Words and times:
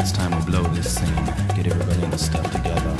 it's 0.00 0.12
time 0.12 0.30
to 0.30 0.44
blow 0.46 0.62
this 0.74 0.94
scene. 0.94 1.14
Get 1.54 1.66
everybody 1.66 2.02
in 2.02 2.18
stuff 2.18 2.50
together. 2.50 2.96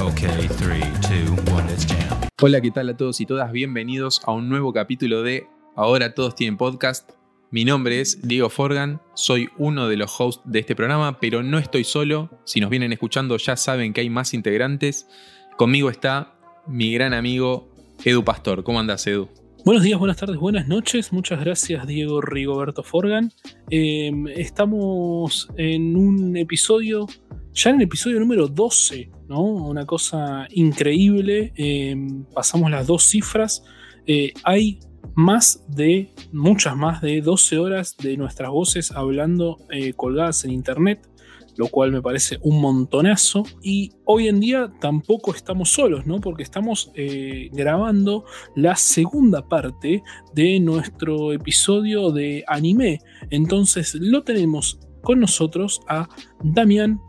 Okay, 0.00 0.48
3, 0.48 0.80
2, 1.00 1.52
1, 1.52 1.66
let's 1.66 1.84
jam. 1.86 2.28
Hola, 2.40 2.60
¿qué 2.60 2.70
tal 2.70 2.88
a 2.88 2.96
todos 2.96 3.20
y 3.20 3.26
todas? 3.26 3.50
Bienvenidos 3.50 4.20
a 4.24 4.32
un 4.32 4.48
nuevo 4.48 4.72
capítulo 4.72 5.22
de 5.22 5.48
Ahora 5.74 6.14
Todos 6.14 6.36
Tienen 6.36 6.56
Podcast. 6.56 7.10
Mi 7.50 7.64
nombre 7.64 8.00
es 8.00 8.26
Diego 8.26 8.48
Forgan, 8.48 9.00
soy 9.14 9.48
uno 9.58 9.88
de 9.88 9.96
los 9.96 10.14
hosts 10.18 10.42
de 10.44 10.60
este 10.60 10.76
programa, 10.76 11.18
pero 11.18 11.42
no 11.42 11.58
estoy 11.58 11.84
solo. 11.84 12.30
Si 12.44 12.60
nos 12.60 12.70
vienen 12.70 12.92
escuchando 12.92 13.36
ya 13.36 13.56
saben 13.56 13.92
que 13.92 14.00
hay 14.00 14.10
más 14.10 14.34
integrantes. 14.34 15.08
Conmigo 15.56 15.90
está 15.90 16.34
mi 16.66 16.92
gran 16.92 17.12
amigo 17.12 17.68
Edu 18.04 18.24
Pastor. 18.24 18.62
¿Cómo 18.62 18.78
andas, 18.78 19.06
Edu? 19.06 19.28
Buenos 19.64 19.82
días, 19.82 19.98
buenas 19.98 20.18
tardes, 20.18 20.36
buenas 20.36 20.68
noches. 20.68 21.10
Muchas 21.10 21.40
gracias, 21.40 21.86
Diego 21.86 22.20
Rigoberto 22.20 22.82
Forgan. 22.82 23.32
Eh, 23.70 24.12
estamos 24.36 25.48
en 25.56 25.96
un 25.96 26.36
episodio, 26.36 27.06
ya 27.54 27.70
en 27.70 27.76
el 27.76 27.82
episodio 27.84 28.20
número 28.20 28.46
12, 28.46 29.10
¿no? 29.26 29.40
Una 29.40 29.86
cosa 29.86 30.46
increíble. 30.50 31.54
Eh, 31.56 31.96
pasamos 32.34 32.70
las 32.70 32.86
dos 32.86 33.04
cifras. 33.04 33.64
Eh, 34.06 34.34
hay 34.42 34.80
más 35.14 35.64
de, 35.68 36.12
muchas 36.30 36.76
más 36.76 37.00
de 37.00 37.22
12 37.22 37.58
horas 37.58 37.96
de 37.96 38.18
nuestras 38.18 38.50
voces 38.50 38.92
hablando 38.92 39.58
eh, 39.70 39.94
colgadas 39.94 40.44
en 40.44 40.50
internet 40.50 41.08
lo 41.56 41.68
cual 41.68 41.92
me 41.92 42.02
parece 42.02 42.38
un 42.42 42.60
montonazo. 42.60 43.44
Y 43.62 43.92
hoy 44.04 44.28
en 44.28 44.40
día 44.40 44.72
tampoco 44.80 45.34
estamos 45.34 45.70
solos, 45.70 46.06
¿no? 46.06 46.20
Porque 46.20 46.42
estamos 46.42 46.90
eh, 46.94 47.48
grabando 47.52 48.24
la 48.56 48.76
segunda 48.76 49.46
parte 49.48 50.02
de 50.34 50.60
nuestro 50.60 51.32
episodio 51.32 52.10
de 52.10 52.44
anime. 52.46 52.98
Entonces 53.30 53.94
lo 53.94 54.22
tenemos 54.22 54.78
con 55.02 55.20
nosotros 55.20 55.80
a 55.88 56.08
Damián 56.42 57.00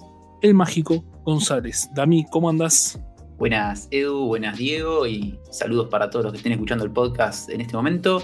el 0.41 0.53
Mágico 0.53 1.03
González. 1.23 1.89
Dami, 1.95 2.25
¿cómo 2.29 2.49
andás? 2.49 2.99
Buenas 3.37 3.89
Edu, 3.91 4.27
buenas 4.27 4.57
Diego 4.57 5.05
y 5.05 5.37
saludos 5.51 5.89
para 5.89 6.09
todos 6.09 6.23
los 6.23 6.31
que 6.31 6.37
estén 6.37 6.53
escuchando 6.53 6.85
el 6.85 6.91
podcast 6.91 7.49
en 7.49 7.59
este 7.59 7.75
momento. 7.75 8.21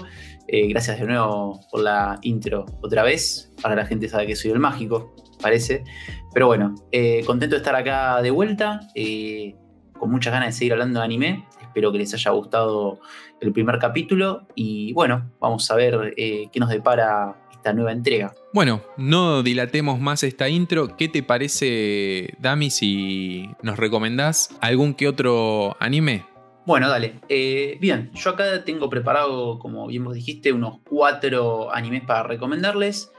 Eh, 0.48 0.68
gracias 0.68 0.98
de 0.98 1.06
nuevo 1.06 1.60
por 1.70 1.82
la 1.82 2.18
intro 2.22 2.64
otra 2.80 3.02
vez. 3.02 3.52
Ahora 3.62 3.76
la 3.76 3.86
gente 3.86 4.08
sabe 4.08 4.26
que 4.26 4.36
soy 4.36 4.52
el 4.52 4.58
mágico, 4.58 5.14
parece. 5.42 5.84
Pero 6.32 6.46
bueno, 6.46 6.74
eh, 6.92 7.22
contento 7.26 7.56
de 7.56 7.58
estar 7.58 7.74
acá 7.74 8.22
de 8.22 8.30
vuelta, 8.30 8.80
eh, 8.94 9.54
con 9.98 10.10
muchas 10.10 10.32
ganas 10.32 10.48
de 10.48 10.52
seguir 10.52 10.72
hablando 10.72 11.00
de 11.00 11.04
anime. 11.04 11.46
Espero 11.60 11.92
que 11.92 11.98
les 11.98 12.14
haya 12.14 12.30
gustado 12.30 13.00
el 13.40 13.52
primer 13.52 13.78
capítulo 13.78 14.46
y 14.54 14.92
bueno, 14.92 15.30
vamos 15.40 15.70
a 15.70 15.74
ver 15.74 16.14
qué 16.16 16.60
nos 16.60 16.68
depara 16.68 17.36
esta 17.50 17.72
nueva 17.72 17.92
entrega. 17.92 18.34
Bueno, 18.52 18.82
no 18.96 19.42
dilatemos 19.42 20.00
más 20.00 20.24
esta 20.24 20.48
intro. 20.48 20.96
¿Qué 20.96 21.08
te 21.08 21.22
parece, 21.22 22.34
Dami, 22.40 22.70
si 22.70 23.48
nos 23.62 23.78
recomendás 23.78 24.56
algún 24.60 24.94
que 24.94 25.06
otro 25.06 25.76
anime? 25.78 26.24
Bueno, 26.66 26.88
dale. 26.88 27.20
Eh, 27.28 27.78
bien, 27.80 28.10
yo 28.14 28.30
acá 28.30 28.64
tengo 28.64 28.88
preparado, 28.88 29.58
como 29.58 29.86
bien 29.86 30.04
vos 30.04 30.14
dijiste, 30.14 30.52
unos 30.52 30.78
cuatro 30.88 31.72
animes 31.74 32.02
para 32.04 32.22
recomendarles. 32.22 33.12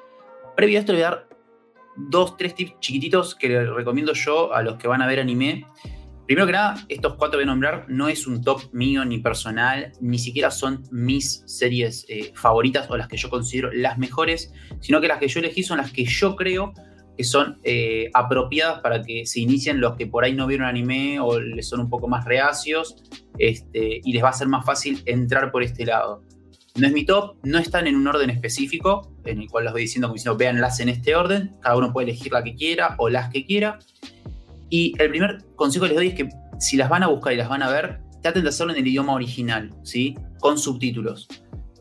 Previo 0.56 0.78
a 0.78 0.82
esto, 0.82 0.94
le 0.94 1.00
voy 1.00 1.06
a 1.06 1.10
dar 1.10 1.28
dos, 1.96 2.38
tres 2.38 2.56
tips 2.56 2.80
chiquititos 2.80 3.36
que 3.36 3.50
les 3.50 3.70
recomiendo 3.70 4.14
yo 4.14 4.54
a 4.54 4.62
los 4.62 4.78
que 4.78 4.88
van 4.88 5.02
a 5.02 5.08
ver 5.08 5.20
anime. 5.20 5.66
Primero 6.26 6.46
que 6.46 6.54
nada, 6.54 6.86
estos 6.88 7.16
cuatro 7.16 7.38
que 7.38 7.44
voy 7.44 7.52
a 7.52 7.54
nombrar 7.54 7.86
no 7.90 8.08
es 8.08 8.28
un 8.28 8.42
top 8.42 8.62
mío 8.72 9.04
ni 9.04 9.18
personal, 9.18 9.92
ni 10.00 10.18
siquiera 10.18 10.52
son 10.52 10.84
mis 10.90 11.44
series 11.46 12.06
eh, 12.08 12.32
favoritas 12.34 12.90
o 12.90 12.96
las 12.96 13.10
que 13.10 13.18
yo 13.18 13.30
considero 13.30 13.72
las 13.74 13.98
mejores, 13.98 14.54
sino 14.80 15.02
que 15.02 15.10
las 15.10 15.20
que 15.20 15.28
yo 15.28 15.40
elegí 15.42 15.64
son 15.64 15.80
las 15.80 15.92
que 15.92 16.06
yo 16.06 16.36
creo 16.38 16.74
que 17.18 17.24
son 17.24 17.60
eh, 17.64 18.10
apropiadas 18.14 18.82
para 18.82 19.02
que 19.02 19.26
se 19.26 19.42
inicien 19.42 19.80
los 19.80 19.96
que 19.96 20.08
por 20.08 20.24
ahí 20.24 20.34
no 20.34 20.48
vieron 20.48 20.68
anime 20.68 21.20
o 21.20 21.40
les 21.40 21.68
son 21.68 21.82
un 21.82 21.90
poco 21.90 22.08
más 22.08 22.26
reacios 22.26 23.04
este, 23.38 24.02
y 24.04 24.14
les 24.14 24.24
va 24.24 24.30
a 24.30 24.34
ser 24.34 24.48
más 24.48 24.66
fácil 24.66 25.04
entrar 25.06 25.52
por 25.52 25.62
este 25.62 25.86
lado. 25.86 26.24
No 26.76 26.88
es 26.88 26.94
mi 26.94 27.06
top, 27.06 27.36
no 27.44 27.60
están 27.60 27.86
en 27.86 27.96
un 27.96 28.08
orden 28.08 28.32
específico, 28.32 29.14
en 29.26 29.42
el 29.42 29.48
cual 29.48 29.66
los 29.66 29.74
voy 29.74 29.84
diciendo 29.84 30.08
como 30.08 30.16
diciendo, 30.16 30.38
véanlas 30.38 30.80
en 30.80 30.90
este 30.90 31.16
orden, 31.16 31.56
cada 31.62 31.78
uno 31.78 31.94
puede 31.94 32.10
elegir 32.10 32.32
la 32.32 32.44
que 32.44 32.56
quiera 32.56 32.96
o 32.98 33.10
las 33.10 33.30
que 33.30 33.46
quiera. 33.46 33.78
Y 34.72 34.96
el 34.98 35.12
primer 35.12 35.44
consejo 35.56 35.84
que 35.86 35.90
les 35.90 35.98
doy 35.98 36.08
es 36.08 36.16
que 36.16 36.30
si 36.60 36.76
las 36.76 36.90
van 36.90 37.04
a 37.04 37.08
buscar 37.08 37.32
y 37.32 37.38
las 37.38 37.48
van 37.48 37.62
a 37.62 37.70
ver, 37.70 38.00
traten 38.24 38.42
de 38.42 38.50
hacerlo 38.50 38.74
en 38.74 38.80
el 38.80 38.88
idioma 38.88 39.14
original, 39.14 39.72
¿sí? 39.84 40.16
Con 40.40 40.58
subtítulos. 40.58 41.28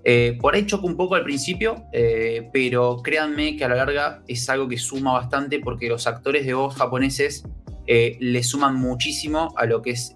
Eh, 0.05 0.37
por 0.39 0.55
ahí 0.55 0.67
choco 0.67 0.87
un 0.87 0.97
poco 0.97 1.15
al 1.15 1.25
principio, 1.25 1.85
eh, 1.95 2.51
pero 2.53 2.99
créanme 3.03 3.57
que 3.57 3.65
a 3.65 3.69
la 3.69 3.77
larga 3.77 4.23
es 4.29 4.47
algo 4.51 4.69
que 4.69 4.77
suma 4.77 5.13
bastante 5.13 5.59
porque 5.61 5.89
los 5.89 6.07
actores 6.07 6.45
de 6.45 6.53
voz 6.53 6.75
japoneses 6.75 7.45
eh, 7.87 8.19
le 8.21 8.43
suman 8.43 8.77
muchísimo 8.77 9.55
a 9.57 9.65
lo 9.65 9.81
que 9.81 9.93
es 9.93 10.13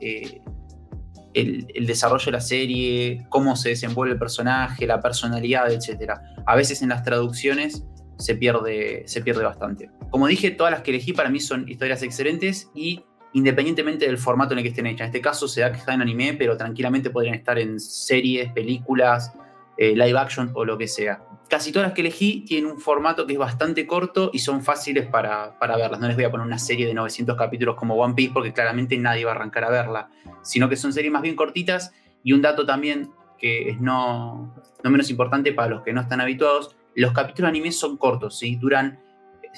el, 1.36 1.86
desarrollo 1.86 2.24
de 2.26 2.32
la 2.32 2.40
serie, 2.40 3.26
cómo 3.28 3.56
se 3.56 3.70
desenvuelve 3.70 4.14
el 4.14 4.18
personaje, 4.18 4.86
la 4.86 5.00
personalidad, 5.00 5.70
etc. 5.70 6.12
A 6.46 6.56
veces 6.56 6.82
en 6.82 6.88
las 6.88 7.02
traducciones 7.02 7.84
se 8.18 8.34
pierde, 8.34 9.04
se 9.06 9.20
pierde 9.20 9.44
bastante. 9.44 9.90
Como 10.10 10.26
dije, 10.26 10.50
todas 10.50 10.72
las 10.72 10.82
que 10.82 10.92
elegí 10.92 11.12
para 11.12 11.28
mí 11.28 11.40
son 11.40 11.68
historias 11.68 12.02
excelentes 12.02 12.70
y 12.74 13.04
independientemente 13.34 14.06
del 14.06 14.16
formato 14.16 14.54
en 14.54 14.58
el 14.58 14.64
que 14.64 14.70
estén 14.70 14.86
hechas. 14.86 15.02
En 15.02 15.06
este 15.08 15.20
caso 15.20 15.46
se 15.46 15.60
da 15.60 15.70
que 15.70 15.78
está 15.78 15.92
en 15.92 16.00
anime, 16.00 16.34
pero 16.38 16.56
tranquilamente 16.56 17.10
podrían 17.10 17.34
estar 17.34 17.58
en 17.58 17.78
series, 17.78 18.50
películas, 18.52 19.34
eh, 19.76 19.94
live 19.94 20.18
action 20.18 20.50
o 20.54 20.64
lo 20.64 20.78
que 20.78 20.88
sea. 20.88 21.22
Casi 21.48 21.70
todas 21.70 21.88
las 21.88 21.94
que 21.94 22.00
elegí 22.00 22.44
tienen 22.46 22.70
un 22.70 22.80
formato 22.80 23.26
que 23.26 23.34
es 23.34 23.38
bastante 23.38 23.86
corto 23.86 24.30
y 24.32 24.40
son 24.40 24.62
fáciles 24.62 25.06
para, 25.06 25.58
para, 25.58 25.76
verlas. 25.76 26.00
No 26.00 26.08
les 26.08 26.16
voy 26.16 26.24
a 26.24 26.30
poner 26.30 26.46
una 26.46 26.58
serie 26.58 26.86
de 26.86 26.94
900 26.94 27.36
capítulos 27.36 27.76
como 27.76 27.94
One 27.94 28.14
Piece 28.14 28.32
porque 28.32 28.52
claramente 28.52 28.96
nadie 28.98 29.24
va 29.24 29.32
a 29.32 29.34
arrancar 29.36 29.64
a 29.64 29.70
verla, 29.70 30.10
sino 30.42 30.68
que 30.68 30.76
son 30.76 30.92
series 30.92 31.12
más 31.12 31.22
bien 31.22 31.36
cortitas. 31.36 31.92
Y 32.24 32.32
un 32.32 32.42
dato 32.42 32.66
también 32.66 33.10
que 33.38 33.70
es 33.70 33.80
no, 33.80 34.54
no 34.82 34.90
menos 34.90 35.10
importante 35.10 35.52
para 35.52 35.68
los 35.68 35.82
que 35.82 35.92
no 35.92 36.00
están 36.00 36.20
habituados, 36.20 36.74
los 36.94 37.12
capítulos 37.12 37.48
de 37.48 37.58
anime 37.58 37.72
son 37.72 37.96
cortos, 37.98 38.38
¿sí? 38.38 38.56
duran 38.56 38.98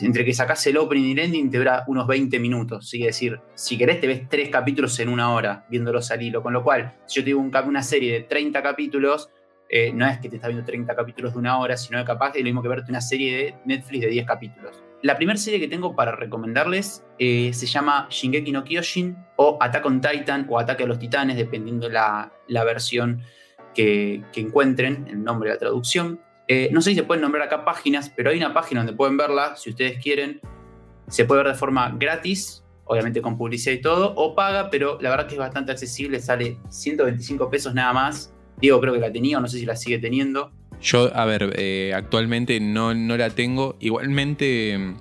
entre 0.00 0.24
que 0.24 0.32
sacas 0.32 0.64
el 0.66 0.76
opening 0.76 1.04
y 1.04 1.12
el 1.12 1.18
ending 1.18 1.50
te 1.50 1.58
dura 1.58 1.84
unos 1.86 2.06
20 2.06 2.38
minutos. 2.38 2.92
Es 2.94 3.00
decir, 3.00 3.40
si 3.54 3.76
querés 3.76 4.00
te 4.00 4.06
ves 4.06 4.28
tres 4.28 4.48
capítulos 4.48 4.98
en 5.00 5.08
una 5.08 5.32
hora 5.32 5.66
viéndolos 5.70 6.10
al 6.10 6.22
hilo. 6.22 6.42
Con 6.42 6.52
lo 6.52 6.62
cual, 6.62 6.94
si 7.06 7.16
yo 7.16 7.22
te 7.22 7.26
digo 7.26 7.40
una 7.40 7.82
serie 7.82 8.12
de 8.12 8.20
30 8.20 8.62
capítulos, 8.62 9.30
eh, 9.68 9.92
no 9.92 10.06
es 10.06 10.18
que 10.18 10.28
te 10.28 10.36
estás 10.36 10.48
viendo 10.48 10.64
30 10.64 10.94
capítulos 10.94 11.34
de 11.34 11.38
una 11.38 11.58
hora, 11.58 11.76
sino 11.76 11.98
que 11.98 12.04
capaz 12.04 12.30
es 12.34 12.38
lo 12.38 12.44
mismo 12.44 12.62
que 12.62 12.68
verte 12.68 12.90
una 12.90 13.00
serie 13.00 13.36
de 13.36 13.54
Netflix 13.66 14.02
de 14.02 14.08
10 14.08 14.26
capítulos. 14.26 14.82
La 15.02 15.16
primera 15.16 15.38
serie 15.38 15.60
que 15.60 15.68
tengo 15.68 15.94
para 15.94 16.12
recomendarles 16.12 17.04
eh, 17.18 17.52
se 17.52 17.66
llama 17.66 18.08
Shingeki 18.10 18.50
no 18.50 18.64
Kyojin 18.64 19.16
o 19.36 19.58
Attack 19.60 19.86
on 19.86 20.00
Titan 20.00 20.46
o 20.48 20.58
Ataque 20.58 20.84
a 20.84 20.86
los 20.86 20.98
Titanes, 20.98 21.36
dependiendo 21.36 21.88
la, 21.88 22.32
la 22.48 22.64
versión 22.64 23.22
que, 23.74 24.22
encuentren, 24.34 25.06
el 25.08 25.22
nombre 25.22 25.50
de 25.50 25.54
la 25.54 25.60
traducción. 25.60 26.20
Eh, 26.48 26.70
no 26.72 26.80
sé 26.80 26.90
si 26.90 26.96
se 26.96 27.02
pueden 27.04 27.22
nombrar 27.22 27.46
acá 27.46 27.64
páginas, 27.64 28.10
pero 28.10 28.30
hay 28.30 28.38
una 28.38 28.54
página 28.54 28.80
donde 28.80 28.94
pueden 28.94 29.16
verla, 29.16 29.54
si 29.56 29.70
ustedes 29.70 30.02
quieren. 30.02 30.40
Se 31.08 31.26
puede 31.26 31.44
ver 31.44 31.52
de 31.52 31.58
forma 31.58 31.94
gratis, 31.96 32.64
obviamente 32.84 33.22
con 33.22 33.36
publicidad 33.36 33.74
y 33.74 33.80
todo, 33.80 34.14
o 34.16 34.34
paga, 34.34 34.68
pero 34.70 34.98
la 35.00 35.10
verdad 35.10 35.26
que 35.26 35.34
es 35.34 35.38
bastante 35.38 35.72
accesible, 35.72 36.20
sale 36.20 36.58
125 36.70 37.48
pesos 37.50 37.74
nada 37.74 37.92
más 37.92 38.34
Diego 38.60 38.80
creo 38.80 38.94
que 38.94 39.00
la 39.00 39.12
tenía 39.12 39.38
o 39.38 39.40
no 39.40 39.48
sé 39.48 39.58
si 39.58 39.66
la 39.66 39.76
sigue 39.76 39.98
teniendo. 39.98 40.50
Yo, 40.80 41.14
a 41.14 41.24
ver, 41.24 41.54
eh, 41.56 41.92
actualmente 41.94 42.60
no, 42.60 42.94
no, 42.94 43.16
la 43.16 43.30
tengo. 43.30 43.76
Igualmente, 43.80 44.94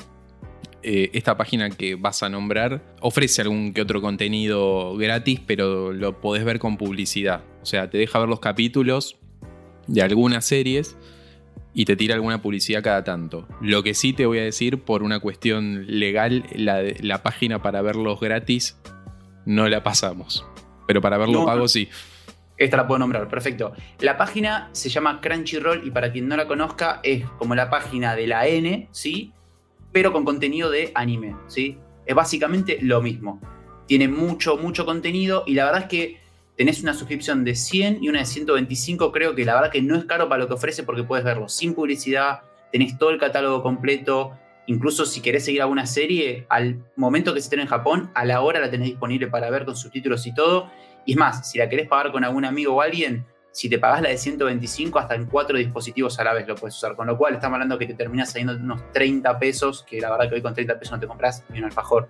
eh, 0.83 1.09
esta 1.13 1.37
página 1.37 1.69
que 1.69 1.95
vas 1.95 2.23
a 2.23 2.29
nombrar 2.29 2.81
ofrece 3.01 3.41
algún 3.41 3.73
que 3.73 3.81
otro 3.81 4.01
contenido 4.01 4.95
gratis, 4.97 5.39
pero 5.45 5.93
lo 5.93 6.19
podés 6.19 6.45
ver 6.45 6.59
con 6.59 6.77
publicidad. 6.77 7.43
O 7.61 7.65
sea, 7.65 7.89
te 7.89 7.97
deja 7.97 8.19
ver 8.19 8.29
los 8.29 8.39
capítulos 8.39 9.17
de 9.87 10.01
algunas 10.01 10.45
series 10.45 10.97
y 11.73 11.85
te 11.85 11.95
tira 11.95 12.15
alguna 12.15 12.41
publicidad 12.41 12.81
cada 12.81 13.03
tanto. 13.03 13.47
Lo 13.61 13.83
que 13.83 13.93
sí 13.93 14.13
te 14.13 14.25
voy 14.25 14.39
a 14.39 14.43
decir, 14.43 14.79
por 14.79 15.03
una 15.03 15.19
cuestión 15.19 15.85
legal, 15.87 16.43
la, 16.55 16.81
la 17.01 17.21
página 17.21 17.61
para 17.61 17.83
verlos 17.83 18.19
gratis 18.19 18.77
no 19.45 19.69
la 19.69 19.83
pasamos. 19.83 20.45
Pero 20.87 21.01
para 21.01 21.17
verlo 21.17 21.45
pago 21.45 21.67
sí. 21.67 21.87
Esta 22.57 22.77
la 22.77 22.87
puedo 22.87 22.99
nombrar, 22.99 23.27
perfecto. 23.27 23.73
La 23.99 24.17
página 24.17 24.69
se 24.71 24.89
llama 24.89 25.21
Crunchyroll 25.21 25.85
y 25.85 25.91
para 25.91 26.11
quien 26.11 26.27
no 26.27 26.35
la 26.35 26.47
conozca 26.47 26.99
es 27.03 27.25
como 27.37 27.53
la 27.53 27.69
página 27.69 28.15
de 28.15 28.27
la 28.27 28.47
N, 28.47 28.89
¿sí? 28.91 29.31
Pero 29.91 30.11
con 30.11 30.25
contenido 30.25 30.71
de 30.71 30.91
anime, 30.95 31.35
¿sí? 31.47 31.77
Es 32.05 32.15
básicamente 32.15 32.79
lo 32.81 33.01
mismo. 33.01 33.39
Tiene 33.85 34.07
mucho, 34.07 34.57
mucho 34.57 34.85
contenido 34.85 35.43
y 35.45 35.53
la 35.53 35.65
verdad 35.65 35.83
es 35.83 35.87
que 35.87 36.17
tenés 36.57 36.81
una 36.81 36.95
suscripción 36.95 37.43
de 37.43 37.55
100 37.55 38.03
y 38.03 38.09
una 38.09 38.19
de 38.19 38.25
125, 38.25 39.11
creo 39.11 39.35
que 39.35 39.45
la 39.45 39.53
verdad 39.53 39.71
que 39.71 39.81
no 39.83 39.95
es 39.95 40.05
caro 40.05 40.27
para 40.27 40.39
lo 40.39 40.47
que 40.47 40.55
ofrece 40.55 40.83
porque 40.83 41.03
puedes 41.03 41.23
verlo 41.23 41.47
sin 41.47 41.75
publicidad, 41.75 42.41
tenés 42.71 42.97
todo 42.97 43.11
el 43.11 43.19
catálogo 43.19 43.61
completo, 43.61 44.31
incluso 44.65 45.05
si 45.05 45.21
querés 45.21 45.45
seguir 45.45 45.61
alguna 45.61 45.85
serie, 45.85 46.47
al 46.49 46.83
momento 46.95 47.33
que 47.33 47.41
se 47.41 47.45
esté 47.45 47.61
en 47.61 47.67
Japón, 47.67 48.09
a 48.15 48.25
la 48.25 48.41
hora 48.41 48.59
la 48.59 48.71
tenés 48.71 48.87
disponible 48.87 49.27
para 49.27 49.51
ver 49.51 49.65
con 49.65 49.75
subtítulos 49.75 50.25
y 50.25 50.33
todo. 50.33 50.71
Y 51.07 51.13
es 51.13 51.17
más, 51.17 51.49
si 51.49 51.57
la 51.57 51.69
querés 51.69 51.87
pagar 51.87 52.11
con 52.11 52.25
algún 52.25 52.43
amigo 52.43 52.75
o 52.75 52.81
alguien, 52.81 53.25
si 53.51 53.69
te 53.69 53.79
pagas 53.79 54.01
la 54.01 54.09
de 54.09 54.17
125, 54.17 54.99
hasta 54.99 55.15
en 55.15 55.25
cuatro 55.25 55.57
dispositivos 55.57 56.19
a 56.19 56.25
la 56.25 56.33
vez 56.33 56.45
lo 56.47 56.55
puedes 56.55 56.75
usar. 56.75 56.97
Con 56.97 57.07
lo 57.07 57.17
cual, 57.17 57.35
estamos 57.35 57.55
hablando 57.55 57.79
que 57.79 57.87
te 57.87 57.93
terminas 57.93 58.29
saliendo 58.29 58.53
unos 58.53 58.91
30 58.91 59.39
pesos, 59.39 59.83
que 59.89 60.01
la 60.01 60.11
verdad 60.11 60.27
que 60.27 60.35
hoy 60.35 60.41
con 60.41 60.53
30 60.53 60.77
pesos 60.77 60.91
no 60.91 60.99
te 60.99 61.07
compras 61.07 61.45
ni 61.49 61.59
un 61.59 61.65
alfajor, 61.65 62.09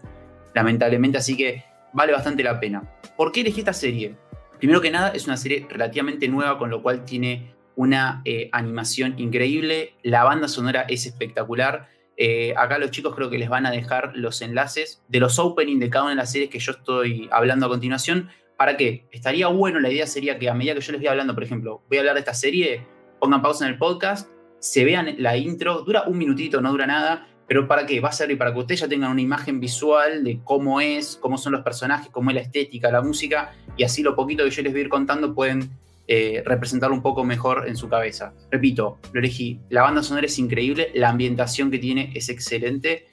lamentablemente. 0.56 1.20
Así 1.20 1.38
que 1.38 1.64
vale 1.94 2.12
bastante 2.12 2.42
la 2.42 2.60
pena. 2.60 2.84
¿Por 3.16 3.32
qué 3.32 3.42
elegí 3.42 3.60
esta 3.60 3.72
serie? 3.72 4.16
Primero 4.58 4.82
que 4.82 4.90
nada, 4.90 5.10
es 5.10 5.28
una 5.28 5.38
serie 5.38 5.68
relativamente 5.70 6.28
nueva, 6.28 6.58
con 6.58 6.72
lo 6.72 6.82
cual 6.82 7.06
tiene 7.06 7.54
una 7.76 8.24
eh, 8.26 8.50
animación 8.52 9.14
increíble. 9.20 9.94
La 10.02 10.24
banda 10.24 10.48
sonora 10.48 10.88
es 10.90 11.06
espectacular. 11.06 11.88
Eh, 12.18 12.56
acá 12.58 12.80
los 12.80 12.90
chicos 12.90 13.14
creo 13.16 13.30
que 13.30 13.38
les 13.38 13.48
van 13.48 13.68
a 13.68 13.72
dejar 13.72 14.14
los 14.16 14.42
enlaces 14.42 15.04
de 15.08 15.20
los 15.20 15.38
openings 15.38 15.80
de 15.80 15.92
cada 15.92 16.06
una 16.06 16.12
de 16.14 16.18
las 16.18 16.32
series 16.32 16.50
que 16.50 16.58
yo 16.58 16.72
estoy 16.72 17.30
hablando 17.32 17.68
a 17.68 17.70
continuación. 17.70 18.32
¿Para 18.58 18.76
qué? 18.76 19.08
Estaría 19.12 19.48
bueno, 19.48 19.80
la 19.80 19.92
idea 19.92 20.08
sería 20.08 20.40
que 20.40 20.50
a 20.50 20.54
medida 20.56 20.74
que 20.74 20.82
yo 20.82 20.92
les 20.92 21.02
voy 21.02 21.08
hablando, 21.08 21.36
por 21.36 21.44
ejemplo, 21.44 21.84
voy 21.88 21.98
a 21.98 22.02
hablar 22.02 22.16
de 22.16 22.22
esta 22.22 22.34
serie, 22.34 22.86
pongan 23.20 23.42
pausa 23.42 23.66
en 23.66 23.74
el 23.74 23.78
podcast, 23.78 24.32
se 24.60 24.84
vean 24.84 25.16
la 25.20 25.38
intro, 25.38 25.84
dura 25.84 26.04
un 26.08 26.18
minutito, 26.18 26.60
no 26.60 26.72
dura 26.72 26.88
nada, 26.88 27.28
pero 27.48 27.68
¿para 27.68 27.86
qué? 27.86 28.00
Va 28.00 28.10
a 28.10 28.12
ser 28.12 28.36
para 28.36 28.52
que 28.52 28.60
ustedes 28.60 28.82
ya 28.82 28.88
tengan 28.88 29.12
una 29.12 29.22
imagen 29.22 29.60
visual 29.60 30.24
de 30.24 30.42
cómo 30.44 30.82
es, 30.82 31.18
cómo 31.22 31.38
son 31.38 31.54
los 31.54 31.62
personajes, 31.62 32.10
cómo 32.10 32.32
es 32.32 32.36
la 32.36 32.42
estética, 32.42 32.92
la 32.92 33.02
música, 33.02 33.54
y 33.78 33.84
así 33.84 34.02
lo 34.02 34.16
poquito 34.16 34.44
que 34.44 34.50
yo 34.50 34.64
les 34.64 34.72
voy 34.72 34.82
a 34.82 34.84
ir 34.86 34.90
contando 34.90 35.36
pueden 35.36 35.70
eh, 36.08 36.42
representarlo 36.44 36.96
un 36.96 37.04
poco 37.04 37.24
mejor 37.24 37.66
en 37.68 37.78
su 37.78 37.88
cabeza. 37.88 38.34
Repito, 38.50 38.98
lo 39.14 39.20
elegí. 39.20 39.60
La 39.70 39.84
banda 39.84 40.02
sonora 40.02 40.26
es 40.26 40.40
increíble, 40.40 40.90
la 40.96 41.10
ambientación 41.10 41.70
que 41.70 41.78
tiene 41.78 42.12
es 42.16 42.30
excelente. 42.30 43.08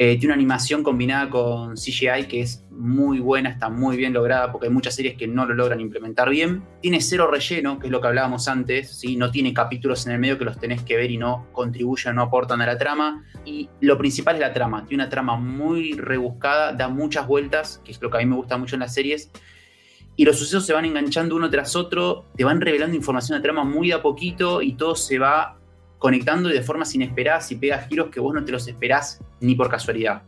Eh, 0.00 0.16
tiene 0.16 0.26
una 0.26 0.34
animación 0.34 0.84
combinada 0.84 1.28
con 1.28 1.74
CGI 1.74 2.28
que 2.28 2.40
es 2.42 2.64
muy 2.70 3.18
buena, 3.18 3.50
está 3.50 3.68
muy 3.68 3.96
bien 3.96 4.12
lograda 4.12 4.52
porque 4.52 4.68
hay 4.68 4.72
muchas 4.72 4.94
series 4.94 5.16
que 5.16 5.26
no 5.26 5.44
lo 5.44 5.54
logran 5.54 5.80
implementar 5.80 6.30
bien. 6.30 6.62
Tiene 6.80 7.00
cero 7.00 7.28
relleno, 7.28 7.80
que 7.80 7.88
es 7.88 7.90
lo 7.90 8.00
que 8.00 8.06
hablábamos 8.06 8.46
antes, 8.46 8.96
¿sí? 8.96 9.16
no 9.16 9.32
tiene 9.32 9.52
capítulos 9.52 10.06
en 10.06 10.12
el 10.12 10.20
medio 10.20 10.38
que 10.38 10.44
los 10.44 10.60
tenés 10.60 10.84
que 10.84 10.96
ver 10.96 11.10
y 11.10 11.18
no 11.18 11.48
contribuyen, 11.52 12.14
no 12.14 12.22
aportan 12.22 12.60
a 12.60 12.66
la 12.66 12.78
trama. 12.78 13.24
Y 13.44 13.68
lo 13.80 13.98
principal 13.98 14.36
es 14.36 14.40
la 14.40 14.52
trama, 14.52 14.86
tiene 14.86 15.02
una 15.02 15.10
trama 15.10 15.36
muy 15.36 15.94
rebuscada, 15.94 16.72
da 16.72 16.88
muchas 16.88 17.26
vueltas, 17.26 17.82
que 17.84 17.90
es 17.90 18.00
lo 18.00 18.08
que 18.08 18.18
a 18.18 18.20
mí 18.20 18.26
me 18.26 18.36
gusta 18.36 18.56
mucho 18.56 18.76
en 18.76 18.80
las 18.80 18.94
series 18.94 19.32
y 20.18 20.24
los 20.24 20.36
sucesos 20.36 20.66
se 20.66 20.72
van 20.72 20.84
enganchando 20.84 21.36
uno 21.36 21.48
tras 21.48 21.76
otro, 21.76 22.26
te 22.36 22.42
van 22.42 22.60
revelando 22.60 22.96
información 22.96 23.38
de 23.38 23.42
trama 23.42 23.62
muy 23.62 23.92
a 23.92 24.02
poquito 24.02 24.62
y 24.62 24.72
todo 24.72 24.96
se 24.96 25.16
va 25.16 25.57
conectando 25.98 26.48
de 26.48 26.62
formas 26.62 26.94
inesperadas 26.94 27.50
y 27.52 27.56
pega 27.56 27.80
giros 27.88 28.10
que 28.10 28.20
vos 28.20 28.34
no 28.34 28.44
te 28.44 28.52
los 28.52 28.68
esperás 28.68 29.20
ni 29.40 29.54
por 29.54 29.68
casualidad. 29.68 30.22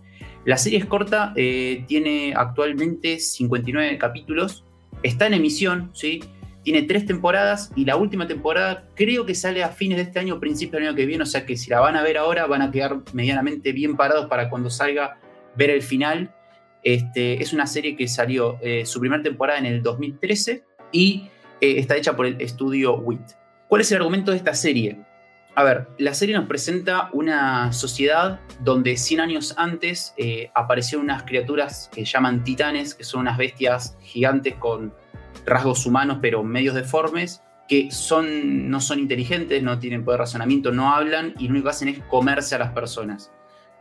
La 0.45 0.57
serie 0.57 0.79
es 0.79 0.87
corta, 0.87 1.33
eh, 1.37 1.85
tiene 1.87 2.33
actualmente 2.37 3.19
59 3.19 3.99
capítulos, 3.99 4.65
está 5.03 5.27
en 5.27 5.35
emisión, 5.35 5.91
¿sí? 5.93 6.21
tiene 6.63 6.83
tres 6.83 7.07
temporadas 7.07 7.73
y 7.75 7.85
la 7.85 7.97
última 7.97 8.27
temporada 8.27 8.85
creo 8.95 9.25
que 9.25 9.35
sale 9.35 9.63
a 9.63 9.71
fines 9.71 9.97
de 9.97 10.05
este 10.05 10.19
año, 10.19 10.41
principio 10.41 10.79
del 10.79 10.89
año 10.89 10.97
que 10.97 11.07
viene, 11.07 11.23
o 11.23 11.27
sea 11.27 11.47
que 11.47 11.57
si 11.57 11.71
la 11.71 11.81
van 11.81 11.97
a 11.97 12.03
ver 12.03 12.19
ahora 12.19 12.47
van 12.47 12.63
a 12.63 12.71
quedar 12.71 12.99
medianamente 13.13 13.73
bien 13.73 13.97
parados 13.97 14.27
para 14.27 14.51
cuando 14.51 14.69
salga 14.69 15.19
ver 15.57 15.71
el 15.71 15.83
final 15.83 16.35
este, 16.83 17.43
es 17.43 17.53
una 17.53 17.67
serie 17.67 17.97
que 17.97 18.09
salió 18.09 18.59
eh, 18.63 18.85
su 18.87 19.01
primera 19.01 19.23
temporada 19.23 19.59
en 19.59 19.67
el 19.67 19.83
2013 19.83 20.65
y 20.93 21.29
eh, 21.61 21.79
está 21.79 21.97
hecha 21.97 22.17
por 22.17 22.27
el 22.27 22.41
estudio 22.41 22.97
WIT. 22.97 23.21
¿Cuál 23.69 23.83
es 23.83 23.93
el 23.93 23.99
argumento 23.99 24.31
de 24.31 24.39
esta 24.39 24.55
serie? 24.55 24.99
A 25.57 25.65
ver, 25.65 25.89
la 25.99 26.15
serie 26.15 26.35
nos 26.37 26.47
presenta 26.47 27.11
una 27.13 27.73
sociedad 27.73 28.41
donde 28.61 28.97
100 28.97 29.21
años 29.21 29.55
antes 29.57 30.15
eh, 30.17 30.51
aparecieron 30.55 31.05
unas 31.05 31.25
criaturas 31.25 31.91
que 31.93 32.05
llaman 32.05 32.45
titanes, 32.45 32.95
que 32.95 33.05
son 33.05 33.23
unas 33.23 33.37
bestias 33.37 33.97
gigantes 34.01 34.55
con 34.55 34.95
rasgos 35.47 35.87
humanos 35.87 36.19
pero 36.23 36.45
medios 36.45 36.75
deformes, 36.75 37.43
que 37.69 37.91
son, 37.91 38.71
no 38.71 38.81
son 38.81 39.01
inteligentes, 39.01 39.63
no 39.63 39.79
tienen 39.79 40.05
poder 40.05 40.19
de 40.19 40.25
razonamiento, 40.25 40.73
no 40.73 40.95
hablan 40.95 41.35
y 41.39 41.45
lo 41.45 41.51
único 41.51 41.65
que 41.65 41.71
hacen 41.71 41.89
es 41.89 41.99
comerse 42.05 42.55
a 42.55 42.59
las 42.59 42.73
personas. 42.73 43.33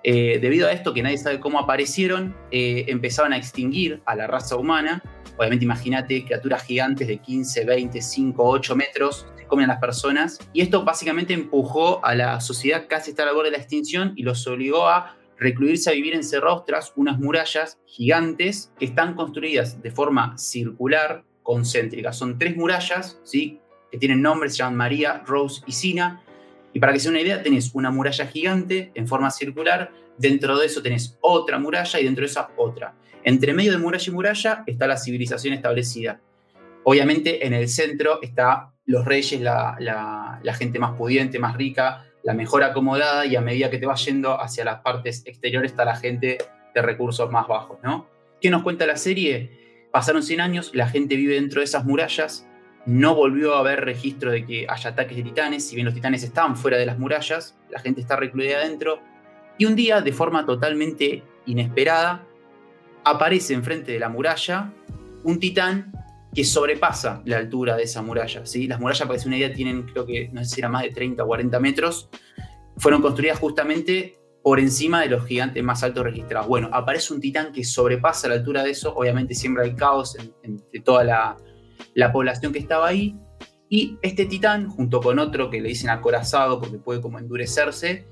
Eh, 0.04 0.40
debido 0.42 0.68
a 0.68 0.72
esto, 0.72 0.94
que 0.94 1.04
nadie 1.04 1.18
sabe 1.18 1.40
cómo 1.40 1.60
aparecieron, 1.60 2.36
eh, 2.52 2.86
empezaban 2.88 3.34
a 3.34 3.38
extinguir 3.38 4.02
a 4.06 4.16
la 4.16 4.28
raza 4.28 4.56
humana. 4.56 5.04
Obviamente, 5.38 5.66
imagínate 5.66 6.24
criaturas 6.24 6.64
gigantes 6.64 7.08
de 7.08 7.18
15, 7.18 7.66
20, 7.66 8.02
5, 8.02 8.44
8 8.44 8.76
metros 8.76 9.28
comen 9.50 9.66
a 9.70 9.74
las 9.74 9.82
personas. 9.82 10.40
Y 10.54 10.62
esto 10.62 10.86
básicamente 10.86 11.34
empujó 11.34 12.04
a 12.06 12.16
la 12.16 12.40
sociedad 12.40 12.86
casi 12.88 13.12
hasta 13.12 13.26
la 13.26 13.34
borde 13.34 13.52
de 13.52 13.58
la 13.58 13.64
extinción 13.64 14.14
y 14.16 14.24
los 14.24 14.48
obligó 14.48 14.88
a 14.88 15.18
recluirse 15.38 15.90
a 15.90 15.94
vivir 15.94 16.14
encerrados 16.14 16.66
tras 16.66 16.94
unas 16.96 17.20
murallas 17.20 17.80
gigantes 17.86 18.72
que 18.80 18.86
están 18.86 19.16
construidas 19.16 19.82
de 19.82 19.92
forma 19.92 20.38
circular, 20.38 21.24
concéntrica. 21.44 22.14
Son 22.14 22.38
tres 22.38 22.56
murallas, 22.56 23.20
¿sí? 23.24 23.60
que 23.92 23.98
tienen 23.98 24.22
nombres, 24.22 24.54
se 24.54 24.60
llaman 24.60 24.78
María, 24.78 25.24
Rose 25.26 25.64
y 25.66 25.72
Sina, 25.72 26.22
y 26.74 26.80
para 26.80 26.94
que 26.94 27.00
sea 27.00 27.12
una 27.12 27.22
idea, 27.22 27.42
tenés 27.42 27.74
una 27.74 27.90
muralla 27.90 28.28
gigante 28.28 28.92
en 28.94 29.08
forma 29.08 29.32
circular, 29.32 29.92
dentro 30.18 30.58
de 30.58 30.68
eso 30.68 30.82
tenés 30.82 31.18
otra 31.22 31.58
muralla 31.58 32.00
y 32.00 32.04
dentro 32.04 32.22
de 32.22 32.30
esa 32.30 32.52
otra. 32.58 32.94
Entre 33.24 33.54
medio 33.54 33.72
de 33.72 33.80
muralla 33.80 34.06
y 34.06 34.12
muralla 34.12 34.64
está 34.68 34.88
la 34.88 34.98
civilización 34.98 35.54
establecida. 35.54 36.22
Obviamente 36.84 37.46
en 37.46 37.54
el 37.54 37.68
centro 37.68 38.22
está 38.22 38.74
los 38.90 39.06
reyes, 39.06 39.40
la, 39.40 40.40
gente 40.58 40.80
más 40.80 40.98
pudiente, 40.98 41.38
más 41.38 41.56
rica, 41.56 42.06
la 42.24 42.34
mejor 42.34 42.64
acomodada 42.64 43.24
y 43.28 43.36
a 43.36 43.42
medida 43.42 43.70
que 43.70 43.78
te 43.78 43.86
vas 43.86 44.04
yendo 44.04 44.42
hacia 44.42 44.66
las 44.66 44.82
partes 44.82 45.22
exteriores 45.28 45.72
está 45.72 45.86
la 45.86 45.96
gente 45.96 46.40
de 46.74 46.82
recursos 46.82 47.32
más 47.32 47.48
bajos, 47.48 47.78
¿no? 47.84 48.08
¿Qué 48.42 48.50
nos 48.50 48.64
cuenta 48.64 48.88
la 48.88 48.98
serie? 48.98 49.52
Pasaron 49.92 50.24
100 50.24 50.42
años, 50.42 50.72
la 50.74 50.90
gente 50.90 51.16
vive 51.16 51.36
dentro 51.36 51.62
de 51.62 51.66
esas 51.66 51.86
murallas, 51.86 52.48
no 52.88 53.14
volvió 53.14 53.54
a 53.56 53.60
haber 53.60 53.86
registro 53.86 54.32
de 54.32 54.44
que 54.44 54.66
haya 54.68 54.90
ataques 54.90 55.16
de 55.16 55.22
titanes, 55.22 55.68
si 55.68 55.76
bien 55.76 55.86
los 55.86 55.94
titanes 55.94 56.24
estaban 56.24 56.58
fuera 56.58 56.78
de 56.78 56.88
las 56.88 56.98
murallas, 56.98 57.56
la 57.70 57.80
gente 57.80 58.02
está 58.02 58.16
recluida 58.16 58.58
adentro, 58.58 59.04
y 59.60 59.66
un 59.66 59.76
día, 59.76 60.02
de 60.02 60.14
forma 60.14 60.48
totalmente 60.48 61.22
inesperada, 61.46 62.26
aparece 63.04 63.54
enfrente 63.54 63.92
de 63.92 64.00
la 64.00 64.10
muralla 64.10 64.74
un 65.24 65.40
titán 65.40 65.92
que 66.34 66.44
sobrepasa 66.44 67.22
la 67.26 67.38
altura 67.38 67.76
de 67.76 67.84
esa 67.84 68.02
muralla. 68.02 68.46
¿sí? 68.46 68.68
Las 68.68 68.80
murallas, 68.80 69.08
para 69.08 69.20
que 69.20 69.28
una 69.28 69.38
idea, 69.38 69.54
tienen, 69.54 69.84
creo 69.84 70.06
que, 70.06 70.30
no 70.30 70.44
sé 70.44 70.56
si 70.56 70.62
era 70.62 70.70
más 70.70 70.84
de 70.84 70.92
30 70.92 71.24
o 71.24 71.28
40 71.28 71.60
metros, 71.60 72.10
fueron 72.78 73.02
construidas 73.02 73.40
justamente 73.40 74.20
por 74.44 74.60
encima 74.60 75.02
de 75.02 75.10
los 75.10 75.26
gigantes 75.26 75.64
más 75.64 75.84
altos 75.84 76.04
registrados. 76.04 76.48
Bueno, 76.48 76.70
aparece 76.72 77.14
un 77.14 77.20
titán 77.20 77.52
que 77.52 77.64
sobrepasa 77.64 78.28
la 78.28 78.36
altura 78.36 78.64
de 78.64 78.72
eso, 78.72 78.94
obviamente 78.96 79.34
siembra 79.34 79.64
el 79.64 79.76
caos 79.76 80.18
entre 80.44 80.80
toda 80.82 81.04
la, 81.04 81.38
la 81.94 82.12
población 82.12 82.54
que 82.54 82.60
estaba 82.60 82.88
ahí. 82.88 83.16
Y 83.70 83.98
este 84.02 84.26
titán, 84.26 84.70
junto 84.70 85.00
con 85.02 85.20
otro 85.20 85.50
que 85.50 85.62
le 85.62 85.70
dicen 85.70 85.90
acorazado 85.90 86.60
porque 86.60 86.78
puede 86.78 87.02
como 87.02 87.20
endurecerse, 87.20 88.08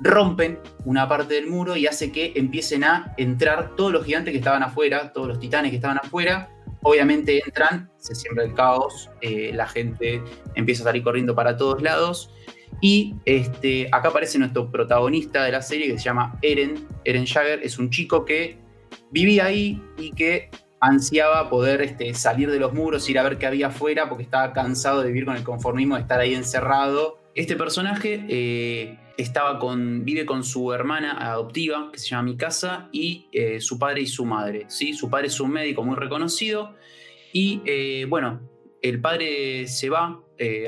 rompen 0.00 0.58
una 0.84 1.08
parte 1.08 1.34
del 1.34 1.48
muro 1.48 1.76
y 1.76 1.86
hace 1.86 2.10
que 2.10 2.32
empiecen 2.34 2.84
a 2.84 3.14
entrar 3.16 3.76
todos 3.76 3.92
los 3.92 4.04
gigantes 4.04 4.32
que 4.32 4.38
estaban 4.38 4.62
afuera, 4.62 5.12
todos 5.12 5.28
los 5.28 5.38
titanes 5.38 5.70
que 5.70 5.76
estaban 5.76 5.98
afuera. 5.98 6.50
Obviamente 6.84 7.40
entran, 7.44 7.90
se 7.96 8.14
siembra 8.14 8.44
el 8.44 8.52
caos, 8.52 9.10
eh, 9.22 9.52
la 9.54 9.66
gente 9.66 10.22
empieza 10.54 10.82
a 10.82 10.84
salir 10.84 11.02
corriendo 11.02 11.34
para 11.34 11.56
todos 11.56 11.82
lados. 11.82 12.30
Y 12.82 13.14
este, 13.24 13.88
acá 13.90 14.08
aparece 14.08 14.38
nuestro 14.38 14.70
protagonista 14.70 15.44
de 15.44 15.52
la 15.52 15.62
serie 15.62 15.86
que 15.86 15.98
se 15.98 16.04
llama 16.04 16.38
Eren. 16.42 16.86
Eren 17.04 17.26
Jagger 17.26 17.60
es 17.62 17.78
un 17.78 17.88
chico 17.88 18.26
que 18.26 18.58
vivía 19.10 19.46
ahí 19.46 19.82
y 19.96 20.10
que 20.10 20.50
ansiaba 20.78 21.48
poder 21.48 21.80
este, 21.80 22.12
salir 22.12 22.50
de 22.50 22.58
los 22.58 22.74
muros, 22.74 23.08
ir 23.08 23.18
a 23.18 23.22
ver 23.22 23.38
qué 23.38 23.46
había 23.46 23.68
afuera, 23.68 24.10
porque 24.10 24.24
estaba 24.24 24.52
cansado 24.52 25.00
de 25.00 25.08
vivir 25.08 25.24
con 25.24 25.36
el 25.36 25.42
conformismo, 25.42 25.94
de 25.94 26.02
estar 26.02 26.20
ahí 26.20 26.34
encerrado. 26.34 27.18
Este 27.34 27.56
personaje 27.56 28.26
eh, 28.28 28.98
estaba 29.16 29.58
con, 29.58 30.04
vive 30.04 30.26
con 30.26 30.44
su 30.44 30.72
hermana 30.72 31.12
adoptiva, 31.30 31.90
que 31.92 31.98
se 31.98 32.08
llama 32.08 32.30
Mikasa, 32.30 32.88
y 32.92 33.28
eh, 33.32 33.60
su 33.60 33.78
padre 33.78 34.02
y 34.02 34.06
su 34.06 34.24
madre. 34.24 34.66
¿sí? 34.68 34.94
Su 34.94 35.10
padre 35.10 35.28
es 35.28 35.40
un 35.40 35.50
médico 35.50 35.84
muy 35.84 35.96
reconocido, 35.96 36.74
y 37.32 37.60
eh, 37.64 38.06
bueno, 38.08 38.40
el 38.82 39.00
padre 39.00 39.66
se 39.66 39.88
va 39.90 40.20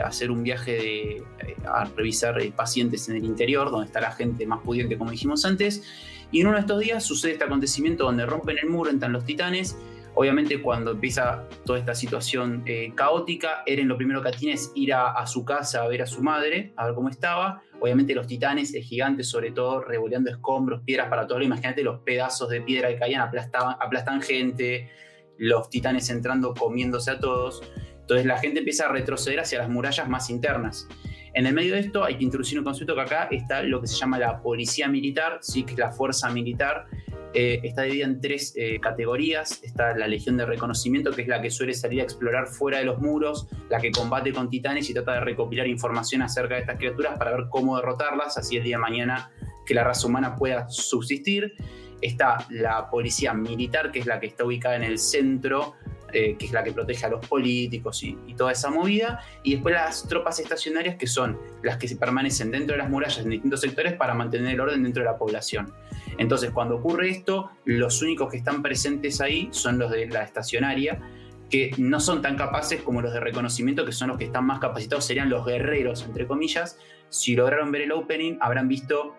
a 0.03 0.07
hacer 0.07 0.31
un 0.31 0.43
viaje 0.43 0.73
de, 0.73 1.23
a 1.67 1.85
revisar 1.85 2.41
pacientes 2.55 3.09
en 3.09 3.17
el 3.17 3.25
interior, 3.25 3.71
donde 3.71 3.87
está 3.87 4.01
la 4.01 4.13
gente 4.13 4.47
más 4.47 4.61
pudiente, 4.61 4.97
como 4.97 5.11
dijimos 5.11 5.45
antes, 5.45 5.83
y 6.33 6.41
en 6.41 6.49
uno 6.49 6.57
de 6.57 6.61
estos 6.61 6.81
días 6.81 7.05
sucede 7.05 7.33
este 7.33 7.45
acontecimiento 7.45 8.05
donde 8.05 8.27
rompen 8.27 8.59
el 8.59 8.69
muro, 8.69 8.91
entran 8.91 9.13
los 9.13 9.25
titanes, 9.25 9.77
Obviamente 10.19 10.63
cuando 10.63 10.93
empieza 10.93 11.47
toda 11.67 11.79
esta 11.79 11.95
situación 11.95 12.63
eh, 12.65 12.91
caótica, 12.95 13.63
Eren 13.67 13.87
lo 13.87 13.99
primero 13.99 14.23
que 14.23 14.31
tiene 14.31 14.55
es 14.55 14.73
ir 14.75 14.95
a, 14.95 15.27
su 15.27 15.45
casa 15.45 15.83
a 15.83 15.89
ver 15.89 16.01
a 16.01 16.07
su 16.07 16.23
madre, 16.23 16.73
a 16.77 16.87
ver 16.87 16.95
cómo 16.95 17.11
estaba. 17.11 17.63
Obviamente 17.81 18.15
los 18.15 18.27
titanes, 18.27 18.73
el 18.75 18.83
gigante 18.83 19.23
sobre 19.23 19.53
todo, 19.53 19.83
revoleando 19.83 20.31
escombros, 20.31 20.81
piedras 20.87 21.09
para 21.09 21.27
todo. 21.27 21.43
Imagínate 21.43 21.83
los 21.83 22.01
pedazos 22.01 22.49
de 22.49 22.63
piedra 22.63 22.89
que 22.89 22.97
caían, 22.97 23.21
aplastaban, 23.21 23.77
aplastan 23.79 24.23
gente, 24.23 24.89
los 25.37 25.69
titanes 25.69 26.09
entrando 26.09 26.55
comiéndose 26.55 27.11
a 27.11 27.21
todos. 27.21 27.61
Entonces 28.01 28.25
la 28.25 28.39
gente 28.39 28.61
empieza 28.61 28.87
a 28.87 28.89
retroceder 28.89 29.41
hacia 29.41 29.59
las 29.59 29.69
murallas 29.69 30.09
más 30.09 30.31
internas. 30.31 30.89
En 31.37 31.47
el 31.47 31.53
medio 31.53 31.75
de 31.75 31.81
esto 31.81 32.03
hay 32.03 32.17
que 32.17 32.25
introducir 32.25 32.59
un 32.59 32.65
concepto 32.65 32.95
que 32.95 33.03
acá 33.03 33.29
está 33.31 33.63
lo 33.63 33.83
que 33.83 33.87
se 33.87 33.95
llama 33.95 34.19
la 34.19 34.41
policía 34.41 34.89
militar, 34.89 35.41
¿sí? 35.43 35.65
que 35.65 35.75
es 35.75 35.79
la 35.79 35.93
fuerza 35.93 36.31
militar, 36.31 36.87
eh, 37.35 37.61
está 37.63 37.83
dividida 37.83 38.07
en 38.07 38.23
tres 38.23 38.55
eh, 38.57 38.81
categorías. 38.81 39.63
Está 39.63 39.95
la 39.95 40.09
Legión 40.09 40.39
de 40.39 40.47
Reconocimiento, 40.47 41.11
que 41.11 41.21
es 41.21 41.29
la 41.29 41.43
que 41.43 41.51
suele 41.51 41.75
salir 41.75 42.01
a 42.01 42.05
explorar 42.05 42.47
fuera 42.47 42.79
de 42.79 42.87
los 42.87 43.03
muros, 43.03 43.49
la 43.69 43.79
que 43.79 43.91
combate 43.91 44.33
con 44.33 44.49
titanes 44.49 44.89
y 44.89 44.95
trata 44.95 45.13
de 45.13 45.21
recopilar 45.21 45.67
información 45.67 46.23
acerca 46.23 46.55
de 46.55 46.63
estas 46.63 46.79
criaturas 46.79 47.19
para 47.19 47.33
ver 47.33 47.49
cómo 47.51 47.77
derrotarlas, 47.77 48.39
así 48.39 48.57
el 48.57 48.63
día 48.63 48.77
de 48.77 48.81
mañana 48.81 49.31
que 49.67 49.75
la 49.75 49.85
raza 49.85 50.07
humana 50.07 50.37
pueda 50.37 50.71
subsistir. 50.71 51.53
Está 52.01 52.47
la 52.49 52.89
Policía 52.89 53.35
Militar, 53.35 53.93
que 53.93 53.99
es 53.99 54.07
la 54.07 54.21
que 54.21 54.29
está 54.29 54.45
ubicada 54.45 54.77
en 54.77 54.85
el 54.85 54.99
centro 54.99 55.75
eh, 56.19 56.35
que 56.39 56.47
es 56.47 56.53
la 56.53 56.65
que 56.65 56.73
protege 56.73 57.05
a 57.05 57.11
los 57.11 57.27
políticos 57.27 58.03
y, 58.03 58.17
toda 58.39 58.51
esa 58.51 58.71
movida, 58.71 59.21
y 59.43 59.53
después 59.53 59.75
las 59.75 60.09
tropas 60.09 60.41
estacionarias, 60.41 60.97
que 60.97 61.07
son 61.07 61.39
las 61.63 61.77
que 61.77 61.95
permanecen 61.95 62.51
dentro 62.51 62.73
de 62.73 62.79
las 62.79 62.89
murallas 62.89 63.19
en 63.19 63.29
distintos 63.29 63.61
sectores 63.61 63.93
para 63.93 64.15
mantener 64.15 64.55
el 64.55 64.61
orden 64.61 64.83
dentro 64.83 65.03
de 65.03 65.11
la 65.11 65.19
población. 65.19 65.75
Entonces, 66.17 66.53
cuando 66.53 66.77
ocurre 66.77 67.11
esto, 67.11 67.51
los 67.67 68.01
únicos 68.01 68.31
que 68.31 68.39
están 68.39 68.63
presentes 68.63 69.21
ahí 69.21 69.51
son 69.51 69.79
los 69.79 69.91
de 69.91 70.07
la 70.07 70.23
estacionaria, 70.23 71.03
que 71.51 71.73
no 71.77 72.01
son 72.01 72.23
tan 72.23 72.39
capaces 72.39 72.81
como 72.81 73.03
los 73.03 73.13
de 73.13 73.21
reconocimiento, 73.21 73.85
que 73.85 73.93
son 73.93 74.09
los 74.09 74.17
que 74.17 74.25
están 74.25 74.47
más 74.47 74.59
capacitados, 74.59 75.05
serían 75.05 75.29
los 75.29 75.45
guerreros, 75.45 76.03
entre 76.03 76.27
comillas. 76.27 76.79
Si 77.11 77.37
lograron 77.37 77.71
ver 77.71 77.83
el 77.83 77.93
opening, 77.93 78.39
habrán 78.41 78.69
visto 78.69 79.15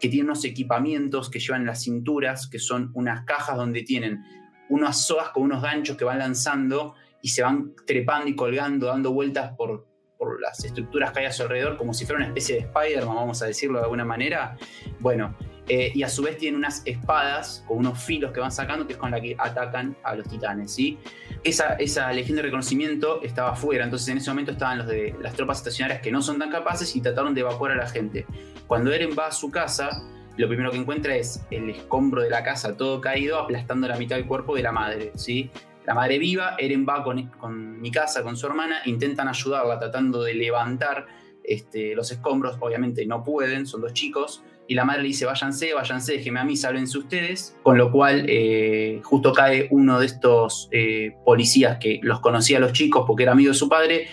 que 0.00 0.08
tienen 0.08 0.26
unos 0.26 0.44
equipamientos 0.44 1.30
que 1.30 1.38
llevan 1.38 1.60
en 1.60 1.68
las 1.68 1.84
cinturas, 1.84 2.48
que 2.48 2.58
son 2.58 2.90
unas 2.94 3.24
cajas 3.24 3.56
donde 3.56 3.82
tienen 3.82 4.24
unas 4.70 5.06
sogas 5.06 5.28
con 5.30 5.42
unos 5.42 5.62
ganchos 5.62 5.96
que 5.96 6.04
van 6.04 6.18
lanzando 6.18 6.94
y 7.20 7.28
se 7.28 7.42
van 7.42 7.74
trepando 7.86 8.28
y 8.28 8.34
colgando, 8.34 8.86
dando 8.86 9.12
vueltas 9.12 9.52
por, 9.56 9.86
por 10.16 10.40
las 10.40 10.64
estructuras 10.64 11.12
que 11.12 11.20
hay 11.20 11.26
a 11.26 11.32
su 11.32 11.42
alrededor, 11.42 11.76
como 11.76 11.92
si 11.92 12.06
fuera 12.06 12.18
una 12.18 12.28
especie 12.28 12.54
de 12.54 12.60
Spider-Man, 12.62 13.14
vamos 13.14 13.42
a 13.42 13.46
decirlo 13.46 13.78
de 13.78 13.84
alguna 13.84 14.04
manera. 14.04 14.56
Bueno, 15.00 15.36
eh, 15.68 15.92
y 15.94 16.02
a 16.02 16.08
su 16.08 16.22
vez 16.22 16.36
tienen 16.38 16.58
unas 16.58 16.82
espadas 16.84 17.64
con 17.68 17.78
unos 17.78 18.02
filos 18.02 18.32
que 18.32 18.40
van 18.40 18.50
sacando, 18.50 18.86
que 18.86 18.94
es 18.94 18.98
con 18.98 19.10
la 19.10 19.20
que 19.20 19.36
atacan 19.38 19.96
a 20.02 20.14
los 20.14 20.28
titanes. 20.28 20.72
¿sí? 20.72 20.98
Esa, 21.44 21.74
esa 21.74 22.12
legión 22.12 22.36
de 22.36 22.42
reconocimiento 22.42 23.22
estaba 23.22 23.52
afuera, 23.52 23.84
entonces 23.84 24.08
en 24.08 24.18
ese 24.18 24.30
momento 24.30 24.52
estaban 24.52 24.78
los 24.78 24.86
de 24.86 25.14
las 25.20 25.34
tropas 25.34 25.58
estacionarias 25.58 26.00
que 26.00 26.10
no 26.10 26.22
son 26.22 26.38
tan 26.38 26.50
capaces 26.50 26.94
y 26.96 27.00
trataron 27.00 27.34
de 27.34 27.42
evacuar 27.42 27.72
a 27.72 27.76
la 27.76 27.88
gente. 27.88 28.26
Cuando 28.66 28.92
Eren 28.92 29.10
va 29.16 29.28
a 29.28 29.32
su 29.32 29.50
casa, 29.50 30.02
lo 30.36 30.48
primero 30.48 30.70
que 30.70 30.78
encuentra 30.78 31.14
es 31.16 31.44
el 31.50 31.68
escombro 31.70 32.22
de 32.22 32.30
la 32.30 32.42
casa 32.42 32.76
todo 32.76 33.00
caído, 33.00 33.38
aplastando 33.38 33.88
la 33.88 33.96
mitad 33.96 34.16
del 34.16 34.26
cuerpo 34.26 34.56
de 34.56 34.62
la 34.62 34.72
madre, 34.72 35.12
¿sí? 35.14 35.50
La 35.86 35.94
madre 35.94 36.18
viva, 36.18 36.56
Eren 36.58 36.86
va 36.88 37.02
con, 37.02 37.28
con 37.38 37.80
mi 37.80 37.90
casa, 37.90 38.22
con 38.22 38.36
su 38.36 38.46
hermana, 38.46 38.80
intentan 38.84 39.28
ayudarla 39.28 39.78
tratando 39.78 40.22
de 40.22 40.34
levantar 40.34 41.06
este, 41.42 41.94
los 41.94 42.12
escombros, 42.12 42.56
obviamente 42.60 43.04
no 43.06 43.24
pueden, 43.24 43.66
son 43.66 43.80
dos 43.80 43.92
chicos, 43.92 44.44
y 44.68 44.74
la 44.74 44.84
madre 44.84 45.02
le 45.02 45.08
dice, 45.08 45.26
váyanse, 45.26 45.74
váyanse, 45.74 46.12
déjenme 46.12 46.38
a 46.38 46.44
mí, 46.44 46.56
sálvense 46.56 46.96
ustedes, 46.96 47.56
con 47.64 47.76
lo 47.76 47.90
cual 47.90 48.26
eh, 48.28 49.00
justo 49.02 49.32
cae 49.32 49.66
uno 49.72 49.98
de 49.98 50.06
estos 50.06 50.68
eh, 50.70 51.16
policías 51.24 51.78
que 51.78 51.98
los 52.02 52.20
conocía 52.20 52.58
a 52.58 52.60
los 52.60 52.72
chicos 52.72 53.04
porque 53.04 53.24
era 53.24 53.32
amigo 53.32 53.50
de 53.50 53.58
su 53.58 53.68
padre, 53.68 54.06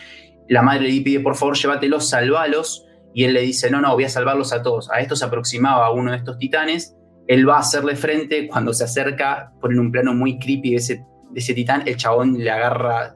la 0.47 0.63
madre 0.63 0.89
le 0.91 1.01
pide, 1.01 1.19
por 1.19 1.35
favor, 1.35 1.55
llévatelos, 1.55 2.09
salvalos, 2.09 2.86
y 3.17 3.23
él 3.23 3.33
le 3.33 3.41
dice, 3.41 3.71
no, 3.71 3.81
no, 3.81 3.95
voy 3.95 4.03
a 4.03 4.09
salvarlos 4.09 4.53
a 4.53 4.61
todos. 4.61 4.91
A 4.91 4.99
esto 4.99 5.15
se 5.15 5.25
aproximaba 5.25 5.89
uno 5.89 6.11
de 6.11 6.17
estos 6.17 6.37
titanes, 6.37 6.95
él 7.25 7.49
va 7.49 7.55
a 7.55 7.61
hacerle 7.61 7.95
frente, 7.95 8.47
cuando 8.47 8.73
se 8.73 8.83
acerca, 8.83 9.53
ponen 9.59 9.79
un 9.79 9.91
plano 9.91 10.13
muy 10.13 10.37
creepy 10.37 10.69
de 10.69 10.75
ese, 10.75 10.95
de 11.31 11.39
ese 11.39 11.55
titán, 11.55 11.81
el 11.87 11.97
chabón 11.97 12.37
le 12.37 12.51
agarra, 12.51 13.15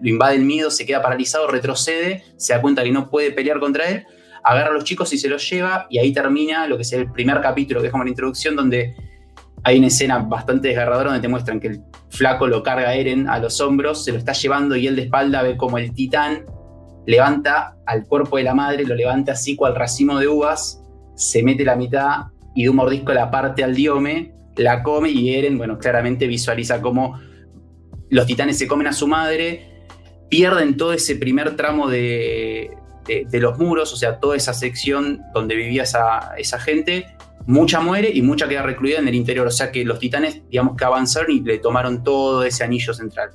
lo 0.00 0.08
invade 0.08 0.34
el 0.34 0.44
miedo, 0.44 0.68
se 0.72 0.84
queda 0.84 1.00
paralizado, 1.00 1.46
retrocede, 1.46 2.24
se 2.36 2.54
da 2.54 2.60
cuenta 2.60 2.82
que 2.82 2.90
no 2.90 3.08
puede 3.08 3.30
pelear 3.30 3.60
contra 3.60 3.88
él, 3.88 4.04
agarra 4.42 4.70
a 4.70 4.74
los 4.74 4.82
chicos 4.82 5.12
y 5.12 5.18
se 5.18 5.28
los 5.28 5.48
lleva, 5.48 5.86
y 5.90 5.98
ahí 6.00 6.12
termina 6.12 6.66
lo 6.66 6.74
que 6.74 6.82
es 6.82 6.92
el 6.92 7.12
primer 7.12 7.40
capítulo, 7.40 7.80
que 7.80 7.86
es 7.86 7.92
como 7.92 8.02
la 8.02 8.10
introducción, 8.10 8.56
donde 8.56 8.96
hay 9.62 9.78
una 9.78 9.86
escena 9.86 10.18
bastante 10.18 10.66
desgarradora 10.66 11.10
donde 11.10 11.22
te 11.22 11.28
muestran 11.28 11.60
que 11.60 11.68
el 11.68 11.82
flaco 12.10 12.48
lo 12.48 12.64
carga 12.64 12.88
a 12.88 12.94
Eren 12.96 13.28
a 13.28 13.38
los 13.38 13.60
hombros, 13.60 14.04
se 14.04 14.10
lo 14.10 14.18
está 14.18 14.32
llevando 14.32 14.74
y 14.74 14.88
él 14.88 14.96
de 14.96 15.02
espalda 15.02 15.42
ve 15.42 15.56
como 15.56 15.78
el 15.78 15.94
titán 15.94 16.44
levanta 17.06 17.76
al 17.86 18.04
cuerpo 18.06 18.36
de 18.36 18.42
la 18.42 18.54
madre, 18.54 18.84
lo 18.84 18.94
levanta 18.94 19.32
así 19.32 19.56
cual 19.56 19.74
racimo 19.74 20.18
de 20.18 20.28
uvas, 20.28 20.82
se 21.14 21.42
mete 21.42 21.64
la 21.64 21.76
mitad 21.76 22.26
y 22.54 22.64
de 22.64 22.70
un 22.70 22.76
mordisco 22.76 23.12
la 23.12 23.30
parte 23.30 23.62
al 23.64 23.74
diome, 23.74 24.34
la 24.56 24.82
come 24.82 25.10
y 25.10 25.34
Eren, 25.34 25.56
bueno, 25.58 25.78
claramente 25.78 26.26
visualiza 26.26 26.80
cómo 26.80 27.18
los 28.10 28.26
titanes 28.26 28.58
se 28.58 28.66
comen 28.66 28.86
a 28.86 28.92
su 28.92 29.06
madre, 29.06 29.86
pierden 30.28 30.76
todo 30.76 30.92
ese 30.92 31.16
primer 31.16 31.56
tramo 31.56 31.88
de, 31.88 32.70
los 33.32 33.58
muros, 33.58 33.92
o 33.92 33.96
sea, 33.96 34.18
toda 34.18 34.36
esa 34.36 34.52
sección 34.52 35.22
donde 35.32 35.54
vivía 35.54 35.84
esa, 35.84 36.34
esa 36.36 36.58
gente, 36.58 37.06
mucha 37.46 37.80
muere 37.80 38.10
y 38.12 38.22
mucha 38.22 38.48
queda 38.48 38.62
recluida 38.62 38.98
en 38.98 39.06
el 39.06 39.14
interior, 39.14 39.46
o 39.46 39.50
sea 39.50 39.70
que 39.70 39.84
los 39.84 39.98
titanes, 39.98 40.42
digamos 40.48 40.76
que 40.76 40.84
avanzaron 40.84 41.30
y 41.30 41.40
le 41.40 41.58
tomaron 41.58 42.02
todo 42.02 42.42
ese 42.42 42.64
anillo 42.64 42.92
central. 42.92 43.30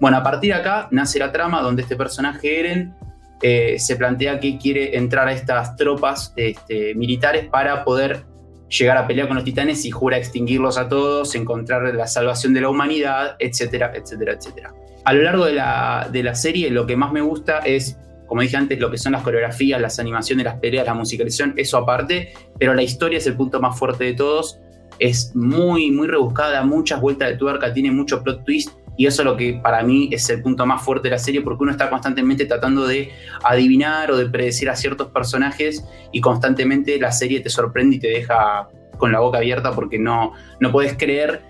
Bueno, 0.00 0.16
a 0.16 0.22
partir 0.22 0.54
de 0.54 0.60
acá 0.60 0.88
nace 0.90 1.18
la 1.18 1.30
trama 1.30 1.60
donde 1.60 1.82
este 1.82 1.96
personaje 1.96 2.60
Eren 2.60 2.94
eh, 3.42 3.78
se 3.78 3.96
plantea 3.96 4.38
que 4.38 4.58
quiere 4.58 4.96
entrar 4.96 5.28
a 5.28 5.32
estas 5.32 5.76
tropas 5.76 6.32
este, 6.36 6.94
militares 6.94 7.46
para 7.50 7.84
poder 7.84 8.24
llegar 8.68 8.96
a 8.98 9.06
pelear 9.06 9.26
con 9.28 9.36
los 9.36 9.44
titanes 9.44 9.84
y 9.84 9.90
jura 9.90 10.16
extinguirlos 10.16 10.78
a 10.78 10.88
todos, 10.88 11.34
encontrar 11.34 11.94
la 11.94 12.06
salvación 12.06 12.54
de 12.54 12.60
la 12.60 12.68
humanidad, 12.68 13.36
etcétera, 13.38 13.92
etcétera, 13.94 14.34
etcétera. 14.34 14.74
A 15.04 15.12
lo 15.12 15.22
largo 15.22 15.46
de 15.46 15.54
la, 15.54 16.08
de 16.12 16.22
la 16.22 16.34
serie 16.34 16.70
lo 16.70 16.86
que 16.86 16.96
más 16.96 17.12
me 17.12 17.20
gusta 17.20 17.60
es, 17.60 17.98
como 18.26 18.42
dije 18.42 18.56
antes, 18.56 18.78
lo 18.78 18.90
que 18.90 18.98
son 18.98 19.12
las 19.12 19.22
coreografías, 19.22 19.80
las 19.80 19.98
animaciones, 19.98 20.44
las 20.44 20.58
peleas, 20.58 20.86
la 20.86 20.94
musicalización, 20.94 21.54
eso 21.56 21.78
aparte, 21.78 22.32
pero 22.58 22.74
la 22.74 22.82
historia 22.82 23.18
es 23.18 23.26
el 23.26 23.34
punto 23.34 23.60
más 23.60 23.76
fuerte 23.78 24.04
de 24.04 24.14
todos. 24.14 24.60
Es 24.98 25.34
muy, 25.34 25.90
muy 25.90 26.06
rebuscada, 26.06 26.62
muchas 26.62 27.00
vueltas 27.00 27.30
de 27.30 27.36
tuerca, 27.36 27.72
tiene 27.72 27.90
mucho 27.90 28.22
plot 28.22 28.44
twist 28.44 28.72
y 29.00 29.06
eso 29.06 29.22
es 29.22 29.24
lo 29.24 29.34
que 29.34 29.54
para 29.54 29.82
mí 29.82 30.10
es 30.12 30.28
el 30.28 30.42
punto 30.42 30.66
más 30.66 30.82
fuerte 30.82 31.08
de 31.08 31.12
la 31.12 31.18
serie, 31.18 31.40
porque 31.40 31.62
uno 31.62 31.72
está 31.72 31.88
constantemente 31.88 32.44
tratando 32.44 32.86
de 32.86 33.10
adivinar 33.42 34.10
o 34.10 34.16
de 34.18 34.26
predecir 34.26 34.68
a 34.68 34.76
ciertos 34.76 35.08
personajes 35.08 35.82
y 36.12 36.20
constantemente 36.20 37.00
la 37.00 37.10
serie 37.10 37.40
te 37.40 37.48
sorprende 37.48 37.96
y 37.96 37.98
te 37.98 38.08
deja 38.08 38.68
con 38.98 39.10
la 39.10 39.20
boca 39.20 39.38
abierta 39.38 39.72
porque 39.72 39.98
no, 39.98 40.34
no 40.60 40.70
puedes 40.70 40.98
creer 40.98 41.40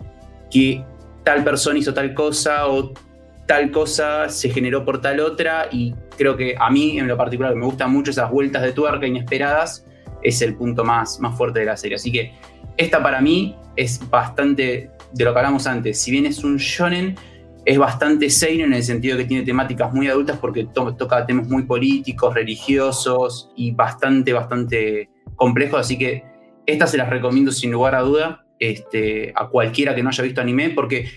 que 0.49 0.85
tal 1.25 1.43
persona 1.43 1.81
hizo 1.81 1.93
tal 1.93 2.15
cosa 2.15 2.69
o 2.69 2.93
tal 3.47 3.73
cosa 3.73 4.29
se 4.29 4.51
generó 4.51 4.85
por 4.85 5.01
tal 5.01 5.19
otra 5.19 5.67
y 5.73 5.93
creo 6.17 6.37
que 6.37 6.55
a 6.57 6.71
mí 6.71 7.01
en 7.01 7.09
lo 7.09 7.17
particular 7.17 7.57
me 7.57 7.67
gustan 7.67 7.91
mucho 7.91 8.13
esas 8.13 8.31
vueltas 8.31 8.63
de 8.63 8.71
tuerca 8.71 9.09
inesperadas 9.09 9.85
es 10.23 10.41
el 10.41 10.55
punto 10.55 10.85
más, 10.85 11.19
más 11.19 11.37
fuerte 11.37 11.59
de 11.59 11.67
la 11.67 11.77
serie. 11.77 11.97
Así 11.97 12.13
que 12.13 12.33
esta 12.77 13.03
para 13.03 13.21
mí 13.21 13.57
es 13.75 14.09
bastante 14.09 14.93
de 15.13 15.25
lo 15.25 15.33
que 15.33 15.39
hablamos 15.41 15.67
antes. 15.67 16.01
Si 16.01 16.13
bien 16.13 16.27
es 16.27 16.45
un 16.45 16.57
shonen, 16.57 17.17
es 17.65 17.79
bastante 17.79 18.31
serio 18.31 18.65
en 18.65 18.73
el 18.73 18.83
sentido 18.83 19.17
que 19.17 19.25
tiene 19.25 19.45
temáticas 19.45 19.93
muy 19.93 20.09
adultas 20.09 20.39
porque 20.39 20.67
toca 20.73 21.27
temas 21.27 21.49
muy 21.49 21.65
políticos, 21.65 22.35
religiosos 22.35 23.51
y 23.57 23.73
bastante, 23.73 24.33
bastante 24.33 25.11
complejos. 25.37 25.81
Así 25.81 25.99
que 25.99 26.25
estas 26.67 26.91
se 26.91 26.97
las 26.97 27.11
recomiendo 27.11 27.53
sin 27.53 27.71
lugar 27.71 27.95
a 27.95 28.01
duda 28.01 28.47
este, 28.59 29.33
a 29.35 29.49
cualquiera 29.49 29.95
que 29.95 30.03
no 30.03 30.11
haya 30.11 30.25
visto 30.25 30.41
anime 30.41 30.71
porque 30.71 31.09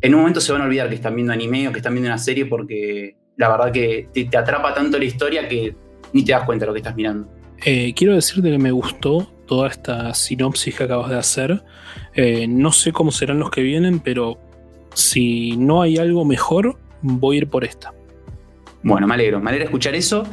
en 0.00 0.14
un 0.14 0.20
momento 0.20 0.40
se 0.40 0.52
van 0.52 0.62
a 0.62 0.64
olvidar 0.64 0.88
que 0.88 0.94
están 0.96 1.14
viendo 1.14 1.32
anime 1.32 1.68
o 1.68 1.72
que 1.72 1.78
están 1.78 1.92
viendo 1.92 2.08
una 2.08 2.18
serie 2.18 2.46
porque 2.46 3.16
la 3.36 3.48
verdad 3.48 3.72
que 3.72 4.08
te, 4.12 4.36
atrapa 4.36 4.74
tanto 4.74 4.98
la 4.98 5.04
historia 5.04 5.48
que 5.48 5.74
ni 6.12 6.24
te 6.24 6.32
das 6.32 6.44
cuenta 6.44 6.64
de 6.64 6.66
lo 6.68 6.72
que 6.72 6.78
estás 6.78 6.94
mirando. 6.94 7.28
Eh, 7.64 7.92
quiero 7.94 8.14
decirte 8.14 8.50
que 8.50 8.58
me 8.58 8.70
gustó 8.70 9.30
toda 9.46 9.68
esta 9.68 10.14
sinopsis 10.14 10.76
que 10.76 10.84
acabas 10.84 11.10
de 11.10 11.18
hacer. 11.18 11.64
Eh, 12.14 12.46
no 12.48 12.72
sé 12.72 12.92
cómo 12.92 13.10
serán 13.10 13.38
los 13.38 13.50
que 13.50 13.62
vienen, 13.62 14.00
pero 14.00 14.38
si 14.94 15.56
no 15.56 15.82
hay 15.82 15.98
algo 15.98 16.24
mejor, 16.24 16.78
voy 17.02 17.36
a 17.36 17.38
ir 17.40 17.48
por 17.48 17.64
esta. 17.64 17.92
Bueno, 18.82 19.06
me 19.06 19.14
alegro, 19.14 19.40
me 19.40 19.50
alegra 19.50 19.66
escuchar 19.66 19.94
eso. 19.94 20.24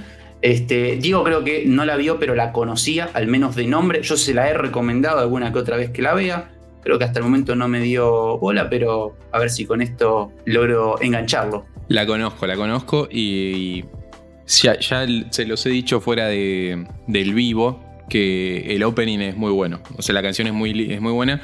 Este, 0.42 0.98
Diego 0.98 1.24
creo 1.24 1.44
que 1.44 1.66
no 1.66 1.86
la 1.86 1.96
vio, 1.98 2.20
pero 2.20 2.36
la 2.36 2.52
conocía, 2.52 3.10
al 3.14 3.28
menos 3.28 3.56
de 3.56 3.66
nombre. 3.66 4.02
Yo 4.02 4.18
se 4.18 4.34
la 4.34 4.50
he 4.50 4.54
recomendado 4.54 5.20
alguna 5.20 5.52
que 5.52 5.60
otra 5.60 5.78
vez 5.78 5.92
que 5.92 6.02
la 6.02 6.14
vea. 6.14 6.52
Creo 6.84 6.98
que 6.98 7.06
hasta 7.06 7.20
el 7.20 7.26
momento 7.26 7.56
no 7.56 7.68
me 7.68 7.80
dio 7.80 8.40
bola, 8.40 8.70
pero 8.70 9.16
a 9.32 9.40
ver 9.40 9.52
si 9.52 9.66
con 9.66 9.82
esto 9.82 10.32
logro 10.46 11.00
engancharlo. 11.00 11.66
La 11.88 12.06
conozco, 12.06 12.48
la 12.48 12.56
conozco 12.56 13.08
y 13.12 13.86
ya, 14.48 14.76
se 14.82 15.46
los 15.46 15.66
he 15.66 15.70
dicho 15.70 16.02
fuera 16.02 16.28
de, 16.28 16.88
del 17.08 17.34
vivo 17.34 17.84
que 18.10 18.76
el 18.76 18.84
opening 18.84 19.20
es 19.20 19.38
muy 19.38 19.52
bueno. 19.52 19.82
O 19.98 20.02
sea, 20.02 20.14
la 20.14 20.24
canción 20.24 20.48
es 20.48 20.54
muy, 20.54 20.92
es 20.92 21.02
muy 21.02 21.12
buena 21.14 21.42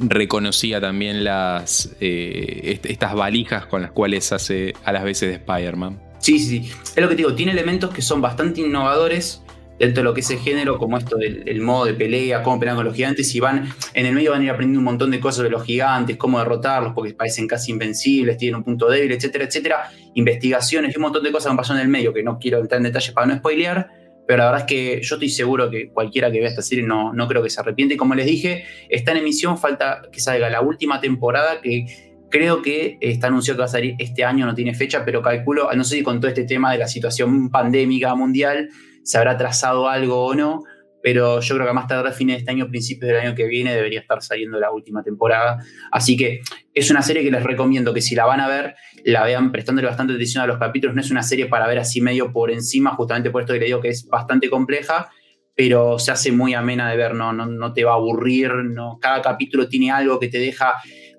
reconocía 0.00 0.80
también 0.80 1.24
las 1.24 1.94
eh, 2.00 2.80
estas 2.82 3.14
valijas 3.14 3.66
con 3.66 3.82
las 3.82 3.92
cuales 3.92 4.32
hace 4.32 4.74
a 4.84 4.92
las 4.92 5.04
veces 5.04 5.28
de 5.28 5.34
Spider-Man. 5.36 6.00
Sí, 6.18 6.38
sí, 6.38 6.64
sí. 6.64 6.72
Es 6.96 6.96
lo 6.96 7.08
que 7.08 7.14
te 7.14 7.22
digo, 7.22 7.34
tiene 7.34 7.52
elementos 7.52 7.92
que 7.92 8.02
son 8.02 8.20
bastante 8.20 8.60
innovadores 8.60 9.42
dentro 9.78 10.02
de 10.02 10.04
lo 10.04 10.12
que 10.14 10.20
es 10.20 10.30
el 10.30 10.38
género, 10.38 10.76
como 10.76 10.98
esto 10.98 11.16
del 11.16 11.60
modo 11.62 11.86
de 11.86 11.94
pelea, 11.94 12.42
cómo 12.42 12.60
pelean 12.60 12.76
con 12.76 12.84
los 12.84 12.94
gigantes, 12.94 13.34
y 13.34 13.40
van, 13.40 13.72
en 13.94 14.04
el 14.04 14.14
medio 14.14 14.32
van 14.32 14.42
a 14.42 14.44
ir 14.44 14.50
aprendiendo 14.50 14.78
un 14.78 14.84
montón 14.84 15.10
de 15.10 15.18
cosas 15.20 15.42
de 15.42 15.48
los 15.48 15.64
gigantes, 15.64 16.18
cómo 16.18 16.38
derrotarlos, 16.38 16.92
porque 16.92 17.14
parecen 17.14 17.48
casi 17.48 17.72
invencibles, 17.72 18.36
tienen 18.36 18.56
un 18.56 18.64
punto 18.64 18.90
débil, 18.90 19.12
etcétera, 19.12 19.46
etcétera. 19.46 19.90
Investigaciones 20.12 20.92
y 20.92 20.98
un 20.98 21.02
montón 21.02 21.24
de 21.24 21.32
cosas 21.32 21.46
que 21.46 21.50
han 21.52 21.56
pasado 21.56 21.78
en 21.78 21.86
el 21.86 21.90
medio, 21.90 22.12
que 22.12 22.22
no 22.22 22.38
quiero 22.38 22.58
entrar 22.58 22.78
en 22.78 22.84
detalle 22.84 23.12
para 23.12 23.26
no 23.26 23.36
spoilear, 23.38 23.90
pero 24.30 24.44
la 24.44 24.52
verdad 24.52 24.60
es 24.60 24.66
que 24.68 25.00
yo 25.02 25.16
estoy 25.16 25.28
seguro 25.28 25.68
que 25.68 25.88
cualquiera 25.88 26.30
que 26.30 26.38
vea 26.38 26.48
esta 26.48 26.62
serie 26.62 26.86
no, 26.86 27.12
no 27.12 27.26
creo 27.26 27.42
que 27.42 27.50
se 27.50 27.58
arrepiente. 27.58 27.96
Como 27.96 28.14
les 28.14 28.26
dije, 28.26 28.64
está 28.88 29.10
en 29.10 29.16
emisión, 29.16 29.58
falta 29.58 30.02
que 30.12 30.20
salga 30.20 30.48
la 30.48 30.60
última 30.60 31.00
temporada 31.00 31.60
que 31.60 32.14
creo 32.30 32.62
que 32.62 32.96
está 33.00 33.26
anunciado 33.26 33.56
que 33.56 33.62
va 33.62 33.64
a 33.64 33.68
salir 33.68 33.96
este 33.98 34.24
año, 34.24 34.46
no 34.46 34.54
tiene 34.54 34.72
fecha, 34.72 35.04
pero 35.04 35.20
calculo, 35.20 35.68
no 35.74 35.82
sé 35.82 35.96
si 35.96 36.02
con 36.04 36.20
todo 36.20 36.28
este 36.28 36.44
tema 36.44 36.70
de 36.70 36.78
la 36.78 36.86
situación 36.86 37.50
pandémica 37.50 38.14
mundial 38.14 38.68
se 39.02 39.18
habrá 39.18 39.36
trazado 39.36 39.88
algo 39.88 40.24
o 40.24 40.34
no, 40.36 40.62
pero 41.02 41.40
yo 41.40 41.54
creo 41.54 41.66
que 41.66 41.72
más 41.72 41.86
tarde, 41.86 42.08
a 42.08 42.12
fines 42.12 42.36
de 42.36 42.38
este 42.40 42.50
año, 42.50 42.68
principios 42.68 43.08
del 43.08 43.20
año 43.20 43.34
que 43.34 43.46
viene, 43.46 43.74
debería 43.74 44.00
estar 44.00 44.22
saliendo 44.22 44.58
la 44.58 44.70
última 44.70 45.02
temporada. 45.02 45.58
Así 45.90 46.16
que 46.16 46.40
es 46.74 46.90
una 46.90 47.02
serie 47.02 47.22
que 47.22 47.30
les 47.30 47.42
recomiendo 47.42 47.94
que 47.94 48.02
si 48.02 48.14
la 48.14 48.26
van 48.26 48.40
a 48.40 48.48
ver, 48.48 48.74
la 49.04 49.24
vean 49.24 49.50
prestándole 49.50 49.88
bastante 49.88 50.12
atención 50.12 50.44
a 50.44 50.46
los 50.46 50.58
capítulos. 50.58 50.94
No 50.94 51.00
es 51.00 51.10
una 51.10 51.22
serie 51.22 51.46
para 51.46 51.66
ver 51.66 51.78
así 51.78 52.00
medio 52.00 52.32
por 52.32 52.50
encima, 52.50 52.94
justamente 52.94 53.30
por 53.30 53.42
esto 53.42 53.54
que 53.54 53.60
le 53.60 53.66
digo 53.66 53.80
que 53.80 53.88
es 53.88 54.06
bastante 54.08 54.50
compleja, 54.50 55.10
pero 55.54 55.98
se 55.98 56.10
hace 56.10 56.32
muy 56.32 56.54
amena 56.54 56.90
de 56.90 56.96
ver, 56.96 57.14
no, 57.14 57.32
no, 57.32 57.46
no 57.46 57.72
te 57.72 57.84
va 57.84 57.92
a 57.92 57.96
aburrir, 57.96 58.52
no, 58.52 58.98
cada 59.00 59.22
capítulo 59.22 59.68
tiene 59.68 59.90
algo 59.90 60.18
que 60.18 60.28
te 60.28 60.38
deja 60.38 60.74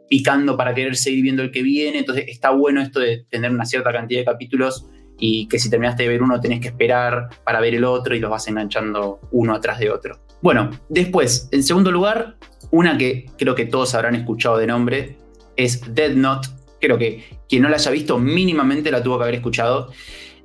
picando 0.10 0.58
para 0.58 0.74
querer 0.74 0.96
seguir 0.96 1.24
viendo 1.24 1.42
el 1.42 1.52
que 1.52 1.64
viene, 1.64 2.00
entonces 2.00 2.26
está 2.28 2.50
bueno 2.50 2.82
esto 2.82 3.00
de 3.00 3.26
tener 3.30 3.50
una 3.52 3.66
cierta 3.66 3.94
cantidad 3.94 4.20
de 4.20 4.26
capítulos 4.26 4.88
y 5.20 5.48
que 5.48 5.60
si 5.60 5.70
terminaste 5.70 6.04
de 6.04 6.10
ver 6.10 6.24
uno 6.24 6.40
tenés 6.40 6.60
que 6.60 6.70
esperar 6.70 7.30
para 7.44 7.60
ver 7.60 7.76
el 7.76 7.84
otro 7.84 8.16
y 8.16 8.20
los 8.20 8.32
vas 8.32 8.48
enganchando 8.48 9.20
uno 9.32 9.54
atrás 9.56 9.80
de 9.80 9.92
otro. 9.92 10.20
Bueno, 10.42 10.72
después, 10.90 11.48
en 11.52 11.64
segundo 11.64 11.92
lugar, 11.92 12.38
una 12.72 12.98
que 12.98 13.28
creo 13.38 13.54
que 13.54 13.66
todos 13.66 13.94
habrán 13.94 14.16
escuchado 14.16 14.58
de 14.58 14.68
nombre 14.68 15.18
es 15.56 15.94
Dead 15.94 16.14
Note. 16.14 16.50
Creo 16.80 16.98
que 16.98 17.24
quien 17.48 17.62
no 17.62 17.70
la 17.70 17.76
haya 17.76 17.92
visto 17.92 18.18
mínimamente 18.18 18.90
la 18.90 19.04
tuvo 19.04 19.18
que 19.18 19.24
haber 19.24 19.36
escuchado. 19.36 19.92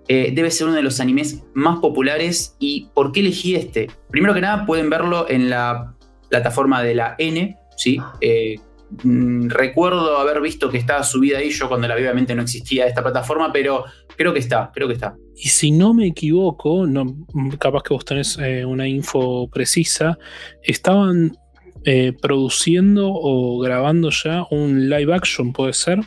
Eh, 0.08 0.32
debe 0.34 0.50
ser 0.50 0.66
uno 0.66 0.76
de 0.76 0.82
los 0.82 1.00
animes 1.00 1.42
más 1.54 1.78
populares. 1.78 2.56
¿Y 2.58 2.88
por 2.94 3.12
qué 3.12 3.20
elegí 3.20 3.56
este? 3.56 3.88
Primero 4.10 4.34
que 4.34 4.42
nada, 4.42 4.66
pueden 4.66 4.90
verlo 4.90 5.26
en 5.30 5.48
la 5.48 5.94
plataforma 6.28 6.82
de 6.82 6.94
la 6.94 7.14
N, 7.18 7.56
¿sí? 7.76 7.98
Eh, 8.20 8.56
Mm, 9.02 9.48
recuerdo 9.48 10.16
haber 10.18 10.40
visto 10.40 10.70
que 10.70 10.78
estaba 10.78 11.02
subida 11.02 11.38
ahí, 11.38 11.50
yo 11.50 11.68
cuando 11.68 11.88
la 11.88 11.96
vi 11.96 12.02
obviamente 12.02 12.34
no 12.34 12.42
existía 12.42 12.86
esta 12.86 13.02
plataforma, 13.02 13.52
pero 13.52 13.84
creo 14.16 14.32
que 14.32 14.40
está, 14.40 14.70
creo 14.74 14.88
que 14.88 14.94
está. 14.94 15.16
Y 15.36 15.48
si 15.48 15.70
no 15.70 15.92
me 15.94 16.06
equivoco, 16.06 16.86
no, 16.86 17.26
capaz 17.58 17.82
que 17.82 17.94
vos 17.94 18.04
tenés 18.04 18.38
eh, 18.38 18.64
una 18.64 18.88
info 18.88 19.48
precisa, 19.50 20.18
estaban 20.62 21.36
eh, 21.84 22.12
produciendo 22.20 23.10
o 23.12 23.58
grabando 23.58 24.10
ya 24.10 24.44
un 24.50 24.88
live 24.88 25.14
action, 25.14 25.52
puede 25.52 25.72
ser, 25.72 26.00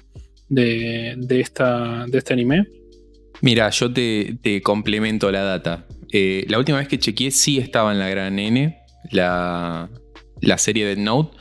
de, 0.49 1.15
esta, 1.29 2.05
de 2.07 2.17
este 2.17 2.33
anime. 2.33 2.67
Mira, 3.41 3.69
yo 3.69 3.93
te, 3.93 4.61
complemento 4.63 5.31
la 5.31 5.43
data. 5.43 5.85
Eh, 6.11 6.45
la 6.49 6.57
última 6.57 6.79
vez 6.79 6.87
que 6.87 6.97
chequeé 6.97 7.31
sí 7.31 7.59
estaba 7.59 7.91
en 7.91 7.99
la 7.99 8.09
gran 8.09 8.39
N, 8.39 8.77
la, 9.11 9.89
la 10.41 10.57
serie 10.57 10.85
de 10.85 10.95
Note. 10.95 11.37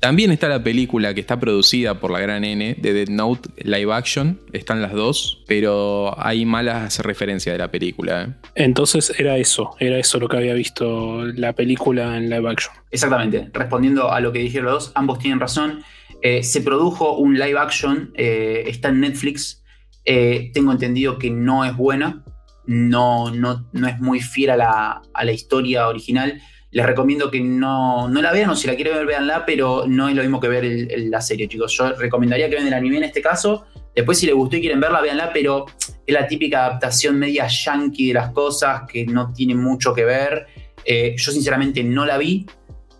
También 0.00 0.30
está 0.30 0.48
la 0.48 0.62
película 0.62 1.14
que 1.14 1.20
está 1.20 1.40
producida 1.40 1.98
por 1.98 2.10
la 2.10 2.20
gran 2.20 2.44
N 2.44 2.76
de 2.78 2.92
Dead 2.92 3.08
Note 3.08 3.48
live 3.64 3.92
action. 3.92 4.38
Están 4.52 4.82
las 4.82 4.92
dos, 4.92 5.42
pero 5.46 6.14
hay 6.18 6.44
malas 6.44 6.98
referencias 7.00 7.54
de 7.54 7.58
la 7.58 7.70
película. 7.70 8.24
¿eh? 8.24 8.28
Entonces 8.54 9.12
era 9.18 9.36
eso, 9.38 9.74
era 9.80 9.98
eso 9.98 10.18
lo 10.18 10.28
que 10.28 10.36
había 10.36 10.54
visto 10.54 11.24
la 11.24 11.54
película 11.54 12.16
en 12.16 12.28
live 12.28 12.48
action. 12.48 12.74
Exactamente, 12.90 13.50
respondiendo 13.52 14.12
a 14.12 14.20
lo 14.20 14.32
que 14.32 14.40
dijeron 14.40 14.66
los 14.66 14.84
dos, 14.84 14.92
ambos 14.94 15.18
tienen 15.18 15.40
razón. 15.40 15.82
Eh, 16.22 16.42
se 16.42 16.60
produjo 16.60 17.16
un 17.16 17.38
live 17.38 17.58
action, 17.58 18.12
eh, 18.14 18.64
está 18.66 18.88
en 18.88 19.00
Netflix. 19.00 19.62
tengo 20.04 20.72
entendido 20.72 21.18
que 21.18 21.30
no 21.30 21.64
es 21.64 21.76
buena, 21.76 22.22
no, 22.66 23.30
no, 23.30 23.68
no 23.72 23.88
es 23.88 23.98
muy 23.98 24.20
fiel 24.20 24.50
a 24.50 24.56
la, 24.56 25.02
a 25.14 25.24
la 25.24 25.32
historia 25.32 25.88
original 25.88 26.40
les 26.70 26.84
recomiendo 26.84 27.30
que 27.30 27.40
no, 27.40 28.08
la 28.08 28.32
vean, 28.32 28.50
o 28.50 28.56
si 28.56 28.66
la 28.66 28.74
quieren 28.74 28.94
ver, 28.94 29.06
véanla, 29.06 29.46
pero 29.46 29.84
no 29.86 30.08
es 30.08 30.14
lo 30.14 30.22
mismo 30.22 30.40
que 30.40 30.48
ver 30.48 30.88
la 30.98 31.20
serie, 31.20 31.48
chicos. 31.48 31.72
Yo 31.76 31.92
recomendaría 31.92 32.48
que 32.48 32.56
vean 32.56 32.66
el 32.66 32.74
anime 32.74 32.98
en 32.98 33.04
este 33.04 33.22
caso. 33.22 33.66
Después, 33.94 34.18
si 34.18 34.26
les 34.26 34.34
gustó 34.34 34.56
y 34.56 34.60
quieren 34.60 34.80
verla, 34.80 35.00
véanla, 35.00 35.32
pero 35.32 35.66
es 36.06 36.14
la 36.14 36.26
típica 36.26 36.66
adaptación 36.66 37.18
media 37.18 37.46
yankee 37.46 38.08
de 38.08 38.14
las 38.14 38.30
cosas 38.30 38.82
que 38.90 39.06
no 39.06 39.32
tiene 39.32 39.54
mucho 39.54 39.94
que 39.94 40.04
ver. 40.04 40.46
Eh, 40.84 41.14
yo, 41.16 41.32
sinceramente, 41.32 41.82
no 41.82 42.04
la 42.04 42.18
vi, 42.18 42.46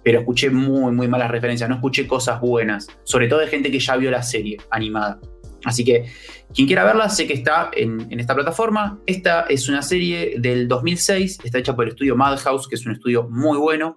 pero 0.03 0.21
escuché 0.21 0.49
muy, 0.49 0.93
muy 0.93 1.09
malas 1.09 1.31
referencias. 1.31 1.69
No 1.69 1.77
escuché 1.77 2.07
cosas 2.07 2.41
buenas, 2.41 2.89
sobre 3.05 3.29
todo 3.29 3.41
de 3.41 3.49
gente 3.49 3.71
que 3.71 3.79
ya 3.79 3.97
vio 3.97 4.11
la 4.11 4.23
serie 4.23 4.57
animada. 4.71 5.21
Así 5.67 5.85
que 5.85 6.07
quien 6.55 6.69
quiera 6.69 6.85
verla, 6.85 7.09
sé 7.09 7.27
que 7.27 7.35
está 7.35 7.71
en, 7.75 8.07
esta 8.19 8.37
plataforma. 8.37 9.01
Esta 9.05 9.47
es 9.49 9.69
una 9.69 9.83
serie 9.83 10.37
del 10.39 10.69
2006, 10.69 11.41
está 11.43 11.59
hecha 11.59 11.75
por 11.75 11.85
el 11.85 11.91
estudio 11.91 12.15
Madhouse, 12.15 12.69
que 12.69 12.77
es 12.77 12.87
un 12.87 12.93
estudio 12.93 13.29
muy 13.29 13.59
bueno. 13.59 13.97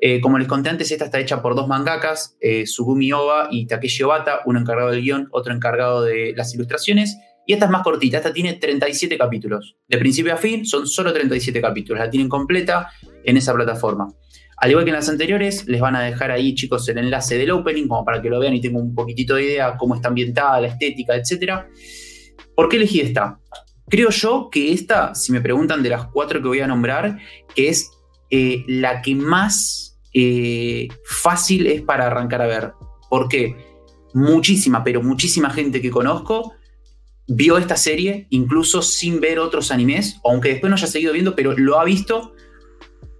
Eh, 0.00 0.22
como 0.22 0.38
les 0.38 0.48
conté 0.48 0.70
antes, 0.70 0.90
esta 0.90 1.04
está 1.04 1.20
hecha 1.20 1.42
por 1.42 1.54
dos 1.54 1.68
mangakas, 1.68 2.36
eh, 2.40 2.66
Sugumi 2.66 3.12
Oba 3.12 3.48
y 3.50 3.66
Takeshi 3.66 4.02
Obata, 4.04 4.40
uno 4.46 4.58
encargado 4.58 4.90
del 4.90 5.02
guion, 5.02 5.28
otro 5.32 5.52
encargado 5.52 6.02
de 6.02 6.32
las 6.34 6.54
ilustraciones. 6.54 7.18
Y 7.46 7.52
esta 7.52 7.66
es 7.66 7.70
más 7.70 7.82
cortita, 7.82 8.16
esta 8.16 8.32
tiene 8.32 8.54
37 8.54 9.18
capítulos. 9.18 9.76
De 9.86 9.98
principio 9.98 10.32
a 10.32 10.38
fin 10.38 10.64
son 10.64 10.86
solo 10.86 11.12
37 11.12 11.60
capítulos, 11.60 12.00
la 12.00 12.08
tienen 12.08 12.30
completa 12.30 12.88
en 13.22 13.36
esa 13.36 13.52
plataforma. 13.52 14.08
Al 14.62 14.70
igual 14.70 14.84
que 14.84 14.90
en 14.90 14.96
las 14.96 15.08
anteriores, 15.08 15.66
les 15.66 15.80
van 15.80 15.96
a 15.96 16.02
dejar 16.02 16.30
ahí, 16.30 16.54
chicos, 16.54 16.88
el 16.88 16.96
enlace 16.98 17.36
del 17.36 17.50
opening, 17.50 17.88
como 17.88 18.04
para 18.04 18.22
que 18.22 18.30
lo 18.30 18.38
vean 18.38 18.54
y 18.54 18.60
tengan 18.60 18.82
un 18.82 18.94
poquitito 18.94 19.34
de 19.34 19.42
idea 19.42 19.76
cómo 19.76 19.96
está 19.96 20.06
ambientada, 20.06 20.60
la 20.60 20.68
estética, 20.68 21.16
etc. 21.16 21.64
¿Por 22.54 22.68
qué 22.68 22.76
elegí 22.76 23.00
esta? 23.00 23.40
Creo 23.88 24.10
yo 24.10 24.50
que 24.52 24.72
esta, 24.72 25.16
si 25.16 25.32
me 25.32 25.40
preguntan 25.40 25.82
de 25.82 25.88
las 25.88 26.06
cuatro 26.06 26.40
que 26.40 26.46
voy 26.46 26.60
a 26.60 26.68
nombrar, 26.68 27.18
es 27.56 27.90
eh, 28.30 28.62
la 28.68 29.02
que 29.02 29.16
más 29.16 29.98
eh, 30.14 30.86
fácil 31.06 31.66
es 31.66 31.82
para 31.82 32.06
arrancar 32.06 32.42
a 32.42 32.46
ver. 32.46 32.72
¿Por 33.10 33.28
qué? 33.28 33.56
Muchísima, 34.14 34.84
pero 34.84 35.02
muchísima 35.02 35.50
gente 35.50 35.82
que 35.82 35.90
conozco 35.90 36.54
vio 37.26 37.58
esta 37.58 37.76
serie, 37.76 38.28
incluso 38.30 38.80
sin 38.80 39.20
ver 39.20 39.40
otros 39.40 39.72
animes, 39.72 40.20
aunque 40.24 40.50
después 40.50 40.70
no 40.70 40.76
haya 40.76 40.86
seguido 40.86 41.12
viendo, 41.12 41.34
pero 41.34 41.52
lo 41.58 41.80
ha 41.80 41.84
visto 41.84 42.34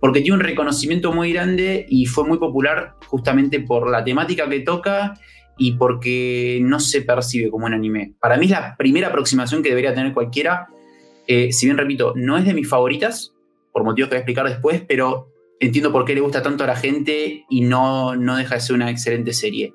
porque 0.03 0.21
tiene 0.21 0.35
un 0.35 0.41
reconocimiento 0.41 1.13
muy 1.13 1.33
grande 1.33 1.87
y 1.89 2.07
fue 2.07 2.25
muy 2.25 2.39
popular 2.39 2.97
justamente 3.07 3.61
por 3.61 3.89
la 3.89 4.03
temática 4.03 4.49
que 4.49 4.59
toca 4.59 5.15
y 5.57 5.75
porque 5.75 6.59
no 6.61 6.81
se 6.81 7.03
percibe 7.03 7.51
como 7.51 7.67
un 7.67 7.73
anime. 7.73 8.17
Para 8.19 8.37
mí 8.37 8.47
es 8.47 8.51
la 8.51 8.75
primera 8.77 9.09
aproximación 9.11 9.63
que 9.63 9.69
debería 9.69 9.95
tener 9.95 10.13
cualquiera. 10.13 10.67
Eh, 11.29 11.53
si 11.53 11.67
bien 11.67 11.79
repito, 11.79 12.15
no 12.17 12.37
es 12.37 12.45
de 12.45 12.53
mis 12.53 12.69
favoritas, 12.69 13.37
por 13.73 13.85
motivos 13.85 14.09
que 14.09 14.15
voy 14.15 14.17
a 14.17 14.21
explicar 14.23 14.49
después, 14.49 14.83
pero 14.89 15.29
entiendo 15.61 15.93
por 15.93 16.05
qué 16.05 16.17
le 16.17 16.21
gusta 16.21 16.43
tanto 16.43 16.65
a 16.65 16.67
la 16.67 16.75
gente 16.75 17.45
y 17.49 17.61
no, 17.61 18.17
no 18.17 18.35
deja 18.35 18.57
de 18.57 18.61
ser 18.61 18.75
una 18.75 18.91
excelente 18.91 19.33
serie. 19.33 19.73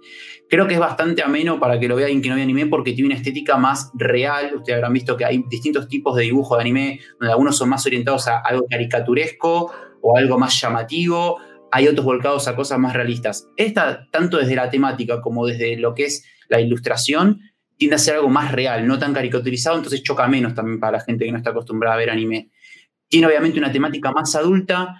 Creo 0.50 0.68
que 0.68 0.74
es 0.74 0.80
bastante 0.82 1.24
ameno 1.24 1.58
para 1.58 1.80
que 1.80 1.88
lo 1.88 1.96
vea 1.96 2.08
alguien 2.08 2.22
que 2.22 2.28
no 2.28 2.36
ve 2.36 2.42
anime 2.42 2.66
porque 2.66 2.92
tiene 2.92 3.08
una 3.08 3.16
estética 3.16 3.56
más 3.56 3.92
real. 3.94 4.56
Ustedes 4.58 4.76
habrán 4.76 4.92
visto 4.92 5.16
que 5.16 5.24
hay 5.24 5.42
distintos 5.50 5.88
tipos 5.88 6.18
de 6.18 6.24
dibujos 6.24 6.58
de 6.58 6.62
anime, 6.64 7.00
donde 7.18 7.32
algunos 7.32 7.56
son 7.56 7.70
más 7.70 7.86
orientados 7.86 8.28
a 8.28 8.40
algo 8.40 8.66
caricaturesco 8.70 9.72
o 10.08 10.18
algo 10.18 10.40
más 10.40 10.60
llamativo, 10.62 11.38
hay 11.70 11.88
otros 11.90 12.06
volcados 12.06 12.48
a 12.48 12.56
cosas 12.56 12.80
más 12.80 12.94
realistas. 12.94 13.50
Esta, 13.58 14.08
tanto 14.10 14.38
desde 14.38 14.56
la 14.56 14.70
temática 14.70 15.20
como 15.20 15.46
desde 15.46 15.76
lo 15.76 15.94
que 15.94 16.06
es 16.06 16.24
la 16.48 16.62
ilustración, 16.62 17.42
tiende 17.76 17.98
a 17.98 18.00
ser 18.00 18.16
algo 18.16 18.30
más 18.30 18.54
real, 18.54 18.88
no 18.88 18.98
tan 18.98 19.14
caricaturizado, 19.14 19.76
entonces 19.76 20.02
choca 20.04 20.26
menos 20.30 20.56
también 20.56 20.80
para 20.80 21.00
la 21.00 21.04
gente 21.04 21.26
que 21.26 21.32
no 21.32 21.38
está 21.38 21.50
acostumbrada 21.50 21.96
a 21.96 21.98
ver 21.98 22.10
anime. 22.10 22.52
Tiene 23.10 23.28
obviamente 23.28 23.60
una 23.60 23.72
temática 23.72 24.12
más 24.14 24.34
adulta, 24.36 24.96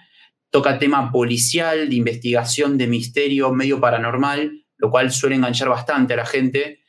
toca 0.50 0.78
tema 0.78 1.10
policial, 1.10 1.88
de 1.88 1.94
investigación, 1.94 2.76
de 2.76 2.86
misterio, 2.86 3.50
medio 3.50 3.80
paranormal, 3.80 4.62
lo 4.76 4.90
cual 4.90 5.10
suele 5.10 5.36
enganchar 5.36 5.70
bastante 5.70 6.12
a 6.12 6.18
la 6.18 6.26
gente. 6.26 6.80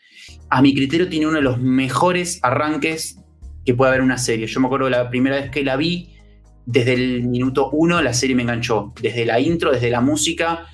A 0.50 0.62
mi 0.62 0.76
criterio 0.76 1.08
tiene 1.08 1.28
uno 1.28 1.38
de 1.38 1.42
los 1.42 1.58
mejores 1.58 2.40
arranques 2.44 3.18
que 3.66 3.74
puede 3.74 3.92
haber 3.92 4.02
una 4.02 4.18
serie. 4.18 4.46
Yo 4.46 4.60
me 4.60 4.68
acuerdo 4.68 4.90
la 4.90 5.10
primera 5.10 5.38
vez 5.38 5.50
que 5.52 5.64
la 5.64 5.78
vi, 5.78 6.19
desde 6.72 6.94
el 6.94 7.24
minuto 7.24 7.72
uno 7.72 8.00
la 8.00 8.14
serie 8.14 8.36
me 8.36 8.44
enganchó. 8.44 8.94
Desde 9.02 9.26
la 9.26 9.40
intro, 9.40 9.72
desde 9.72 9.90
la 9.90 10.02
música, 10.02 10.68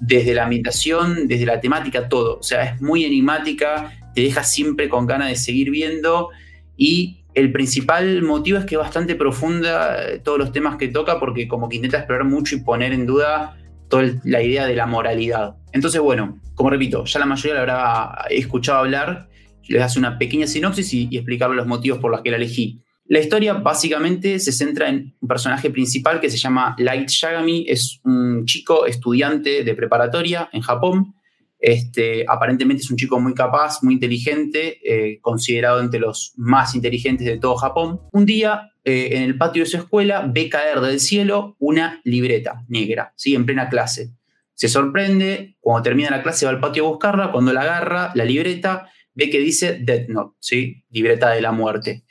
desde 0.00 0.34
la 0.34 0.44
ambientación, 0.44 1.28
desde 1.28 1.44
la 1.44 1.60
temática, 1.60 2.08
todo. 2.08 2.38
O 2.38 2.42
sea, 2.42 2.62
es 2.64 2.80
muy 2.80 3.04
enigmática, 3.04 3.92
te 4.14 4.22
deja 4.22 4.42
siempre 4.42 4.88
con 4.88 5.06
ganas 5.06 5.28
de 5.28 5.36
seguir 5.36 5.70
viendo 5.70 6.30
y 6.78 7.24
el 7.34 7.52
principal 7.52 8.22
motivo 8.22 8.56
es 8.56 8.64
que 8.64 8.76
es 8.76 8.78
bastante 8.78 9.16
profunda 9.16 10.02
eh, 10.02 10.18
todos 10.18 10.38
los 10.38 10.50
temas 10.50 10.76
que 10.76 10.88
toca 10.88 11.20
porque 11.20 11.46
como 11.46 11.68
que 11.68 11.76
intenta 11.76 11.98
explorar 11.98 12.24
mucho 12.24 12.56
y 12.56 12.60
poner 12.60 12.94
en 12.94 13.04
duda 13.04 13.58
toda 13.90 14.04
la 14.24 14.40
idea 14.40 14.66
de 14.66 14.76
la 14.76 14.86
moralidad. 14.86 15.56
Entonces, 15.72 16.00
bueno, 16.00 16.40
como 16.54 16.70
repito, 16.70 17.04
ya 17.04 17.20
la 17.20 17.26
mayoría 17.26 17.54
la 17.54 17.60
habrá 17.60 18.24
escuchado 18.30 18.78
hablar, 18.78 19.28
les 19.68 19.82
hace 19.82 19.98
una 19.98 20.16
pequeña 20.16 20.46
sinopsis 20.46 20.94
y, 20.94 21.08
y 21.10 21.18
explicarle 21.18 21.56
los 21.56 21.66
motivos 21.66 21.98
por 21.98 22.10
los 22.10 22.22
que 22.22 22.30
la 22.30 22.38
elegí. 22.38 22.83
La 23.06 23.20
historia 23.20 23.52
básicamente 23.52 24.38
se 24.38 24.50
centra 24.50 24.88
en 24.88 25.14
un 25.20 25.28
personaje 25.28 25.68
principal 25.70 26.20
que 26.20 26.30
se 26.30 26.38
llama 26.38 26.74
Light 26.78 27.10
Yagami, 27.10 27.66
es 27.68 28.00
un 28.02 28.46
chico 28.46 28.86
estudiante 28.86 29.62
de 29.62 29.74
preparatoria 29.74 30.48
en 30.52 30.62
Japón. 30.62 31.14
Este, 31.58 32.24
aparentemente 32.26 32.82
es 32.82 32.90
un 32.90 32.96
chico 32.96 33.20
muy 33.20 33.34
capaz, 33.34 33.82
muy 33.82 33.94
inteligente, 33.94 34.78
eh, 34.82 35.18
considerado 35.20 35.80
entre 35.80 36.00
los 36.00 36.32
más 36.36 36.74
inteligentes 36.74 37.26
de 37.26 37.38
todo 37.38 37.56
Japón. 37.56 38.00
Un 38.12 38.24
día, 38.24 38.70
eh, 38.84 39.10
en 39.12 39.22
el 39.22 39.36
patio 39.36 39.64
de 39.64 39.70
su 39.70 39.76
escuela, 39.76 40.26
ve 40.26 40.48
caer 40.48 40.80
del 40.80 40.98
cielo 40.98 41.56
una 41.58 42.00
libreta 42.04 42.64
negra, 42.68 43.12
¿sí? 43.16 43.34
en 43.34 43.44
plena 43.44 43.68
clase. 43.68 44.14
Se 44.54 44.68
sorprende, 44.68 45.56
cuando 45.60 45.82
termina 45.82 46.10
la 46.10 46.22
clase 46.22 46.46
va 46.46 46.52
al 46.52 46.60
patio 46.60 46.86
a 46.86 46.88
buscarla, 46.88 47.32
cuando 47.32 47.52
la 47.52 47.62
agarra, 47.62 48.12
la 48.14 48.24
libreta, 48.24 48.88
ve 49.14 49.30
que 49.30 49.38
dice 49.38 49.78
Death 49.80 50.08
Note, 50.08 50.36
¿sí? 50.40 50.84
libreta 50.90 51.30
de 51.30 51.40
la 51.40 51.52
muerte. 51.52 52.04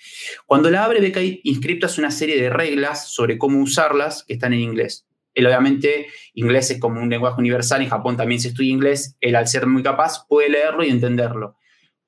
Cuando 0.46 0.70
la 0.70 0.86
abre, 0.86 1.02
ve 1.02 1.12
que 1.12 1.20
hay 1.20 1.42
inscriptas 1.44 1.98
una 1.98 2.12
serie 2.12 2.42
de 2.42 2.50
reglas 2.50 3.14
sobre 3.14 3.38
cómo 3.38 3.62
usarlas 3.62 4.24
que 4.24 4.34
están 4.34 4.54
en 4.54 4.62
inglés. 4.62 5.06
Él 5.34 5.48
obviamente, 5.48 6.08
inglés 6.34 6.70
es 6.72 6.80
como 6.80 7.02
un 7.02 7.10
lenguaje 7.10 7.40
universal, 7.40 7.82
en 7.82 7.90
Japón 7.90 8.18
también 8.18 8.40
se 8.40 8.50
estudia 8.50 8.72
inglés, 8.72 9.18
él 9.20 9.36
al 9.36 9.48
ser 9.48 9.66
muy 9.66 9.82
capaz 9.82 10.28
puede 10.28 10.50
leerlo 10.50 10.84
y 10.84 10.90
entenderlo. 10.90 11.58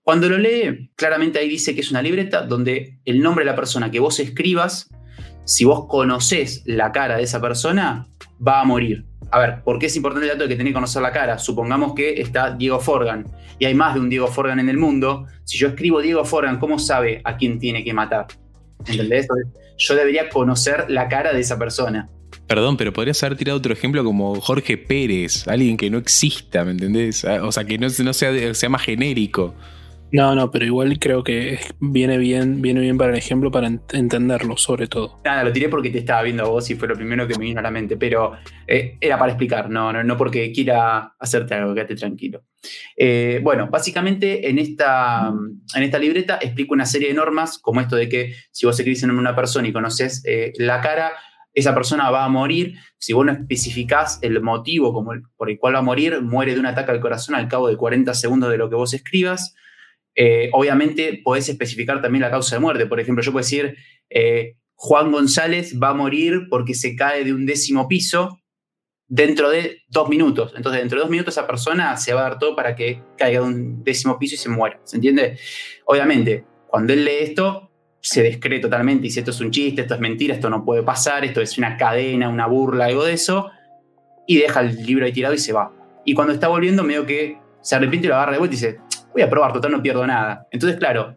Cuando 0.01 0.29
lo 0.29 0.37
lee, 0.37 0.91
claramente 0.95 1.39
ahí 1.39 1.49
dice 1.49 1.73
que 1.73 1.81
es 1.81 1.89
una 1.89 2.03
libreta 2.03 2.43
donde 2.43 2.99
el 3.05 3.21
nombre 3.21 3.43
de 3.43 3.49
la 3.49 3.55
persona 3.55 3.89
que 3.89 3.99
vos 3.99 4.19
escribas, 4.19 4.89
si 5.45 5.65
vos 5.65 5.87
conoces 5.87 6.61
la 6.65 6.91
cara 6.91 7.17
de 7.17 7.23
esa 7.23 7.41
persona, 7.41 8.07
va 8.45 8.61
a 8.61 8.65
morir. 8.65 9.05
A 9.35 9.39
ver, 9.39 9.61
¿por 9.65 9.79
qué 9.79 9.87
es 9.87 9.95
importante 9.97 10.27
el 10.27 10.31
dato 10.31 10.43
de 10.43 10.47
que 10.47 10.55
tenés 10.55 10.71
que 10.71 10.75
conocer 10.75 11.01
la 11.01 11.11
cara? 11.11 11.37
Supongamos 11.37 11.93
que 11.93 12.21
está 12.21 12.51
Diego 12.51 12.79
Forgan 12.79 13.27
y 13.59 13.65
hay 13.65 13.73
más 13.73 13.93
de 13.93 13.99
un 13.99 14.09
Diego 14.09 14.27
Forgan 14.27 14.61
en 14.61 14.69
el 14.69 14.77
mundo. 14.77 15.27
Si 15.43 15.57
yo 15.57 15.67
escribo 15.67 15.99
Diego 15.99 16.23
Forgan, 16.23 16.57
¿cómo 16.57 16.79
sabe 16.79 17.19
a 17.25 17.35
quién 17.35 17.59
tiene 17.59 17.83
que 17.83 17.93
matar? 17.93 18.27
¿Entendés? 18.87 19.27
Yo 19.77 19.93
debería 19.93 20.29
conocer 20.29 20.85
la 20.87 21.09
cara 21.09 21.33
de 21.33 21.41
esa 21.41 21.59
persona. 21.59 22.07
Perdón, 22.47 22.77
pero 22.77 22.93
podrías 22.93 23.21
haber 23.23 23.37
tirado 23.37 23.57
otro 23.57 23.73
ejemplo 23.73 24.05
como 24.05 24.39
Jorge 24.39 24.77
Pérez, 24.77 25.45
alguien 25.49 25.75
que 25.75 25.89
no 25.89 25.97
exista, 25.97 26.63
¿me 26.63 26.71
entendés? 26.71 27.25
Ah, 27.25 27.43
o 27.43 27.51
sea, 27.51 27.65
que 27.65 27.77
no, 27.77 27.89
sea 27.89 28.69
más 28.69 28.83
genérico. 28.83 29.53
No, 30.15 30.33
no, 30.33 30.49
pero 30.49 30.63
igual 30.63 30.97
creo 30.97 31.25
que 31.25 31.59
viene 31.81 32.17
bien, 32.17 32.61
viene 32.61 32.79
bien 32.79 32.97
para 32.97 33.11
el 33.11 33.17
ejemplo, 33.17 33.51
para 33.51 33.67
entenderlo, 33.67 34.55
sobre 34.55 34.87
todo. 34.87 35.19
Nada, 35.25 35.43
lo 35.43 35.51
tiré 35.51 35.67
porque 35.67 35.89
te 35.89 35.97
estaba 35.97 36.21
viendo 36.21 36.43
a 36.43 36.47
vos 36.47 36.69
y 36.69 36.75
fue 36.75 36.87
lo 36.87 36.95
primero 36.95 37.27
que 37.27 37.37
me 37.37 37.43
vino 37.43 37.59
a 37.59 37.63
la 37.63 37.69
mente, 37.69 37.97
pero 37.97 38.31
eh, 38.65 38.97
era 39.01 39.19
para 39.19 39.33
explicar, 39.33 39.69
no, 39.69 39.91
no, 39.91 40.05
no 40.05 40.15
porque 40.15 40.53
quiera 40.53 41.15
hacerte 41.19 41.55
algo, 41.55 41.73
quédate 41.73 41.95
tranquilo. 41.95 42.45
Eh, 42.95 43.41
bueno, 43.43 43.67
básicamente 43.69 44.49
en 44.49 44.57
esta, 44.57 45.33
en 45.75 45.83
esta 45.83 45.99
libreta 45.99 46.39
explico 46.41 46.73
una 46.73 46.85
serie 46.85 47.09
de 47.09 47.13
normas, 47.13 47.59
como 47.59 47.81
esto 47.81 47.97
de 47.97 48.07
que 48.07 48.35
si 48.53 48.65
vos 48.65 48.79
escribís 48.79 49.03
en 49.03 49.11
una 49.11 49.35
persona 49.35 49.67
y 49.67 49.73
conoces 49.73 50.23
eh, 50.25 50.53
la 50.59 50.79
cara, 50.79 51.11
esa 51.53 51.75
persona 51.75 52.09
va 52.09 52.23
a 52.23 52.29
morir. 52.29 52.75
Si 52.97 53.11
vos 53.11 53.25
no 53.25 53.33
especificás 53.33 54.19
el 54.21 54.41
motivo 54.41 54.93
por 55.35 55.49
el 55.49 55.59
cual 55.59 55.75
va 55.75 55.79
a 55.79 55.81
morir, 55.81 56.21
muere 56.21 56.53
de 56.53 56.61
un 56.61 56.67
ataque 56.67 56.91
al 56.91 57.01
corazón 57.01 57.35
al 57.35 57.49
cabo 57.49 57.67
de 57.67 57.75
40 57.75 58.13
segundos 58.13 58.49
de 58.49 58.57
lo 58.57 58.69
que 58.69 58.75
vos 58.77 58.93
escribas. 58.93 59.53
Eh, 60.15 60.49
obviamente 60.53 61.21
podés 61.23 61.49
especificar 61.49 62.01
también 62.01 62.21
la 62.21 62.31
causa 62.31 62.55
de 62.55 62.61
muerte. 62.61 62.85
Por 62.85 62.99
ejemplo, 62.99 63.23
yo 63.23 63.31
puedo 63.31 63.43
decir, 63.43 63.75
eh, 64.09 64.55
Juan 64.75 65.11
González 65.11 65.75
va 65.81 65.89
a 65.89 65.93
morir 65.93 66.47
porque 66.49 66.73
se 66.73 66.95
cae 66.95 67.23
de 67.23 67.33
un 67.33 67.45
décimo 67.45 67.87
piso 67.87 68.39
dentro 69.07 69.49
de 69.49 69.81
dos 69.89 70.09
minutos. 70.09 70.53
Entonces, 70.55 70.81
dentro 70.81 70.97
de 70.97 71.01
dos 71.01 71.11
minutos 71.11 71.33
esa 71.33 71.47
persona 71.47 71.95
se 71.97 72.13
va 72.13 72.21
a 72.21 72.29
dar 72.29 72.39
todo 72.39 72.55
para 72.55 72.75
que 72.75 73.01
caiga 73.17 73.41
de 73.41 73.45
un 73.45 73.83
décimo 73.83 74.17
piso 74.17 74.35
y 74.35 74.37
se 74.37 74.49
muera. 74.49 74.79
¿Se 74.83 74.97
entiende? 74.97 75.37
Obviamente, 75.85 76.45
cuando 76.67 76.93
él 76.93 77.05
lee 77.05 77.17
esto, 77.21 77.71
se 78.01 78.21
descree 78.21 78.59
totalmente 78.59 79.05
y 79.05 79.09
dice 79.09 79.21
esto 79.21 79.31
es 79.31 79.41
un 79.41 79.51
chiste, 79.51 79.81
esto 79.81 79.95
es 79.95 79.99
mentira, 79.99 80.35
esto 80.35 80.49
no 80.49 80.63
puede 80.63 80.83
pasar, 80.83 81.25
esto 81.25 81.41
es 81.41 81.57
una 81.57 81.75
cadena, 81.77 82.29
una 82.29 82.45
burla, 82.45 82.85
algo 82.85 83.03
de 83.03 83.13
eso, 83.13 83.49
y 84.27 84.37
deja 84.37 84.61
el 84.61 84.85
libro 84.85 85.05
ahí 85.05 85.11
tirado 85.11 85.33
y 85.33 85.39
se 85.39 85.53
va. 85.53 85.71
Y 86.05 86.13
cuando 86.13 86.33
está 86.33 86.47
volviendo, 86.47 86.83
medio 86.83 87.05
que 87.05 87.39
se 87.61 87.75
arrepiente 87.75 88.05
y 88.05 88.09
lo 88.09 88.15
agarra 88.15 88.33
de 88.33 88.37
vuelta 88.37 88.55
y 88.55 88.59
dice, 88.59 88.79
voy 89.15 89.21
a 89.21 89.29
probar, 89.29 89.53
total 89.53 89.71
no 89.71 89.81
pierdo 89.81 90.05
nada. 90.05 90.45
Entonces, 90.51 90.77
claro, 90.77 91.15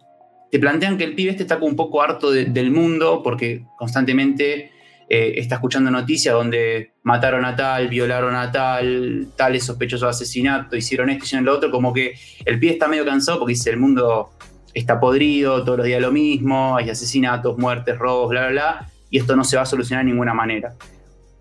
te 0.53 0.61
plantean 0.61 0.97
que 0.97 1.03
el 1.03 1.17
pibe 1.17 1.33
este 1.33 1.43
está 1.43 1.59
un 1.59 1.75
poco 1.75 2.01
harto 2.01 2.31
del 2.31 2.71
mundo 2.71 3.23
porque 3.25 3.65
constantemente 3.77 4.71
eh, 5.09 5.35
está 5.37 5.57
escuchando 5.57 5.91
noticias 5.91 6.33
donde 6.33 6.93
mataron 7.03 7.45
a 7.45 7.57
tal, 7.57 7.89
violaron 7.89 8.37
a 8.37 8.53
tal, 8.53 9.27
tal 9.37 9.57
es 9.57 9.65
sospechoso 9.65 10.07
de 10.07 10.11
asesinato, 10.11 10.77
hicieron 10.77 11.11
esto, 11.11 11.25
hicieron 11.25 11.45
lo 11.45 11.57
otro, 11.57 11.73
como 11.73 11.93
que 11.93 12.15
el 12.45 12.61
pibe 12.61 12.75
está 12.75 12.87
medio 12.87 13.05
cansado 13.05 13.41
porque 13.41 13.55
dice, 13.55 13.71
el 13.71 13.79
mundo 13.79 14.31
está 14.73 15.01
podrido, 15.01 15.65
todos 15.65 15.79
los 15.79 15.87
días 15.87 16.01
lo 16.01 16.13
mismo, 16.13 16.77
hay 16.77 16.91
asesinatos, 16.91 17.59
muertes, 17.59 17.99
robos, 17.99 18.31
bla, 18.31 18.43
bla, 18.43 18.51
bla, 18.51 18.91
y 19.11 19.19
esto 19.19 19.35
no 19.35 19.43
se 19.43 19.57
va 19.57 19.63
a 19.63 19.67
solucionar 19.67 20.05
de 20.05 20.13
ninguna 20.13 20.35
manera. 20.35 20.75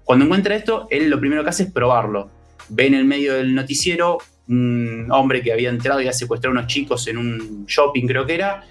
Cuando 0.04 0.26
encuentra 0.26 0.56
esto, 0.56 0.88
él 0.90 1.08
lo 1.08 1.20
primero 1.20 1.44
que 1.44 1.50
hace 1.50 1.64
es 1.64 1.72
probarlo. 1.72 2.32
Ve 2.70 2.88
en 2.88 2.96
el 2.96 3.06
medio 3.06 3.36
del 3.36 3.54
noticiero 3.54 4.18
un 4.50 5.08
hombre 5.12 5.42
que 5.42 5.52
había 5.52 5.70
entrado 5.70 6.00
y 6.00 6.04
había 6.04 6.14
secuestrado 6.14 6.56
a 6.56 6.60
unos 6.60 6.68
chicos 6.72 7.08
en 7.08 7.18
un 7.18 7.66
shopping, 7.68 8.06
creo 8.08 8.26
que 8.26 8.36
era, 8.36 8.64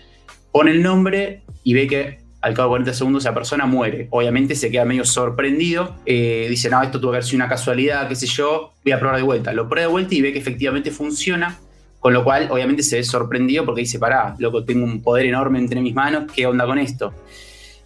pone 0.53 0.71
el 0.71 0.83
nombre 0.83 1.43
y 1.62 1.75
ve 1.75 1.87
que 1.87 2.19
al 2.41 2.55
cabo 2.55 2.69
de 2.69 2.71
40 2.71 2.95
segundos 2.95 3.25
esa 3.25 3.35
persona 3.35 3.67
muere. 3.67 4.09
Obviamente 4.11 4.55
se 4.55 4.71
queda 4.71 4.85
medio 4.85 5.05
sorprendido, 5.05 5.97
eh, 6.07 6.47
dice, 6.49 6.71
no, 6.71 6.83
esto 6.83 7.01
tuvo 7.01 7.11
que 7.11 7.17
haber 7.17 7.25
sido 7.25 7.37
una 7.37 7.49
casualidad, 7.49 8.09
qué 8.09 8.15
sé 8.15 8.27
yo, 8.27 8.73
voy 8.85 8.93
a 8.93 9.01
probar 9.01 9.17
de 9.17 9.23
vuelta. 9.23 9.53
Lo 9.53 9.69
prueba 9.69 9.89
de 9.89 9.93
vuelta 9.93 10.15
y 10.15 10.23
ve 10.23 10.33
que 10.33 10.39
efectivamente 10.39 10.91
funciona 10.91 11.59
con 12.07 12.12
lo 12.12 12.23
cual, 12.23 12.47
obviamente, 12.53 12.85
se 12.85 12.99
ve 12.99 13.03
sorprendido 13.03 13.65
porque 13.65 13.81
dice, 13.81 13.99
pará, 13.99 14.37
loco, 14.39 14.65
tengo 14.65 14.85
un 14.85 15.03
poder 15.03 15.27
enorme 15.27 15.59
entre 15.59 15.81
mis 15.81 15.93
manos, 15.93 16.31
¿qué 16.33 16.47
onda 16.47 16.65
con 16.65 16.79
esto? 16.79 17.12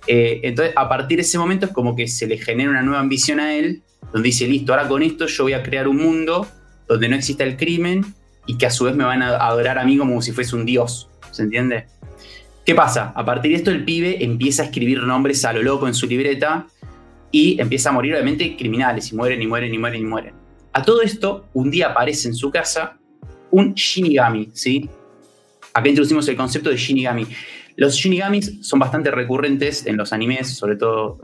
Eh, 0.06 0.40
entonces, 0.42 0.74
a 0.76 0.90
partir 0.90 1.16
de 1.16 1.22
ese 1.22 1.38
momento 1.38 1.64
es 1.64 1.72
como 1.72 1.96
que 1.96 2.06
se 2.06 2.26
le 2.26 2.36
genera 2.36 2.68
una 2.68 2.82
nueva 2.82 3.00
ambición 3.00 3.40
a 3.40 3.54
él, 3.54 3.82
donde 4.12 4.26
dice, 4.26 4.46
listo, 4.46 4.74
ahora 4.74 4.88
con 4.88 5.02
esto 5.02 5.26
yo 5.26 5.44
voy 5.44 5.54
a 5.54 5.62
crear 5.62 5.88
un 5.88 5.96
mundo 5.96 6.46
donde 6.90 7.08
no 7.08 7.14
exista 7.14 7.44
el 7.44 7.56
crimen 7.56 8.04
y 8.46 8.58
que 8.58 8.66
a 8.66 8.70
su 8.70 8.84
vez 8.84 8.96
me 8.96 9.04
van 9.04 9.22
a 9.22 9.36
adorar 9.36 9.78
a 9.78 9.84
mí 9.84 9.96
como 9.96 10.20
si 10.20 10.32
fuese 10.32 10.56
un 10.56 10.66
dios, 10.66 11.08
¿se 11.30 11.42
entiende? 11.42 11.86
¿Qué 12.66 12.74
pasa? 12.74 13.12
A 13.14 13.24
partir 13.24 13.52
de 13.52 13.58
esto 13.58 13.70
el 13.70 13.84
pibe 13.84 14.24
empieza 14.24 14.62
a 14.62 14.64
escribir 14.66 15.00
nombres 15.04 15.44
a 15.44 15.52
lo 15.52 15.62
loco 15.62 15.86
en 15.86 15.94
su 15.94 16.08
libreta 16.08 16.66
y 17.30 17.60
empieza 17.60 17.90
a 17.90 17.92
morir 17.92 18.14
obviamente 18.14 18.56
criminales 18.56 19.12
y 19.12 19.16
mueren 19.16 19.40
y 19.40 19.46
mueren 19.46 19.72
y 19.72 19.78
mueren 19.78 20.02
y 20.02 20.04
mueren. 20.04 20.34
A 20.72 20.82
todo 20.82 21.00
esto, 21.02 21.46
un 21.52 21.70
día 21.70 21.90
aparece 21.90 22.26
en 22.26 22.34
su 22.34 22.50
casa 22.50 22.98
un 23.52 23.74
Shinigami, 23.74 24.50
¿sí? 24.52 24.90
Acá 25.72 25.88
introducimos 25.88 26.26
el 26.28 26.36
concepto 26.36 26.70
de 26.70 26.76
Shinigami. 26.76 27.24
Los 27.76 27.94
Shinigamis 27.94 28.58
son 28.62 28.80
bastante 28.80 29.12
recurrentes 29.12 29.86
en 29.86 29.96
los 29.96 30.12
animes, 30.12 30.48
sobre 30.50 30.74
todo 30.74 31.20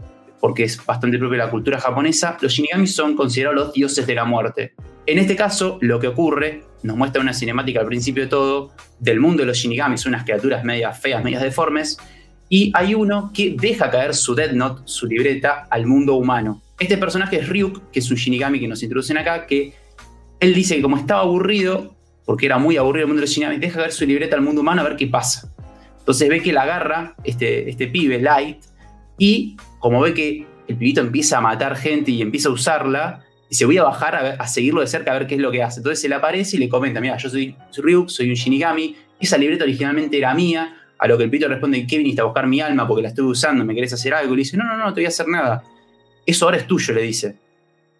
porque 0.46 0.62
es 0.62 0.86
bastante 0.86 1.18
propio 1.18 1.32
de 1.32 1.44
la 1.44 1.50
cultura 1.50 1.80
japonesa. 1.80 2.36
Los 2.40 2.52
Shinigamis 2.52 2.94
son 2.94 3.16
considerados 3.16 3.56
los 3.56 3.72
dioses 3.72 4.06
de 4.06 4.14
la 4.14 4.24
muerte. 4.24 4.74
En 5.04 5.18
este 5.18 5.34
caso, 5.34 5.76
lo 5.80 5.98
que 5.98 6.06
ocurre, 6.06 6.62
nos 6.84 6.96
muestra 6.96 7.20
una 7.20 7.32
cinemática 7.32 7.80
al 7.80 7.86
principio 7.86 8.22
de 8.22 8.28
todo, 8.28 8.70
del 9.00 9.18
mundo 9.18 9.42
de 9.42 9.48
los 9.48 9.58
Shinigamis, 9.58 10.06
unas 10.06 10.22
criaturas 10.22 10.62
medias 10.62 11.00
feas, 11.00 11.24
medias 11.24 11.42
deformes, 11.42 11.98
y 12.48 12.70
hay 12.76 12.94
uno 12.94 13.32
que 13.34 13.56
deja 13.60 13.90
caer 13.90 14.14
su 14.14 14.36
Dead 14.36 14.52
Note, 14.52 14.82
su 14.84 15.08
libreta, 15.08 15.66
al 15.68 15.84
mundo 15.84 16.14
humano. 16.14 16.62
Este 16.78 16.96
personaje 16.96 17.40
es 17.40 17.48
Ryuk, 17.48 17.90
que 17.90 17.98
es 17.98 18.08
un 18.08 18.16
Shinigami 18.16 18.60
que 18.60 18.68
nos 18.68 18.80
introducen 18.84 19.18
acá, 19.18 19.48
que 19.48 19.74
él 20.38 20.54
dice 20.54 20.76
que 20.76 20.82
como 20.82 20.96
estaba 20.96 21.22
aburrido, 21.22 21.96
porque 22.24 22.46
era 22.46 22.58
muy 22.58 22.76
aburrido 22.76 23.06
el 23.06 23.08
mundo 23.08 23.20
de 23.20 23.26
los 23.26 23.30
Shinigami, 23.30 23.58
deja 23.58 23.80
ver 23.80 23.90
su 23.90 24.06
libreta 24.06 24.36
al 24.36 24.42
mundo 24.42 24.60
humano 24.60 24.82
a 24.82 24.84
ver 24.84 24.94
qué 24.94 25.08
pasa. 25.08 25.52
Entonces 25.98 26.28
ve 26.28 26.40
que 26.40 26.52
la 26.52 26.62
agarra 26.62 27.16
este, 27.24 27.68
este 27.68 27.88
pibe, 27.88 28.20
Light, 28.20 28.58
y 29.18 29.56
como 29.86 30.00
ve 30.00 30.14
que 30.14 30.44
el 30.66 30.76
pibito 30.76 31.00
empieza 31.00 31.38
a 31.38 31.40
matar 31.40 31.76
gente 31.76 32.10
y 32.10 32.20
empieza 32.20 32.48
a 32.48 32.52
usarla, 32.52 33.24
dice, 33.48 33.64
voy 33.66 33.78
a 33.78 33.84
bajar 33.84 34.36
a, 34.36 34.48
seguirlo 34.48 34.80
de 34.80 34.88
cerca 34.88 35.12
a 35.12 35.18
ver 35.18 35.28
qué 35.28 35.36
es 35.36 35.40
lo 35.40 35.52
que 35.52 35.62
hace. 35.62 35.78
Entonces 35.78 36.00
se 36.00 36.08
le 36.08 36.16
aparece 36.16 36.56
y 36.56 36.58
le 36.58 36.68
comenta, 36.68 37.00
mira, 37.00 37.16
yo 37.16 37.28
soy, 37.28 37.54
Ryuk, 37.76 38.08
soy 38.08 38.30
un 38.30 38.34
Shinigami, 38.34 38.96
esa 39.20 39.38
libreta 39.38 39.62
originalmente 39.62 40.18
era 40.18 40.34
mía, 40.34 40.76
a 40.98 41.06
lo 41.06 41.16
que 41.16 41.22
el 41.22 41.30
pibito 41.30 41.48
responde, 41.48 41.86
¿qué 41.86 41.98
viniste 41.98 42.20
a 42.20 42.24
buscar 42.24 42.48
mi 42.48 42.60
alma 42.60 42.88
porque 42.88 43.02
la 43.02 43.10
estoy 43.10 43.26
usando? 43.26 43.64
¿Me 43.64 43.76
querés 43.76 43.92
hacer 43.92 44.12
algo? 44.12 44.32
Y 44.32 44.36
le 44.38 44.40
dice, 44.40 44.56
no, 44.56 44.64
no, 44.64 44.76
no, 44.76 44.86
no 44.86 44.92
te 44.92 45.02
voy 45.02 45.04
a 45.06 45.08
hacer 45.08 45.28
nada. 45.28 45.62
Eso 46.24 46.46
ahora 46.46 46.56
es 46.56 46.66
tuyo, 46.66 46.92
le 46.92 47.02
dice. 47.02 47.36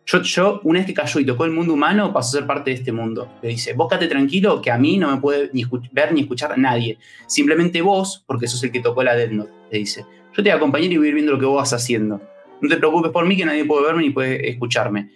Yo, 0.07 0.61
una 0.63 0.79
vez 0.79 0.87
que 0.87 0.95
cayó 0.95 1.19
y 1.19 1.27
tocó 1.27 1.45
el 1.45 1.51
mundo 1.51 1.73
humano, 1.75 2.13
pasó 2.13 2.37
a 2.37 2.41
ser 2.41 2.47
parte 2.47 2.71
de 2.71 2.77
este 2.77 2.93
mundo. 2.93 3.29
Le 3.43 3.51
dice, 3.51 3.73
vos 3.73 3.89
tranquilo 3.89 4.63
que 4.63 4.71
a 4.71 4.79
mí 4.79 4.99
no 4.99 5.11
me 5.11 5.21
puede 5.21 5.51
ni 5.53 5.65
ver 5.93 6.13
ni 6.13 6.21
escuchar 6.21 6.57
nadie. 6.57 6.99
Simplemente 7.27 7.83
vos, 7.83 8.23
porque 8.25 8.47
sos 8.47 8.63
el 8.63 8.71
que 8.71 8.81
tocó 8.81 9.03
la 9.03 9.17
Death 9.17 9.33
Note, 9.33 9.53
le 9.71 9.79
dice. 9.79 10.07
Yo 10.37 10.43
te 10.43 10.51
voy 10.51 10.51
a 10.51 10.57
acompañar 10.57 10.93
y 10.93 10.97
voy 10.99 11.07
a 11.07 11.09
ir 11.09 11.15
viendo 11.15 11.33
lo 11.33 11.39
que 11.39 11.47
vos 11.47 11.57
vas 11.57 11.73
haciendo. 11.73 12.21
No 12.61 12.69
te 12.69 12.77
preocupes 12.77 13.11
por 13.11 13.25
mí, 13.25 13.37
que 13.37 13.47
nadie 13.47 13.65
puede 13.65 13.87
verme 13.87 14.03
ni 14.03 14.11
puede 14.11 14.51
escucharme. 14.51 15.11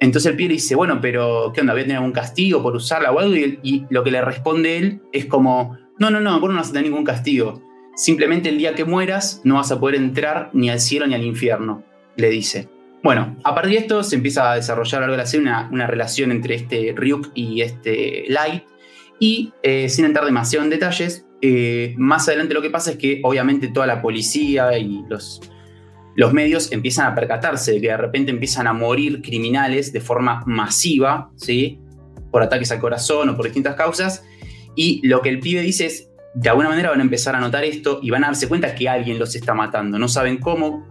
Entonces 0.00 0.32
el 0.32 0.36
pie 0.36 0.48
le 0.48 0.54
dice, 0.54 0.74
bueno, 0.74 1.00
pero 1.00 1.52
¿qué 1.54 1.60
onda? 1.60 1.72
¿Voy 1.72 1.82
a 1.82 1.84
tener 1.84 1.98
algún 1.98 2.12
castigo 2.12 2.60
por 2.62 2.74
usarla 2.74 3.12
o 3.12 3.20
algo? 3.20 3.34
Y, 3.36 3.86
lo 3.90 4.02
que 4.02 4.10
le 4.10 4.20
responde 4.22 4.76
él 4.78 5.02
es 5.12 5.26
como, 5.26 5.78
no, 5.98 6.10
no, 6.10 6.20
no, 6.20 6.40
vos 6.40 6.50
no 6.50 6.56
vas 6.56 6.70
a 6.70 6.72
tener 6.72 6.90
ningún 6.90 7.04
castigo. 7.04 7.62
Simplemente 7.94 8.48
el 8.48 8.58
día 8.58 8.74
que 8.74 8.84
mueras 8.84 9.40
no 9.44 9.54
vas 9.54 9.70
a 9.70 9.78
poder 9.78 9.94
entrar 9.94 10.50
ni 10.52 10.68
al 10.68 10.80
cielo 10.80 11.06
ni 11.06 11.14
al 11.14 11.22
infierno, 11.22 11.84
le 12.16 12.28
dice. 12.28 12.68
Bueno, 13.04 13.36
a 13.44 13.54
partir 13.54 13.74
de 13.74 13.78
esto 13.78 14.02
se 14.02 14.16
empieza 14.16 14.50
a 14.50 14.56
desarrollar 14.56 15.04
algo 15.04 15.14
así, 15.16 15.36
una, 15.36 15.68
una 15.70 15.86
relación 15.86 16.32
entre 16.32 16.56
este 16.56 16.92
Ryuk 16.96 17.30
y 17.34 17.60
este 17.60 18.24
Light. 18.28 18.64
Y 19.20 19.52
eh, 19.62 19.88
sin 19.88 20.06
entrar 20.06 20.24
demasiado 20.24 20.64
en 20.64 20.70
detalles, 20.70 21.23
eh, 21.46 21.94
más 21.98 22.26
adelante 22.26 22.54
lo 22.54 22.62
que 22.62 22.70
pasa 22.70 22.92
es 22.92 22.96
que 22.96 23.20
obviamente 23.22 23.68
toda 23.68 23.86
la 23.86 24.00
policía 24.00 24.78
y 24.78 25.04
los, 25.10 25.42
los 26.16 26.32
medios 26.32 26.72
empiezan 26.72 27.06
a 27.06 27.14
percatarse 27.14 27.72
de 27.72 27.82
que 27.82 27.88
de 27.88 27.98
repente 27.98 28.30
empiezan 28.30 28.66
a 28.66 28.72
morir 28.72 29.20
criminales 29.20 29.92
de 29.92 30.00
forma 30.00 30.42
masiva, 30.46 31.30
¿sí? 31.36 31.78
por 32.30 32.42
ataques 32.42 32.72
al 32.72 32.80
corazón 32.80 33.28
o 33.28 33.36
por 33.36 33.44
distintas 33.44 33.74
causas. 33.74 34.24
Y 34.74 35.06
lo 35.06 35.20
que 35.20 35.28
el 35.28 35.40
pibe 35.40 35.60
dice 35.60 35.84
es, 35.84 36.08
de 36.34 36.48
alguna 36.48 36.70
manera 36.70 36.88
van 36.88 37.00
a 37.00 37.02
empezar 37.02 37.36
a 37.36 37.40
notar 37.40 37.62
esto 37.62 38.00
y 38.02 38.08
van 38.08 38.24
a 38.24 38.28
darse 38.28 38.48
cuenta 38.48 38.74
que 38.74 38.88
alguien 38.88 39.18
los 39.18 39.34
está 39.34 39.52
matando. 39.52 39.98
No 39.98 40.08
saben 40.08 40.38
cómo, 40.38 40.88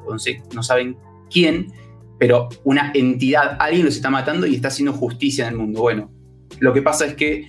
no 0.53 0.61
saben 0.61 0.97
quién, 1.31 1.73
pero 2.19 2.49
una 2.63 2.91
entidad, 2.93 3.57
alguien 3.59 3.85
los 3.85 3.95
está 3.95 4.11
matando 4.11 4.45
y 4.45 4.53
está 4.53 4.67
haciendo 4.67 4.93
justicia 4.93 5.47
en 5.47 5.53
el 5.53 5.59
mundo. 5.59 5.81
Bueno, 5.81 6.11
lo 6.59 6.73
que 6.73 6.83
pasa 6.83 7.07
es 7.07 7.15
que 7.15 7.47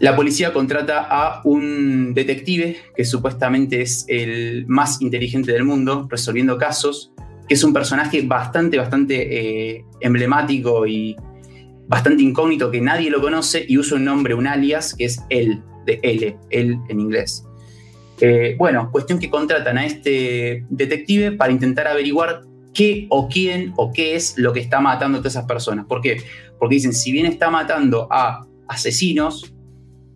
la 0.00 0.16
policía 0.16 0.52
contrata 0.52 1.06
a 1.08 1.42
un 1.44 2.14
detective 2.14 2.78
que 2.96 3.04
supuestamente 3.04 3.82
es 3.82 4.06
el 4.08 4.64
más 4.66 5.02
inteligente 5.02 5.52
del 5.52 5.64
mundo, 5.64 6.08
resolviendo 6.10 6.56
casos, 6.56 7.12
que 7.46 7.54
es 7.54 7.62
un 7.62 7.74
personaje 7.74 8.22
bastante, 8.22 8.78
bastante 8.78 9.74
eh, 9.76 9.84
emblemático 10.00 10.86
y 10.86 11.16
bastante 11.86 12.22
incógnito 12.22 12.70
que 12.70 12.80
nadie 12.80 13.10
lo 13.10 13.20
conoce 13.20 13.62
y 13.68 13.76
usa 13.76 13.98
un 13.98 14.06
nombre, 14.06 14.32
un 14.32 14.46
alias, 14.46 14.94
que 14.94 15.04
es 15.04 15.22
él, 15.28 15.62
de 15.84 16.00
L, 16.02 16.38
él 16.48 16.78
en 16.88 17.00
inglés. 17.00 17.44
Eh, 18.22 18.54
bueno, 18.58 18.90
cuestión 18.90 19.18
que 19.18 19.28
contratan 19.28 19.76
a 19.76 19.84
este 19.84 20.64
detective 20.70 21.32
para 21.32 21.52
intentar 21.52 21.86
averiguar 21.86 22.42
qué 22.72 23.06
o 23.10 23.28
quién 23.28 23.74
o 23.76 23.92
qué 23.92 24.14
es 24.14 24.38
lo 24.38 24.54
que 24.54 24.60
está 24.60 24.80
matando 24.80 25.18
a 25.18 25.20
todas 25.20 25.34
esas 25.34 25.46
personas. 25.46 25.84
¿Por 25.84 26.00
qué? 26.00 26.22
Porque 26.58 26.76
dicen, 26.76 26.94
si 26.94 27.12
bien 27.12 27.26
está 27.26 27.50
matando 27.50 28.08
a 28.10 28.46
asesinos, 28.66 29.52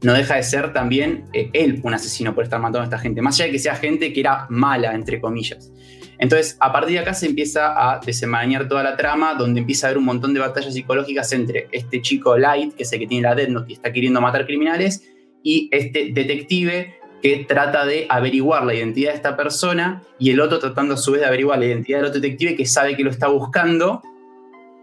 no 0.05 0.13
deja 0.13 0.37
de 0.37 0.43
ser 0.43 0.73
también 0.73 1.25
eh, 1.33 1.51
él 1.53 1.81
un 1.83 1.95
asesino 1.95 2.35
por 2.35 2.45
estar 2.45 2.61
matando 2.61 2.81
a 2.81 2.85
esta 2.85 2.99
gente, 2.99 3.23
más 3.23 3.37
allá 3.37 3.47
de 3.47 3.53
que 3.53 3.59
sea 3.59 3.75
gente 3.75 4.13
que 4.13 4.21
era 4.21 4.47
mala, 4.51 4.95
entre 4.95 5.21
comillas. 5.21 5.73
Entonces, 6.19 6.57
a 6.61 6.73
partir 6.73 6.95
de 6.95 7.01
acá 7.01 7.15
se 7.15 7.27
empieza 7.27 7.73
a 7.75 8.01
desenmarañar 8.01 8.69
toda 8.69 8.83
la 8.83 8.97
trama, 8.97 9.35
donde 9.35 9.61
empieza 9.61 9.87
a 9.87 9.91
haber 9.91 9.99
un 9.99 10.05
montón 10.05 10.33
de 10.33 10.41
batallas 10.41 10.73
psicológicas 10.73 11.33
entre 11.33 11.69
este 11.73 12.01
chico 12.03 12.37
Light, 12.37 12.75
que 12.75 12.85
es 12.85 12.93
el 12.93 13.01
que 13.01 13.07
tiene 13.07 13.23
la 13.29 13.35
Death 13.35 13.49
Note 13.49 13.73
y 13.73 13.75
está 13.75 13.93
queriendo 13.93 14.21
matar 14.21 14.47
criminales, 14.47 15.03
y 15.43 15.69
este 15.73 16.11
detective 16.13 16.95
que 17.21 17.45
trata 17.49 17.85
de 17.85 18.07
averiguar 18.09 18.65
la 18.65 18.75
identidad 18.75 19.11
de 19.11 19.17
esta 19.17 19.37
persona, 19.37 20.03
y 20.19 20.31
el 20.31 20.41
otro 20.41 20.59
tratando 20.59 20.95
a 20.95 20.97
su 20.97 21.13
vez 21.13 21.23
de 21.23 21.27
averiguar 21.27 21.59
la 21.59 21.67
identidad 21.67 21.99
del 21.99 22.07
otro 22.09 22.21
detective 22.21 22.55
que 22.55 22.67
sabe 22.67 22.97
que 22.97 23.03
lo 23.03 23.11
está 23.11 23.29
buscando 23.29 24.03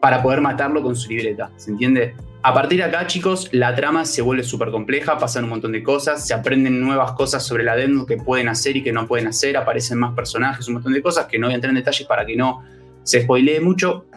para 0.02 0.22
poder 0.22 0.42
matarlo 0.42 0.82
con 0.82 0.96
su 0.96 1.10
libreta. 1.10 1.52
¿Se 1.56 1.72
entiende? 1.72 2.16
A 2.44 2.56
partir 2.56 2.80
de 2.80 2.86
acá, 2.86 3.06
chicos, 3.06 3.50
la 3.52 3.76
trama 3.76 4.04
se 4.04 4.24
vuelve 4.24 4.44
súper 4.44 4.72
compleja, 4.72 5.20
pasan 5.20 5.44
un 5.44 5.52
montón 5.52 5.72
de 5.72 5.84
cosas, 5.84 6.26
se 6.26 6.34
aprenden 6.34 6.82
nuevas 6.82 7.12
cosas 7.12 7.46
sobre 7.46 7.64
la 7.64 7.76
Death 7.76 8.08
que 8.08 8.18
pueden 8.18 8.50
hacer 8.50 8.76
y 8.76 8.84
que 8.84 8.92
no 8.92 9.06
pueden 9.06 9.28
hacer, 9.28 9.56
aparecen 9.56 10.00
más 10.00 10.16
personajes, 10.16 10.68
un 10.68 10.76
montón 10.76 10.94
de 10.94 11.04
cosas 11.04 11.28
que 11.28 11.38
no 11.38 11.48
voy 11.48 11.54
a 11.54 11.56
entrar 11.56 11.70
en 11.70 11.76
detalles 11.76 12.08
para 12.08 12.26
que 12.26 12.36
no 12.36 12.64
se 13.04 13.22
spoilee 13.22 13.60
mucho. 13.60 14.08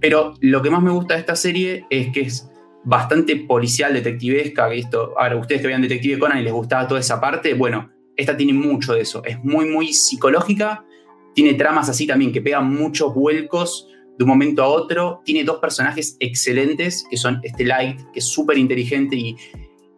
Pero 0.00 0.34
lo 0.40 0.62
que 0.62 0.70
más 0.70 0.82
me 0.82 0.90
gusta 0.90 1.14
de 1.14 1.20
esta 1.20 1.36
serie 1.36 1.84
es 1.90 2.10
que 2.12 2.22
es 2.22 2.50
bastante 2.84 3.36
policial, 3.36 3.92
detectivesca, 3.92 4.70
que 4.70 4.78
esto, 4.78 5.12
ahora 5.18 5.36
ustedes 5.36 5.60
que 5.60 5.68
vean 5.68 5.82
Detective 5.82 6.18
Conan 6.18 6.38
y 6.38 6.44
les 6.44 6.52
gustaba 6.54 6.88
toda 6.88 7.00
esa 7.00 7.20
parte, 7.20 7.52
bueno, 7.52 7.90
esta 8.16 8.34
tiene 8.34 8.54
mucho 8.54 8.94
de 8.94 9.02
eso, 9.02 9.22
es 9.22 9.42
muy, 9.44 9.66
muy 9.66 9.92
psicológica, 9.92 10.82
tiene 11.34 11.52
tramas 11.54 11.90
así 11.90 12.06
también 12.06 12.32
que 12.32 12.40
pegan 12.40 12.72
muchos 12.72 13.12
vuelcos 13.12 13.88
de 14.18 14.24
un 14.24 14.28
momento 14.28 14.62
a 14.62 14.68
otro. 14.68 15.20
Tiene 15.24 15.44
dos 15.44 15.58
personajes 15.58 16.16
excelentes, 16.20 17.04
que 17.10 17.16
son 17.16 17.40
este 17.42 17.64
Light, 17.64 18.00
que 18.12 18.20
es 18.20 18.28
súper 18.28 18.58
inteligente 18.58 19.16
y 19.16 19.36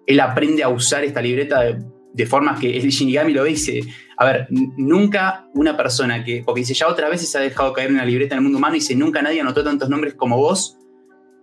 él 0.06 0.20
aprende 0.20 0.62
a 0.62 0.68
usar 0.68 1.04
esta 1.04 1.20
libreta 1.20 1.60
de, 1.60 1.78
de 2.14 2.26
formas 2.26 2.58
que 2.58 2.76
el 2.76 2.88
Shinigami 2.88 3.32
lo 3.32 3.44
dice. 3.44 3.80
A 4.16 4.24
ver, 4.24 4.46
nunca 4.50 5.48
una 5.54 5.76
persona 5.76 6.24
que, 6.24 6.42
porque 6.44 6.60
dice, 6.60 6.74
ya 6.74 6.88
otra 6.88 7.08
vez 7.08 7.28
se 7.28 7.38
ha 7.38 7.40
dejado 7.40 7.72
caer 7.72 7.90
una 7.92 8.04
libreta 8.04 8.34
en 8.34 8.38
el 8.38 8.42
mundo 8.44 8.58
humano 8.58 8.74
y 8.74 8.80
dice, 8.80 8.96
nunca 8.96 9.22
nadie 9.22 9.40
anotó 9.40 9.62
tantos 9.62 9.88
nombres 9.88 10.14
como 10.14 10.36
vos. 10.36 10.76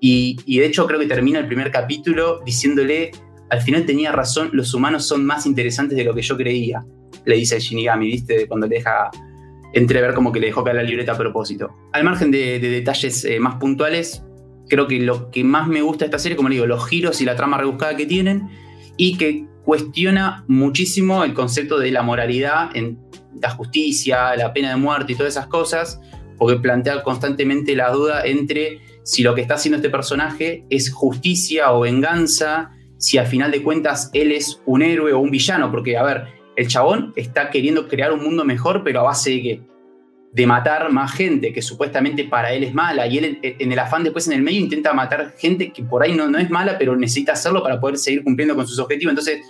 Y, 0.01 0.37
y 0.45 0.59
de 0.59 0.65
hecho 0.65 0.85
creo 0.87 0.99
que 0.99 1.07
termina 1.07 1.39
el 1.39 1.47
primer 1.47 1.71
capítulo 1.71 2.41
diciéndole, 2.43 3.11
al 3.49 3.61
final 3.61 3.85
tenía 3.85 4.11
razón, 4.11 4.49
los 4.53 4.73
humanos 4.73 5.05
son 5.05 5.25
más 5.25 5.45
interesantes 5.45 5.97
de 5.97 6.03
lo 6.03 6.13
que 6.13 6.21
yo 6.21 6.35
creía, 6.35 6.83
le 7.23 7.35
dice 7.35 7.55
el 7.55 7.61
Shinigami, 7.61 8.07
¿viste? 8.07 8.47
Cuando 8.47 8.67
le 8.67 8.77
deja 8.77 9.09
entrever 9.75 10.13
como 10.13 10.31
que 10.31 10.39
le 10.39 10.47
dejó 10.47 10.63
caer 10.63 10.77
la 10.77 10.83
libreta 10.83 11.11
a 11.11 11.17
propósito. 11.17 11.75
Al 11.91 12.03
margen 12.03 12.31
de, 12.31 12.59
detalles 12.59 13.25
eh, 13.25 13.39
más 13.39 13.55
puntuales, 13.55 14.23
creo 14.69 14.87
que 14.87 14.99
lo 14.99 15.29
que 15.29 15.43
más 15.43 15.67
me 15.67 15.81
gusta 15.81 16.05
de 16.05 16.07
esta 16.07 16.19
serie, 16.19 16.35
como 16.35 16.49
le 16.49 16.55
digo, 16.55 16.65
los 16.65 16.87
giros 16.87 17.21
y 17.21 17.25
la 17.25 17.35
trama 17.35 17.57
rebuscada 17.57 17.95
que 17.95 18.05
tienen, 18.05 18.49
y 18.97 19.17
que 19.17 19.45
cuestiona 19.65 20.45
muchísimo 20.47 21.23
el 21.25 21.33
concepto 21.33 21.77
de 21.77 21.91
la 21.91 22.03
moralidad 22.03 22.69
en 22.75 22.99
la 23.41 23.49
justicia, 23.49 24.35
la 24.37 24.53
pena 24.53 24.69
de 24.69 24.77
muerte 24.77 25.11
y 25.11 25.15
todas 25.15 25.33
esas 25.33 25.47
cosas, 25.47 25.99
porque 26.37 26.57
plantea 26.57 27.03
constantemente 27.03 27.75
la 27.75 27.91
duda 27.91 28.25
entre 28.25 28.79
si 29.03 29.23
lo 29.23 29.35
que 29.35 29.41
está 29.41 29.55
haciendo 29.55 29.75
este 29.75 29.89
personaje 29.89 30.65
es 30.69 30.89
justicia 30.89 31.73
o 31.73 31.81
venganza, 31.81 32.71
si 32.97 33.17
al 33.17 33.27
final 33.27 33.51
de 33.51 33.61
cuentas 33.61 34.09
él 34.13 34.31
es 34.31 34.61
un 34.65 34.81
héroe 34.81 35.11
o 35.11 35.19
un 35.19 35.31
villano, 35.31 35.69
porque, 35.69 35.97
a 35.97 36.03
ver, 36.03 36.23
el 36.55 36.67
chabón 36.67 37.13
está 37.15 37.49
queriendo 37.49 37.87
crear 37.87 38.13
un 38.13 38.23
mundo 38.23 38.45
mejor, 38.45 38.83
pero 38.83 39.01
a 39.01 39.03
base 39.03 39.31
de 39.31 39.41
qué? 39.41 39.61
De 40.33 40.45
matar 40.45 40.91
más 40.91 41.13
gente 41.13 41.53
que 41.53 41.61
supuestamente 41.61 42.25
para 42.25 42.53
él 42.53 42.63
es 42.63 42.73
mala. 42.73 43.07
Y 43.07 43.17
él 43.17 43.39
en 43.41 43.71
el 43.71 43.79
afán 43.79 44.03
después 44.03 44.27
en 44.27 44.33
el 44.33 44.41
medio 44.41 44.59
intenta 44.59 44.93
matar 44.93 45.33
gente 45.37 45.71
que 45.71 45.83
por 45.83 46.03
ahí 46.03 46.13
no, 46.13 46.27
no 46.27 46.37
es 46.37 46.49
mala, 46.49 46.77
pero 46.77 46.95
necesita 46.95 47.33
hacerlo 47.33 47.63
para 47.63 47.79
poder 47.79 47.97
seguir 47.97 48.23
cumpliendo 48.23 48.55
con 48.55 48.67
sus 48.67 48.79
objetivos. 48.79 49.11
Entonces, 49.11 49.45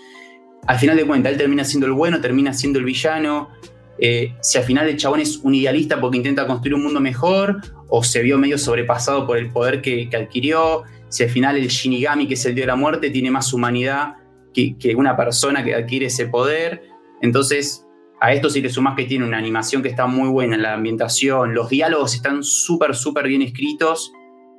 al 0.68 0.80
final 0.80 0.98
de 0.98 1.06
cuentas, 1.06 1.32
él 1.32 1.38
termina 1.38 1.64
siendo 1.64 1.88
el 1.88 1.94
bueno, 1.94 2.22
termina 2.22 2.54
siendo 2.54 2.80
el 2.80 2.86
villano. 2.86 3.50
Eh, 3.98 4.34
si 4.42 4.58
al 4.58 4.64
final 4.64 4.90
el 4.90 4.98
chabón 4.98 5.22
es 5.22 5.38
un 5.38 5.56
idealista 5.56 6.00
porque 6.02 6.18
intenta 6.18 6.46
construir 6.48 6.76
un 6.76 6.84
mundo 6.84 7.00
mejor, 7.00 7.62
o 7.88 8.04
se 8.04 8.22
vio 8.22 8.38
medio 8.38 8.58
sobrepasado 8.58 9.26
por 9.26 9.38
el 9.38 9.50
poder 9.50 9.82
que, 9.82 10.10
adquirió, 10.16 10.84
si 11.10 11.24
al 11.24 11.30
final 11.30 11.56
el 11.56 11.68
Shinigami, 11.68 12.28
que 12.28 12.34
es 12.34 12.46
el 12.46 12.56
dios 12.56 12.64
de 12.64 12.68
la 12.68 12.76
muerte, 12.76 13.10
tiene 13.10 13.32
más 13.32 13.54
humanidad 13.54 14.16
que, 14.54 14.76
que 14.78 14.96
una 14.96 15.16
persona 15.16 15.64
que 15.64 15.76
adquiere 15.76 16.08
ese 16.08 16.28
poder. 16.28 16.82
Entonces, 17.26 17.86
a 18.22 18.34
esto 18.34 18.50
si 18.50 18.62
le 18.62 18.70
sumas 18.70 18.96
que 18.96 19.06
tiene 19.06 19.26
una 19.26 19.38
animación 19.38 19.82
que 19.82 19.90
está 19.90 20.06
muy 20.06 20.30
buena, 20.30 20.58
la 20.58 20.76
ambientación, 20.76 21.54
los 21.54 21.70
diálogos 21.70 22.14
están 22.14 22.44
súper, 22.44 22.96
súper 22.96 23.28
bien 23.28 23.42
escritos. 23.42 24.14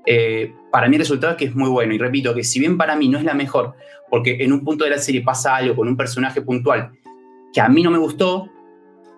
Eh, 0.04 0.52
para 0.72 0.88
mí 0.88 0.96
el 0.96 1.00
resultado 1.00 1.32
es 1.32 1.38
que 1.38 1.44
es 1.46 1.54
muy 1.54 1.70
bueno. 1.70 1.94
Y 1.94 1.98
repito 1.98 2.34
que 2.34 2.42
si 2.42 2.58
bien 2.58 2.76
para 2.76 2.96
mí 2.96 3.08
no 3.08 3.18
es 3.18 3.24
la 3.24 3.34
mejor, 3.34 3.74
porque 4.10 4.38
en 4.40 4.52
un 4.52 4.64
punto 4.64 4.84
de 4.84 4.90
la 4.90 4.98
serie 4.98 5.22
pasa 5.22 5.56
algo 5.56 5.76
con 5.76 5.88
un 5.88 5.96
personaje 5.96 6.42
puntual 6.42 6.92
que 7.52 7.60
a 7.60 7.68
mí 7.68 7.82
no 7.82 7.90
me 7.90 7.98
gustó, 7.98 8.50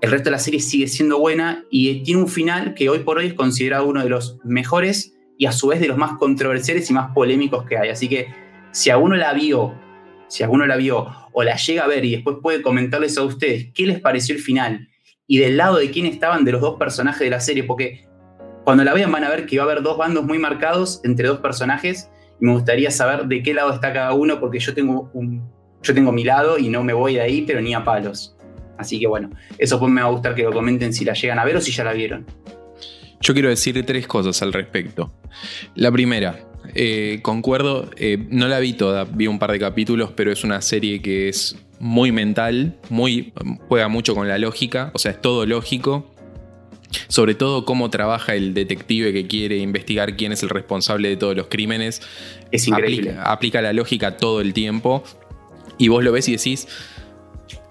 el 0.00 0.10
resto 0.10 0.26
de 0.26 0.32
la 0.32 0.38
serie 0.38 0.60
sigue 0.60 0.86
siendo 0.86 1.18
buena 1.18 1.64
y 1.70 2.02
tiene 2.02 2.20
un 2.20 2.28
final 2.28 2.74
que 2.74 2.88
hoy 2.88 3.00
por 3.00 3.18
hoy 3.18 3.26
es 3.26 3.34
considerado 3.34 3.86
uno 3.86 4.02
de 4.02 4.10
los 4.10 4.38
mejores 4.44 5.16
y 5.36 5.46
a 5.46 5.52
su 5.52 5.68
vez 5.68 5.80
de 5.80 5.88
los 5.88 5.96
más 5.96 6.18
controversiales 6.18 6.88
y 6.90 6.92
más 6.92 7.12
polémicos 7.12 7.64
que 7.64 7.78
hay. 7.78 7.88
Así 7.88 8.08
que 8.08 8.28
si 8.70 8.90
a 8.90 8.98
uno 8.98 9.16
la 9.16 9.32
vio 9.32 9.74
si 10.28 10.42
alguno 10.42 10.66
la 10.66 10.76
vio 10.76 11.08
o 11.38 11.44
la 11.44 11.54
llega 11.54 11.84
a 11.84 11.86
ver 11.86 12.04
y 12.04 12.10
después 12.10 12.38
puede 12.42 12.62
comentarles 12.62 13.16
a 13.16 13.22
ustedes 13.22 13.68
qué 13.72 13.86
les 13.86 14.00
pareció 14.00 14.34
el 14.34 14.40
final 14.42 14.88
y 15.28 15.38
del 15.38 15.56
lado 15.56 15.76
de 15.76 15.88
quién 15.88 16.04
estaban 16.04 16.44
de 16.44 16.50
los 16.50 16.60
dos 16.60 16.76
personajes 16.80 17.20
de 17.20 17.30
la 17.30 17.38
serie, 17.38 17.62
porque 17.62 18.08
cuando 18.64 18.82
la 18.82 18.92
vean 18.92 19.12
van 19.12 19.22
a 19.22 19.30
ver 19.30 19.46
que 19.46 19.56
va 19.56 19.62
a 19.62 19.66
haber 19.66 19.84
dos 19.84 19.96
bandos 19.96 20.24
muy 20.24 20.40
marcados 20.40 21.00
entre 21.04 21.28
dos 21.28 21.38
personajes 21.38 22.10
y 22.40 22.44
me 22.44 22.52
gustaría 22.54 22.90
saber 22.90 23.26
de 23.26 23.40
qué 23.44 23.54
lado 23.54 23.72
está 23.72 23.92
cada 23.92 24.14
uno 24.14 24.40
porque 24.40 24.58
yo 24.58 24.74
tengo 24.74 25.12
un 25.14 25.48
yo 25.80 25.94
tengo 25.94 26.10
mi 26.10 26.24
lado 26.24 26.58
y 26.58 26.70
no 26.70 26.82
me 26.82 26.92
voy 26.92 27.14
de 27.14 27.20
ahí, 27.20 27.42
pero 27.42 27.60
ni 27.60 27.72
a 27.72 27.84
palos. 27.84 28.36
Así 28.76 28.98
que 28.98 29.06
bueno, 29.06 29.30
eso 29.58 29.78
pues 29.78 29.92
me 29.92 30.02
va 30.02 30.08
a 30.08 30.10
gustar 30.10 30.34
que 30.34 30.42
lo 30.42 30.50
comenten 30.50 30.92
si 30.92 31.04
la 31.04 31.12
llegan 31.12 31.38
a 31.38 31.44
ver 31.44 31.54
o 31.54 31.60
si 31.60 31.70
ya 31.70 31.84
la 31.84 31.92
vieron. 31.92 32.26
Yo 33.20 33.32
quiero 33.32 33.48
decir 33.48 33.86
tres 33.86 34.08
cosas 34.08 34.42
al 34.42 34.52
respecto. 34.52 35.12
La 35.76 35.92
primera, 35.92 36.47
eh, 36.74 37.20
concuerdo, 37.22 37.90
eh, 37.96 38.18
no 38.30 38.48
la 38.48 38.58
vi 38.58 38.72
toda, 38.72 39.04
vi 39.04 39.26
un 39.26 39.38
par 39.38 39.52
de 39.52 39.58
capítulos, 39.58 40.10
pero 40.14 40.32
es 40.32 40.44
una 40.44 40.60
serie 40.60 41.00
que 41.00 41.28
es 41.28 41.56
muy 41.80 42.12
mental, 42.12 42.76
muy, 42.90 43.32
juega 43.68 43.88
mucho 43.88 44.14
con 44.14 44.28
la 44.28 44.38
lógica, 44.38 44.90
o 44.94 44.98
sea, 44.98 45.12
es 45.12 45.20
todo 45.20 45.46
lógico. 45.46 46.14
Sobre 47.08 47.34
todo 47.34 47.66
cómo 47.66 47.90
trabaja 47.90 48.34
el 48.34 48.54
detective 48.54 49.12
que 49.12 49.26
quiere 49.26 49.58
investigar 49.58 50.16
quién 50.16 50.32
es 50.32 50.42
el 50.42 50.48
responsable 50.48 51.10
de 51.10 51.16
todos 51.16 51.36
los 51.36 51.48
crímenes. 51.48 52.00
Es 52.50 52.66
increíble. 52.66 53.14
Aplica, 53.22 53.60
la 53.60 53.74
lógica 53.74 54.16
todo 54.16 54.40
el 54.40 54.54
tiempo. 54.54 55.04
Y 55.76 55.88
vos 55.88 56.02
lo 56.02 56.12
ves 56.12 56.28
y 56.28 56.32
decís, 56.32 56.66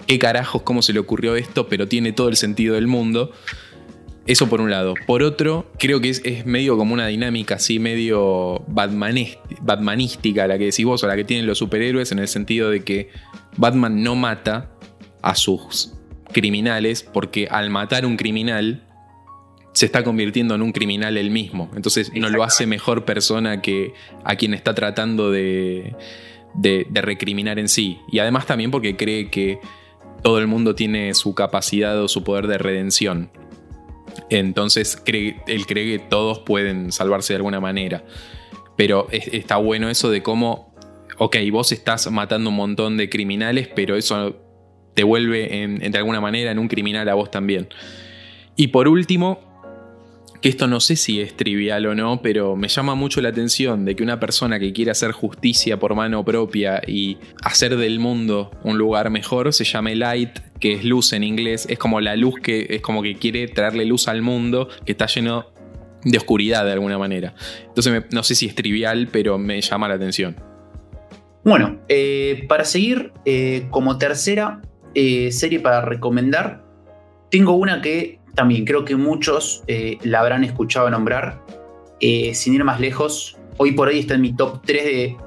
¿qué 0.05 0.19
carajos, 0.19 0.61
cómo 0.61 0.83
se 0.83 0.93
le 0.93 0.99
ocurrió 0.99 1.35
esto? 1.35 1.67
Pero 1.67 1.87
tiene 1.87 2.11
todo 2.11 2.29
el 2.29 2.35
sentido 2.35 2.75
del 2.75 2.85
mundo. 2.85 3.31
Eso 4.27 4.49
por 4.49 4.59
un 4.59 4.69
lado. 4.69 4.93
Por 5.05 5.23
otro, 5.23 5.71
creo 5.79 6.01
que 6.01 6.09
es, 6.09 6.45
medio 6.45 6.77
como 6.77 6.93
una 6.93 7.07
dinámica 7.07 7.55
así, 7.55 7.79
medio 7.79 8.61
batmanística 8.67 10.47
la 10.47 10.57
que 10.57 10.65
decís 10.65 10.85
vos, 10.85 11.01
o 11.03 11.07
la 11.07 11.15
que 11.15 11.23
tienen 11.23 11.47
los 11.47 11.57
superhéroes, 11.57 12.11
en 12.11 12.19
el 12.19 12.27
sentido 12.27 12.69
de 12.69 12.83
que 12.83 13.09
Batman 13.55 14.03
no 14.03 14.15
mata 14.15 14.69
a 15.21 15.33
sus 15.35 15.93
criminales, 16.33 17.03
porque 17.03 17.47
al 17.49 17.69
matar 17.69 18.05
un 18.05 18.17
criminal, 18.17 18.83
se 19.71 19.85
está 19.85 20.03
convirtiendo 20.03 20.55
en 20.55 20.61
un 20.61 20.73
criminal 20.73 21.17
él 21.17 21.29
mismo. 21.29 21.71
Entonces 21.75 22.11
no 22.13 22.29
lo 22.29 22.43
hace 22.43 22.65
mejor 22.65 23.05
persona 23.05 23.61
que 23.61 23.93
a 24.25 24.35
quien 24.35 24.53
está 24.53 24.73
tratando 24.73 25.31
de, 25.31 25.95
de, 26.55 26.87
de 26.89 27.01
recriminar 27.01 27.59
en 27.59 27.69
sí. 27.69 27.99
Y 28.11 28.19
además 28.19 28.45
también 28.45 28.71
porque 28.71 28.97
cree 28.97 29.29
que 29.29 29.59
todo 30.23 30.39
el 30.39 30.47
mundo 30.47 30.73
tiene 30.75 31.13
su 31.13 31.35
capacidad 31.35 32.01
o 32.01 32.07
su 32.07 32.23
poder 32.23 32.47
de 32.47 32.57
redención. 32.57 33.29
Entonces 34.29 35.01
él 35.05 35.65
cree 35.65 35.97
que 35.97 35.99
todos 35.99 36.39
pueden 36.39 36.91
salvarse 36.91 37.33
de 37.33 37.37
alguna 37.37 37.59
manera. 37.59 38.03
Pero 38.75 39.07
está 39.11 39.57
bueno 39.57 39.89
eso 39.89 40.09
de 40.11 40.21
cómo 40.21 40.67
ok, 41.17 41.37
vos 41.51 41.71
estás 41.71 42.09
matando 42.11 42.49
un 42.49 42.55
montón 42.55 42.97
de 42.97 43.09
criminales, 43.09 43.67
pero 43.67 43.95
eso 43.95 44.35
te 44.93 45.03
vuelve 45.03 45.63
en, 45.63 45.79
de 45.79 45.97
alguna 45.97 46.21
manera 46.21 46.51
en 46.51 46.59
un 46.59 46.67
criminal 46.67 47.07
a 47.09 47.13
vos 47.13 47.29
también. 47.31 47.67
Y 48.55 48.67
por 48.67 48.87
último, 48.87 49.39
que 50.41 50.49
esto 50.49 50.67
no 50.67 50.79
sé 50.79 50.95
si 50.95 51.19
es 51.21 51.35
trivial 51.35 51.85
o 51.85 51.95
no, 51.95 52.21
pero 52.21 52.55
me 52.55 52.67
llama 52.67 52.95
mucho 52.95 53.21
la 53.21 53.29
atención 53.29 53.85
de 53.85 53.95
que 53.95 54.03
una 54.03 54.19
persona 54.19 54.59
que 54.59 54.73
quiere 54.73 54.91
hacer 54.91 55.11
justicia 55.11 55.79
por 55.79 55.95
mano 55.95 56.23
propia 56.23 56.81
y 56.85 57.17
hacer 57.43 57.77
del 57.77 57.99
mundo 57.99 58.51
un 58.63 58.77
lugar 58.77 59.09
mejor 59.09 59.53
se 59.53 59.63
llame 59.63 59.95
Light, 59.95 60.39
que 60.59 60.73
es 60.73 60.83
luz 60.83 61.13
en 61.13 61.23
inglés, 61.23 61.65
es 61.69 61.79
como 61.79 62.01
la 62.01 62.15
luz 62.15 62.35
que 62.41 62.67
es 62.69 62.81
como 62.81 63.01
que 63.01 63.15
quiere 63.15 63.47
traerle 63.47 63.85
luz 63.85 64.07
al 64.07 64.21
mundo 64.21 64.69
que 64.85 64.91
está 64.91 65.07
lleno 65.07 65.47
de 66.03 66.17
oscuridad 66.17 66.65
de 66.65 66.73
alguna 66.73 66.97
manera. 66.97 67.33
Entonces 67.67 68.05
no 68.11 68.23
sé 68.23 68.35
si 68.35 68.45
es 68.45 68.55
trivial, 68.55 69.09
pero 69.11 69.37
me 69.37 69.59
llama 69.61 69.87
la 69.87 69.95
atención. 69.95 70.35
Bueno, 71.43 71.79
eh, 71.87 72.45
para 72.47 72.65
seguir, 72.65 73.13
eh, 73.25 73.67
como 73.69 73.97
tercera 73.97 74.61
eh, 74.93 75.31
serie 75.31 75.59
para 75.59 75.81
recomendar, 75.81 76.63
tengo 77.31 77.53
una 77.53 77.81
que 77.81 78.16
también 78.37 78.65
creo 78.65 78.85
que 78.85 78.95
muchos 78.95 79.63
la 80.03 80.19
habrán 80.19 80.43
escuchado 80.43 80.89
nombrar. 80.91 81.41
sin 81.99 82.53
ir 82.53 82.63
más 82.63 82.79
lejos, 82.79 83.35
hoy 83.57 83.71
por 83.71 83.87
hoy 83.87 83.99
está 83.99 84.13
en 84.13 84.21
mi 84.21 84.33
top 84.33 84.61
3 84.63 84.85
de 84.85 85.17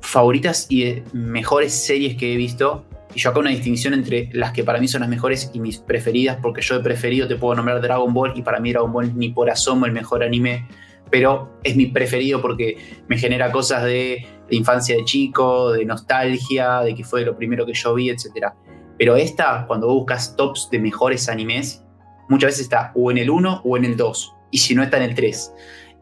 favoritas 0.00 0.66
y 0.68 0.82
de 0.82 1.04
mejores 1.12 1.72
series 1.72 2.16
que 2.16 2.34
he 2.34 2.36
visto. 2.36 2.84
Y 3.14 3.20
yo 3.20 3.30
acá 3.30 3.38
una 3.38 3.50
distinción 3.50 3.94
entre 3.94 4.28
las 4.32 4.52
que 4.52 4.64
para 4.64 4.80
mí 4.80 4.88
son 4.88 5.02
las 5.02 5.08
mejores 5.08 5.50
y 5.54 5.60
mis 5.60 5.78
preferidas, 5.78 6.38
porque 6.42 6.60
yo 6.60 6.76
de 6.76 6.82
preferido 6.82 7.28
te 7.28 7.36
puedo 7.36 7.54
nombrar 7.54 7.80
Dragon 7.80 8.12
Ball 8.12 8.32
y 8.34 8.42
para 8.42 8.58
mí 8.58 8.72
Dragon 8.72 8.92
Ball 8.92 9.16
ni 9.16 9.30
por 9.30 9.48
asomo 9.48 9.86
el 9.86 9.92
mejor 9.92 10.22
anime, 10.24 10.66
pero 11.10 11.58
es 11.62 11.76
mi 11.76 11.86
preferido 11.86 12.42
porque 12.42 12.76
me 13.06 13.16
genera 13.16 13.50
cosas 13.50 13.84
de, 13.84 14.26
infancia 14.50 14.96
de 14.96 15.04
chico, 15.04 15.72
de 15.72 15.84
nostalgia, 15.84 16.80
de 16.80 16.94
que 16.94 17.04
fue 17.04 17.24
lo 17.24 17.36
primero 17.36 17.64
que 17.64 17.72
yo 17.72 17.94
vi, 17.94 18.10
etc. 18.10 18.52
Pero 18.98 19.16
esta, 19.16 19.64
cuando 19.66 19.88
buscas 19.88 20.36
tops 20.36 20.68
de 20.70 20.78
mejores 20.78 21.28
animes, 21.28 21.84
muchas 22.28 22.48
veces 22.48 22.62
está 22.62 22.92
o 22.94 23.10
en 23.10 23.18
el 23.18 23.30
1 23.30 23.62
o 23.64 23.76
en 23.76 23.84
el 23.84 23.96
2, 23.96 24.34
y 24.50 24.58
si 24.58 24.74
no 24.74 24.82
está 24.82 24.96
en 24.98 25.04
el 25.04 25.14
3. 25.14 25.52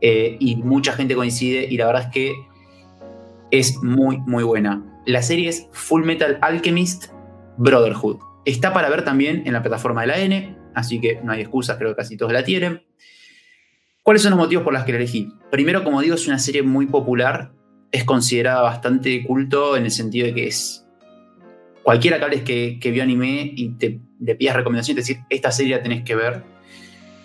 Eh, 0.01 0.37
y 0.41 0.57
mucha 0.57 0.93
gente 0.93 1.15
coincide 1.15 1.67
y 1.71 1.77
la 1.77 1.87
verdad 1.87 2.03
es 2.03 2.09
que 2.13 2.35
es 3.51 3.83
muy, 3.83 4.19
muy 4.19 4.45
buena. 4.45 4.85
La 5.07 5.23
serie 5.23 5.49
es 5.49 5.69
Full 5.73 6.05
Metal 6.05 6.39
Alchemist 6.43 7.13
Brotherhood. 7.57 8.19
Está 8.45 8.73
para 8.73 8.89
ver 8.91 9.05
también 9.05 9.43
en 9.47 9.53
la 9.53 9.63
plataforma 9.63 10.03
de 10.03 10.07
la 10.09 10.19
N, 10.19 10.57
así 10.75 11.01
que 11.01 11.21
no 11.23 11.33
hay 11.33 11.41
excusas, 11.41 11.79
creo 11.79 11.91
que 11.91 11.97
casi 11.97 12.17
todos 12.17 12.33
la 12.33 12.45
tienen. 12.45 12.83
¿Cuáles 14.03 14.23
son 14.23 14.31
los 14.31 14.39
motivos 14.39 14.63
por 14.63 14.73
los 14.73 14.85
que 14.85 14.93
la 14.93 14.99
elegí? 14.99 15.33
Primero, 15.51 15.83
como 15.83 16.01
digo, 16.01 16.15
es 16.15 16.29
una 16.29 16.39
serie 16.39 16.63
muy 16.63 16.87
popular, 16.87 17.53
es 17.91 18.05
considerada 18.05 18.63
bastante 18.63 19.25
culto 19.25 19.77
en 19.77 19.85
el 19.85 19.91
sentido 19.91 20.27
de 20.27 20.35
que 20.35 20.47
es... 20.47 20.87
Cualquiera 21.83 22.19
que 22.19 22.25
hables 22.25 22.43
que, 22.43 22.91
vio 22.93 23.03
anime 23.03 23.53
y 23.55 23.71
te, 23.71 24.01
le 24.21 24.35
pidas 24.35 24.57
recomendación, 24.57 24.97
decir, 24.97 25.19
esta 25.31 25.51
serie 25.53 25.77
la 25.77 25.83
tenés 25.83 26.05
que 26.05 26.15
ver, 26.15 26.43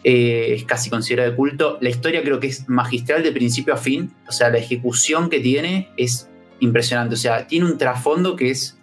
eh, 0.04 0.54
es 0.56 0.63
casi 0.65 0.89
considerada 0.89 1.30
de 1.30 1.36
culto. 1.36 1.77
La 1.82 1.89
historia 1.89 2.23
creo 2.23 2.39
que 2.39 2.47
es 2.47 2.67
magistral 2.67 3.23
de 3.23 3.32
principio 3.32 3.73
a 3.73 3.77
fin, 3.77 4.12
o 4.27 4.32
sea, 4.32 4.49
la 4.49 4.58
ejecución 4.58 5.30
que 5.30 5.39
tiene 5.39 5.89
es 5.97 6.30
impresionante. 6.60 7.15
O 7.15 7.17
sea, 7.17 7.47
tiene 7.47 7.65
un 7.65 7.77
trasfondo 7.77 8.36
que 8.36 8.49
es 8.49 8.77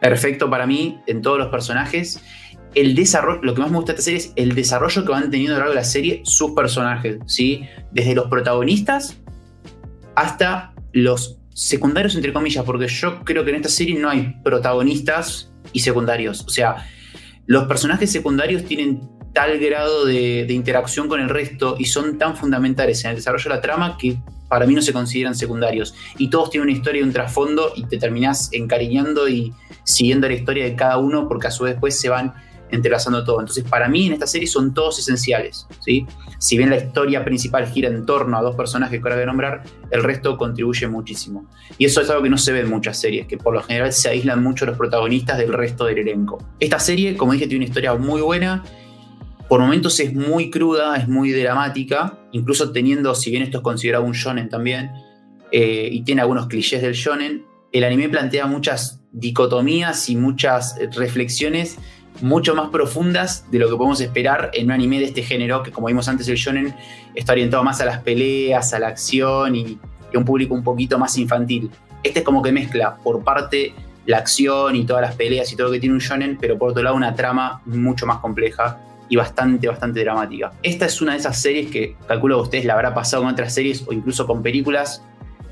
perfecto 0.00 0.48
para 0.48 0.66
mí 0.66 0.98
en 1.06 1.20
todos 1.22 1.38
los 1.38 1.48
personajes. 1.48 2.22
El 2.74 2.94
desarrollo, 2.94 3.42
lo 3.42 3.54
que 3.54 3.60
más 3.60 3.70
me 3.70 3.76
gusta 3.76 3.92
de 3.92 3.98
esta 3.98 4.04
serie 4.04 4.20
es 4.20 4.32
el 4.36 4.54
desarrollo 4.54 5.04
que 5.04 5.10
van 5.10 5.30
teniendo 5.30 5.56
a 5.56 5.58
lo 5.58 5.64
largo 5.64 5.74
de 5.74 5.80
la 5.80 5.84
serie 5.84 6.22
sus 6.24 6.52
personajes, 6.52 7.18
¿sí? 7.26 7.62
Desde 7.90 8.14
los 8.14 8.28
protagonistas 8.28 9.18
hasta 10.14 10.72
los 10.92 11.38
secundarios, 11.52 12.14
entre 12.14 12.32
comillas, 12.32 12.64
porque 12.64 12.88
yo 12.88 13.20
creo 13.24 13.44
que 13.44 13.50
en 13.50 13.56
esta 13.56 13.68
serie 13.68 13.98
no 13.98 14.08
hay 14.08 14.36
protagonistas 14.42 15.52
y 15.72 15.80
secundarios. 15.80 16.44
O 16.46 16.48
sea, 16.48 16.86
los 17.46 17.64
personajes 17.64 18.10
secundarios 18.10 18.64
tienen 18.64 19.08
tal 19.32 19.58
grado 19.58 20.04
de, 20.04 20.46
interacción 20.50 21.08
con 21.08 21.20
el 21.20 21.28
resto 21.28 21.76
y 21.78 21.84
son 21.84 22.18
tan 22.18 22.36
fundamentales 22.36 23.04
en 23.04 23.10
el 23.10 23.16
desarrollo 23.16 23.44
de 23.44 23.56
la 23.56 23.60
trama 23.60 23.96
que 23.98 24.18
para 24.48 24.66
mí 24.66 24.74
no 24.74 24.82
se 24.82 24.92
consideran 24.92 25.34
secundarios. 25.34 25.94
Y 26.18 26.28
todos 26.28 26.50
tienen 26.50 26.68
una 26.68 26.76
historia 26.76 27.00
y 27.00 27.04
un 27.04 27.12
trasfondo 27.12 27.72
y 27.76 27.84
te 27.84 27.98
terminás 27.98 28.52
encariñando 28.52 29.28
y 29.28 29.54
siguiendo 29.84 30.26
la 30.28 30.34
historia 30.34 30.64
de 30.64 30.74
cada 30.74 30.98
uno 30.98 31.28
porque 31.28 31.46
a 31.46 31.50
su 31.50 31.64
vez 31.64 31.74
después 31.74 31.98
se 31.98 32.08
van 32.08 32.34
entrelazando 32.70 33.24
todo. 33.24 33.40
Entonces, 33.40 33.64
para 33.64 33.88
mí 33.88 34.06
en 34.06 34.14
esta 34.14 34.26
serie 34.26 34.46
son 34.46 34.74
todos 34.74 34.98
esenciales. 34.98 35.66
¿sí? 35.80 36.06
Si 36.38 36.56
bien 36.56 36.70
la 36.70 36.76
historia 36.76 37.24
principal 37.24 37.66
gira 37.66 37.88
en 37.88 38.06
torno 38.06 38.36
a 38.38 38.42
dos 38.42 38.56
personajes 38.56 39.00
que 39.00 39.02
ahora 39.02 39.16
voy 39.16 39.22
a 39.22 39.26
nombrar, 39.26 39.62
el 39.90 40.02
resto 40.02 40.36
contribuye 40.36 40.86
muchísimo. 40.88 41.46
Y 41.78 41.84
eso 41.84 42.00
es 42.00 42.10
algo 42.10 42.22
que 42.22 42.30
no 42.30 42.38
se 42.38 42.52
ve 42.52 42.60
en 42.60 42.70
muchas 42.70 42.98
series, 42.98 43.26
que 43.26 43.36
por 43.36 43.54
lo 43.54 43.62
general 43.62 43.92
se 43.92 44.08
aíslan 44.08 44.42
mucho 44.42 44.66
los 44.66 44.76
protagonistas 44.76 45.38
del 45.38 45.52
resto 45.52 45.84
del 45.84 45.98
elenco. 45.98 46.38
Esta 46.58 46.78
serie, 46.78 47.16
como 47.16 47.32
dije, 47.32 47.46
tiene 47.46 47.64
una 47.64 47.68
historia 47.68 47.94
muy 47.94 48.20
buena 48.20 48.62
por 49.50 49.58
momentos 49.58 49.98
es 49.98 50.14
muy 50.14 50.48
cruda, 50.48 50.94
es 50.94 51.08
muy 51.08 51.32
dramática, 51.32 52.20
incluso 52.30 52.70
teniendo, 52.70 53.16
si 53.16 53.32
bien 53.32 53.42
esto 53.42 53.58
es 53.58 53.64
considerado 53.64 54.04
un 54.04 54.12
shonen 54.12 54.48
también, 54.48 54.92
eh, 55.50 55.88
y 55.90 56.04
tiene 56.04 56.20
algunos 56.20 56.46
clichés 56.46 56.80
del 56.82 56.92
shonen, 56.92 57.44
el 57.72 57.82
anime 57.82 58.08
plantea 58.08 58.46
muchas 58.46 59.02
dicotomías 59.10 60.08
y 60.08 60.14
muchas 60.14 60.76
reflexiones 60.94 61.78
mucho 62.22 62.54
más 62.54 62.68
profundas 62.70 63.50
de 63.50 63.58
lo 63.58 63.68
que 63.68 63.76
podemos 63.76 64.00
esperar 64.00 64.50
en 64.52 64.66
un 64.66 64.72
anime 64.72 64.98
de 64.98 65.06
este 65.06 65.22
género, 65.22 65.62
que 65.62 65.70
como 65.70 65.86
vimos 65.86 66.08
antes 66.08 66.28
el 66.28 66.36
shonen 66.36 66.74
está 67.14 67.32
orientado 67.32 67.62
más 67.64 67.80
a 67.80 67.84
las 67.84 68.00
peleas, 68.00 68.72
a 68.74 68.78
la 68.78 68.88
acción 68.88 69.56
y, 69.56 69.78
un 70.12 70.24
público 70.24 70.54
un 70.54 70.64
poquito 70.64 70.98
más 70.98 71.16
infantil. 71.18 71.70
Este 72.02 72.18
es 72.18 72.24
como 72.24 72.42
que 72.42 72.50
mezcla 72.50 72.96
por 72.96 73.22
parte 73.22 73.72
la 74.06 74.18
acción 74.18 74.74
y 74.74 74.84
todas 74.84 75.02
las 75.02 75.14
peleas 75.14 75.52
y 75.52 75.56
todo 75.56 75.68
lo 75.68 75.72
que 75.72 75.78
tiene 75.78 75.94
un 75.94 76.00
shonen, 76.00 76.36
pero 76.40 76.58
por 76.58 76.70
otro 76.70 76.82
lado 76.82 76.96
una 76.96 77.14
trama 77.14 77.62
mucho 77.64 78.06
más 78.06 78.18
compleja 78.18 78.80
y 79.08 79.14
bastante, 79.14 79.68
bastante 79.68 80.00
dramática. 80.00 80.52
Esta 80.64 80.86
es 80.86 81.00
una 81.00 81.12
de 81.12 81.18
esas 81.18 81.40
series 81.40 81.70
que 81.70 81.96
calculo 82.08 82.38
que 82.38 82.42
ustedes 82.42 82.64
la 82.64 82.74
habrá 82.74 82.92
pasado 82.92 83.22
con 83.22 83.32
otras 83.32 83.54
series 83.54 83.86
o 83.86 83.92
incluso 83.92 84.26
con 84.26 84.42
películas 84.42 85.04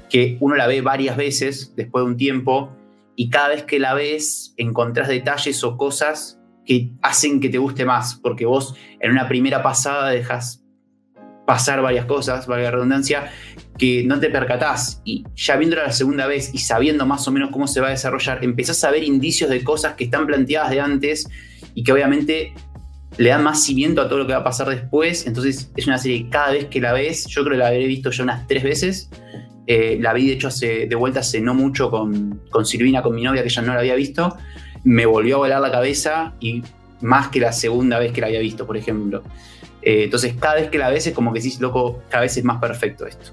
que 0.09 0.39
uno 0.41 0.57
la 0.57 0.67
ve 0.67 0.81
varias 0.81 1.17
veces 1.17 1.75
después 1.77 2.05
de 2.05 2.11
un 2.11 2.17
tiempo 2.17 2.71
y 3.15 3.31
cada 3.31 3.49
vez 3.49 3.65
que 3.65 3.79
la 3.79 3.95
ves 3.95 4.55
encontrás 4.57 5.09
detalles 5.09 5.63
o 5.65 5.77
cosas 5.77 6.38
que 6.69 6.91
hacen 7.01 7.41
que 7.41 7.49
te 7.49 7.57
guste 7.57 7.87
más, 7.87 8.17
porque 8.17 8.45
vos 8.45 8.75
en 9.01 9.11
una 9.11 9.27
primera 9.27 9.63
pasada 9.63 10.11
dejas 10.11 10.63
pasar 11.47 11.81
varias 11.81 12.05
cosas, 12.05 12.47
valga 12.47 12.65
la 12.65 12.71
redundancia, 12.73 13.31
que 13.79 14.05
no 14.05 14.21
te 14.21 14.29
percatás 14.29 15.01
y 15.03 15.25
ya 15.35 15.57
viéndola 15.57 15.85
la 15.85 15.93
segunda 15.93 16.27
vez 16.27 16.51
y 16.53 16.59
sabiendo 16.59 17.07
más 17.07 17.27
o 17.27 17.33
menos 17.33 17.49
cómo 17.51 17.67
se 17.67 17.81
va 17.81 17.87
a 17.87 17.91
desarrollar, 17.91 18.45
empezás 18.45 18.85
a 18.85 18.91
ver 18.91 19.03
indicios 19.03 19.49
de 19.49 19.65
cosas 19.65 19.95
que 19.95 20.05
están 20.05 20.27
planteadas 20.27 20.69
de 20.69 20.81
antes 20.81 21.27
y 21.75 21.85
que 21.85 21.93
obviamente 21.93 22.53
le 23.17 23.31
da 23.31 23.39
más 23.39 23.65
cimiento 23.65 24.03
a 24.03 24.09
todo 24.09 24.19
lo 24.19 24.27
que 24.27 24.35
va 24.35 24.41
a 24.41 24.45
pasar 24.45 24.69
después. 24.69 25.27
Entonces 25.27 25.73
es 25.75 25.87
una 25.87 25.97
serie 25.97 26.25
que 26.25 26.29
cada 26.29 26.53
vez 26.53 26.67
que 26.67 26.83
la 26.83 26.93
ves, 26.93 27.27
yo 27.29 27.45
creo 27.45 27.53
que 27.53 27.59
la 27.61 27.69
habré 27.69 27.87
visto 27.87 28.11
ya 28.11 28.25
unas 28.25 28.47
tres 28.47 28.63
veces. 28.63 29.11
Eh, 29.67 29.97
la 30.03 30.13
vi 30.13 30.27
de 30.27 30.35
hecho 30.35 30.49
hace, 30.49 30.87
de 30.87 30.97
vuelta 30.97 31.21
hace 31.21 31.41
no 31.41 31.55
mucho 31.55 31.91
con, 31.91 32.43
con 32.51 32.67
Silvina, 32.67 33.01
con 33.01 33.15
mi 33.15 33.23
novia, 33.23 33.43
que 33.43 33.49
ya 33.49 33.63
no 33.63 33.73
la 33.73 33.81
había 33.81 33.95
visto. 33.95 34.37
Me 34.89 35.05
volvió 35.07 35.37
a 35.37 35.39
volar 35.39 35.61
la 35.61 35.71
cabeza 35.71 36.33
y 36.41 36.63
más 37.01 37.29
que 37.29 37.41
la 37.41 37.53
segunda 37.53 37.99
vez 37.99 38.13
que 38.13 38.21
la 38.21 38.29
había 38.29 38.41
visto, 38.41 38.67
por 38.67 38.77
ejemplo. 38.77 39.23
Eh, 39.83 40.05
entonces 40.05 40.35
cada 40.39 40.55
vez 40.55 40.71
que 40.71 40.79
la 40.79 40.89
ves 40.89 41.07
es 41.07 41.15
como 41.15 41.33
que 41.33 41.41
decís, 41.41 41.61
loco, 41.61 42.03
cada 42.09 42.23
vez 42.23 42.37
es 42.37 42.45
más 42.45 42.59
perfecto 42.61 43.07
esto. 43.07 43.33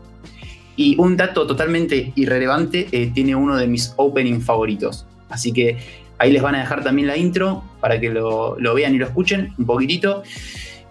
Y 0.75 0.97
un 0.99 1.15
dato 1.15 1.47
totalmente 1.47 2.11
irrelevante, 2.15 2.87
eh, 2.91 3.11
tiene 3.13 3.35
uno 3.35 3.55
de 3.55 3.67
mis 3.67 3.93
opening 3.95 4.41
favoritos. 4.41 5.05
Así 5.29 5.53
que 5.53 5.77
Ahí 6.17 6.31
les 6.31 6.41
van 6.41 6.55
a 6.55 6.59
dejar 6.59 6.83
también 6.83 7.07
la 7.07 7.17
intro 7.17 7.63
para 7.81 7.99
que 7.99 8.09
lo, 8.09 8.55
vean 8.73 8.95
y 8.95 8.97
lo 8.97 9.05
escuchen 9.05 9.53
un 9.57 9.65
poquitito. 9.65 10.23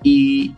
Y 0.02 0.52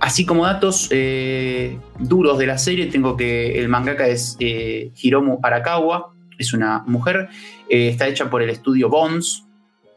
así 0.00 0.26
como 0.26 0.44
datos 0.44 0.88
eh, 0.90 1.78
duros 2.00 2.38
de 2.38 2.46
la 2.46 2.58
serie, 2.58 2.86
tengo 2.86 3.16
que 3.16 3.58
el 3.58 3.68
mangaka 3.68 4.08
es 4.08 4.36
Hiromu 4.40 5.38
Arakawa, 5.42 6.14
es 6.36 6.52
una 6.52 6.82
mujer, 6.86 7.28
está 7.68 8.08
hecha 8.08 8.28
por 8.28 8.42
el 8.42 8.50
estudio 8.50 8.88
Bones, 8.88 9.44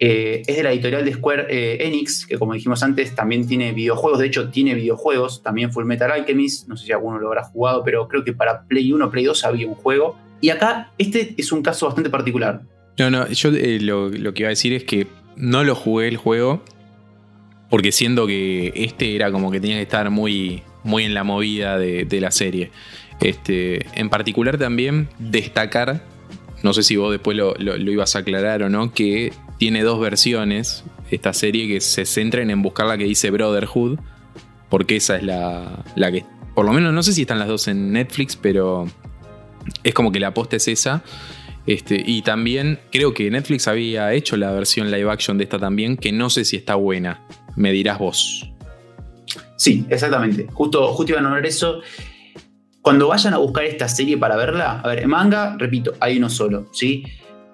es 0.01 0.57
de 0.57 0.63
la 0.63 0.71
editorial 0.71 1.05
de 1.05 1.13
Square 1.13 1.85
Enix, 1.85 2.25
que 2.25 2.39
como 2.39 2.53
dijimos 2.53 2.81
antes 2.81 3.13
también 3.13 3.47
tiene 3.47 3.71
videojuegos, 3.71 4.19
de 4.19 4.25
hecho 4.25 4.49
tiene 4.49 4.73
videojuegos, 4.73 5.43
también 5.43 5.71
Full 5.71 5.85
Metal 5.85 6.09
Alchemist, 6.09 6.67
no 6.67 6.75
sé 6.75 6.87
si 6.87 6.91
alguno 6.91 7.19
lo 7.19 7.27
habrá 7.27 7.43
jugado, 7.43 7.83
pero 7.83 8.07
creo 8.07 8.23
que 8.23 8.33
para 8.33 8.63
Play 8.63 8.91
1, 8.91 9.11
Play 9.11 9.25
2 9.25 9.45
había 9.45 9.67
un 9.67 9.75
juego. 9.75 10.17
Y 10.41 10.49
acá 10.49 10.91
este 10.97 11.35
es 11.37 11.51
un 11.51 11.61
caso 11.61 11.85
bastante 11.85 12.09
particular. 12.09 12.61
No, 12.97 13.09
no, 13.09 13.27
yo 13.29 13.49
eh, 13.49 13.79
lo, 13.79 14.11
que 14.11 14.41
iba 14.41 14.47
a 14.47 14.49
decir 14.49 14.73
es 14.73 14.83
que 14.83 15.07
no 15.35 15.63
lo 15.63 15.75
jugué 15.75 16.07
el 16.07 16.17
juego 16.17 16.63
porque 17.69 17.91
siento 17.91 18.27
que 18.27 18.73
este 18.75 19.15
era 19.15 19.31
como 19.31 19.49
que 19.49 19.61
tenía 19.61 19.77
que 19.77 19.83
estar 19.83 20.09
muy, 20.09 20.61
muy 20.83 21.05
en 21.05 21.13
la 21.13 21.23
movida 21.23 21.77
de, 21.77 22.21
la 22.21 22.31
serie. 22.31 22.71
Este, 23.21 23.85
en 23.95 24.09
particular 24.09 24.57
también 24.57 25.07
destacar, 25.19 26.03
no 26.63 26.73
sé 26.73 26.83
si 26.83 26.97
vos 26.97 27.11
después 27.11 27.37
lo, 27.37 27.55
ibas 27.77 28.15
a 28.15 28.19
aclarar 28.19 28.63
o 28.63 28.69
no, 28.69 28.93
que 28.93 29.31
tiene 29.61 29.83
dos 29.83 29.99
versiones 29.99 30.83
esta 31.11 31.33
serie 31.33 31.67
que 31.67 31.81
se 31.81 32.05
centran 32.05 32.49
en 32.49 32.63
buscar 32.63 32.87
la 32.87 32.97
que 32.97 33.03
dice 33.03 33.29
Brotherhood, 33.29 33.99
porque 34.71 34.95
esa 34.95 35.17
es 35.17 35.23
la, 35.23 35.85
la 35.95 36.11
que, 36.11 36.25
por 36.55 36.65
lo 36.65 36.73
menos 36.73 36.91
no 36.95 37.03
sé 37.03 37.13
si 37.13 37.21
están 37.21 37.37
las 37.37 37.47
dos 37.47 37.67
en 37.67 37.93
Netflix, 37.93 38.35
pero 38.35 38.87
es 39.83 39.93
como 39.93 40.11
que 40.11 40.19
la 40.19 40.29
aposta 40.29 40.55
es 40.55 40.67
esa. 40.67 41.03
Este, 41.67 42.03
y 42.03 42.23
también 42.23 42.79
creo 42.91 43.13
que 43.13 43.29
Netflix 43.29 43.67
había 43.67 44.11
hecho 44.13 44.35
la 44.35 44.51
versión 44.51 44.89
live 44.89 45.11
action 45.11 45.37
de 45.37 45.43
esta 45.43 45.59
también, 45.59 45.95
que 45.95 46.11
no 46.11 46.31
sé 46.31 46.43
si 46.43 46.55
está 46.55 46.73
buena. 46.73 47.21
Me 47.55 47.71
dirás 47.71 47.99
vos. 47.99 48.51
Sí, 49.57 49.85
exactamente. 49.91 50.47
Justo, 50.51 50.87
justo 50.87 51.11
iba 51.11 51.19
a 51.19 51.21
nombrar 51.21 51.45
eso. 51.45 51.81
Cuando 52.81 53.09
vayan 53.09 53.35
a 53.35 53.37
buscar 53.37 53.65
esta 53.65 53.87
serie 53.87 54.17
para 54.17 54.35
verla, 54.37 54.81
a 54.81 54.87
ver, 54.87 55.03
en 55.03 55.09
manga, 55.11 55.55
repito, 55.59 55.93
hay 55.99 56.17
uno 56.17 56.31
solo, 56.31 56.67
¿sí? 56.73 57.03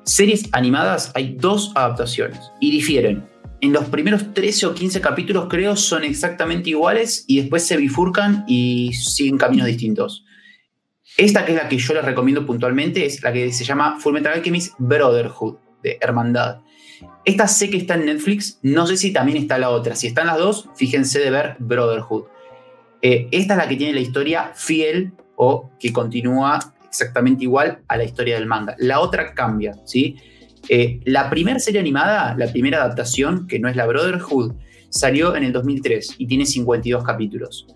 Series 0.07 0.47
animadas 0.53 1.11
hay 1.15 1.35
dos 1.35 1.73
adaptaciones 1.75 2.39
y 2.61 2.71
difieren. 2.71 3.27
En 3.59 3.73
los 3.73 3.83
primeros 3.89 4.33
13 4.33 4.67
o 4.67 4.73
15 4.73 5.01
capítulos 5.01 5.47
creo 5.49 5.75
son 5.75 6.05
exactamente 6.05 6.69
iguales 6.69 7.25
y 7.27 7.41
después 7.41 7.67
se 7.67 7.75
bifurcan 7.75 8.45
y 8.47 8.93
siguen 8.93 9.37
caminos 9.37 9.67
distintos. 9.67 10.23
Esta 11.17 11.45
que 11.45 11.51
es 11.51 11.57
la 11.61 11.67
que 11.67 11.77
yo 11.77 11.93
les 11.93 12.05
recomiendo 12.05 12.45
puntualmente 12.45 13.05
es 13.05 13.21
la 13.21 13.33
que 13.33 13.51
se 13.51 13.65
llama 13.65 13.99
Fullmetal 13.99 14.31
Alchemist 14.31 14.75
Brotherhood, 14.77 15.57
de 15.83 15.97
Hermandad. 15.99 16.61
Esta 17.25 17.49
sé 17.49 17.69
que 17.69 17.75
está 17.75 17.95
en 17.95 18.05
Netflix, 18.05 18.59
no 18.61 18.87
sé 18.87 18.95
si 18.95 19.11
también 19.11 19.37
está 19.37 19.57
la 19.57 19.71
otra. 19.71 19.97
Si 19.97 20.07
están 20.07 20.27
las 20.27 20.37
dos, 20.37 20.69
fíjense 20.77 21.19
de 21.19 21.31
ver 21.31 21.57
Brotherhood. 21.59 22.27
Eh, 23.01 23.27
esta 23.31 23.55
es 23.55 23.57
la 23.57 23.67
que 23.67 23.75
tiene 23.75 23.91
la 23.91 23.99
historia 23.99 24.53
fiel 24.55 25.11
o 25.35 25.69
que 25.77 25.91
continúa 25.91 26.76
exactamente 26.87 27.43
igual 27.43 27.79
a 27.87 27.97
la 27.97 28.03
historia 28.03 28.35
del 28.35 28.45
manga. 28.45 28.75
La 28.79 28.99
otra 28.99 29.33
cambia, 29.33 29.75
¿sí? 29.85 30.15
Eh, 30.69 30.99
la 31.05 31.29
primera 31.29 31.59
serie 31.59 31.79
animada, 31.79 32.35
la 32.37 32.47
primera 32.47 32.83
adaptación, 32.83 33.47
que 33.47 33.59
no 33.59 33.69
es 33.69 33.75
la 33.75 33.85
Brotherhood, 33.85 34.55
salió 34.89 35.35
en 35.35 35.43
el 35.43 35.53
2003 35.53 36.15
y 36.17 36.27
tiene 36.27 36.45
52 36.45 37.03
capítulos. 37.03 37.67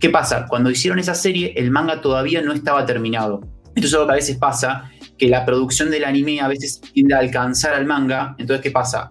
¿Qué 0.00 0.10
pasa? 0.10 0.46
Cuando 0.48 0.70
hicieron 0.70 0.98
esa 0.98 1.14
serie, 1.14 1.54
el 1.56 1.70
manga 1.70 2.00
todavía 2.00 2.42
no 2.42 2.52
estaba 2.52 2.84
terminado. 2.86 3.40
Esto 3.74 3.86
es 3.86 3.94
algo 3.94 4.06
que 4.06 4.12
a 4.12 4.16
veces 4.16 4.36
pasa, 4.36 4.90
que 5.16 5.28
la 5.28 5.44
producción 5.44 5.90
del 5.90 6.04
anime 6.04 6.40
a 6.40 6.48
veces 6.48 6.80
tiende 6.80 7.14
a 7.14 7.18
alcanzar 7.18 7.74
al 7.74 7.86
manga. 7.86 8.34
Entonces, 8.38 8.62
¿qué 8.62 8.70
pasa? 8.70 9.10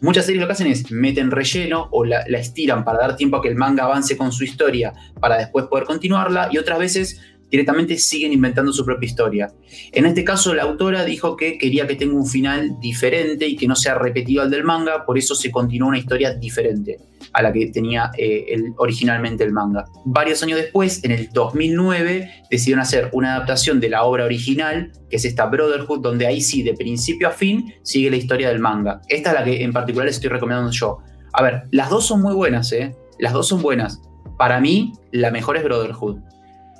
Muchas 0.00 0.24
series 0.24 0.40
lo 0.40 0.46
que 0.46 0.54
hacen 0.54 0.68
es 0.68 0.90
meten 0.90 1.30
relleno 1.30 1.88
o 1.90 2.06
la, 2.06 2.24
la, 2.26 2.38
estiran 2.38 2.84
para 2.84 3.00
dar 3.00 3.16
tiempo 3.16 3.36
a 3.36 3.42
que 3.42 3.48
el 3.48 3.56
manga 3.56 3.84
avance 3.84 4.16
con 4.16 4.32
su 4.32 4.44
historia 4.44 4.94
para 5.20 5.36
después 5.36 5.66
poder 5.66 5.84
continuarla 5.84 6.48
y 6.50 6.56
otras 6.56 6.78
veces 6.78 7.20
directamente 7.50 7.98
siguen 7.98 8.32
inventando 8.32 8.72
su 8.72 8.84
propia 8.84 9.06
historia. 9.06 9.52
En 9.92 10.06
este 10.06 10.24
caso, 10.24 10.54
la 10.54 10.62
autora 10.62 11.04
dijo 11.04 11.36
que 11.36 11.58
quería 11.58 11.86
que 11.86 11.96
tenga 11.96 12.14
un 12.14 12.26
final 12.26 12.78
diferente 12.80 13.46
y 13.46 13.56
que 13.56 13.66
no 13.66 13.76
sea 13.76 13.94
repetido 13.94 14.42
al 14.42 14.50
del 14.50 14.64
manga, 14.64 15.04
por 15.04 15.18
eso 15.18 15.34
se 15.34 15.50
continuó 15.50 15.88
una 15.88 15.98
historia 15.98 16.34
diferente 16.34 16.98
a 17.32 17.42
la 17.42 17.52
que 17.52 17.66
tenía 17.66 18.10
eh, 18.16 18.56
originalmente 18.76 19.44
el 19.44 19.52
manga. 19.52 19.86
Varios 20.04 20.42
años 20.42 20.58
después, 20.58 21.04
en 21.04 21.12
el 21.12 21.30
2009, 21.32 22.30
decidieron 22.50 22.82
hacer 22.82 23.08
una 23.12 23.36
adaptación 23.36 23.80
de 23.80 23.88
la 23.88 24.04
obra 24.04 24.24
original, 24.24 24.92
que 25.08 25.16
es 25.16 25.24
esta 25.24 25.46
Brotherhood, 25.46 26.00
donde 26.00 26.26
ahí 26.26 26.40
sí, 26.40 26.62
de 26.62 26.74
principio 26.74 27.28
a 27.28 27.32
fin, 27.32 27.74
sigue 27.82 28.10
la 28.10 28.16
historia 28.16 28.48
del 28.48 28.58
manga. 28.58 29.00
Esta 29.08 29.30
es 29.30 29.34
la 29.34 29.44
que 29.44 29.62
en 29.62 29.72
particular 29.72 30.08
estoy 30.08 30.30
recomendando 30.30 30.72
yo. 30.72 30.98
A 31.32 31.42
ver, 31.42 31.62
las 31.70 31.90
dos 31.90 32.06
son 32.06 32.22
muy 32.22 32.34
buenas, 32.34 32.72
¿eh? 32.72 32.94
Las 33.18 33.32
dos 33.32 33.46
son 33.46 33.62
buenas. 33.62 34.00
Para 34.36 34.60
mí, 34.60 34.92
la 35.12 35.30
mejor 35.30 35.56
es 35.56 35.64
Brotherhood. 35.64 36.18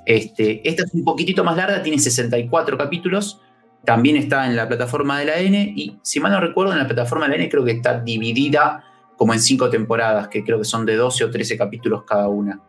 Este, 0.05 0.67
esta 0.67 0.83
es 0.83 0.93
un 0.93 1.03
poquitito 1.03 1.43
más 1.43 1.55
larga, 1.57 1.81
tiene 1.83 1.99
64 1.99 2.77
capítulos. 2.77 3.41
También 3.85 4.15
está 4.15 4.45
en 4.45 4.55
la 4.55 4.67
plataforma 4.67 5.19
de 5.19 5.25
la 5.25 5.39
N. 5.39 5.73
Y 5.75 5.97
si 6.01 6.19
mal 6.19 6.31
no 6.31 6.39
recuerdo, 6.39 6.73
en 6.73 6.79
la 6.79 6.87
plataforma 6.87 7.25
de 7.25 7.29
la 7.31 7.35
N 7.37 7.49
creo 7.49 7.63
que 7.65 7.71
está 7.71 7.99
dividida 7.99 8.83
como 9.17 9.33
en 9.33 9.39
cinco 9.39 9.69
temporadas, 9.69 10.29
que 10.29 10.43
creo 10.43 10.57
que 10.57 10.65
son 10.65 10.83
de 10.83 10.95
12 10.95 11.25
o 11.25 11.29
13 11.29 11.55
capítulos 11.55 12.03
cada 12.07 12.27
una. 12.27 12.59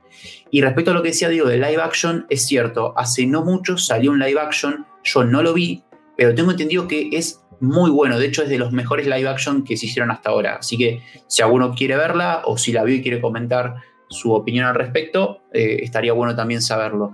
Y 0.51 0.61
respecto 0.61 0.91
a 0.91 0.95
lo 0.95 1.03
que 1.03 1.09
decía 1.09 1.31
Diego 1.31 1.49
de 1.49 1.57
live 1.57 1.81
action, 1.81 2.27
es 2.29 2.45
cierto, 2.45 2.93
hace 2.97 3.27
no 3.27 3.43
mucho 3.43 3.79
salió 3.79 4.11
un 4.11 4.19
live 4.19 4.39
action, 4.39 4.85
yo 5.03 5.25
no 5.25 5.43
lo 5.43 5.55
vi, 5.55 5.83
pero 6.15 6.35
tengo 6.35 6.51
entendido 6.51 6.87
que 6.87 7.09
es 7.13 7.43
muy 7.61 7.91
bueno, 7.91 8.19
de 8.19 8.27
hecho 8.27 8.43
es 8.43 8.51
de 8.51 8.59
los 8.59 8.73
mejores 8.73 9.07
live 9.07 9.29
action 9.29 9.65
que 9.65 9.79
se 9.79 9.87
hicieron 9.87 10.11
hasta 10.11 10.29
ahora. 10.29 10.57
Así 10.57 10.77
que 10.77 11.01
si 11.27 11.41
alguno 11.41 11.75
quiere 11.75 11.97
verla 11.97 12.43
o 12.45 12.59
si 12.59 12.73
la 12.73 12.85
vio 12.85 12.97
y 12.97 13.03
quiere 13.03 13.21
comentar 13.21 13.77
su 14.13 14.33
opinión 14.33 14.67
al 14.67 14.75
respecto, 14.75 15.43
eh, 15.53 15.79
estaría 15.83 16.13
bueno 16.13 16.37
también 16.37 16.63
saberlo. 16.63 17.13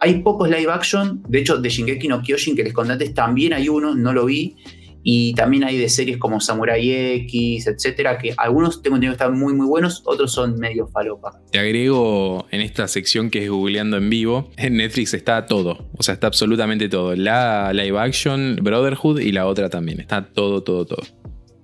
Hay 0.00 0.22
pocos 0.22 0.48
live 0.48 0.70
action, 0.70 1.22
de 1.28 1.40
hecho 1.40 1.58
de 1.58 1.68
Shingeki 1.68 2.08
no 2.08 2.22
Kyojin 2.22 2.56
que 2.56 2.64
les 2.64 2.72
conté 2.72 2.92
antes 2.92 3.14
también 3.14 3.52
hay 3.52 3.68
uno, 3.68 3.94
no 3.94 4.12
lo 4.12 4.24
vi, 4.24 4.56
y 5.02 5.34
también 5.34 5.64
hay 5.64 5.78
de 5.78 5.88
series 5.88 6.18
como 6.18 6.40
Samurai 6.40 6.90
X, 7.24 7.66
etcétera, 7.66 8.18
que 8.18 8.34
algunos 8.36 8.82
tengo 8.82 8.96
entendido 8.96 9.12
que 9.16 9.24
están 9.24 9.38
muy 9.38 9.54
muy 9.54 9.66
buenos, 9.66 10.02
otros 10.04 10.32
son 10.32 10.58
medio 10.58 10.86
falopa. 10.88 11.40
Te 11.50 11.58
agrego 11.58 12.46
en 12.50 12.60
esta 12.60 12.86
sección 12.88 13.30
que 13.30 13.44
es 13.44 13.50
googleando 13.50 13.96
en 13.96 14.10
vivo, 14.10 14.50
en 14.56 14.76
Netflix 14.76 15.14
está 15.14 15.46
todo, 15.46 15.88
o 15.96 16.02
sea, 16.02 16.14
está 16.14 16.26
absolutamente 16.26 16.88
todo, 16.88 17.14
la 17.16 17.72
live 17.72 17.98
action, 17.98 18.58
Brotherhood 18.62 19.20
y 19.20 19.32
la 19.32 19.46
otra 19.46 19.70
también, 19.70 20.00
está 20.00 20.26
todo, 20.26 20.62
todo, 20.62 20.84
todo. 20.84 21.02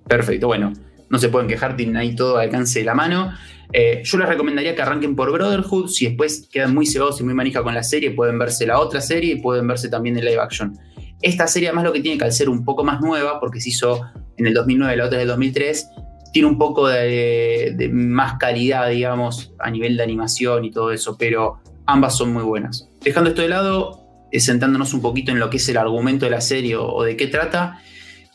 Perfecto, 0.08 0.46
bueno, 0.46 0.72
no 1.08 1.18
se 1.18 1.28
pueden 1.28 1.48
quejar, 1.48 1.76
tienen 1.76 1.96
ahí 1.96 2.14
todo 2.14 2.36
al 2.36 2.44
alcance 2.44 2.80
de 2.80 2.84
la 2.84 2.94
mano. 2.94 3.32
Eh, 3.72 4.02
yo 4.04 4.18
les 4.18 4.28
recomendaría 4.28 4.74
que 4.74 4.82
arranquen 4.82 5.16
por 5.16 5.32
Brotherhood, 5.32 5.88
si 5.88 6.06
después 6.06 6.48
quedan 6.50 6.74
muy 6.74 6.86
cegados 6.86 7.20
y 7.20 7.24
muy 7.24 7.34
manija 7.34 7.62
con 7.62 7.74
la 7.74 7.82
serie, 7.82 8.12
pueden 8.12 8.38
verse 8.38 8.66
la 8.66 8.78
otra 8.78 9.00
serie 9.00 9.34
y 9.34 9.40
pueden 9.40 9.66
verse 9.66 9.88
también 9.88 10.16
el 10.16 10.24
live 10.24 10.40
action. 10.40 10.78
Esta 11.22 11.46
serie 11.46 11.68
además 11.68 11.84
lo 11.84 11.92
que 11.92 12.00
tiene 12.00 12.18
que 12.18 12.24
al 12.24 12.32
ser 12.32 12.48
un 12.48 12.64
poco 12.64 12.84
más 12.84 13.00
nueva, 13.00 13.40
porque 13.40 13.60
se 13.60 13.70
hizo 13.70 14.02
en 14.36 14.46
el 14.46 14.54
2009, 14.54 14.96
la 14.96 15.06
otra 15.06 15.18
es 15.18 15.22
del 15.22 15.28
2003, 15.28 15.88
tiene 16.32 16.48
un 16.48 16.58
poco 16.58 16.88
de, 16.88 17.90
más 17.92 18.34
calidad, 18.38 18.90
digamos, 18.90 19.54
a 19.58 19.70
nivel 19.70 19.96
de 19.96 20.02
animación 20.02 20.64
y 20.66 20.70
todo 20.70 20.92
eso, 20.92 21.16
pero 21.16 21.60
ambas 21.86 22.16
son 22.16 22.32
muy 22.32 22.42
buenas. 22.42 22.90
Dejando 23.00 23.30
esto 23.30 23.42
de 23.42 23.48
lado, 23.48 24.26
eh, 24.30 24.40
sentándonos 24.40 24.92
un 24.92 25.00
poquito 25.00 25.32
en 25.32 25.38
lo 25.38 25.48
que 25.48 25.56
es 25.56 25.68
el 25.68 25.78
argumento 25.78 26.26
de 26.26 26.30
la 26.30 26.42
serie 26.42 26.76
o, 26.76 27.02
de 27.02 27.16
qué 27.16 27.26
trata, 27.26 27.80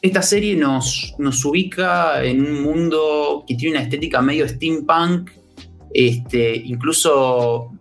esta 0.01 0.21
serie 0.23 0.55
nos, 0.55 1.13
nos, 1.19 1.45
ubica 1.45 2.23
en 2.23 2.41
un 2.41 2.63
mundo 2.63 3.43
que 3.47 3.55
tiene 3.55 3.75
una 3.75 3.83
estética 3.83 4.21
medio 4.21 4.47
steampunk, 4.47 5.29
este, 5.93 6.55
incluso, 6.55 7.71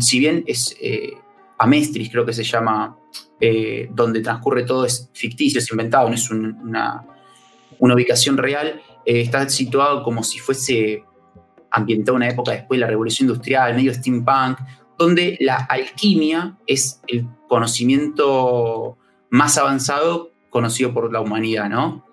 si 0.00 0.18
bien 0.18 0.42
es 0.46 0.76
eh, 0.80 1.12
Amestris, 1.58 2.10
creo 2.10 2.26
que 2.26 2.32
se 2.32 2.42
llama 2.42 2.98
eh, 3.40 3.88
donde 3.92 4.22
transcurre 4.22 4.64
todo 4.64 4.84
es 4.84 5.08
ficticio, 5.12 5.60
es 5.60 5.70
inventado, 5.70 6.08
no 6.08 6.14
es 6.14 6.28
una, 6.30 7.04
ubicación 7.78 8.36
real, 8.38 8.80
eh, 9.04 9.20
está 9.20 9.48
situado 9.48 10.02
como 10.02 10.24
si 10.24 10.40
fuese 10.40 11.04
ambientado 11.70 12.16
una 12.16 12.28
época 12.28 12.52
después 12.52 12.78
de 12.78 12.86
la 12.86 12.90
revolución 12.90 13.28
industrial, 13.28 13.74
medio 13.74 13.94
steampunk, 13.94 14.58
donde 14.98 15.36
la 15.40 15.56
alquimia 15.56 16.56
es 16.66 17.00
el 17.06 17.28
conocimiento 17.48 18.96
más 19.30 19.58
avanzado 19.58 20.32
conocido 20.56 20.94
por 20.94 21.12
la 21.12 21.20
humanidad, 21.20 21.68
¿no? 21.68 22.06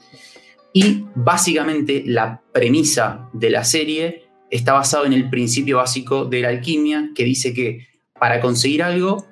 Y 0.73 1.05
básicamente 1.15 2.03
la 2.05 2.41
premisa 2.51 3.29
de 3.31 3.49
la 3.49 3.63
serie 3.63 4.25
está 4.49 4.73
basada 4.73 5.05
en 5.05 5.13
el 5.13 5.29
principio 5.29 5.77
básico 5.77 6.25
de 6.25 6.41
la 6.41 6.49
alquimia, 6.49 7.11
que 7.15 7.23
dice 7.23 7.53
que 7.53 7.87
para 8.19 8.41
conseguir 8.41 8.83
algo 8.83 9.25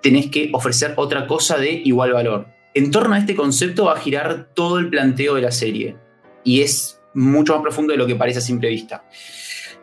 tenés 0.00 0.28
que 0.28 0.48
ofrecer 0.52 0.94
otra 0.96 1.26
cosa 1.26 1.58
de 1.58 1.72
igual 1.84 2.12
valor. 2.12 2.46
En 2.72 2.92
torno 2.92 3.16
a 3.16 3.18
este 3.18 3.34
concepto 3.34 3.86
va 3.86 3.94
a 3.94 4.00
girar 4.00 4.50
todo 4.54 4.78
el 4.78 4.88
planteo 4.90 5.34
de 5.34 5.42
la 5.42 5.50
serie 5.50 5.96
y 6.44 6.60
es 6.60 7.00
mucho 7.14 7.54
más 7.54 7.62
profundo 7.62 7.92
de 7.92 7.98
lo 7.98 8.06
que 8.06 8.14
parece 8.14 8.38
a 8.38 8.42
simple 8.42 8.68
vista. 8.68 9.04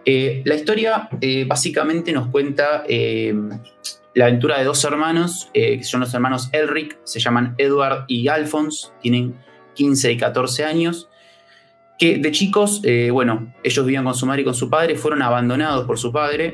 Eh, 0.05 0.41
la 0.45 0.55
historia 0.55 1.09
eh, 1.19 1.43
básicamente 1.45 2.13
nos 2.13 2.29
cuenta 2.29 2.85
eh, 2.87 3.35
la 4.17 4.25
aventura 4.25 4.57
de 4.57 4.65
dos 4.65 4.83
hermanos, 4.83 5.49
que 5.53 5.83
son 5.83 6.01
los 6.01 6.13
hermanos 6.13 6.49
Elric, 6.51 6.99
se 7.03 7.19
llaman 7.19 7.55
Edward 7.57 8.05
y 8.07 8.27
Alphonse, 8.27 8.89
tienen 9.01 9.35
15 9.75 10.11
y 10.11 10.17
14 10.17 10.65
años, 10.65 11.09
que 11.99 12.17
de 12.17 12.31
chicos, 12.31 12.81
bueno, 13.11 13.53
ellos 13.63 13.85
vivían 13.85 14.03
con 14.03 14.15
su 14.15 14.25
madre 14.25 14.41
y 14.41 14.45
con 14.45 14.53
su 14.53 14.69
padre, 14.69 14.95
fueron 14.95 15.21
abandonados 15.21 15.85
por 15.85 15.97
su 15.97 16.11
padre 16.11 16.53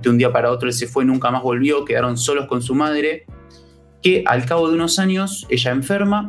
de 0.00 0.10
un 0.10 0.18
día 0.18 0.32
para 0.32 0.50
otro 0.50 0.68
él 0.68 0.74
se 0.74 0.86
fue, 0.86 1.04
nunca 1.04 1.30
más 1.30 1.42
volvió, 1.42 1.84
quedaron 1.84 2.16
solos 2.16 2.46
con 2.46 2.62
su 2.62 2.74
madre, 2.74 3.26
que 4.02 4.22
al 4.26 4.44
cabo 4.44 4.68
de 4.68 4.74
unos 4.74 4.98
años 4.98 5.46
ella 5.48 5.70
enferma 5.70 6.26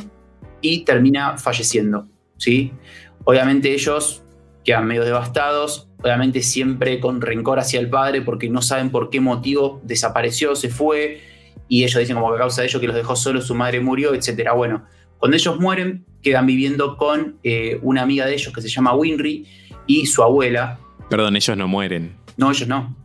y 0.61 0.83
termina 0.83 1.37
falleciendo. 1.37 2.07
¿sí? 2.37 2.73
Obviamente 3.23 3.73
ellos 3.73 4.23
quedan 4.63 4.87
medio 4.87 5.05
devastados, 5.05 5.86
obviamente 6.01 6.41
siempre 6.41 6.99
con 6.99 7.21
rencor 7.21 7.59
hacia 7.59 7.79
el 7.79 7.89
padre 7.89 8.21
porque 8.21 8.49
no 8.49 8.61
saben 8.61 8.89
por 8.89 9.09
qué 9.09 9.19
motivo 9.19 9.81
desapareció, 9.83 10.55
se 10.55 10.69
fue, 10.69 11.21
y 11.67 11.83
ellos 11.83 11.99
dicen 11.99 12.15
como 12.15 12.29
que 12.29 12.35
a 12.35 12.39
causa 12.39 12.61
de 12.61 12.67
ello 12.67 12.79
que 12.79 12.87
los 12.87 12.95
dejó 12.95 13.15
solos, 13.15 13.47
su 13.47 13.55
madre 13.55 13.79
murió, 13.79 14.13
etc. 14.13 14.49
Bueno, 14.55 14.85
cuando 15.17 15.35
ellos 15.35 15.59
mueren, 15.59 16.05
quedan 16.21 16.45
viviendo 16.45 16.97
con 16.97 17.37
eh, 17.43 17.79
una 17.81 18.03
amiga 18.03 18.25
de 18.25 18.33
ellos 18.33 18.53
que 18.53 18.61
se 18.61 18.69
llama 18.69 18.93
Winry 18.93 19.45
y 19.85 20.05
su 20.05 20.23
abuela. 20.23 20.79
Perdón, 21.09 21.35
ellos 21.35 21.57
no 21.57 21.67
mueren. 21.67 22.15
No, 22.37 22.51
ellos 22.51 22.67
no 22.67 22.95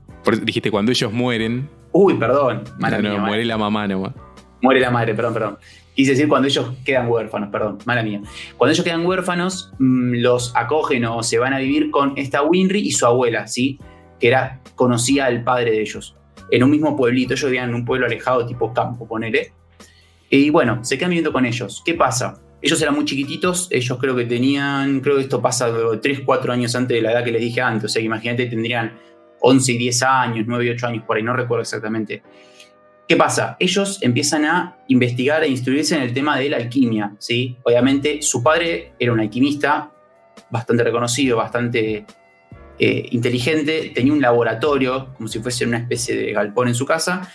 dijiste, 0.43 0.71
cuando 0.71 0.93
ellos 0.93 1.13
mueren. 1.13 1.69
Uy, 1.93 2.15
perdón. 2.15 2.65
Mala 2.79 3.01
no, 3.01 3.19
muere 3.19 3.45
la 3.45 3.59
mamá 3.59 3.87
nomás. 3.87 4.13
Muere 4.61 4.81
la 4.81 4.91
madre, 4.91 5.15
perdón, 5.15 5.35
perdón. 5.35 5.59
Quise 5.95 6.13
decir 6.13 6.29
cuando 6.29 6.49
ellos 6.49 6.73
quedan 6.85 7.09
huérfanos, 7.09 7.51
perdón, 7.51 7.79
mala 7.85 8.03
mía. 8.03 8.23
Cuando 8.57 8.73
ellos 8.73 8.85
quedan 8.85 9.05
huérfanos, 9.05 9.73
mm, 9.79 10.15
los 10.17 10.53
acogen 10.57 11.05
o 11.05 11.23
se 11.23 11.39
van 11.39 11.53
a 11.53 11.59
vivir 11.59 11.91
con 11.91 12.15
esta 12.17 12.43
Winry 12.43 12.81
y 12.81 12.93
su 12.93 13.05
abuela, 13.05 13.47
¿sí? 13.47 13.79
Que 14.19 14.29
era, 14.29 14.61
conocía 14.75 15.27
al 15.27 15.45
padre 15.45 15.73
de 15.73 15.83
ellos. 15.83 16.17
En 16.51 16.63
un 16.63 16.71
mismo 16.71 16.97
pueblito, 16.97 17.35
ellos 17.35 17.45
vivían 17.45 17.69
en 17.71 17.75
un 17.75 17.85
pueblo 17.85 18.07
alejado, 18.07 18.47
tipo 18.47 18.73
campo, 18.73 19.07
ponele. 19.07 19.53
Y 20.31 20.49
bueno, 20.49 20.83
se 20.83 20.97
quedan 20.97 21.11
viviendo 21.11 21.33
con 21.33 21.45
ellos. 21.45 21.83
¿Qué 21.85 21.95
pasa? 21.95 22.41
Ellos 22.63 22.81
eran 22.81 22.95
muy 22.95 23.05
chiquititos, 23.05 23.69
ellos 23.71 23.99
creo 23.99 24.15
que 24.15 24.25
tenían, 24.25 25.01
creo 25.01 25.17
que 25.17 25.23
esto 25.23 25.43
pasa 25.43 25.69
3, 26.01 26.21
4 26.25 26.53
años 26.53 26.75
antes 26.77 26.97
de 26.97 27.03
la 27.03 27.11
edad 27.11 27.25
que 27.25 27.33
les 27.33 27.41
dije 27.41 27.61
antes, 27.61 27.85
o 27.85 27.89
sea, 27.89 28.01
imagínate, 28.01 28.47
tendrían 28.47 28.93
11 29.41 29.73
y 29.73 29.79
10 29.79 30.03
años, 30.05 30.45
9 30.47 30.67
y 30.67 30.71
8 30.71 30.87
años 30.87 31.05
por 31.05 31.17
ahí, 31.17 31.25
no 31.25 31.35
recuerdo 31.35 31.63
exactamente. 31.63 32.23
¿Qué 33.13 33.19
pasa? 33.19 33.59
Ellos 33.61 33.99
empiezan 34.01 34.47
a 34.47 34.79
investigar 34.89 35.45
e 35.45 35.49
instruirse 35.49 35.95
en 35.95 36.01
el 36.01 36.15
tema 36.15 36.39
de 36.39 36.49
la 36.49 36.57
alquimia, 36.57 37.15
¿sí? 37.19 37.59
Obviamente 37.63 38.23
su 38.23 38.43
padre 38.43 38.95
era 38.99 39.13
un 39.13 39.21
alquimista 39.21 39.93
bastante 40.49 40.83
reconocido, 40.83 41.37
bastante 41.37 42.07
eh, 42.79 43.09
inteligente, 43.11 43.93
tenía 43.95 44.15
un 44.15 44.23
laboratorio, 44.23 45.13
como 45.15 45.29
si 45.29 45.41
fuese 45.41 45.67
una 45.67 45.77
especie 45.77 46.17
de 46.17 46.33
galpón 46.33 46.69
en 46.69 46.75
su 46.75 46.87
casa, 46.87 47.31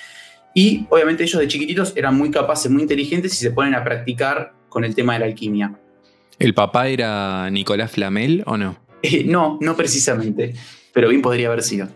y 0.56 0.88
obviamente 0.90 1.22
ellos 1.22 1.40
de 1.40 1.48
chiquititos 1.48 1.94
eran 1.96 2.16
muy 2.16 2.32
capaces, 2.32 2.72
muy 2.72 2.82
inteligentes 2.82 3.34
y 3.34 3.38
se 3.38 3.52
ponen 3.52 3.76
a 3.76 3.84
practicar 3.84 4.54
con 4.70 4.84
el 4.84 4.96
tema 4.96 5.14
de 5.14 5.20
la 5.20 5.26
alquimia. 5.28 5.80
¿El 6.40 6.56
papá 6.56 6.88
era 6.88 7.52
Nicolás 7.52 7.92
Flamel 7.92 8.42
o 8.48 8.58
no? 8.58 8.78
Eh, 9.04 9.26
no, 9.26 9.60
no 9.62 9.76
precisamente, 9.76 10.56
pero 10.92 11.10
bien 11.10 11.22
podría 11.22 11.50
haber 11.50 11.62
sido. 11.62 11.88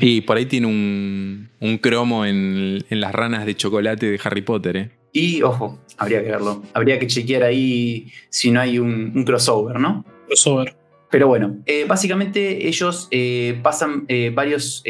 Y 0.00 0.22
por 0.22 0.36
ahí 0.36 0.46
tiene 0.46 0.66
un, 0.66 1.78
cromo 1.80 2.24
en, 2.24 2.84
las 2.90 3.12
ranas 3.12 3.46
de 3.46 3.54
chocolate 3.54 4.10
de 4.10 4.20
Harry 4.22 4.42
Potter, 4.42 4.76
¿eh? 4.76 4.90
Y 5.12 5.42
ojo, 5.42 5.78
habría 5.98 6.22
que 6.22 6.30
verlo. 6.30 6.62
Habría 6.72 6.98
que 6.98 7.06
chequear 7.06 7.42
ahí 7.42 8.10
si 8.30 8.50
no 8.50 8.60
hay 8.60 8.78
un, 8.78 9.24
crossover, 9.24 9.78
¿no? 9.78 10.04
Crossover. 10.26 10.74
Pero 11.10 11.28
bueno, 11.28 11.58
eh, 11.66 11.84
básicamente 11.86 12.66
ellos 12.66 13.08
eh, 13.10 13.60
pasan 13.62 14.06
varios 14.32 14.82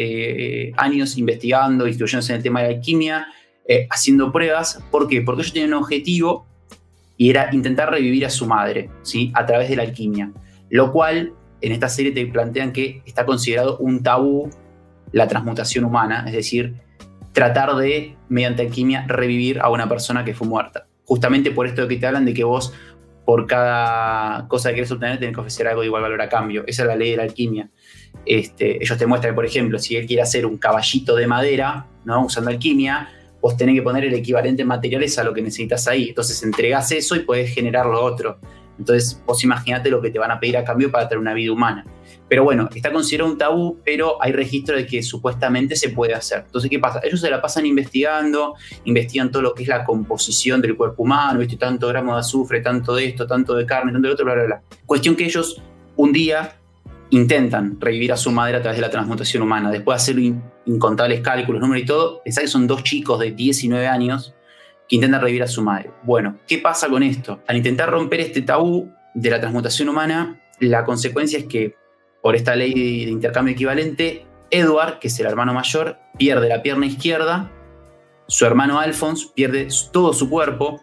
años 0.76 1.18
investigando, 1.18 1.88
instruyéndose 1.88 2.32
en 2.32 2.36
el 2.36 2.42
tema 2.42 2.62
de 2.62 2.68
la 2.68 2.74
alquimia, 2.76 3.26
haciendo 3.90 4.30
pruebas. 4.30 4.80
¿Por 4.92 5.08
qué? 5.08 5.20
Porque 5.22 5.42
ellos 5.42 5.52
tienen 5.52 5.74
un 5.74 5.82
objetivo 5.82 6.46
y 7.16 7.30
era 7.30 7.50
intentar 7.52 7.90
revivir 7.90 8.26
a 8.26 8.30
su 8.30 8.46
madre, 8.46 8.90
¿sí? 9.02 9.30
A 9.34 9.46
través 9.46 9.68
de 9.68 9.76
la 9.76 9.82
alquimia. 9.82 10.32
Lo 10.70 10.90
cual 10.90 11.34
en 11.60 11.70
esta 11.70 11.88
serie 11.88 12.10
te 12.10 12.26
plantean 12.26 12.72
que 12.72 13.02
está 13.06 13.24
considerado 13.24 13.78
un 13.78 14.02
tabú 14.02 14.50
la 15.12 15.28
transmutación 15.28 15.84
humana, 15.84 16.24
es 16.26 16.32
decir, 16.32 16.74
tratar 17.32 17.74
de, 17.76 18.16
mediante 18.28 18.62
alquimia, 18.62 19.04
revivir 19.06 19.60
a 19.60 19.70
una 19.70 19.88
persona 19.88 20.24
que 20.24 20.34
fue 20.34 20.46
muerta. 20.46 20.86
Justamente 21.04 21.50
por 21.50 21.66
esto 21.66 21.86
que 21.88 21.96
te 21.96 22.06
hablan 22.06 22.24
de 22.24 22.34
que 22.34 22.44
vos, 22.44 22.72
por 23.24 23.46
cada 23.46 24.46
cosa 24.48 24.70
que 24.70 24.74
quieres 24.74 24.90
obtener, 24.90 25.18
tenés 25.18 25.34
que 25.34 25.40
ofrecer 25.40 25.68
algo 25.68 25.80
de 25.80 25.86
igual 25.86 26.02
valor 26.02 26.20
a 26.20 26.28
cambio. 26.28 26.64
Esa 26.66 26.82
es 26.82 26.88
la 26.88 26.96
ley 26.96 27.12
de 27.12 27.16
la 27.18 27.22
alquimia. 27.24 27.70
Este, 28.26 28.82
ellos 28.82 28.98
te 28.98 29.06
muestran, 29.06 29.34
por 29.34 29.44
ejemplo, 29.44 29.78
si 29.78 29.96
él 29.96 30.06
quiere 30.06 30.22
hacer 30.22 30.46
un 30.46 30.58
caballito 30.58 31.14
de 31.16 31.26
madera, 31.26 31.86
¿no? 32.04 32.24
usando 32.24 32.50
alquimia, 32.50 33.08
vos 33.40 33.56
tenés 33.56 33.74
que 33.74 33.82
poner 33.82 34.04
el 34.04 34.14
equivalente 34.14 34.62
en 34.62 34.68
materiales 34.68 35.18
a 35.18 35.24
lo 35.24 35.32
que 35.32 35.42
necesitas 35.42 35.88
ahí. 35.88 36.10
Entonces 36.10 36.42
entregás 36.42 36.92
eso 36.92 37.16
y 37.16 37.20
puedes 37.20 37.52
generar 37.52 37.86
lo 37.86 38.02
otro. 38.02 38.38
Entonces 38.78 39.20
vos 39.26 39.42
imaginate 39.44 39.90
lo 39.90 40.00
que 40.00 40.10
te 40.10 40.18
van 40.18 40.30
a 40.30 40.40
pedir 40.40 40.56
a 40.56 40.64
cambio 40.64 40.90
para 40.90 41.08
tener 41.08 41.20
una 41.20 41.34
vida 41.34 41.52
humana. 41.52 41.84
Pero 42.32 42.44
bueno, 42.44 42.70
está 42.74 42.90
considerado 42.90 43.30
un 43.30 43.36
tabú, 43.36 43.78
pero 43.84 44.16
hay 44.18 44.32
registro 44.32 44.74
de 44.74 44.86
que 44.86 45.02
supuestamente 45.02 45.76
se 45.76 45.90
puede 45.90 46.14
hacer. 46.14 46.44
Entonces, 46.46 46.70
¿qué 46.70 46.78
pasa? 46.78 46.98
Ellos 47.04 47.20
se 47.20 47.28
la 47.28 47.42
pasan 47.42 47.66
investigando, 47.66 48.54
investigan 48.86 49.30
todo 49.30 49.42
lo 49.42 49.52
que 49.52 49.64
es 49.64 49.68
la 49.68 49.84
composición 49.84 50.62
del 50.62 50.74
cuerpo 50.74 51.02
humano, 51.02 51.40
¿viste? 51.40 51.58
Tanto 51.58 51.88
gramo 51.88 52.14
de 52.14 52.20
azufre, 52.20 52.62
tanto 52.62 52.94
de 52.94 53.04
esto, 53.04 53.26
tanto 53.26 53.54
de 53.54 53.66
carne, 53.66 53.92
tanto 53.92 54.08
de 54.08 54.14
otro, 54.14 54.24
bla, 54.24 54.32
bla, 54.32 54.44
bla. 54.44 54.62
Cuestión 54.86 55.14
que 55.14 55.26
ellos 55.26 55.60
un 55.96 56.10
día 56.10 56.56
intentan 57.10 57.78
revivir 57.78 58.14
a 58.14 58.16
su 58.16 58.30
madre 58.30 58.56
a 58.56 58.62
través 58.62 58.78
de 58.78 58.80
la 58.86 58.90
transmutación 58.90 59.42
humana. 59.42 59.70
Después 59.70 59.98
de 59.98 60.02
hacer 60.02 60.34
incontables 60.64 61.20
cálculos, 61.20 61.60
números 61.60 61.82
y 61.82 61.86
todo, 61.86 62.22
pensá 62.24 62.40
que 62.40 62.48
son 62.48 62.66
dos 62.66 62.82
chicos 62.82 63.20
de 63.20 63.32
19 63.32 63.86
años 63.86 64.34
que 64.88 64.96
intentan 64.96 65.20
revivir 65.20 65.42
a 65.42 65.48
su 65.48 65.60
madre. 65.60 65.90
Bueno, 66.02 66.38
¿qué 66.48 66.56
pasa 66.56 66.88
con 66.88 67.02
esto? 67.02 67.42
Al 67.46 67.58
intentar 67.58 67.90
romper 67.90 68.20
este 68.20 68.40
tabú 68.40 68.90
de 69.12 69.28
la 69.28 69.38
transmutación 69.38 69.90
humana, 69.90 70.40
la 70.60 70.86
consecuencia 70.86 71.38
es 71.38 71.44
que 71.44 71.81
por 72.22 72.36
esta 72.36 72.54
ley 72.54 72.72
de 73.04 73.10
intercambio 73.10 73.52
equivalente, 73.52 74.24
Edward, 74.50 74.98
que 74.98 75.08
es 75.08 75.18
el 75.20 75.26
hermano 75.26 75.52
mayor, 75.52 75.98
pierde 76.18 76.48
la 76.48 76.62
pierna 76.62 76.86
izquierda, 76.86 77.50
su 78.28 78.46
hermano 78.46 78.78
Alphonse 78.78 79.28
pierde 79.34 79.68
todo 79.92 80.12
su 80.12 80.30
cuerpo, 80.30 80.80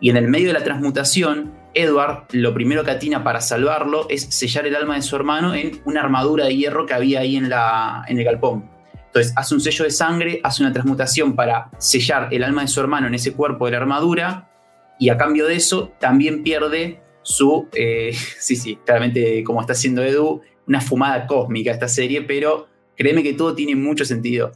y 0.00 0.10
en 0.10 0.16
el 0.16 0.28
medio 0.28 0.48
de 0.48 0.54
la 0.54 0.64
transmutación, 0.64 1.54
Edward 1.72 2.24
lo 2.32 2.54
primero 2.54 2.84
que 2.84 2.90
atina 2.90 3.22
para 3.22 3.40
salvarlo 3.40 4.06
es 4.08 4.22
sellar 4.22 4.66
el 4.66 4.76
alma 4.76 4.96
de 4.96 5.02
su 5.02 5.14
hermano 5.14 5.54
en 5.54 5.80
una 5.84 6.00
armadura 6.00 6.46
de 6.46 6.56
hierro 6.56 6.86
que 6.86 6.94
había 6.94 7.20
ahí 7.20 7.36
en, 7.36 7.48
la, 7.48 8.04
en 8.08 8.18
el 8.18 8.24
galpón. 8.24 8.70
Entonces 9.06 9.32
hace 9.36 9.54
un 9.54 9.60
sello 9.60 9.84
de 9.84 9.90
sangre, 9.90 10.40
hace 10.42 10.62
una 10.62 10.72
transmutación 10.72 11.34
para 11.34 11.70
sellar 11.78 12.28
el 12.32 12.44
alma 12.44 12.62
de 12.62 12.68
su 12.68 12.80
hermano 12.80 13.06
en 13.06 13.14
ese 13.14 13.32
cuerpo 13.32 13.66
de 13.66 13.72
la 13.72 13.78
armadura, 13.78 14.50
y 14.98 15.10
a 15.10 15.18
cambio 15.18 15.46
de 15.46 15.56
eso 15.56 15.92
también 15.98 16.42
pierde 16.42 17.00
su, 17.22 17.68
eh, 17.74 18.12
sí, 18.38 18.56
sí, 18.56 18.78
claramente 18.84 19.44
como 19.44 19.60
está 19.60 19.72
haciendo 19.72 20.02
Edu, 20.02 20.42
una 20.66 20.80
fumada 20.80 21.26
cósmica 21.26 21.70
esta 21.70 21.88
serie, 21.88 22.22
pero 22.22 22.68
créeme 22.96 23.22
que 23.22 23.34
todo 23.34 23.54
tiene 23.54 23.76
mucho 23.76 24.04
sentido. 24.04 24.52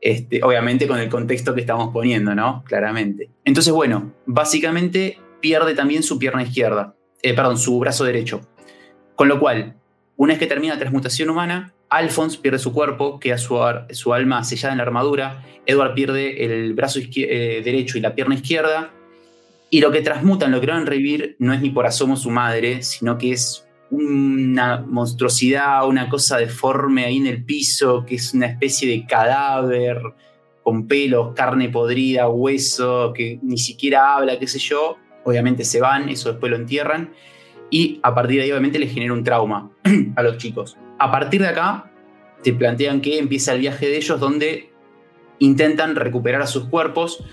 Este, 0.00 0.42
obviamente 0.42 0.86
con 0.86 0.98
el 0.98 1.08
contexto 1.08 1.54
que 1.54 1.62
estamos 1.62 1.90
poniendo, 1.92 2.34
¿no? 2.34 2.62
Claramente. 2.66 3.30
Entonces, 3.44 3.72
bueno, 3.72 4.12
básicamente 4.26 5.18
pierde 5.40 5.74
también 5.74 6.02
su 6.02 6.18
pierna 6.18 6.42
izquierda, 6.42 6.94
eh, 7.22 7.32
perdón, 7.32 7.56
su 7.56 7.78
brazo 7.78 8.04
derecho. 8.04 8.42
Con 9.14 9.28
lo 9.28 9.40
cual, 9.40 9.76
una 10.16 10.34
vez 10.34 10.38
que 10.38 10.46
termina 10.46 10.74
la 10.74 10.78
transmutación 10.78 11.30
humana, 11.30 11.72
Alphonse 11.88 12.38
pierde 12.38 12.58
su 12.58 12.72
cuerpo, 12.72 13.18
queda 13.18 13.38
su, 13.38 13.58
su 13.90 14.12
alma 14.12 14.44
sellada 14.44 14.72
en 14.72 14.78
la 14.78 14.84
armadura, 14.84 15.42
Edward 15.64 15.94
pierde 15.94 16.44
el 16.44 16.74
brazo 16.74 16.98
eh, 17.00 17.62
derecho 17.64 17.96
y 17.96 18.00
la 18.00 18.14
pierna 18.14 18.34
izquierda, 18.34 18.90
y 19.70 19.80
lo 19.80 19.90
que 19.90 20.02
transmutan, 20.02 20.52
lo 20.52 20.60
que 20.60 20.70
a 20.70 20.80
revivir, 20.80 21.36
no 21.38 21.52
es 21.52 21.60
ni 21.60 21.70
por 21.70 21.86
asomo 21.86 22.16
su 22.16 22.30
madre, 22.30 22.82
sino 22.82 23.18
que 23.18 23.32
es 23.32 23.66
una 23.90 24.84
monstruosidad, 24.86 25.86
una 25.86 26.08
cosa 26.08 26.38
deforme 26.38 27.04
ahí 27.04 27.18
en 27.18 27.26
el 27.26 27.44
piso, 27.44 28.04
que 28.06 28.16
es 28.16 28.34
una 28.34 28.46
especie 28.46 28.88
de 28.88 29.06
cadáver 29.06 30.00
con 30.62 30.88
pelos, 30.88 31.34
carne 31.34 31.68
podrida, 31.68 32.28
hueso, 32.28 33.12
que 33.14 33.38
ni 33.42 33.58
siquiera 33.58 34.16
habla, 34.16 34.38
qué 34.38 34.46
sé 34.46 34.58
yo. 34.58 34.96
Obviamente 35.24 35.64
se 35.64 35.80
van, 35.80 36.08
eso 36.08 36.30
después 36.30 36.50
lo 36.50 36.56
entierran. 36.56 37.12
Y 37.70 38.00
a 38.02 38.14
partir 38.14 38.38
de 38.38 38.44
ahí, 38.44 38.50
obviamente, 38.50 38.78
les 38.78 38.92
genera 38.92 39.12
un 39.12 39.24
trauma 39.24 39.70
a 40.16 40.22
los 40.22 40.38
chicos. 40.38 40.76
A 40.98 41.10
partir 41.10 41.42
de 41.42 41.48
acá, 41.48 41.90
te 42.42 42.52
plantean 42.52 43.00
que 43.00 43.18
empieza 43.18 43.52
el 43.52 43.60
viaje 43.60 43.86
de 43.86 43.96
ellos 43.96 44.20
donde 44.20 44.70
intentan 45.38 45.96
recuperar 45.96 46.42
a 46.42 46.46
sus 46.46 46.66
cuerpos 46.66 47.24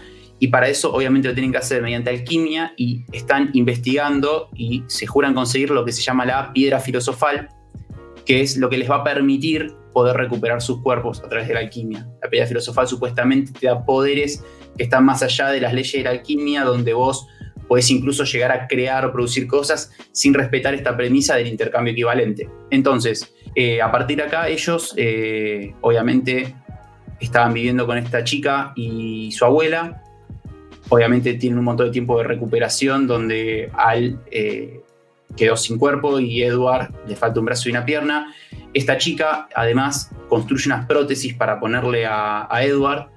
y 0.41 0.47
para 0.47 0.67
eso 0.67 0.91
obviamente 0.91 1.27
lo 1.27 1.35
tienen 1.35 1.51
que 1.51 1.59
hacer 1.59 1.83
mediante 1.83 2.09
alquimia 2.09 2.73
y 2.75 3.05
están 3.11 3.51
investigando 3.53 4.49
y 4.55 4.83
se 4.87 5.05
juran 5.05 5.35
conseguir 5.35 5.69
lo 5.69 5.85
que 5.85 5.91
se 5.91 6.01
llama 6.01 6.25
la 6.25 6.51
piedra 6.51 6.79
filosofal, 6.79 7.49
que 8.25 8.41
es 8.41 8.57
lo 8.57 8.67
que 8.67 8.79
les 8.79 8.89
va 8.89 8.95
a 8.95 9.03
permitir 9.03 9.71
poder 9.93 10.17
recuperar 10.17 10.59
sus 10.59 10.81
cuerpos 10.81 11.21
a 11.23 11.29
través 11.29 11.47
de 11.47 11.53
la 11.53 11.59
alquimia. 11.59 12.07
La 12.23 12.27
piedra 12.27 12.47
filosofal 12.47 12.87
supuestamente 12.87 13.51
te 13.51 13.67
da 13.67 13.85
poderes 13.85 14.43
que 14.75 14.83
están 14.83 15.05
más 15.05 15.21
allá 15.21 15.49
de 15.49 15.61
las 15.61 15.75
leyes 15.75 15.93
de 15.93 16.03
la 16.05 16.09
alquimia, 16.09 16.63
donde 16.63 16.93
vos 16.93 17.27
podés 17.67 17.91
incluso 17.91 18.23
llegar 18.23 18.51
a 18.51 18.67
crear 18.67 19.05
o 19.05 19.11
producir 19.11 19.45
cosas 19.45 19.91
sin 20.11 20.33
respetar 20.33 20.73
esta 20.73 20.97
premisa 20.97 21.35
del 21.35 21.49
intercambio 21.49 21.93
equivalente. 21.93 22.49
Entonces, 22.71 23.31
eh, 23.53 23.79
a 23.79 23.91
partir 23.91 24.17
de 24.17 24.23
acá 24.23 24.47
ellos 24.47 24.95
eh, 24.97 25.75
obviamente 25.81 26.55
estaban 27.19 27.53
viviendo 27.53 27.85
con 27.85 27.99
esta 27.99 28.23
chica 28.23 28.73
y 28.75 29.31
su 29.33 29.45
abuela, 29.45 30.00
Obviamente 30.93 31.35
tiene 31.35 31.57
un 31.57 31.63
montón 31.63 31.85
de 31.85 31.93
tiempo 31.93 32.17
de 32.17 32.25
recuperación 32.25 33.07
donde 33.07 33.71
Al 33.73 34.19
eh, 34.29 34.81
quedó 35.37 35.55
sin 35.55 35.77
cuerpo 35.77 36.19
y 36.19 36.43
Edward 36.43 36.91
le 37.07 37.15
falta 37.15 37.39
un 37.39 37.45
brazo 37.45 37.69
y 37.69 37.71
una 37.71 37.85
pierna. 37.85 38.35
Esta 38.73 38.97
chica 38.97 39.47
además 39.55 40.11
construye 40.27 40.67
unas 40.67 40.85
prótesis 40.87 41.33
para 41.33 41.61
ponerle 41.61 42.05
a, 42.05 42.45
a 42.53 42.63
Edward 42.65 43.07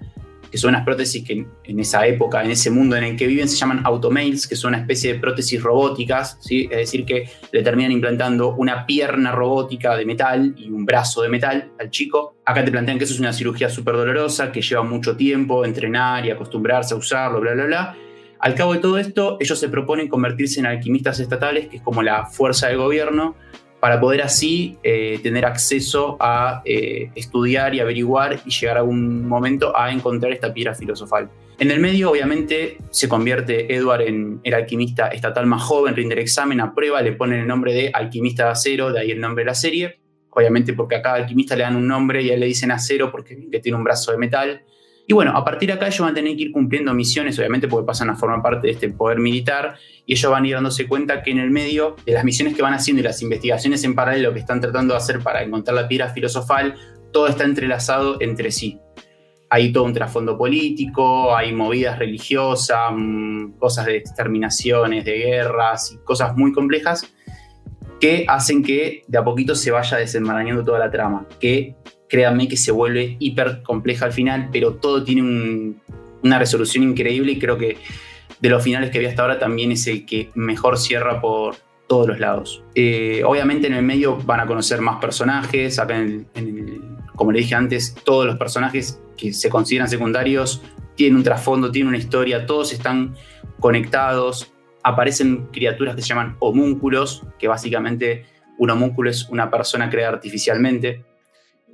que 0.55 0.59
son 0.59 0.69
unas 0.69 0.85
prótesis 0.85 1.25
que 1.25 1.49
en 1.65 1.81
esa 1.81 2.07
época, 2.07 2.45
en 2.45 2.53
ese 2.53 2.71
mundo 2.71 2.95
en 2.95 3.03
el 3.03 3.17
que 3.17 3.27
viven, 3.27 3.49
se 3.49 3.57
llaman 3.57 3.81
automails, 3.83 4.47
que 4.47 4.55
son 4.55 4.69
una 4.69 4.79
especie 4.79 5.15
de 5.15 5.19
prótesis 5.19 5.61
robóticas, 5.61 6.39
¿sí? 6.41 6.69
es 6.71 6.77
decir, 6.77 7.05
que 7.05 7.29
le 7.51 7.65
terminan 7.65 7.91
implantando 7.91 8.55
una 8.55 8.87
pierna 8.87 9.33
robótica 9.33 9.97
de 9.97 10.07
metal 10.07 10.55
y 10.57 10.71
un 10.71 10.87
brazo 10.87 11.23
de 11.23 11.29
metal 11.29 11.73
al 11.81 11.91
chico. 11.91 12.37
Acá 12.45 12.65
te 12.65 12.71
plantean 12.71 12.99
que 12.99 13.05
eso 13.05 13.15
es 13.15 13.19
una 13.19 13.33
cirugía 13.33 13.69
súper 13.69 13.97
dolorosa, 13.97 14.53
que 14.53 14.63
lleva 14.63 14.85
mucho 14.85 15.17
tiempo 15.17 15.65
entrenar 15.65 16.25
y 16.25 16.31
acostumbrarse 16.31 16.95
a 16.95 16.99
usarlo, 16.99 17.41
bla, 17.41 17.55
bla, 17.55 17.65
bla. 17.65 17.97
Al 18.39 18.55
cabo 18.55 18.75
de 18.75 18.79
todo 18.79 18.97
esto, 18.99 19.37
ellos 19.41 19.59
se 19.59 19.69
proponen 19.69 20.07
convertirse 20.07 20.61
en 20.61 20.67
alquimistas 20.67 21.19
estatales, 21.19 21.67
que 21.67 21.79
es 21.79 21.83
como 21.83 22.01
la 22.01 22.27
fuerza 22.27 22.69
del 22.69 22.77
gobierno, 22.77 23.35
para 23.85 24.01
poder 24.01 24.23
así 24.23 24.79
eh, 24.83 25.21
tener 25.23 25.45
acceso 25.45 26.17
a 26.19 26.63
eh, 26.65 27.11
estudiar 27.15 27.75
y 27.75 27.81
averiguar 27.81 28.41
y 28.47 28.51
llegar 28.51 28.79
a 28.79 28.83
un 28.83 29.29
momento 29.29 29.79
a 29.79 29.93
encontrar 29.93 30.33
esta 30.33 30.55
piedra 30.55 30.75
filosofal. 30.75 31.29
En 31.59 31.71
el 31.71 31.81
medio, 31.81 32.11
obviamente, 32.11 32.79
se 32.89 33.11
convierte 33.11 33.75
Edward 33.75 34.01
en 34.01 34.41
el 34.43 34.55
alquimista 34.55 35.09
estatal 35.09 35.45
más 35.45 35.63
joven, 35.65 35.95
rinde 35.95 36.15
el 36.15 36.21
examen, 36.23 36.63
aprueba, 36.63 37.03
le 37.03 37.13
ponen 37.13 37.41
el 37.41 37.47
nombre 37.47 37.75
de 37.75 37.91
alquimista 37.93 38.45
de 38.45 38.51
acero, 38.53 38.91
de 38.91 39.01
ahí 39.01 39.11
el 39.11 39.21
nombre 39.21 39.45
de 39.45 39.49
la 39.49 39.55
serie. 39.55 39.99
Obviamente 40.31 40.73
porque 40.73 40.97
a 40.97 41.03
cada 41.03 41.17
alquimista 41.17 41.55
le 41.55 41.65
dan 41.65 41.77
un 41.77 41.87
nombre 41.87 42.23
y 42.23 42.31
a 42.31 42.35
él 42.35 42.41
le 42.41 42.47
dicen 42.47 42.71
acero 42.71 43.11
porque 43.11 43.37
tiene 43.63 43.77
un 43.77 43.85
brazo 43.85 44.13
de 44.13 44.17
metal. 44.17 44.63
Y 45.07 45.13
bueno, 45.13 45.37
a 45.37 45.45
partir 45.45 45.69
de 45.69 45.75
acá 45.75 45.87
ellos 45.87 46.01
van 46.01 46.13
a 46.13 46.15
tener 46.15 46.35
que 46.37 46.45
ir 46.45 46.53
cumpliendo 46.53 46.95
misiones, 46.95 47.39
obviamente 47.39 47.69
porque 47.69 47.87
pasan 47.87 48.09
a 48.09 48.17
formar 48.17 48.43
parte 48.43 48.69
de 48.69 48.73
este 48.73 48.89
poder 48.89 49.19
militar, 49.19 49.77
y 50.07 50.15
ellos 50.15 50.31
van 50.31 50.45
a 50.45 50.49
ir 50.49 50.55
dándose 50.55 50.87
cuenta 50.87 51.23
que 51.23 51.31
en 51.31 51.39
el 51.39 51.51
medio 51.51 51.97
de 52.07 52.13
las 52.13 52.25
misiones 52.25 52.55
que 52.55 52.63
van 52.63 52.73
haciendo 52.73 53.01
y 53.01 53.05
las 53.05 53.21
investigaciones 53.21 53.85
en 53.85 53.95
paralelo 53.95 54.33
que 54.33 54.41
están 54.41 54.61
tratando 54.61 54.95
de 54.95 54.99
hacer 54.99 55.21
para 55.21 55.43
encontrar 55.43 55.75
la 55.75 55.89
piedra 55.89 56.09
filosofal, 56.09 56.75
todo 57.13 57.27
está 57.29 57.45
entrelazado 57.45 58.17
entre 58.21 58.51
sí. 58.51 58.81
Hay 59.51 59.73
todo 59.73 59.85
un 59.85 59.93
trasfondo 59.93 60.39
político, 60.39 61.37
hay 61.37 61.53
movidas 61.53 61.99
religiosas, 61.99 62.91
mm, 62.93 63.53
cosas 63.59 63.87
de 63.87 63.97
exterminaciones, 63.99 65.05
de 65.05 65.19
guerras 65.19 65.93
y 65.93 65.99
cosas 65.99 66.35
muy 66.35 66.53
complejas 66.53 67.15
que 68.01 68.25
hacen 68.29 68.63
que 68.63 69.03
de 69.07 69.19
a 69.19 69.25
poquito 69.25 69.55
se 69.55 69.71
vaya 69.71 69.97
desenmarañando 69.99 70.65
toda 70.65 70.79
la 70.79 70.91
trama, 70.91 71.27
que 71.41 71.77
créanme 72.09 72.49
que 72.49 72.57
se 72.57 72.73
vuelve 72.73 73.17
hiper 73.19 73.63
compleja 73.63 74.07
al 74.07 74.13
final, 74.13 74.49
pero 74.53 74.75
todo 74.75 75.05
tiene 75.05 75.75
una 76.23 76.39
resolución 76.39 76.85
increíble 76.85 77.33
y 77.33 77.39
creo 77.39 77.59
que 77.59 77.77
de 78.41 78.49
los 78.49 78.63
finales 78.63 78.91
que 78.91 78.99
vi 78.99 79.07
hasta 79.07 79.23
ahora 79.23 79.39
también 79.39 79.73
es 79.73 79.87
el 79.87 80.07
que 80.07 80.31
mejor 80.35 80.79
cierra 80.79 81.21
por 81.21 81.57
todos 81.87 82.09
los 82.09 82.19
lados. 82.19 82.63
Eh, 82.75 83.23
obviamente 83.25 83.67
en 83.67 83.75
el 83.75 83.83
medio 83.83 84.17
van 84.17 84.41
a 84.41 84.47
conocer 84.47 84.81
más 84.81 85.01
personajes, 85.01 85.81
como 87.15 87.33
le 87.33 87.41
dije 87.41 87.55
antes, 87.55 87.95
todos 88.05 88.27
los 88.27 88.37
personajes 88.37 89.01
que 89.17 89.33
se 89.33 89.49
consideran 89.49 89.89
secundarios 89.89 90.63
tienen 90.95 91.17
un 91.17 91.25
trasfondo, 91.25 91.71
tienen 91.71 91.89
una 91.89 91.99
historia, 91.99 92.47
todos 92.47 92.73
están 92.73 93.15
conectados, 93.61 94.53
aparecen 94.83 95.47
criaturas 95.47 95.97
que 95.97 96.03
se 96.03 96.09
llaman 96.09 96.37
homúnculos, 96.39 97.23
que 97.39 97.49
básicamente 97.49 98.27
un 98.59 98.71
homúnculo 98.71 99.11
es 99.11 99.29
una 99.29 99.51
persona 99.51 99.91
creada 99.91 100.15
artificialmente, 100.15 101.05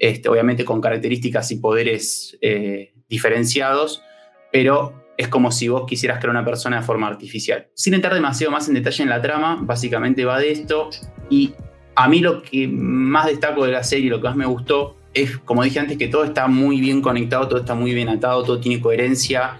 este, 0.00 0.28
obviamente 0.30 0.64
con 0.64 0.80
características 0.80 1.52
y 1.52 1.56
poderes 1.56 2.36
eh, 2.40 2.94
diferenciados, 3.08 4.02
pero 4.50 5.04
es 5.16 5.28
como 5.28 5.52
si 5.52 5.68
vos 5.68 5.84
quisieras 5.86 6.18
crear 6.18 6.30
una 6.30 6.44
persona 6.44 6.80
de 6.80 6.82
forma 6.82 7.06
artificial. 7.06 7.68
Sin 7.74 7.92
entrar 7.92 8.14
demasiado 8.14 8.50
más 8.50 8.66
en 8.68 8.74
detalle 8.74 9.02
en 9.02 9.10
la 9.10 9.20
trama, 9.20 9.58
básicamente 9.60 10.24
va 10.24 10.38
de 10.38 10.52
esto, 10.52 10.88
y 11.28 11.52
a 11.94 12.08
mí 12.08 12.20
lo 12.20 12.42
que 12.42 12.66
más 12.66 13.26
destaco 13.26 13.66
de 13.66 13.72
la 13.72 13.84
serie, 13.84 14.08
lo 14.08 14.20
que 14.20 14.28
más 14.28 14.36
me 14.36 14.46
gustó, 14.46 14.96
es, 15.12 15.36
como 15.38 15.62
dije 15.62 15.78
antes, 15.80 15.98
que 15.98 16.08
todo 16.08 16.24
está 16.24 16.46
muy 16.46 16.80
bien 16.80 17.02
conectado, 17.02 17.46
todo 17.46 17.60
está 17.60 17.74
muy 17.74 17.92
bien 17.92 18.08
atado, 18.08 18.42
todo 18.42 18.58
tiene 18.58 18.80
coherencia. 18.80 19.58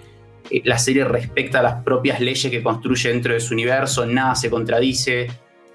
Eh, 0.51 0.63
la 0.65 0.79
serie 0.79 1.05
respecta 1.05 1.63
las 1.63 1.83
propias 1.83 2.21
leyes 2.21 2.51
que 2.51 2.63
construye 2.63 3.11
dentro 3.11 3.35
de 3.35 3.41
su 3.41 3.53
universo, 3.53 4.07
nada 4.07 4.35
se 4.37 4.49
contradice, 4.49 5.29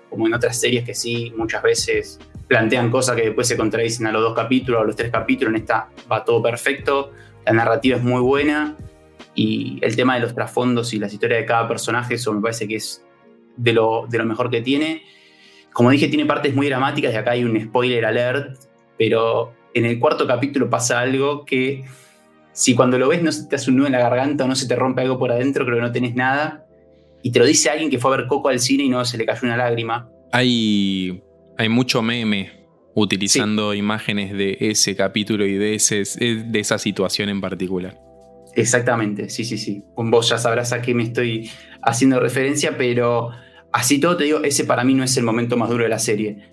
como 0.10 0.28
en 0.28 0.34
otras 0.34 0.60
series 0.60 0.84
que 0.84 0.94
sí, 0.94 1.34
muchas 1.36 1.64
veces 1.64 2.20
plantean 2.48 2.92
cosas 2.92 3.16
que 3.16 3.24
después 3.24 3.48
se 3.48 3.58
contradicen 3.58 4.08
a 4.08 4.12
los 4.12 4.22
dos 4.22 4.34
capítulos, 4.36 4.82
a 4.82 4.86
los 4.86 4.96
tres 4.96 5.12
capítulos, 5.12 5.54
en 5.54 5.62
esta 5.62 5.90
va 6.12 6.24
todo 6.24 6.42
perfecto, 6.42 7.12
la 7.46 7.54
narrativa 7.54 7.98
es 7.98 8.04
muy 8.04 8.22
buena 8.22 8.76
y 9.34 9.80
el 9.82 9.96
tema 9.96 10.16
de 10.16 10.22
los 10.22 10.34
trasfondos 10.34 10.94
y 10.94 11.00
las 11.00 11.14
historias 11.14 11.42
de 11.42 11.46
cada 11.46 11.68
personaje, 11.68 12.16
eso 12.16 12.34
me 12.34 12.42
parece 12.42 12.68
que 12.68 12.76
es 12.76 13.04
de 13.58 13.74
lo, 13.74 14.06
de 14.08 14.18
lo 14.18 14.26
mejor 14.26 14.50
que 14.50 14.62
tiene. 14.62 15.04
Como 15.74 15.90
dije, 15.90 16.08
tiene 16.08 16.26
partes 16.26 16.56
muy 16.56 16.68
dramáticas 16.68 17.14
y 17.14 17.18
acá 17.18 17.32
hay 17.32 17.44
un 17.44 17.60
spoiler 17.60 18.06
alert, 18.06 18.58
pero 18.98 19.54
en 19.74 19.86
el 19.86 20.00
cuarto 20.00 20.26
capítulo 20.26 20.70
pasa 20.70 21.00
algo 21.00 21.46
que 21.46 21.84
si 22.54 22.74
cuando 22.74 22.98
lo 22.98 23.10
ves 23.10 23.22
no 23.22 23.32
se 23.32 23.48
te 23.48 23.58
hace 23.58 23.70
un 23.70 23.78
nudo 23.78 23.88
en 23.88 23.92
la 23.92 24.00
garganta 24.00 24.46
o 24.46 24.48
no 24.48 24.56
se 24.56 24.68
te 24.68 24.76
rompe 24.76 25.02
algo 25.02 25.20
por 25.20 25.32
adentro, 25.32 25.66
creo 25.66 25.78
que 25.78 25.82
no 25.82 25.92
tenés 25.92 26.16
nada. 26.16 26.65
Y 27.26 27.32
te 27.32 27.40
lo 27.40 27.46
dice 27.48 27.72
alguien 27.72 27.90
que 27.90 27.98
fue 27.98 28.14
a 28.14 28.18
ver 28.18 28.28
Coco 28.28 28.50
al 28.50 28.60
cine 28.60 28.84
y 28.84 28.90
no 28.90 29.04
se 29.04 29.18
le 29.18 29.26
cayó 29.26 29.40
una 29.46 29.58
lágrima. 29.58 30.08
Hay, 30.32 31.24
hay 31.58 31.70
mucho 31.70 32.04
meme 32.04 32.52
utilizando 32.94 33.74
imágenes 33.74 34.32
de 34.32 34.56
ese 34.60 34.96
capítulo 34.96 35.44
y 35.44 35.56
de, 35.56 35.74
ese, 35.74 36.04
de 36.20 36.60
esa 36.60 36.78
situación 36.78 37.30
en 37.30 37.42
particular. 37.42 37.98
Exactamente, 38.54 39.30
sí, 39.30 39.44
sí, 39.44 39.58
sí. 39.58 39.82
Vos 39.96 40.30
ya 40.30 40.38
sabrás 40.38 40.72
a 40.72 40.84
qué 40.84 40.94
me 40.94 41.02
estoy 41.02 41.50
haciendo 41.82 42.20
referencia, 42.20 42.78
pero 42.78 43.32
así 43.74 44.00
todo 44.00 44.18
te 44.18 44.26
digo, 44.26 44.44
ese 44.44 44.66
para 44.66 44.84
mí 44.84 44.94
no 44.94 45.04
es 45.04 45.18
el 45.18 45.24
momento 45.24 45.58
más 45.58 45.72
duro 45.72 45.84
de 45.84 45.90
la 45.90 45.98
serie. 45.98 46.52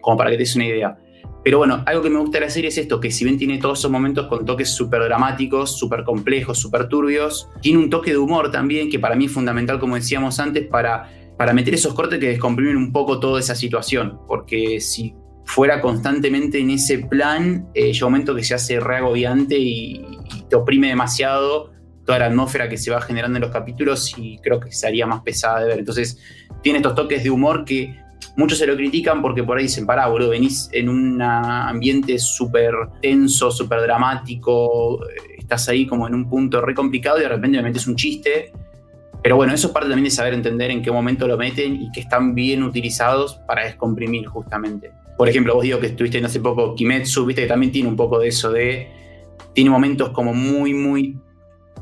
Como 0.00 0.16
para 0.16 0.30
que 0.30 0.36
te 0.36 0.44
des 0.44 0.56
una 0.56 0.64
idea. 0.64 0.96
Pero 1.42 1.58
bueno, 1.58 1.82
algo 1.86 2.02
que 2.02 2.10
me 2.10 2.18
gusta 2.18 2.38
de 2.38 2.46
la 2.46 2.50
serie 2.50 2.68
es 2.68 2.76
esto, 2.76 3.00
que 3.00 3.10
si 3.10 3.24
bien 3.24 3.38
tiene 3.38 3.58
todos 3.58 3.78
esos 3.78 3.90
momentos 3.90 4.26
con 4.26 4.44
toques 4.44 4.68
súper 4.68 5.02
dramáticos, 5.02 5.78
súper 5.78 6.04
complejos, 6.04 6.58
súper 6.58 6.88
turbios, 6.88 7.48
tiene 7.62 7.78
un 7.78 7.88
toque 7.88 8.10
de 8.10 8.18
humor 8.18 8.50
también, 8.50 8.90
que 8.90 8.98
para 8.98 9.14
mí 9.14 9.24
es 9.24 9.32
fundamental, 9.32 9.80
como 9.80 9.94
decíamos 9.94 10.38
antes, 10.38 10.66
para, 10.66 11.10
para 11.38 11.54
meter 11.54 11.74
esos 11.74 11.94
cortes 11.94 12.18
que 12.18 12.28
descomprimen 12.28 12.76
un 12.76 12.92
poco 12.92 13.20
toda 13.20 13.40
esa 13.40 13.54
situación. 13.54 14.18
Porque 14.28 14.80
si 14.80 15.14
fuera 15.46 15.80
constantemente 15.80 16.58
en 16.58 16.70
ese 16.70 16.98
plan, 16.98 17.68
eh, 17.74 17.92
llega 17.92 18.06
un 18.06 18.22
que 18.22 18.44
se 18.44 18.54
hace 18.54 18.78
reagobiante 18.78 19.58
y, 19.58 20.04
y 20.34 20.42
te 20.48 20.56
oprime 20.56 20.88
demasiado 20.88 21.72
toda 22.04 22.18
la 22.18 22.26
atmósfera 22.26 22.68
que 22.68 22.76
se 22.76 22.90
va 22.90 23.00
generando 23.00 23.38
en 23.38 23.42
los 23.42 23.50
capítulos 23.50 24.14
y 24.16 24.38
creo 24.38 24.60
que 24.60 24.72
sería 24.72 25.06
más 25.06 25.22
pesada 25.22 25.60
de 25.60 25.68
ver. 25.68 25.78
Entonces, 25.78 26.18
tiene 26.62 26.78
estos 26.78 26.94
toques 26.94 27.22
de 27.22 27.30
humor 27.30 27.64
que 27.64 27.96
Muchos 28.36 28.58
se 28.58 28.66
lo 28.66 28.76
critican 28.76 29.22
porque 29.22 29.42
por 29.42 29.58
ahí 29.58 29.64
dicen, 29.64 29.86
pará, 29.86 30.06
boludo, 30.06 30.30
venís 30.30 30.68
en 30.72 30.88
un 30.88 31.20
ambiente 31.20 32.18
súper 32.18 32.72
tenso, 33.02 33.50
súper 33.50 33.80
dramático, 33.82 35.00
estás 35.36 35.68
ahí 35.68 35.86
como 35.86 36.06
en 36.06 36.14
un 36.14 36.28
punto 36.28 36.60
re 36.60 36.74
complicado 36.74 37.18
y 37.18 37.22
de 37.22 37.28
repente 37.28 37.58
me 37.58 37.64
metes 37.64 37.86
un 37.86 37.96
chiste. 37.96 38.52
Pero 39.22 39.36
bueno, 39.36 39.52
eso 39.52 39.66
es 39.66 39.72
parte 39.72 39.88
también 39.88 40.04
de 40.04 40.10
saber 40.10 40.32
entender 40.32 40.70
en 40.70 40.80
qué 40.80 40.90
momento 40.90 41.26
lo 41.26 41.36
meten 41.36 41.76
y 41.76 41.92
que 41.92 42.00
están 42.00 42.34
bien 42.34 42.62
utilizados 42.62 43.34
para 43.46 43.64
descomprimir 43.64 44.26
justamente. 44.26 44.92
Por 45.18 45.28
ejemplo, 45.28 45.54
vos 45.54 45.64
digo 45.64 45.78
que 45.78 45.88
estuviste 45.88 46.24
hace 46.24 46.40
poco 46.40 46.74
Kimetsu, 46.74 47.26
viste 47.26 47.42
que 47.42 47.48
también 47.48 47.72
tiene 47.72 47.88
un 47.88 47.96
poco 47.96 48.18
de 48.18 48.28
eso 48.28 48.50
de... 48.50 48.88
Tiene 49.52 49.68
momentos 49.68 50.10
como 50.10 50.32
muy, 50.32 50.72
muy 50.72 51.18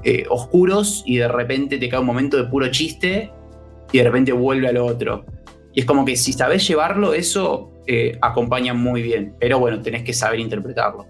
eh, 0.03 0.25
oscuros 0.29 1.05
y 1.07 1.19
de 1.19 1.29
repente 1.29 1.79
te 1.79 1.89
cae 1.89 2.01
un 2.01 2.07
momento 2.07 2.37
de 2.37 2.45
puro 2.45 2.69
chiste 2.71 3.31
y 3.93 3.99
de 3.99 4.05
repente 4.05 4.33
vuelve 4.33 4.69
a 4.69 4.73
lo 4.73 4.87
otro. 4.87 5.25
Y 5.75 5.81
es 5.81 5.87
como 5.87 6.05
que 6.05 6.17
si 6.17 6.33
sabes 6.33 6.67
llevarlo, 6.67 7.15
eso 7.15 7.73
eh, 7.87 8.19
acompaña 8.21 8.75
muy 8.75 9.03
bien. 9.03 9.35
Pero 9.39 9.59
bueno, 9.59 9.81
tenés 9.81 10.03
que 10.03 10.13
saber 10.13 10.41
interpretarlo. 10.41 11.07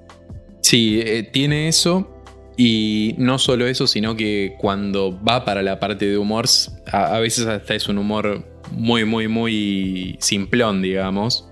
Sí, 0.63 1.01
eh, 1.05 1.23
tiene 1.33 1.69
eso. 1.69 2.15
Y 2.57 3.15
no 3.19 3.39
solo 3.39 3.69
eso, 3.69 3.87
sino 3.87 4.17
que 4.17 4.57
cuando 4.59 5.17
va 5.23 5.45
para 5.45 5.63
la 5.63 5.79
parte 5.79 6.07
de 6.07 6.19
humor, 6.19 6.47
a, 6.91 7.19
veces 7.21 7.47
hasta 7.47 7.75
es 7.75 7.89
un 7.89 7.99
humor 7.99 8.45
muy, 8.73 9.05
muy, 9.05 9.29
muy 9.29 10.17
simplón, 10.19 10.83
digamos. 10.83 11.49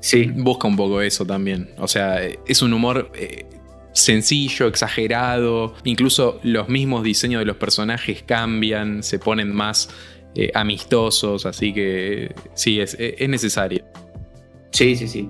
Sí. 0.00 0.30
Busca 0.34 0.68
un 0.68 0.76
poco 0.76 1.00
eso 1.00 1.24
también. 1.24 1.70
O 1.78 1.88
sea, 1.88 2.20
es 2.22 2.60
un 2.60 2.74
humor 2.74 3.10
eh, 3.14 3.46
sencillo, 3.92 4.66
exagerado. 4.66 5.74
Incluso 5.84 6.38
los 6.42 6.68
mismos 6.68 7.02
diseños 7.02 7.40
de 7.40 7.46
los 7.46 7.56
personajes 7.56 8.22
cambian, 8.22 9.02
se 9.02 9.18
ponen 9.18 9.54
más 9.54 9.88
eh, 10.34 10.50
amistosos, 10.54 11.44
así 11.46 11.72
que 11.72 12.34
sí, 12.54 12.80
es, 12.80 12.96
necesario. 13.28 13.84
Sí, 14.70 14.96
sí, 14.96 15.06
sí. 15.06 15.28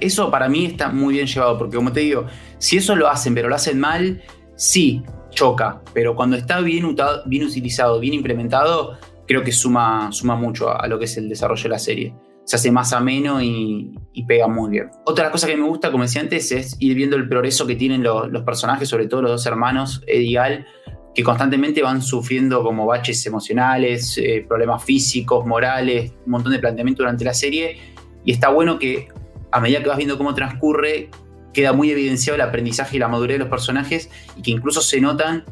Eso, 0.00 0.30
para 0.30 0.48
mí 0.48 0.66
está 0.66 0.88
muy 0.88 1.14
bien 1.14 1.26
llevado, 1.26 1.56
porque 1.58 1.76
como 1.76 1.92
te 1.92 2.00
digo, 2.00 2.26
si 2.58 2.78
eso 2.78 2.96
lo 2.96 3.08
hacen, 3.08 3.34
pero 3.34 3.48
lo 3.48 3.54
hacen 3.54 3.78
mal, 3.78 4.22
sí, 4.56 5.02
choca, 5.30 5.82
pero 5.92 6.16
cuando 6.16 6.36
está 6.36 6.60
bien, 6.60 6.96
bien 7.26 7.44
utilizado, 7.44 8.00
bien 8.00 8.14
implementado, 8.14 8.98
creo 9.26 9.42
que 9.42 9.52
suma, 9.52 10.10
suma 10.12 10.36
mucho 10.36 10.70
a, 10.70 10.86
lo 10.86 10.98
que 10.98 11.04
es 11.04 11.16
el 11.16 11.28
desarrollo 11.28 11.62
de 11.62 11.68
la 11.68 11.78
serie. 11.78 12.14
Se 12.44 12.56
hace 12.56 12.70
más 12.70 12.92
ameno 12.92 13.40
y, 13.40 13.94
pega 14.26 14.48
muy 14.48 14.70
bien. 14.70 14.90
Otra 15.06 15.30
cosa 15.30 15.46
que 15.46 15.56
me 15.56 15.66
gusta, 15.66 15.90
como 15.90 16.02
decía 16.02 16.20
antes, 16.20 16.52
es 16.52 16.76
ir 16.78 16.94
viendo 16.94 17.16
el 17.16 17.28
progreso 17.28 17.66
que 17.66 17.74
tienen 17.74 18.02
los, 18.02 18.42
personajes, 18.42 18.88
sobre 18.88 19.06
todo 19.06 19.22
los 19.22 19.30
dos 19.30 19.46
hermanos, 19.46 20.02
Ed 20.06 20.20
y 20.20 20.36
Al, 20.36 20.66
que 21.14 21.22
constantemente 21.22 21.82
van 21.82 22.02
sufriendo 22.02 22.62
como 22.62 22.86
baches 22.86 23.24
emocionales, 23.26 24.18
eh, 24.18 24.44
problemas 24.46 24.82
físicos, 24.84 25.46
morales, 25.46 26.12
un 26.26 26.32
montón 26.32 26.52
de 26.52 26.58
planteamiento 26.58 27.02
durante 27.02 27.24
la 27.24 27.34
serie. 27.34 27.78
Y 28.24 28.32
está 28.32 28.48
bueno 28.48 28.78
que 28.78 29.08
a 29.52 29.60
medida 29.60 29.82
que 29.82 29.88
vas 29.88 29.96
viendo 29.96 30.18
cómo 30.18 30.34
transcurre, 30.34 31.10
queda 31.52 31.72
muy 31.72 31.90
evidenciado 31.90 32.34
el 32.34 32.40
aprendizaje 32.40 32.96
y 32.96 32.98
la 32.98 33.06
madurez 33.06 33.36
de 33.36 33.38
los 33.38 33.48
personajes 33.48 34.10
y 34.36 34.42
que 34.42 34.50
incluso 34.50 34.80
se 34.80 35.00
notan 35.00 35.44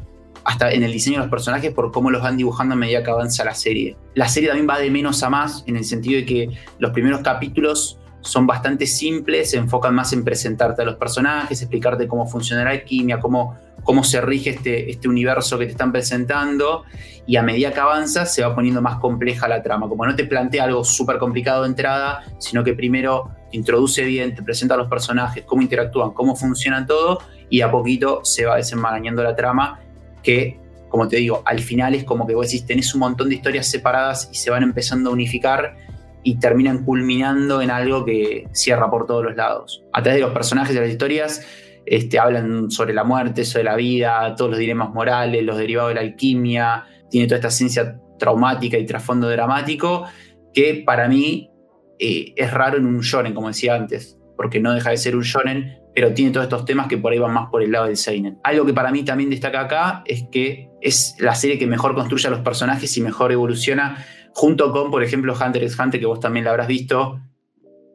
hasta 0.43 0.71
en 0.71 0.83
el 0.83 0.91
diseño 0.91 1.15
de 1.15 1.21
los 1.21 1.29
personajes 1.29 1.71
por 1.73 1.93
cómo 1.93 2.11
los 2.11 2.21
van 2.21 2.35
dibujando 2.35 2.73
a 2.73 2.77
medida 2.77 3.01
que 3.01 3.09
avanza 3.09 3.45
la 3.45 3.55
serie. 3.55 3.95
La 4.13 4.27
serie 4.27 4.49
también 4.49 4.69
va 4.69 4.77
de 4.77 4.91
menos 4.91 5.23
a 5.23 5.29
más 5.29 5.63
en 5.67 5.77
el 5.77 5.85
sentido 5.85 6.19
de 6.19 6.25
que 6.25 6.49
los 6.79 6.91
primeros 6.91 7.21
capítulos 7.21 7.97
son 8.23 8.47
bastante 8.47 8.87
simples, 8.87 9.51
se 9.51 9.57
enfocan 9.57 9.93
más 9.93 10.13
en 10.13 10.23
presentarte 10.23 10.81
a 10.81 10.85
los 10.85 10.95
personajes, 10.95 11.61
explicarte 11.61 12.07
cómo 12.07 12.25
funciona 12.25 12.63
la 12.63 12.71
alquimia, 12.71 13.19
cómo, 13.19 13.57
cómo 13.83 14.03
se 14.03 14.21
rige 14.21 14.51
este, 14.51 14.89
este 14.89 15.07
universo 15.07 15.59
que 15.59 15.65
te 15.65 15.71
están 15.71 15.91
presentando, 15.91 16.83
y 17.25 17.35
a 17.35 17.43
medida 17.43 17.71
que 17.71 17.79
avanzas 17.79 18.33
se 18.33 18.41
va 18.41 18.55
poniendo 18.55 18.81
más 18.81 18.97
compleja 18.99 19.47
la 19.47 19.61
trama. 19.61 19.87
Como 19.87 20.05
no 20.05 20.15
te 20.15 20.25
plantea 20.25 20.63
algo 20.63 20.83
súper 20.83 21.17
complicado 21.17 21.63
de 21.63 21.69
entrada, 21.69 22.23
sino 22.37 22.63
que 22.63 22.73
primero 22.73 23.31
introduce 23.51 24.03
bien, 24.03 24.33
te 24.33 24.41
presenta 24.41 24.75
a 24.75 24.77
los 24.77 24.87
personajes, 24.87 25.43
cómo 25.45 25.61
interactúan, 25.61 26.11
cómo 26.11 26.35
funciona 26.35 26.85
todo, 26.85 27.19
y 27.49 27.61
a 27.61 27.69
poquito 27.69 28.21
se 28.23 28.45
va 28.45 28.55
desenmarañando 28.55 29.21
la 29.21 29.35
trama, 29.35 29.79
que, 30.23 30.59
como 30.89 31.07
te 31.07 31.17
digo, 31.17 31.43
al 31.45 31.59
final 31.59 31.93
es 31.93 32.03
como 32.03 32.25
que 32.25 32.35
vos 32.35 32.47
decís, 32.47 32.65
tenés 32.65 32.93
un 32.93 33.01
montón 33.01 33.29
de 33.29 33.35
historias 33.35 33.67
separadas 33.67 34.29
y 34.31 34.35
se 34.35 34.49
van 34.49 34.63
empezando 34.63 35.09
a 35.09 35.13
unificar 35.13 35.75
y 36.23 36.39
terminan 36.39 36.85
culminando 36.85 37.61
en 37.61 37.69
algo 37.69 38.05
que 38.05 38.47
cierra 38.53 38.89
por 38.89 39.05
todos 39.05 39.23
los 39.23 39.35
lados. 39.35 39.83
A 39.93 40.01
través 40.01 40.19
de 40.19 40.25
los 40.25 40.33
personajes 40.33 40.73
de 40.73 40.81
las 40.81 40.89
historias, 40.89 41.45
este, 41.85 42.17
hablan 42.17 42.71
sobre 42.71 42.93
la 42.93 43.03
muerte, 43.03 43.43
sobre 43.45 43.65
la 43.65 43.75
vida, 43.75 44.33
todos 44.35 44.51
los 44.51 44.59
dilemas 44.59 44.93
morales, 44.93 45.43
los 45.43 45.57
derivados 45.57 45.89
de 45.89 45.95
la 45.95 46.01
alquimia, 46.01 46.85
tiene 47.09 47.27
toda 47.27 47.37
esta 47.37 47.51
ciencia 47.51 47.99
traumática 48.17 48.77
y 48.77 48.85
trasfondo 48.85 49.29
dramático, 49.29 50.05
que 50.53 50.83
para 50.85 51.07
mí 51.07 51.51
eh, 51.99 52.33
es 52.35 52.51
raro 52.51 52.77
en 52.77 52.85
un 52.85 53.01
shonen, 53.01 53.33
como 53.33 53.49
decía 53.49 53.75
antes, 53.75 54.17
porque 54.37 54.59
no 54.59 54.73
deja 54.73 54.91
de 54.91 54.97
ser 54.97 55.15
un 55.15 55.23
shonen, 55.23 55.77
pero 55.93 56.13
tiene 56.13 56.31
todos 56.31 56.45
estos 56.45 56.65
temas 56.65 56.87
que 56.87 56.97
por 56.97 57.11
ahí 57.11 57.19
van 57.19 57.33
más 57.33 57.49
por 57.49 57.61
el 57.61 57.71
lado 57.71 57.85
del 57.85 57.97
seinen. 57.97 58.39
Algo 58.43 58.65
que 58.65 58.73
para 58.73 58.91
mí 58.91 59.03
también 59.03 59.29
destaca 59.29 59.61
acá 59.61 60.03
es 60.05 60.25
que 60.31 60.69
es 60.81 61.15
la 61.19 61.35
serie 61.35 61.59
que 61.59 61.67
mejor 61.67 61.93
construye 61.95 62.27
a 62.27 62.31
los 62.31 62.39
personajes 62.39 62.95
y 62.97 63.01
mejor 63.01 63.31
evoluciona, 63.31 64.03
junto 64.33 64.71
con, 64.71 64.91
por 64.91 65.03
ejemplo, 65.03 65.33
Hunter 65.33 65.63
x 65.63 65.77
Hunter, 65.79 65.99
que 65.99 66.05
vos 66.05 66.19
también 66.19 66.45
la 66.45 66.51
habrás 66.51 66.67
visto, 66.67 67.19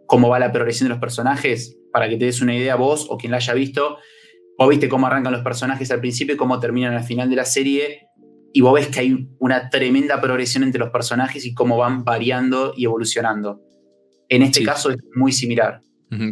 cómo 0.07 0.28
va 0.28 0.39
la 0.39 0.53
progresión 0.53 0.89
de 0.89 0.91
los 0.91 1.01
personajes, 1.01 1.76
para 1.93 2.09
que 2.09 2.16
te 2.16 2.26
des 2.26 2.41
una 2.41 2.55
idea 2.55 2.76
vos 2.76 3.07
o 3.09 3.18
quien 3.18 3.32
la 3.32 3.39
haya 3.39 3.55
visto, 3.55 3.99
vos 4.57 4.68
viste 4.68 4.89
cómo 4.89 5.07
arrancan 5.07 5.32
los 5.32 5.43
personajes 5.43 5.91
al 5.91 6.01
principio 6.01 6.34
y 6.34 6.39
cómo 6.39 6.61
terminan 6.61 6.95
al 6.95 7.05
final 7.05 7.28
de 7.30 7.36
la 7.36 7.45
serie, 7.45 8.09
y 8.53 8.61
vos 8.61 8.74
ves 8.74 8.89
que 8.89 9.01
hay 9.01 9.28
una 9.39 9.68
tremenda 9.70 10.20
progresión 10.20 10.62
entre 10.62 10.78
los 10.78 10.91
personajes 10.91 11.45
y 11.45 11.55
cómo 11.55 11.76
van 11.76 12.05
variando 12.05 12.72
y 12.76 12.84
evolucionando. 12.84 13.61
En 14.28 14.43
este 14.43 14.62
caso 14.62 14.91
es 14.91 14.99
muy 15.14 15.32
similar. 15.32 15.80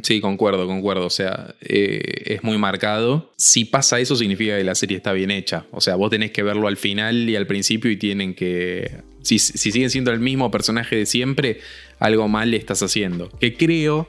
Sí, 0.03 0.21
concuerdo, 0.21 0.67
concuerdo. 0.67 1.07
O 1.07 1.11
sea, 1.11 1.55
eh, 1.61 2.01
es 2.27 2.43
muy 2.43 2.57
marcado. 2.57 3.33
Si 3.37 3.67
pasa 3.67 4.01
eso, 4.01 4.17
significa 4.17 4.57
que 4.57 4.65
la 4.65 4.75
serie 4.75 4.97
está 4.97 5.13
bien 5.13 5.31
hecha. 5.31 5.67
O 5.71 5.81
sea, 5.81 5.97
vos 5.97 6.11
tenés 6.11 6.31
que 6.31 6.43
verlo 6.43 6.67
al 6.67 6.77
final 6.77 7.29
y 7.29 7.37
al 7.37 7.47
principio 7.47 7.91
y 7.91 7.97
tienen 7.97 8.35
que. 8.35 9.03
Si, 9.27 9.39
siguen 9.39 9.91
siendo 9.91 10.13
el 10.13 10.21
mismo 10.21 10.51
personaje 10.51 10.97
de 10.97 11.07
siempre, 11.07 11.61
algo 11.99 12.29
mal 12.29 12.51
le 12.51 12.57
estás 12.57 12.83
haciendo. 12.83 13.29
Que 13.41 13.57
creo 13.57 14.09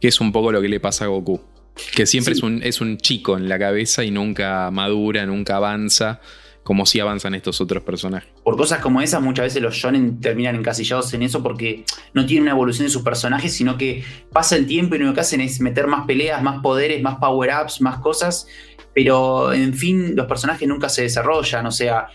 que 0.00 0.08
es 0.08 0.20
un 0.20 0.32
poco 0.32 0.52
lo 0.52 0.60
que 0.60 0.68
le 0.68 0.80
pasa 0.80 1.04
a 1.04 1.08
Goku. 1.08 1.40
Que 1.94 2.06
siempre 2.06 2.34
es, 2.34 2.42
un, 2.42 2.62
es 2.62 2.80
un 2.80 2.98
chico 2.98 3.36
en 3.36 3.48
la 3.48 3.58
cabeza 3.58 4.04
y 4.04 4.10
nunca 4.10 4.70
madura, 4.70 5.24
nunca 5.24 5.56
avanza 5.56 6.20
como 6.62 6.84
si 6.86 7.00
avanzan 7.00 7.34
estos 7.34 7.60
otros 7.60 7.82
personajes. 7.82 8.30
Por 8.44 8.56
cosas 8.56 8.80
como 8.80 9.00
esas, 9.00 9.22
muchas 9.22 9.46
veces 9.46 9.62
los 9.62 9.74
shonen 9.74 10.20
terminan 10.20 10.56
encasillados 10.56 11.12
en 11.14 11.22
eso 11.22 11.42
porque 11.42 11.84
no 12.12 12.26
tienen 12.26 12.42
una 12.42 12.52
evolución 12.52 12.86
de 12.86 12.90
sus 12.90 13.02
personajes, 13.02 13.52
sino 13.54 13.78
que 13.78 14.04
pasa 14.32 14.56
el 14.56 14.66
tiempo 14.66 14.94
y 14.94 14.98
lo 14.98 15.14
que 15.14 15.20
hacen 15.20 15.40
es 15.40 15.60
meter 15.60 15.86
más 15.86 16.06
peleas, 16.06 16.42
más 16.42 16.60
poderes, 16.62 17.02
más 17.02 17.16
power-ups, 17.16 17.80
más 17.80 17.98
cosas, 18.00 18.46
pero 18.94 19.52
en 19.52 19.74
fin, 19.74 20.14
los 20.14 20.26
personajes 20.26 20.68
nunca 20.68 20.88
se 20.88 21.02
desarrollan, 21.02 21.66
o 21.66 21.72
sea, 21.72 22.08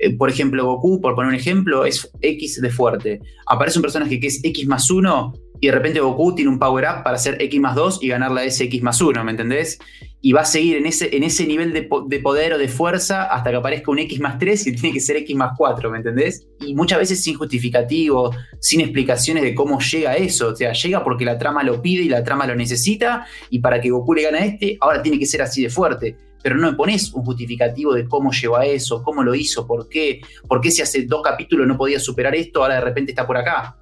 eh, 0.00 0.16
por 0.16 0.30
ejemplo, 0.30 0.64
Goku, 0.64 1.00
por 1.00 1.14
poner 1.14 1.28
un 1.28 1.34
ejemplo, 1.34 1.84
es 1.84 2.10
X 2.22 2.60
de 2.62 2.70
fuerte. 2.70 3.20
Aparece 3.46 3.78
un 3.78 3.82
personaje 3.82 4.18
que 4.18 4.28
es 4.28 4.42
X 4.42 4.66
más 4.66 4.90
1 4.90 5.34
y 5.60 5.66
de 5.66 5.72
repente 5.72 6.00
Goku 6.00 6.34
tiene 6.34 6.50
un 6.50 6.58
power 6.58 6.86
up 6.86 7.02
para 7.04 7.16
hacer 7.16 7.36
X 7.38 7.60
más 7.60 7.74
2 7.74 7.98
y 8.02 8.08
ganar 8.08 8.30
la 8.30 8.44
S 8.44 8.64
X 8.64 8.82
más 8.82 8.98
1, 8.98 9.22
¿me 9.22 9.32
entendés? 9.32 9.78
Y 10.22 10.32
va 10.32 10.40
a 10.40 10.44
seguir 10.46 10.78
en 10.78 10.86
ese, 10.86 11.14
en 11.14 11.22
ese 11.22 11.46
nivel 11.46 11.74
de, 11.74 11.82
poder 11.82 12.54
o 12.54 12.58
de 12.58 12.68
fuerza 12.68 13.24
hasta 13.24 13.50
que 13.50 13.56
aparezca 13.56 13.90
un 13.90 13.98
X 13.98 14.20
más 14.20 14.38
3 14.38 14.68
y 14.68 14.72
tiene 14.76 14.94
que 14.94 15.00
ser 15.00 15.18
X 15.18 15.36
más 15.36 15.52
4, 15.58 15.90
¿me 15.90 15.98
entendés? 15.98 16.46
Y 16.60 16.74
muchas 16.74 16.98
veces 16.98 17.22
sin 17.22 17.36
justificativo, 17.36 18.34
sin 18.58 18.80
explicaciones 18.80 19.42
de 19.42 19.54
cómo 19.54 19.80
llega 19.80 20.12
a 20.12 20.16
eso. 20.16 20.48
O 20.48 20.56
sea, 20.56 20.72
llega 20.72 21.04
porque 21.04 21.26
la 21.26 21.36
trama 21.36 21.62
lo 21.62 21.82
pide 21.82 22.04
y 22.04 22.08
la 22.08 22.24
trama 22.24 22.46
lo 22.46 22.56
necesita 22.56 23.26
y 23.50 23.58
para 23.58 23.82
que 23.82 23.90
Goku 23.90 24.14
le 24.14 24.22
gane 24.22 24.38
a 24.38 24.44
este, 24.46 24.78
ahora 24.80 25.02
tiene 25.02 25.18
que 25.18 25.26
ser 25.26 25.42
así 25.42 25.62
de 25.62 25.68
fuerte 25.68 26.16
pero 26.42 26.56
no 26.56 26.70
me 26.70 26.76
pones 26.76 27.12
un 27.12 27.24
justificativo 27.24 27.94
de 27.94 28.06
cómo 28.06 28.32
llegó 28.32 28.56
a 28.56 28.66
eso, 28.66 29.02
cómo 29.02 29.22
lo 29.22 29.34
hizo, 29.34 29.66
por 29.66 29.88
qué, 29.88 30.20
por 30.48 30.60
qué 30.60 30.70
si 30.70 30.82
hace 30.82 31.06
dos 31.06 31.22
capítulos 31.22 31.66
no 31.66 31.76
podía 31.76 32.00
superar 32.00 32.34
esto, 32.34 32.62
ahora 32.62 32.76
de 32.76 32.80
repente 32.82 33.12
está 33.12 33.26
por 33.26 33.36
acá. 33.36 33.76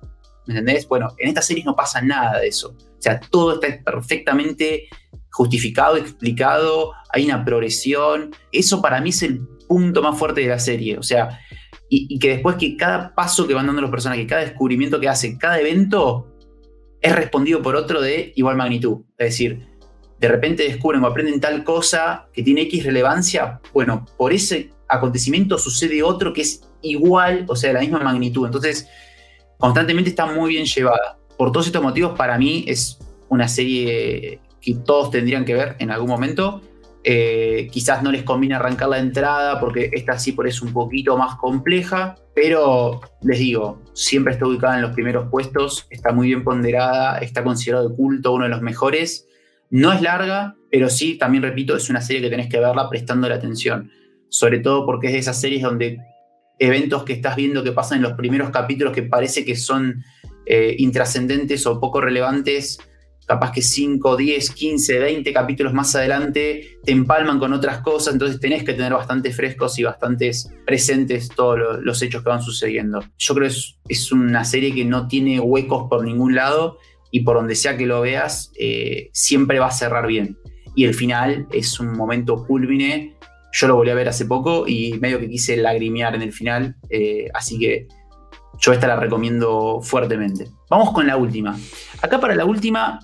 ¿Me 0.47 0.59
entendés? 0.59 0.89
Bueno, 0.89 1.09
en 1.19 1.29
esta 1.29 1.43
serie 1.43 1.63
no 1.63 1.77
pasa 1.77 2.01
nada 2.01 2.41
de 2.41 2.49
eso. 2.49 2.71
O 2.71 3.03
sea, 3.03 3.21
todo 3.21 3.61
está 3.61 3.69
perfectamente 3.85 4.89
justificado, 5.31 5.97
explicado, 5.97 6.93
hay 7.11 7.27
una 7.27 7.45
progresión. 7.45 8.35
Eso 8.51 8.81
para 8.81 9.01
mí 9.01 9.11
es 9.11 9.23
el 9.23 9.41
punto 9.69 10.03
más 10.03 10.19
fuerte 10.19 10.41
de 10.41 10.49
la 10.49 10.59
serie. 10.59 10.99
O 10.99 11.03
sea, 11.03 11.39
y, 11.91 12.19
que 12.19 12.31
después 12.31 12.57
que 12.57 12.77
cada 12.77 13.15
paso 13.15 13.47
que 13.47 13.55
van 13.55 13.67
dando 13.67 13.83
los 13.83 13.91
personajes, 13.91 14.27
cada 14.27 14.43
descubrimiento 14.43 15.01
que 15.01 15.09
hacen, 15.09 15.39
cada 15.39 15.61
evento, 15.61 16.35
es 17.01 17.15
respondido 17.15 17.63
por 17.63 17.77
otro 17.77 18.01
de 18.01 18.33
igual 18.37 18.57
magnitud. 18.57 19.03
Es 19.17 19.29
decir, 19.29 19.67
de 20.19 20.29
repente 20.29 20.64
descubren 20.64 21.03
o 21.05 21.07
aprenden 21.07 21.41
tal 21.41 21.64
cosa 21.64 22.27
que 22.33 22.43
tiene 22.43 22.62
X 22.62 22.85
relevancia, 22.85 23.61
bueno, 23.73 24.05
por 24.16 24.33
ese 24.33 24.71
acontecimiento 24.89 25.59
sucede 25.59 26.03
otro 26.03 26.33
que 26.33 26.43
es 26.43 26.62
igual, 26.83 27.45
o 27.49 27.57
sea, 27.57 27.69
de 27.69 27.75
la 27.75 27.81
misma 27.81 28.01
magnitud. 28.01 28.47
Entonces, 28.47 28.89
constantemente 29.59 30.11
está 30.11 30.27
muy 30.27 30.51
bien 30.51 30.64
llevada. 30.64 31.19
Por 31.37 31.53
todos 31.53 31.66
estos 31.66 31.83
motivos, 31.83 32.16
para 32.16 32.39
mí 32.39 32.64
es 32.66 32.99
una 33.29 33.49
serie 33.49 34.41
que 34.61 34.75
todos 34.75 35.11
tendrían 35.11 35.45
que 35.45 35.55
ver 35.55 35.77
en 35.79 35.91
algún 35.91 36.09
momento. 36.09 36.62
Eh, 37.05 37.69
quizás 37.71 38.03
no 38.03 38.11
les 38.11 38.25
conviene 38.25 38.57
arrancar 38.57 38.89
la 38.89 38.99
entrada 38.99 39.61
porque 39.61 39.89
esta 39.93 40.19
sí 40.19 40.33
por 40.33 40.49
eso 40.49 40.64
un 40.64 40.73
poquito 40.73 41.16
más 41.16 41.37
compleja, 41.37 42.16
pero 42.35 43.01
les 43.23 43.39
digo, 43.39 43.81
siempre 43.95 44.33
está 44.33 44.47
ubicada 44.47 44.77
en 44.77 44.83
los 44.83 44.93
primeros 44.93 45.31
puestos, 45.31 45.87
está 45.91 46.12
muy 46.12 46.27
bien 46.27 46.43
ponderada, 46.43 47.19
está 47.19 47.45
considerado 47.45 47.89
de 47.89 47.95
culto, 47.95 48.33
uno 48.33 48.45
de 48.45 48.51
los 48.51 48.62
mejores. 48.62 49.28
No 49.71 49.93
es 49.93 50.03
larga, 50.03 50.57
pero 50.71 50.89
sí, 50.89 51.16
también 51.16 51.43
repito, 51.43 51.77
es 51.77 51.91
una 51.91 52.01
serie 52.01 52.23
que 52.23 52.31
tenés 52.31 52.49
que 52.49 52.59
verla 52.59 52.89
prestando 52.89 53.29
la 53.29 53.37
atención, 53.37 53.91
sobre 54.29 54.61
todo 54.61 54.87
porque 54.87 55.09
es 55.09 55.12
de 55.14 55.19
esas 55.21 55.41
series 55.41 55.62
donde 55.62 55.99
eventos 56.59 57.05
que 57.05 57.12
estás 57.12 57.37
viendo 57.37 57.62
que 57.62 57.73
pasan 57.73 57.99
en 57.99 58.03
los 58.03 58.12
primeros 58.14 58.51
capítulos 58.51 58.93
que 58.93 59.03
parece 59.03 59.45
que 59.45 59.57
son 59.57 60.03
eh, 60.47 60.75
intrascendentes 60.79 61.66
o 61.66 61.79
poco 61.79 62.01
relevantes, 62.01 62.79
capaz 63.27 63.53
que 63.53 63.61
5, 63.61 64.16
10, 64.16 64.51
15, 64.51 64.99
20 64.99 65.33
capítulos 65.33 65.75
más 65.75 65.95
adelante 65.95 66.79
te 66.83 66.93
empalman 66.93 67.39
con 67.39 67.53
otras 67.53 67.83
cosas, 67.83 68.14
entonces 68.14 68.41
tenés 68.41 68.64
que 68.64 68.73
tener 68.73 68.95
bastante 68.95 69.31
frescos 69.31 69.79
y 69.79 69.85
bastantes 69.85 70.51
presentes 70.66 71.29
todos 71.29 71.59
los, 71.83 72.03
hechos 72.03 72.23
que 72.23 72.31
van 72.31 72.43
sucediendo. 72.43 73.05
Yo 73.19 73.35
creo 73.35 73.49
que 73.49 73.55
es, 73.55 73.79
es, 73.89 74.11
una 74.12 74.45
serie 74.45 74.75
que 74.75 74.87
no 74.87 75.07
tiene 75.07 75.39
huecos 75.39 75.89
por 75.91 76.03
ningún 76.05 76.35
lado 76.35 76.79
y 77.11 77.21
por 77.21 77.37
donde 77.37 77.55
sea 77.55 77.77
que 77.77 77.87
lo 77.87 78.01
veas, 78.01 78.53
eh, 78.59 79.11
siempre 79.13 79.59
va 79.59 79.67
a 79.67 79.73
cerrar 79.73 80.07
bien. 80.07 80.37
Y 80.75 80.85
el 80.85 80.95
final 80.95 81.47
es 81.53 81.81
un 81.81 81.97
momento 81.97 82.47
culmine 82.47 83.19
yo 83.53 83.67
lo 83.67 83.77
volví 83.77 83.91
a 83.91 83.95
ver 83.95 84.09
hace 84.09 84.27
poco 84.27 84.67
y 84.67 84.99
medio 85.01 85.19
que 85.19 85.29
quise 85.29 85.57
lagrimear 85.57 86.15
en 86.15 86.23
el 86.23 86.33
final, 86.33 86.77
eh, 86.91 87.29
así 87.35 87.59
que 87.59 87.89
yo 88.59 88.73
esta 88.73 88.87
la 88.87 88.97
recomiendo 88.97 89.81
fuertemente. 89.83 90.49
Vamos 90.69 90.93
con 90.93 91.07
la 91.07 91.17
última. 91.17 91.59
Acá 92.03 92.21
para 92.21 92.35
la 92.35 92.45
última, 92.45 92.99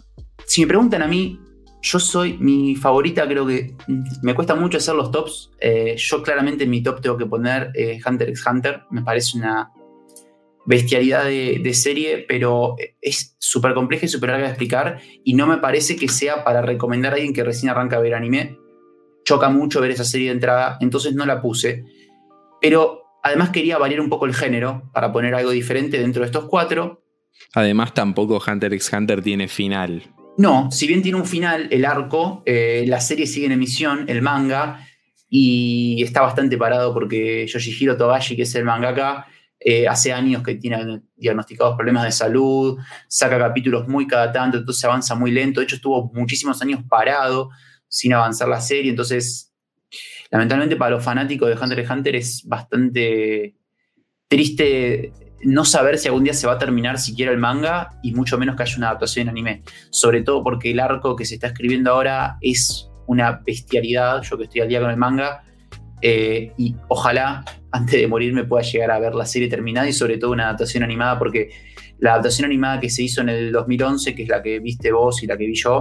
si 0.47 0.63
me 0.63 0.67
preguntan 0.67 1.03
a 1.03 1.07
mí, 1.07 1.41
yo 1.81 1.99
soy 1.99 2.39
mi 2.39 2.77
favorita, 2.77 3.27
creo 3.27 3.47
que 3.47 3.75
me 4.23 4.35
cuesta 4.35 4.55
mucho 4.55 4.79
hacer 4.79 4.95
los 4.95 5.11
tops. 5.11 5.51
Eh, 5.61 5.95
yo 5.97 6.23
claramente 6.23 6.65
en 6.65 6.71
mi 6.71 6.83
top 6.83 7.01
tengo 7.01 7.17
que 7.17 7.27
poner 7.27 7.73
Hunter 8.07 8.29
x 8.31 8.45
Hunter, 8.47 8.83
me 8.91 9.03
parece 9.03 9.39
una 9.39 9.71
bestialidad 10.67 11.25
de, 11.25 11.61
de 11.63 11.75
serie, 11.75 12.25
pero 12.27 12.77
es 13.01 13.37
súper 13.39 13.75
compleja 13.75 14.07
y 14.07 14.09
súper 14.09 14.31
larga 14.31 14.47
de 14.47 14.53
explicar 14.53 15.01
y 15.25 15.35
no 15.35 15.47
me 15.47 15.59
parece 15.59 15.97
que 15.97 16.09
sea 16.09 16.45
para 16.45 16.63
recomendar 16.63 17.13
a 17.13 17.17
alguien 17.17 17.35
que 17.35 17.45
recién 17.45 17.71
arranca 17.71 17.97
a 17.97 18.01
ver 18.01 18.15
anime 18.15 18.59
choca 19.25 19.49
mucho 19.49 19.81
ver 19.81 19.91
esa 19.91 20.05
serie 20.05 20.29
de 20.29 20.35
entrada, 20.35 20.77
entonces 20.81 21.15
no 21.15 21.27
la 21.27 21.41
puse. 21.41 21.85
Pero 22.61 23.03
además 23.23 23.51
quería 23.51 23.79
variar 23.79 24.01
un 24.01 24.09
poco 24.09 24.27
el 24.27 24.35
género 24.35 24.91
para 24.93 25.13
poner 25.13 25.35
algo 25.35 25.51
diferente 25.51 25.99
dentro 25.99 26.21
de 26.21 26.27
estos 26.27 26.45
cuatro. 26.45 27.03
Además, 27.55 27.95
tampoco 27.95 28.41
Hunter 28.47 28.73
x 28.75 28.93
Hunter 28.93 29.23
tiene 29.23 29.49
final. 29.49 30.03
No, 30.37 30.71
si 30.71 30.87
bien 30.87 31.03
tiene 31.03 31.19
un 31.19 31.27
final, 31.27 31.69
el 31.71 31.85
arco, 31.85 32.43
eh, 32.45 32.85
la 32.87 33.01
serie 33.01 33.27
sigue 33.27 33.47
en 33.47 33.53
emisión, 33.53 34.05
el 34.09 34.21
manga, 34.21 34.87
y 35.29 36.03
está 36.03 36.23
bastante 36.23 36.57
parado 36.57 36.93
porque 36.93 37.47
Yoshihiro 37.47 37.97
Togashi, 37.97 38.37
que 38.37 38.43
es 38.43 38.55
el 38.55 38.65
mangaka, 38.65 39.27
eh, 39.67 39.89
hace 39.89 40.13
años 40.13 40.43
que 40.43 40.57
tiene 40.57 41.01
diagnosticados 41.17 41.75
problemas 41.75 42.05
de 42.05 42.13
salud, 42.13 42.79
saca 43.09 43.39
capítulos 43.39 43.89
muy 43.89 44.07
cada 44.07 44.31
tanto, 44.31 44.59
entonces 44.59 44.85
avanza 44.85 45.15
muy 45.15 45.31
lento. 45.31 45.61
De 45.61 45.65
hecho, 45.65 45.77
estuvo 45.77 46.13
muchísimos 46.13 46.61
años 46.61 46.81
parado 46.87 47.49
sin 47.89 48.13
avanzar 48.13 48.47
la 48.47 48.61
serie. 48.61 48.91
Entonces, 48.91 49.55
lamentablemente 50.31 50.77
para 50.77 50.91
los 50.91 51.03
fanáticos 51.03 51.49
de 51.49 51.55
Hunter 51.55 51.79
x 51.79 51.91
Hunter 51.91 52.17
es 52.17 52.43
bastante 52.45 53.57
triste 54.29 55.13
no 55.45 55.65
saber 55.65 55.97
si 55.97 56.09
algún 56.09 56.25
día 56.25 56.35
se 56.35 56.47
va 56.47 56.55
a 56.55 56.59
terminar 56.59 56.99
siquiera 56.99 57.33
el 57.33 57.39
manga 57.39 57.99
y 58.03 58.13
mucho 58.13 58.37
menos 58.37 58.57
que 58.57 58.65
haya 58.65 58.77
una 58.77 58.89
adaptación 58.89 59.23
en 59.23 59.29
anime. 59.31 59.63
Sobre 59.89 60.23
todo 60.23 60.45
porque 60.45 60.73
el 60.73 60.81
arco 60.81 61.17
que 61.17 61.25
se 61.25 61.37
está 61.37 61.47
escribiendo 61.47 61.91
ahora 61.91 62.37
es 62.43 62.91
una 63.07 63.41
bestialidad, 63.47 64.21
yo 64.21 64.37
que 64.37 64.45
estoy 64.45 64.61
al 64.61 64.69
día 64.69 64.81
con 64.81 64.91
el 64.91 64.99
manga, 64.99 65.43
eh, 66.07 66.53
y 66.59 66.77
ojalá 66.89 67.43
antes 67.73 67.99
de 67.99 68.07
morir 68.07 68.35
me 68.35 68.45
pueda 68.45 68.63
llegar 68.63 68.91
a 68.91 68.99
ver 68.99 69.15
la 69.15 69.25
serie 69.25 69.49
terminada 69.49 69.89
y 69.89 69.95
sobre 69.95 70.19
todo 70.19 70.33
una 70.33 70.45
adaptación 70.45 70.83
animada 70.83 71.19
porque 71.19 71.49
la 71.99 72.13
adaptación 72.13 72.45
animada 72.45 72.79
que 72.79 72.91
se 72.91 73.05
hizo 73.05 73.23
en 73.23 73.31
el 73.31 73.53
2011, 73.53 74.15
que 74.15 74.25
es 74.25 74.29
la 74.29 74.43
que 74.43 74.61
viste 74.61 74.93
vos 74.93 75.23
y 75.23 75.27
la 75.27 75.39
que 75.39 75.47
vi 75.47 75.55
yo, 75.55 75.81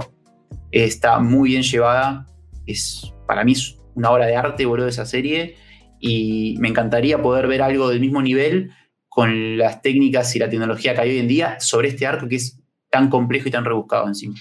Está 0.70 1.20
muy 1.20 1.50
bien 1.50 1.62
llevada. 1.62 2.26
Es, 2.66 3.12
para 3.28 3.44
mí 3.44 3.52
es 3.52 3.76
una 3.94 4.10
obra 4.10 4.26
de 4.26 4.34
arte, 4.34 4.66
boludo, 4.66 4.88
esa 4.88 5.06
serie. 5.06 5.56
Y 6.00 6.56
me 6.58 6.68
encantaría 6.68 7.22
poder 7.22 7.46
ver 7.46 7.62
algo 7.62 7.90
del 7.90 8.00
mismo 8.00 8.22
nivel 8.22 8.70
con 9.08 9.58
las 9.58 9.82
técnicas 9.82 10.34
y 10.34 10.40
la 10.40 10.48
tecnología 10.48 10.94
que 10.94 11.02
hay 11.02 11.10
hoy 11.10 11.18
en 11.18 11.28
día 11.28 11.60
sobre 11.60 11.88
este 11.88 12.06
arco 12.06 12.28
que 12.28 12.36
es 12.36 12.58
tan 12.90 13.08
complejo 13.08 13.48
y 13.48 13.52
tan 13.52 13.64
rebuscado 13.64 14.08
encima. 14.08 14.34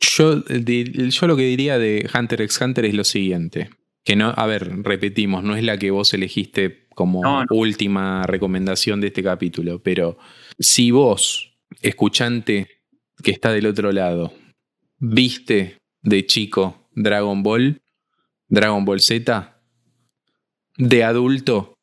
Yo, 0.00 0.44
yo 0.44 1.26
lo 1.26 1.36
que 1.36 1.44
diría 1.44 1.78
de 1.78 2.10
Hunter 2.12 2.42
x 2.42 2.60
Hunter 2.60 2.84
es 2.84 2.94
lo 2.94 3.04
siguiente. 3.04 3.70
Que 4.04 4.16
no, 4.16 4.32
a 4.36 4.46
ver, 4.46 4.82
repetimos, 4.82 5.42
no 5.42 5.56
es 5.56 5.64
la 5.64 5.78
que 5.78 5.90
vos 5.90 6.12
elegiste 6.12 6.86
como 6.94 7.22
última 7.50 8.24
recomendación 8.26 9.00
de 9.00 9.08
este 9.08 9.22
capítulo, 9.22 9.82
pero 9.82 10.18
si 10.58 10.90
vos, 10.90 11.56
escuchante 11.80 12.68
que 13.22 13.30
está 13.30 13.52
del 13.52 13.66
otro 13.66 13.92
lado, 13.92 14.32
viste 14.98 15.78
de 16.02 16.26
chico 16.26 16.88
Dragon 16.92 17.42
Ball, 17.42 17.82
Dragon 18.48 18.84
Ball 18.84 19.00
Z, 19.00 19.60
de 20.76 21.04
adulto, 21.04 21.74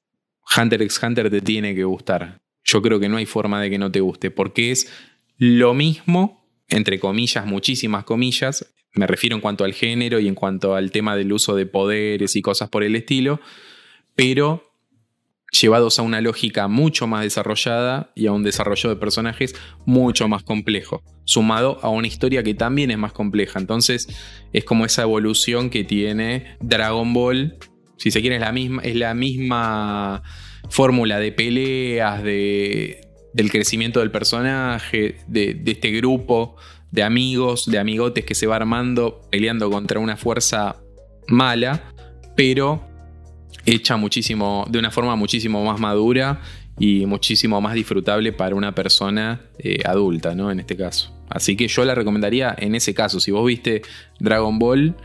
Hunter 0.55 0.81
x 0.83 1.01
Hunter 1.01 1.29
te 1.29 1.41
tiene 1.41 1.75
que 1.75 1.83
gustar. 1.83 2.39
Yo 2.63 2.81
creo 2.81 2.99
que 2.99 3.09
no 3.09 3.17
hay 3.17 3.25
forma 3.25 3.61
de 3.61 3.69
que 3.69 3.77
no 3.77 3.91
te 3.91 4.01
guste, 4.01 4.31
porque 4.31 4.71
es 4.71 4.91
lo 5.37 5.73
mismo, 5.73 6.45
entre 6.67 6.99
comillas, 6.99 7.45
muchísimas 7.45 8.03
comillas, 8.03 8.71
me 8.93 9.07
refiero 9.07 9.35
en 9.35 9.41
cuanto 9.41 9.63
al 9.63 9.73
género 9.73 10.19
y 10.19 10.27
en 10.27 10.35
cuanto 10.35 10.75
al 10.75 10.91
tema 10.91 11.15
del 11.15 11.31
uso 11.31 11.55
de 11.55 11.65
poderes 11.65 12.35
y 12.35 12.41
cosas 12.41 12.69
por 12.69 12.83
el 12.83 12.95
estilo, 12.95 13.39
pero 14.15 14.71
llevados 15.51 15.99
a 15.99 16.01
una 16.01 16.21
lógica 16.21 16.67
mucho 16.67 17.07
más 17.07 17.23
desarrollada 17.23 18.11
y 18.15 18.27
a 18.27 18.31
un 18.31 18.43
desarrollo 18.43 18.89
de 18.89 18.95
personajes 18.95 19.55
mucho 19.85 20.27
más 20.27 20.43
complejo, 20.43 21.03
sumado 21.25 21.79
a 21.81 21.89
una 21.89 22.07
historia 22.07 22.43
que 22.43 22.53
también 22.53 22.91
es 22.91 22.97
más 22.97 23.13
compleja. 23.13 23.59
Entonces 23.59 24.07
es 24.53 24.63
como 24.63 24.85
esa 24.85 25.03
evolución 25.03 25.69
que 25.69 25.83
tiene 25.83 26.57
Dragon 26.61 27.13
Ball, 27.13 27.57
si 27.97 28.11
se 28.11 28.21
quiere 28.21 28.37
es 28.37 28.41
la 28.41 28.51
misma, 28.51 28.81
es 28.81 28.95
la 28.95 29.13
misma 29.13 30.23
fórmula 30.69 31.19
de 31.19 31.31
peleas, 31.31 32.23
de, 32.23 33.01
del 33.33 33.51
crecimiento 33.51 33.99
del 33.99 34.11
personaje, 34.11 35.17
de, 35.27 35.53
de 35.53 35.71
este 35.71 35.91
grupo 35.91 36.55
de 36.91 37.03
amigos, 37.03 37.65
de 37.65 37.79
amigotes 37.79 38.25
que 38.25 38.35
se 38.35 38.47
va 38.47 38.57
armando 38.57 39.21
peleando 39.31 39.69
contra 39.69 39.99
una 39.99 40.17
fuerza 40.17 40.77
mala, 41.27 41.93
pero 42.35 42.87
hecha 43.65 43.97
muchísimo, 43.97 44.65
de 44.69 44.79
una 44.79 44.91
forma 44.91 45.15
muchísimo 45.15 45.63
más 45.63 45.79
madura 45.79 46.41
y 46.77 47.05
muchísimo 47.05 47.61
más 47.61 47.73
disfrutable 47.73 48.33
para 48.33 48.55
una 48.55 48.73
persona 48.73 49.41
eh, 49.59 49.79
adulta, 49.85 50.35
¿no? 50.35 50.51
En 50.51 50.59
este 50.59 50.75
caso. 50.75 51.15
Así 51.29 51.55
que 51.55 51.67
yo 51.67 51.85
la 51.85 51.95
recomendaría 51.95 52.53
en 52.57 52.75
ese 52.75 52.93
caso. 52.93 53.19
Si 53.19 53.31
vos 53.31 53.45
viste 53.45 53.83
Dragon 54.19 54.59
Ball 54.59 54.95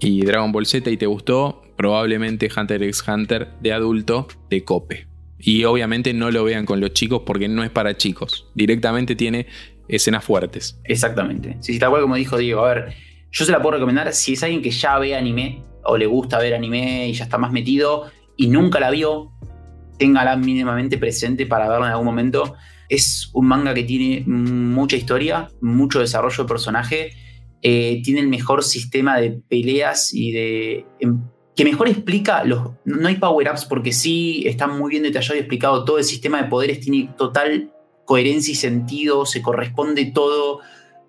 y 0.00 0.24
Dragon 0.24 0.52
Ball 0.52 0.66
Z 0.66 0.90
y 0.90 0.96
te 0.96 1.06
gustó, 1.06 1.62
probablemente 1.76 2.50
Hunter 2.54 2.82
x 2.82 3.04
Hunter 3.06 3.48
de 3.60 3.72
adulto 3.72 4.28
te 4.50 4.64
cope. 4.64 5.06
Y 5.38 5.64
obviamente 5.64 6.12
no 6.12 6.30
lo 6.30 6.44
vean 6.44 6.66
con 6.66 6.80
los 6.80 6.92
chicos 6.92 7.22
porque 7.26 7.48
no 7.48 7.64
es 7.64 7.70
para 7.70 7.96
chicos. 7.96 8.46
Directamente 8.54 9.16
tiene 9.16 9.46
escenas 9.96 10.24
fuertes. 10.24 10.80
Exactamente. 10.84 11.56
Sí, 11.60 11.78
tal 11.78 11.90
cual 11.90 12.02
como 12.02 12.16
dijo 12.16 12.38
Diego. 12.38 12.64
A 12.64 12.74
ver, 12.74 12.94
yo 13.30 13.44
se 13.44 13.52
la 13.52 13.60
puedo 13.60 13.76
recomendar 13.76 14.12
si 14.12 14.34
es 14.34 14.42
alguien 14.42 14.62
que 14.62 14.70
ya 14.70 14.98
ve 14.98 15.14
anime 15.14 15.64
o 15.84 15.96
le 15.96 16.06
gusta 16.06 16.38
ver 16.38 16.54
anime 16.54 17.08
y 17.08 17.12
ya 17.12 17.24
está 17.24 17.38
más 17.38 17.52
metido 17.52 18.10
y 18.36 18.48
nunca 18.48 18.80
la 18.80 18.90
vio, 18.90 19.32
téngala 19.98 20.36
mínimamente 20.36 20.98
presente 20.98 21.46
para 21.46 21.68
verla 21.68 21.86
en 21.86 21.92
algún 21.92 22.06
momento. 22.06 22.56
Es 22.88 23.30
un 23.32 23.46
manga 23.46 23.72
que 23.72 23.84
tiene 23.84 24.24
mucha 24.26 24.96
historia, 24.96 25.48
mucho 25.60 26.00
desarrollo 26.00 26.44
de 26.44 26.48
personaje, 26.48 27.12
eh, 27.62 28.02
tiene 28.02 28.20
el 28.20 28.28
mejor 28.28 28.62
sistema 28.64 29.18
de 29.18 29.40
peleas 29.48 30.12
y 30.12 30.32
de... 30.32 30.86
Em, 31.00 31.22
que 31.54 31.64
mejor 31.64 31.88
explica 31.88 32.44
los... 32.44 32.70
No 32.84 33.08
hay 33.08 33.16
power-ups 33.16 33.66
porque 33.66 33.92
sí 33.92 34.42
está 34.46 34.66
muy 34.66 34.90
bien 34.90 35.02
detallado 35.02 35.36
y 35.36 35.38
explicado 35.38 35.84
todo 35.84 35.98
el 35.98 36.04
sistema 36.04 36.42
de 36.42 36.48
poderes, 36.48 36.80
tiene 36.80 37.10
total 37.16 37.72
coherencia 38.12 38.52
y 38.52 38.56
sentido, 38.56 39.24
se 39.24 39.40
corresponde 39.40 40.04
todo. 40.04 40.60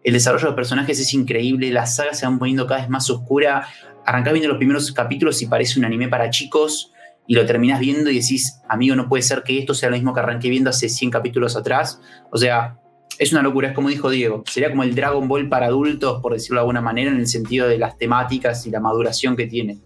El 0.05 0.13
desarrollo 0.13 0.47
de 0.47 0.53
personajes 0.53 1.01
es 1.01 1.13
increíble, 1.13 1.69
las 1.69 1.97
sagas 1.97 2.17
se 2.17 2.25
van 2.25 2.39
poniendo 2.39 2.65
cada 2.65 2.79
vez 2.79 2.89
más 2.89 3.09
oscura 3.09 3.67
arrancás 4.05 4.31
viendo 4.31 4.47
los 4.47 4.57
primeros 4.57 4.89
capítulos 4.91 5.41
y 5.41 5.47
parece 5.47 5.79
un 5.79 5.85
anime 5.85 6.07
para 6.07 6.29
chicos 6.29 6.91
y 7.27 7.35
lo 7.35 7.45
terminás 7.45 7.81
viendo 7.81 8.09
y 8.09 8.19
decís, 8.19 8.61
amigo, 8.69 8.95
no 8.95 9.09
puede 9.09 9.21
ser 9.21 9.43
que 9.43 9.59
esto 9.59 9.73
sea 9.73 9.89
lo 9.89 9.95
mismo 9.95 10.13
que 10.13 10.21
arranqué 10.21 10.49
viendo 10.49 10.69
hace 10.69 10.87
100 10.87 11.11
capítulos 11.11 11.57
atrás. 11.57 11.99
O 12.31 12.37
sea, 12.37 12.77
es 13.19 13.33
una 13.33 13.41
locura, 13.41 13.69
es 13.69 13.75
como 13.75 13.89
dijo 13.89 14.09
Diego, 14.09 14.43
sería 14.47 14.69
como 14.69 14.83
el 14.83 14.95
Dragon 14.95 15.27
Ball 15.27 15.47
para 15.47 15.65
adultos, 15.65 16.21
por 16.21 16.33
decirlo 16.33 16.59
de 16.59 16.61
alguna 16.61 16.81
manera, 16.81 17.11
en 17.11 17.17
el 17.17 17.27
sentido 17.27 17.67
de 17.67 17.77
las 17.77 17.97
temáticas 17.97 18.65
y 18.65 18.71
la 18.71 18.79
maduración 18.79 19.35
que 19.35 19.45
tiene. 19.45 19.79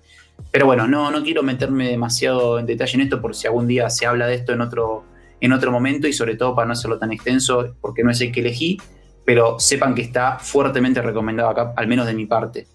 Pero 0.52 0.66
bueno, 0.66 0.88
no, 0.88 1.12
no 1.12 1.24
quiero 1.24 1.44
meterme 1.44 1.90
demasiado 1.90 2.60
en 2.60 2.66
detalle 2.66 2.96
en 2.96 3.02
esto 3.02 3.22
por 3.22 3.36
si 3.36 3.48
algún 3.48 3.68
día 3.68 3.90
se 3.90 4.06
habla 4.06 4.28
de 4.28 4.36
esto 4.36 4.54
en 4.54 4.62
otro, 4.62 5.06
en 5.40 5.52
otro 5.52 5.72
momento 5.72 6.08
y 6.08 6.14
sobre 6.14 6.36
todo 6.36 6.56
para 6.56 6.68
no 6.68 6.74
hacerlo 6.74 6.98
tan 6.98 7.12
extenso, 7.12 7.76
porque 7.82 8.04
no 8.04 8.12
es 8.12 8.22
el 8.22 8.32
que 8.32 8.40
elegí, 8.42 8.78
pero 9.26 9.60
sepan 9.60 9.94
que 9.94 10.02
está 10.02 10.40
fuertemente 10.40 11.02
recomendado 11.02 11.50
acá, 11.50 11.74
al 11.76 11.88
menos 11.88 12.08
de 12.08 12.14
mi 12.14 12.26
parte. 12.26 12.68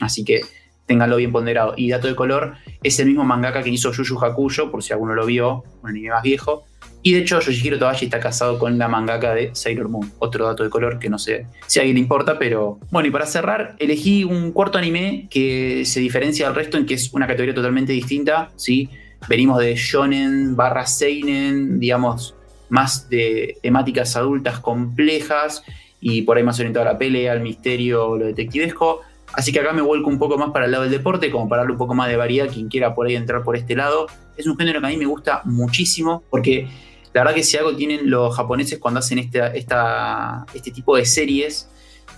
Así 0.00 0.24
que 0.24 0.40
ténganlo 0.86 1.16
bien 1.16 1.30
ponderado. 1.30 1.74
Y 1.76 1.88
dato 1.90 2.08
de 2.08 2.16
color, 2.16 2.54
es 2.82 2.98
el 2.98 3.06
mismo 3.06 3.24
mangaka 3.24 3.62
que 3.62 3.70
hizo 3.70 3.92
Yuyu 3.92 4.18
Hakuyo, 4.18 4.70
por 4.70 4.82
si 4.82 4.92
alguno 4.92 5.14
lo 5.14 5.24
vio, 5.24 5.62
un 5.82 5.90
anime 5.90 6.10
más 6.10 6.22
viejo. 6.22 6.64
Y 7.02 7.14
de 7.14 7.20
hecho, 7.20 7.40
Yoshihiro 7.40 7.78
Togashi 7.78 8.06
está 8.06 8.20
casado 8.20 8.58
con 8.58 8.76
la 8.76 8.88
mangaka 8.88 9.34
de 9.34 9.54
Sailor 9.54 9.88
Moon. 9.88 10.12
Otro 10.18 10.46
dato 10.46 10.64
de 10.64 10.70
color 10.70 10.98
que 10.98 11.08
no 11.08 11.18
sé 11.18 11.46
si 11.66 11.78
a 11.78 11.82
alguien 11.82 11.94
le 11.94 12.00
importa, 12.00 12.38
pero. 12.38 12.78
Bueno, 12.90 13.08
y 13.08 13.10
para 13.10 13.26
cerrar, 13.26 13.76
elegí 13.78 14.24
un 14.24 14.52
cuarto 14.52 14.78
anime 14.78 15.28
que 15.30 15.84
se 15.86 16.00
diferencia 16.00 16.46
del 16.46 16.54
resto 16.54 16.76
en 16.76 16.84
que 16.84 16.94
es 16.94 17.12
una 17.14 17.26
categoría 17.26 17.54
totalmente 17.54 17.92
distinta. 17.92 18.50
¿sí? 18.56 18.90
Venimos 19.28 19.58
de 19.58 19.74
shonen 19.76 20.56
barra 20.56 20.86
seinen, 20.86 21.78
digamos, 21.78 22.34
más 22.68 23.08
de 23.08 23.58
temáticas 23.62 24.16
adultas 24.16 24.60
complejas 24.60 25.62
y 26.00 26.22
por 26.22 26.36
ahí 26.36 26.42
más 26.42 26.58
orientado 26.58 26.88
a 26.88 26.92
la 26.92 26.98
pelea, 26.98 27.32
al 27.32 27.40
misterio, 27.40 28.16
lo 28.16 28.26
detectivesco. 28.26 29.00
Así 29.32 29.52
que 29.52 29.60
acá 29.60 29.72
me 29.72 29.82
vuelco 29.82 30.08
un 30.08 30.18
poco 30.18 30.38
más 30.38 30.50
para 30.50 30.64
el 30.64 30.72
lado 30.72 30.84
del 30.84 30.92
deporte, 30.92 31.30
como 31.30 31.48
para 31.48 31.62
darle 31.62 31.72
un 31.72 31.78
poco 31.78 31.94
más 31.94 32.08
de 32.08 32.16
variedad 32.16 32.48
quien 32.48 32.68
quiera 32.68 32.94
por 32.94 33.06
ahí 33.06 33.14
entrar 33.14 33.42
por 33.42 33.56
este 33.56 33.76
lado. 33.76 34.06
Es 34.36 34.46
un 34.46 34.56
género 34.56 34.80
que 34.80 34.86
a 34.86 34.90
mí 34.90 34.96
me 34.96 35.06
gusta 35.06 35.42
muchísimo 35.44 36.24
porque 36.30 36.68
la 37.12 37.22
verdad 37.22 37.34
que 37.34 37.42
si 37.42 37.56
algo 37.56 37.74
tienen 37.76 38.10
los 38.10 38.34
japoneses 38.34 38.78
cuando 38.78 39.00
hacen 39.00 39.18
este, 39.18 39.40
este 39.58 40.70
tipo 40.70 40.96
de 40.96 41.04
series 41.04 41.68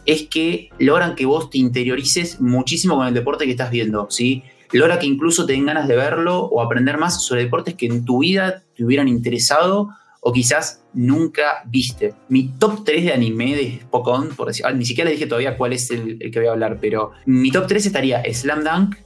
es 0.05 0.23
que 0.29 0.71
logran 0.79 1.15
que 1.15 1.27
vos 1.27 1.51
te 1.51 1.59
interiorices 1.59 2.41
muchísimo 2.41 2.97
con 2.97 3.07
el 3.07 3.15
deporte 3.15 3.45
que 3.45 3.53
estás 3.53 3.71
viendo, 3.71 4.11
¿sí? 4.11 4.43
Logra 4.73 4.99
que 4.99 5.07
incluso 5.07 5.45
te 5.47 5.53
den 5.53 5.67
ganas 5.67 5.87
de 5.87 5.97
verlo 5.97 6.45
o 6.45 6.63
aprender 6.63 6.99
más 6.99 7.23
sobre 7.25 7.45
deportes 7.45 7.75
que 7.75 7.87
en 7.87 8.05
tu 8.05 8.21
vida 8.21 8.63
te 8.75 8.85
hubieran 8.85 9.09
interesado 9.09 9.91
o 10.25 10.33
quizás 10.33 10.83
nunca 10.95 11.63
viste. 11.67 12.15
Mi 12.29 12.49
top 12.49 12.85
3 12.85 13.05
de 13.05 13.13
anime 13.13 13.57
de 13.57 13.81
Spokon, 13.83 14.29
por 14.37 14.47
decir, 14.49 14.65
ah, 14.65 14.73
ni 14.73 14.85
siquiera 14.85 15.11
le 15.11 15.17
dije 15.17 15.27
todavía 15.27 15.57
cuál 15.57 15.73
es 15.73 15.91
el, 15.91 16.19
que 16.19 16.39
voy 16.39 16.47
a 16.47 16.53
hablar, 16.53 16.79
pero 16.81 17.11
mi 17.27 17.51
top 17.51 17.67
3 17.67 17.87
estaría 17.87 18.23
Slam 18.33 18.63
Dunk, 18.63 18.97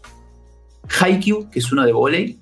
Haikyuu, 1.01 1.51
que 1.51 1.59
es 1.59 1.73
uno 1.73 1.87
de 1.87 1.93
volei, 1.93 2.39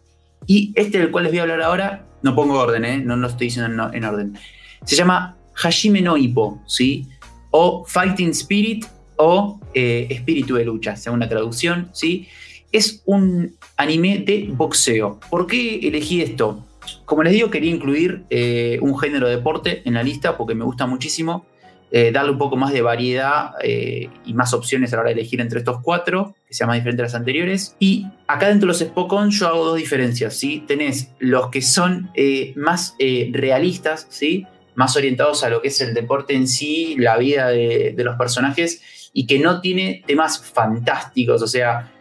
y 0.46 0.72
este 0.74 0.98
del 0.98 1.12
cual 1.12 1.24
les 1.24 1.32
voy 1.32 1.38
a 1.38 1.42
hablar 1.42 1.62
ahora, 1.62 2.06
no 2.22 2.34
pongo 2.34 2.58
orden, 2.58 2.84
¿eh? 2.84 2.98
no 2.98 3.16
lo 3.16 3.28
estoy 3.28 3.46
diciendo 3.46 3.90
en, 3.92 4.04
orden. 4.04 4.36
Se 4.84 4.96
llama 4.96 5.36
Hajime 5.54 6.02
no 6.02 6.16
Ippo, 6.16 6.60
¿sí? 6.66 7.06
O 7.52 7.84
Fighting 7.86 8.30
Spirit 8.30 8.86
o 9.16 9.60
eh, 9.72 10.08
Espíritu 10.10 10.56
de 10.56 10.64
Lucha, 10.64 10.96
según 10.96 11.20
la 11.20 11.28
traducción, 11.28 11.90
¿sí? 11.92 12.26
Es 12.74 13.02
un 13.04 13.56
anime 13.76 14.24
de 14.26 14.48
boxeo. 14.50 15.20
¿Por 15.30 15.46
qué 15.46 15.78
elegí 15.78 16.22
esto? 16.22 16.66
Como 17.04 17.22
les 17.22 17.32
digo, 17.32 17.48
quería 17.48 17.70
incluir 17.70 18.24
eh, 18.30 18.80
un 18.82 18.98
género 18.98 19.28
de 19.28 19.36
deporte 19.36 19.82
en 19.84 19.94
la 19.94 20.02
lista 20.02 20.36
porque 20.36 20.56
me 20.56 20.64
gusta 20.64 20.84
muchísimo. 20.84 21.46
Eh, 21.92 22.10
darle 22.10 22.32
un 22.32 22.38
poco 22.38 22.56
más 22.56 22.72
de 22.72 22.82
variedad 22.82 23.52
eh, 23.62 24.08
y 24.26 24.34
más 24.34 24.52
opciones 24.54 24.92
a 24.92 24.96
la 24.96 25.02
hora 25.02 25.10
de 25.10 25.20
elegir 25.20 25.40
entre 25.40 25.60
estos 25.60 25.82
cuatro, 25.82 26.34
que 26.48 26.54
sean 26.54 26.66
más 26.66 26.76
diferentes 26.76 27.02
a 27.02 27.04
las 27.04 27.14
anteriores. 27.14 27.76
Y 27.78 28.08
acá 28.26 28.48
dentro 28.48 28.66
de 28.66 28.72
los 28.72 28.80
Spokon 28.80 29.30
yo 29.30 29.46
hago 29.46 29.66
dos 29.66 29.76
diferencias, 29.76 30.36
¿sí? 30.36 30.64
Tenés 30.66 31.12
los 31.20 31.50
que 31.50 31.62
son 31.62 32.10
más 32.56 32.96
realistas, 33.30 34.08
¿sí? 34.10 34.48
Más 34.74 34.96
orientados 34.96 35.44
a 35.44 35.48
lo 35.48 35.62
que 35.62 35.68
es 35.68 35.80
el 35.80 35.94
deporte 35.94 36.34
en 36.34 36.48
sí, 36.48 36.96
la 36.98 37.18
vida 37.18 37.50
de, 37.50 37.94
de 37.96 38.02
los 38.02 38.16
personajes, 38.16 38.82
y 39.12 39.28
que 39.28 39.38
no 39.38 39.60
tiene 39.60 40.02
temas 40.08 40.44
fantásticos, 40.44 41.40
o 41.40 41.46
sea, 41.46 41.92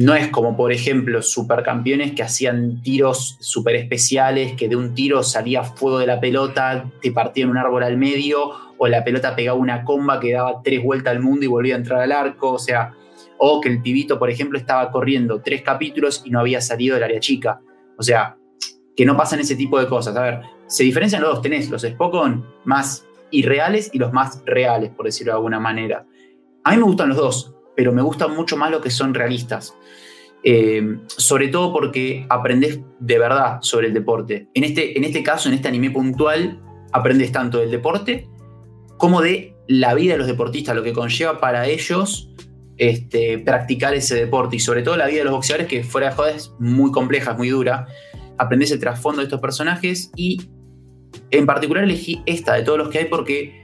no 0.00 0.14
es 0.14 0.28
como, 0.28 0.56
por 0.56 0.72
ejemplo, 0.72 1.20
supercampeones 1.20 2.12
que 2.12 2.22
hacían 2.22 2.80
tiros 2.80 3.36
super 3.38 3.76
especiales, 3.76 4.54
que 4.54 4.66
de 4.66 4.74
un 4.74 4.94
tiro 4.94 5.22
salía 5.22 5.62
fuego 5.62 5.98
de 5.98 6.06
la 6.06 6.18
pelota, 6.18 6.90
te 7.02 7.12
partían 7.12 7.50
un 7.50 7.58
árbol 7.58 7.82
al 7.82 7.98
medio, 7.98 8.50
o 8.78 8.88
la 8.88 9.04
pelota 9.04 9.36
pegaba 9.36 9.58
una 9.58 9.84
comba 9.84 10.18
que 10.18 10.32
daba 10.32 10.62
tres 10.64 10.82
vueltas 10.82 11.14
al 11.14 11.20
mundo 11.20 11.44
y 11.44 11.48
volvía 11.48 11.74
a 11.74 11.76
entrar 11.76 12.00
al 12.00 12.12
arco, 12.12 12.52
o 12.52 12.58
sea, 12.58 12.94
o 13.36 13.60
que 13.60 13.68
el 13.68 13.82
pibito, 13.82 14.18
por 14.18 14.30
ejemplo, 14.30 14.56
estaba 14.58 14.90
corriendo 14.90 15.42
tres 15.42 15.60
capítulos 15.60 16.22
y 16.24 16.30
no 16.30 16.40
había 16.40 16.62
salido 16.62 16.94
del 16.94 17.04
área 17.04 17.20
chica. 17.20 17.60
O 17.98 18.02
sea, 18.02 18.38
que 18.96 19.04
no 19.04 19.18
pasan 19.18 19.40
ese 19.40 19.54
tipo 19.54 19.78
de 19.78 19.86
cosas. 19.86 20.16
A 20.16 20.22
ver, 20.22 20.40
se 20.66 20.82
diferencian 20.82 21.20
los 21.20 21.34
dos. 21.34 21.42
Tenés 21.42 21.68
los 21.68 21.82
Spokon 21.82 22.46
más 22.64 23.06
irreales 23.30 23.90
y 23.92 23.98
los 23.98 24.14
más 24.14 24.42
reales, 24.46 24.92
por 24.92 25.04
decirlo 25.04 25.34
de 25.34 25.36
alguna 25.36 25.60
manera. 25.60 26.06
A 26.64 26.70
mí 26.70 26.78
me 26.78 26.84
gustan 26.84 27.10
los 27.10 27.18
dos 27.18 27.54
pero 27.80 27.94
me 27.94 28.02
gustan 28.02 28.36
mucho 28.36 28.58
más 28.58 28.70
los 28.70 28.82
que 28.82 28.90
son 28.90 29.14
realistas. 29.14 29.74
Eh, 30.44 30.98
sobre 31.06 31.48
todo 31.48 31.72
porque 31.72 32.26
aprendes 32.28 32.78
de 32.98 33.18
verdad 33.18 33.56
sobre 33.62 33.86
el 33.86 33.94
deporte. 33.94 34.50
En 34.52 34.64
este, 34.64 34.98
en 34.98 35.04
este 35.04 35.22
caso, 35.22 35.48
en 35.48 35.54
este 35.54 35.68
anime 35.68 35.90
puntual, 35.90 36.60
aprendes 36.92 37.32
tanto 37.32 37.56
del 37.56 37.70
deporte 37.70 38.28
como 38.98 39.22
de 39.22 39.54
la 39.66 39.94
vida 39.94 40.12
de 40.12 40.18
los 40.18 40.26
deportistas, 40.26 40.76
lo 40.76 40.82
que 40.82 40.92
conlleva 40.92 41.40
para 41.40 41.68
ellos 41.68 42.28
este, 42.76 43.38
practicar 43.38 43.94
ese 43.94 44.14
deporte 44.14 44.56
y 44.56 44.60
sobre 44.60 44.82
todo 44.82 44.98
la 44.98 45.06
vida 45.06 45.20
de 45.20 45.24
los 45.24 45.32
boxeadores 45.32 45.66
que 45.66 45.82
fuera 45.82 46.10
de 46.10 46.16
jodas 46.16 46.36
es 46.36 46.52
muy 46.58 46.92
compleja, 46.92 47.30
es 47.30 47.38
muy 47.38 47.48
dura. 47.48 47.86
Aprendes 48.36 48.72
el 48.72 48.78
trasfondo 48.78 49.22
de 49.22 49.24
estos 49.24 49.40
personajes 49.40 50.10
y 50.16 50.50
en 51.30 51.46
particular 51.46 51.84
elegí 51.84 52.20
esta 52.26 52.52
de 52.56 52.62
todos 52.62 52.76
los 52.76 52.90
que 52.90 52.98
hay 52.98 53.04
porque 53.06 53.59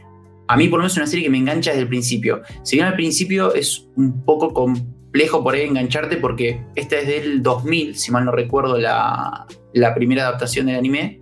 a 0.48 0.56
mí 0.56 0.68
por 0.68 0.78
lo 0.78 0.82
menos 0.82 0.92
es 0.92 0.98
una 0.98 1.06
serie 1.06 1.24
que 1.24 1.30
me 1.30 1.38
engancha 1.38 1.70
desde 1.70 1.82
el 1.82 1.88
principio. 1.88 2.42
Si 2.62 2.76
bien 2.76 2.86
al 2.86 2.94
principio 2.94 3.54
es 3.54 3.88
un 3.96 4.24
poco 4.24 4.52
complejo 4.52 5.42
por 5.42 5.54
ahí 5.54 5.62
engancharte 5.62 6.16
porque 6.18 6.64
esta 6.74 6.98
es 6.98 7.06
del 7.06 7.42
2000, 7.42 7.96
si 7.96 8.10
mal 8.12 8.24
no 8.24 8.32
recuerdo 8.32 8.78
la, 8.78 9.46
primera 9.94 10.26
adaptación 10.26 10.66
del 10.66 10.76
anime. 10.76 11.20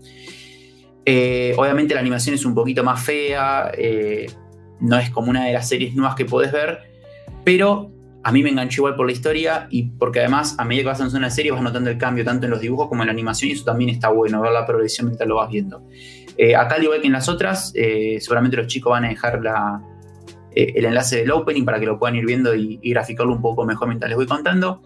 Eh, 1.06 1.54
obviamente 1.56 1.94
la 1.94 2.00
animación 2.00 2.34
es 2.34 2.44
un 2.44 2.54
poquito 2.54 2.82
más 2.82 3.02
fea, 3.02 3.70
eh, 3.76 4.26
no 4.80 4.98
es 4.98 5.10
como 5.10 5.30
una 5.30 5.44
de 5.44 5.52
las 5.52 5.68
series 5.68 5.94
nuevas 5.94 6.14
que 6.14 6.24
podés 6.24 6.50
ver, 6.50 6.80
pero 7.44 7.90
a 8.22 8.32
mí 8.32 8.42
me 8.42 8.50
enganchó 8.50 8.80
igual 8.80 8.96
por 8.96 9.06
la 9.06 9.12
historia 9.12 9.66
y 9.70 9.82
porque 9.82 10.20
además 10.20 10.56
a 10.58 10.64
medida 10.64 10.82
que 10.82 10.88
vas 10.88 11.00
avanzando 11.00 11.18
en 11.18 11.30
la 11.30 11.30
serie 11.30 11.52
vas 11.52 11.60
notando 11.60 11.90
el 11.90 11.98
cambio 11.98 12.24
tanto 12.24 12.46
en 12.46 12.50
los 12.50 12.60
dibujos 12.60 12.88
como 12.88 13.02
en 13.02 13.08
la 13.08 13.12
animación 13.12 13.50
y 13.50 13.52
eso 13.52 13.64
también 13.64 13.90
está 13.90 14.08
bueno, 14.08 14.40
ver 14.40 14.52
la 14.52 14.66
progresión 14.66 15.08
mientras 15.08 15.28
lo 15.28 15.36
vas 15.36 15.50
viendo. 15.50 15.86
Eh, 16.36 16.56
acá, 16.56 16.76
al 16.76 16.82
igual 16.82 17.00
que 17.00 17.06
en 17.06 17.12
las 17.12 17.28
otras, 17.28 17.72
eh, 17.74 18.18
seguramente 18.20 18.56
los 18.56 18.66
chicos 18.66 18.90
van 18.90 19.04
a 19.04 19.08
dejar 19.08 19.40
eh, 20.54 20.72
el 20.74 20.84
enlace 20.84 21.18
del 21.18 21.30
opening 21.30 21.64
para 21.64 21.78
que 21.78 21.86
lo 21.86 21.98
puedan 21.98 22.16
ir 22.16 22.26
viendo 22.26 22.54
y, 22.54 22.78
graficarlo 22.82 23.32
un 23.32 23.42
poco 23.42 23.64
mejor 23.64 23.88
mientras 23.88 24.08
les 24.08 24.16
voy 24.16 24.26
contando. 24.26 24.82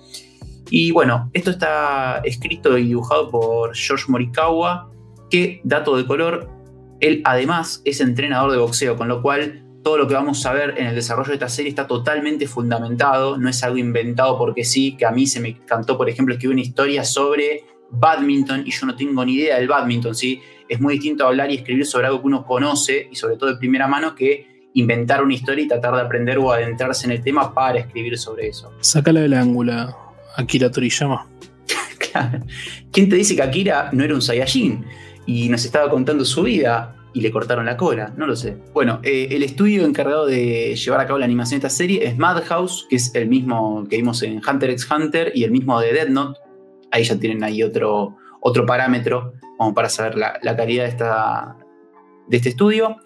Y 0.71 0.91
bueno, 0.91 1.31
esto 1.33 1.51
está 1.51 2.21
escrito 2.25 2.77
y 2.77 2.89
dibujado 2.89 3.31
por 3.31 3.75
George 3.75 4.05
Morikawa, 4.09 4.91
que, 5.31 5.61
dato 5.65 5.97
de 5.97 6.07
color, 6.07 6.51
él 7.01 7.23
además 7.25 7.81
es 7.85 8.01
entrenador 8.01 8.51
de 8.51 8.59
boxeo, 8.59 8.97
con 8.97 9.09
lo 9.09 9.23
cual 9.23 9.65
todo 9.83 9.97
lo 9.97 10.09
que 10.09 10.15
vamos 10.15 10.45
a 10.45 10.53
ver 10.53 10.75
en 10.77 10.89
el 10.89 10.95
desarrollo 10.95 11.29
de 11.29 11.35
esta 11.35 11.49
serie 11.49 11.71
está 11.71 11.87
totalmente 11.87 12.47
fundamentado, 12.47 13.39
no 13.39 13.49
es 13.49 13.63
algo 13.63 13.79
inventado 13.79 14.37
porque 14.37 14.65
sí, 14.65 14.97
que 14.97 15.07
a 15.07 15.11
mí 15.11 15.27
se 15.27 15.41
me 15.41 15.49
encantó, 15.49 15.97
por 15.97 16.11
ejemplo, 16.11 16.35
escribir 16.35 16.55
una 16.55 16.63
historia 16.63 17.05
sobre 17.05 17.65
badminton 17.91 18.65
y 18.67 18.71
yo 18.71 18.87
no 18.87 18.97
tengo 18.97 19.25
ni 19.25 19.35
idea 19.35 19.57
del 19.59 19.69
badminton, 19.69 20.15
¿sí? 20.15 20.43
Es 20.69 20.81
muy 20.81 20.95
distinto 20.95 21.27
hablar 21.27 21.51
y 21.51 21.57
escribir 21.57 21.87
sobre 21.87 22.07
algo 22.07 22.21
que 22.21 22.27
uno 22.27 22.45
conoce 22.45 23.09
y 23.11 23.17
sobre 23.17 23.37
todo 23.37 23.51
de 23.51 23.57
primera 23.57 23.87
mano 23.87 24.15
que 24.15 24.69
inventar 24.75 25.23
una 25.23 25.35
historia 25.35 25.65
y 25.65 25.69
tratar 25.69 25.95
de 25.95 26.03
aprender 26.03 26.39
o 26.39 26.53
adentrarse 26.53 27.07
en 27.07 27.13
el 27.13 27.23
tema 27.23 27.53
para 27.55 27.79
escribir 27.79 28.19
sobre 28.19 28.49
eso. 28.49 28.73
Sácala 28.81 29.21
del 29.21 29.35
ángulo, 29.35 29.73
Akira 30.37 30.71
Toriyama. 30.71 31.27
claro. 32.13 32.41
¿Quién 32.93 33.09
te 33.09 33.17
dice 33.17 33.35
que 33.35 33.43
Akira 33.43 33.91
no 33.93 34.05
era 34.05 34.15
un 34.15 34.23
Saiyajin? 34.23 34.85
Y 35.27 35.49
nos 35.49 35.65
estaba 35.65 35.91
contando 35.91 36.25
su 36.25 36.43
vida 36.43 36.95
y 37.13 37.21
le 37.21 37.31
cortaron 37.31 37.67
la 37.67 37.77
cola, 37.77 38.13
no 38.17 38.27
lo 38.27 38.37
sé. 38.37 38.57
Bueno, 38.73 39.01
eh, 39.03 39.29
el 39.31 39.43
estudio 39.43 39.85
encargado 39.85 40.27
de 40.27 40.77
llevar 40.77 41.01
a 41.01 41.07
cabo 41.07 41.19
la 41.19 41.25
animación 41.25 41.61
de 41.61 41.67
esta 41.67 41.77
serie 41.77 42.07
es 42.07 42.17
Madhouse, 42.17 42.87
que 42.89 42.97
es 42.97 43.15
el 43.15 43.29
mismo 43.29 43.87
que 43.89 43.97
vimos 43.97 44.23
en 44.23 44.41
Hunter 44.47 44.71
x 44.71 44.89
Hunter 44.91 45.33
y 45.35 45.45
el 45.45 45.51
mismo 45.51 45.81
de 45.81 45.93
Dead 45.93 46.09
Note. 46.09 46.39
Ahí 46.91 47.05
ya 47.05 47.19
tienen 47.19 47.43
ahí 47.45 47.63
otro, 47.63 48.17
otro 48.41 48.67
parámetro 48.67 49.35
como 49.57 49.75
para 49.75 49.89
saber 49.89 50.17
la, 50.17 50.57
calidad 50.57 50.85
de, 50.85 50.91
esta, 50.91 51.57
de 52.29 52.37
este 52.37 52.51
estudio. 52.51 52.97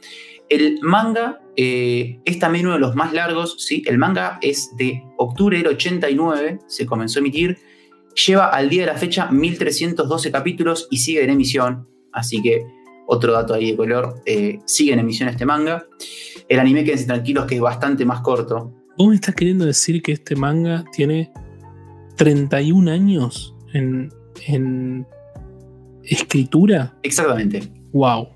El 0.49 0.81
manga 0.83 1.41
eh, 1.57 2.21
es 2.25 2.39
también 2.39 2.67
uno 2.67 2.75
de 2.75 2.81
los 2.81 2.95
más 2.95 3.13
largos, 3.13 3.57
¿sí? 3.59 3.83
El 3.87 3.99
manga 3.99 4.39
es 4.43 4.71
de 4.77 5.03
octubre 5.17 5.57
del 5.57 5.67
89, 5.69 6.59
se 6.67 6.87
comenzó 6.87 7.19
a 7.19 7.21
emitir. 7.21 7.59
Lleva 8.27 8.49
al 8.49 8.69
día 8.69 8.83
de 8.83 8.93
la 8.93 8.99
fecha 8.99 9.31
1312 9.31 10.31
capítulos 10.31 10.89
y 10.91 10.99
sigue 10.99 11.25
en 11.25 11.31
emisión, 11.31 11.89
así 12.13 12.43
que 12.43 12.67
otro 13.07 13.33
dato 13.33 13.55
ahí 13.55 13.71
de 13.71 13.77
color, 13.77 14.23
eh, 14.27 14.59
sigue 14.67 14.93
en 14.93 14.99
emisión 14.99 15.29
este 15.29 15.47
manga. 15.47 15.87
El 16.49 16.61
anime, 16.61 16.85
quédense 16.85 17.07
tranquilos, 17.07 17.47
que 17.47 17.55
es 17.55 17.61
bastante 17.61 18.05
más 18.05 18.21
corto. 18.21 18.73
¿Vos 18.99 19.09
me 19.09 19.15
estás 19.15 19.35
queriendo 19.35 19.65
decir 19.65 20.03
que 20.03 20.13
este 20.13 20.37
manga 20.37 20.85
tiene 20.93 21.33
31 22.17 22.91
años 22.91 23.55
en, 23.73 24.13
en 24.47 25.07
escritura? 26.05 26.95
Exactamente. 27.03 27.63
Wow. 27.93 28.29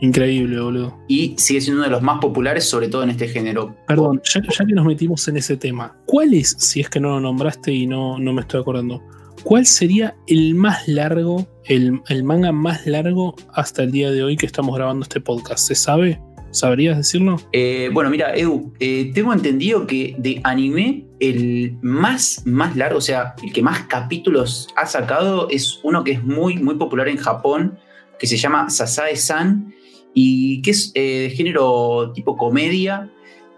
Increíble, 0.00 0.60
boludo. 0.60 0.98
Y 1.08 1.34
sigue 1.38 1.60
siendo 1.60 1.80
uno 1.80 1.88
de 1.88 1.92
los 1.92 2.02
más 2.02 2.18
populares, 2.20 2.64
sobre 2.68 2.88
todo 2.88 3.04
en 3.04 3.10
este 3.10 3.28
género. 3.28 3.74
Perdón, 3.86 4.20
ya, 4.24 4.42
que 4.66 4.74
nos 4.74 4.84
metimos 4.84 5.26
en 5.28 5.36
ese 5.36 5.56
tema, 5.56 5.96
¿cuál 6.06 6.34
es, 6.34 6.56
si 6.58 6.80
es 6.80 6.90
que 6.90 7.00
no 7.00 7.10
lo 7.10 7.20
nombraste 7.20 7.72
y 7.72 7.86
no, 7.86 8.18
no 8.18 8.32
me 8.32 8.42
estoy 8.42 8.60
acordando, 8.60 9.02
¿Cuál 9.44 9.66
sería 9.66 10.16
el 10.26 10.54
más 10.54 10.88
largo, 10.88 11.46
el, 11.64 12.00
manga 12.24 12.50
más 12.50 12.86
largo 12.86 13.34
hasta 13.52 13.82
el 13.82 13.92
día 13.92 14.10
de 14.10 14.24
hoy 14.24 14.36
que 14.38 14.46
estamos 14.46 14.74
grabando 14.74 15.02
este 15.02 15.20
podcast? 15.20 15.66
¿Se 15.68 15.74
sabe? 15.74 16.18
¿Sabrías 16.54 16.96
decirlo? 16.96 17.36
Eh, 17.50 17.90
bueno, 17.92 18.10
mira, 18.10 18.32
Edu, 18.36 18.72
eh, 18.78 19.10
tengo 19.12 19.32
entendido 19.32 19.88
que 19.88 20.14
de 20.18 20.40
anime 20.44 21.04
el 21.18 21.76
más, 21.82 22.42
más 22.46 22.76
largo, 22.76 22.98
o 22.98 23.00
sea, 23.00 23.34
el 23.42 23.52
que 23.52 23.60
más 23.60 23.82
capítulos 23.88 24.68
ha 24.76 24.86
sacado 24.86 25.48
es 25.50 25.80
uno 25.82 26.04
que 26.04 26.12
es 26.12 26.22
muy, 26.22 26.58
muy 26.58 26.76
popular 26.76 27.08
en 27.08 27.16
Japón, 27.16 27.76
que 28.20 28.28
se 28.28 28.36
llama 28.36 28.70
Sasae-san, 28.70 29.74
y 30.14 30.62
que 30.62 30.70
es 30.70 30.92
eh, 30.94 31.28
de 31.28 31.30
género 31.30 32.12
tipo 32.14 32.36
comedia, 32.36 33.10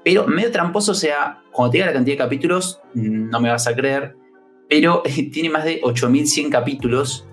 pero 0.02 0.26
medio 0.26 0.50
tramposo, 0.50 0.92
o 0.92 0.94
sea, 0.94 1.42
cuando 1.52 1.72
te 1.72 1.76
diga 1.76 1.88
la 1.88 1.92
cantidad 1.92 2.14
de 2.14 2.24
capítulos, 2.24 2.80
no 2.94 3.40
me 3.40 3.50
vas 3.50 3.66
a 3.66 3.76
creer, 3.76 4.16
pero 4.70 5.02
tiene 5.32 5.50
más 5.50 5.66
de 5.66 5.80
8100 5.82 6.48
capítulos, 6.48 7.26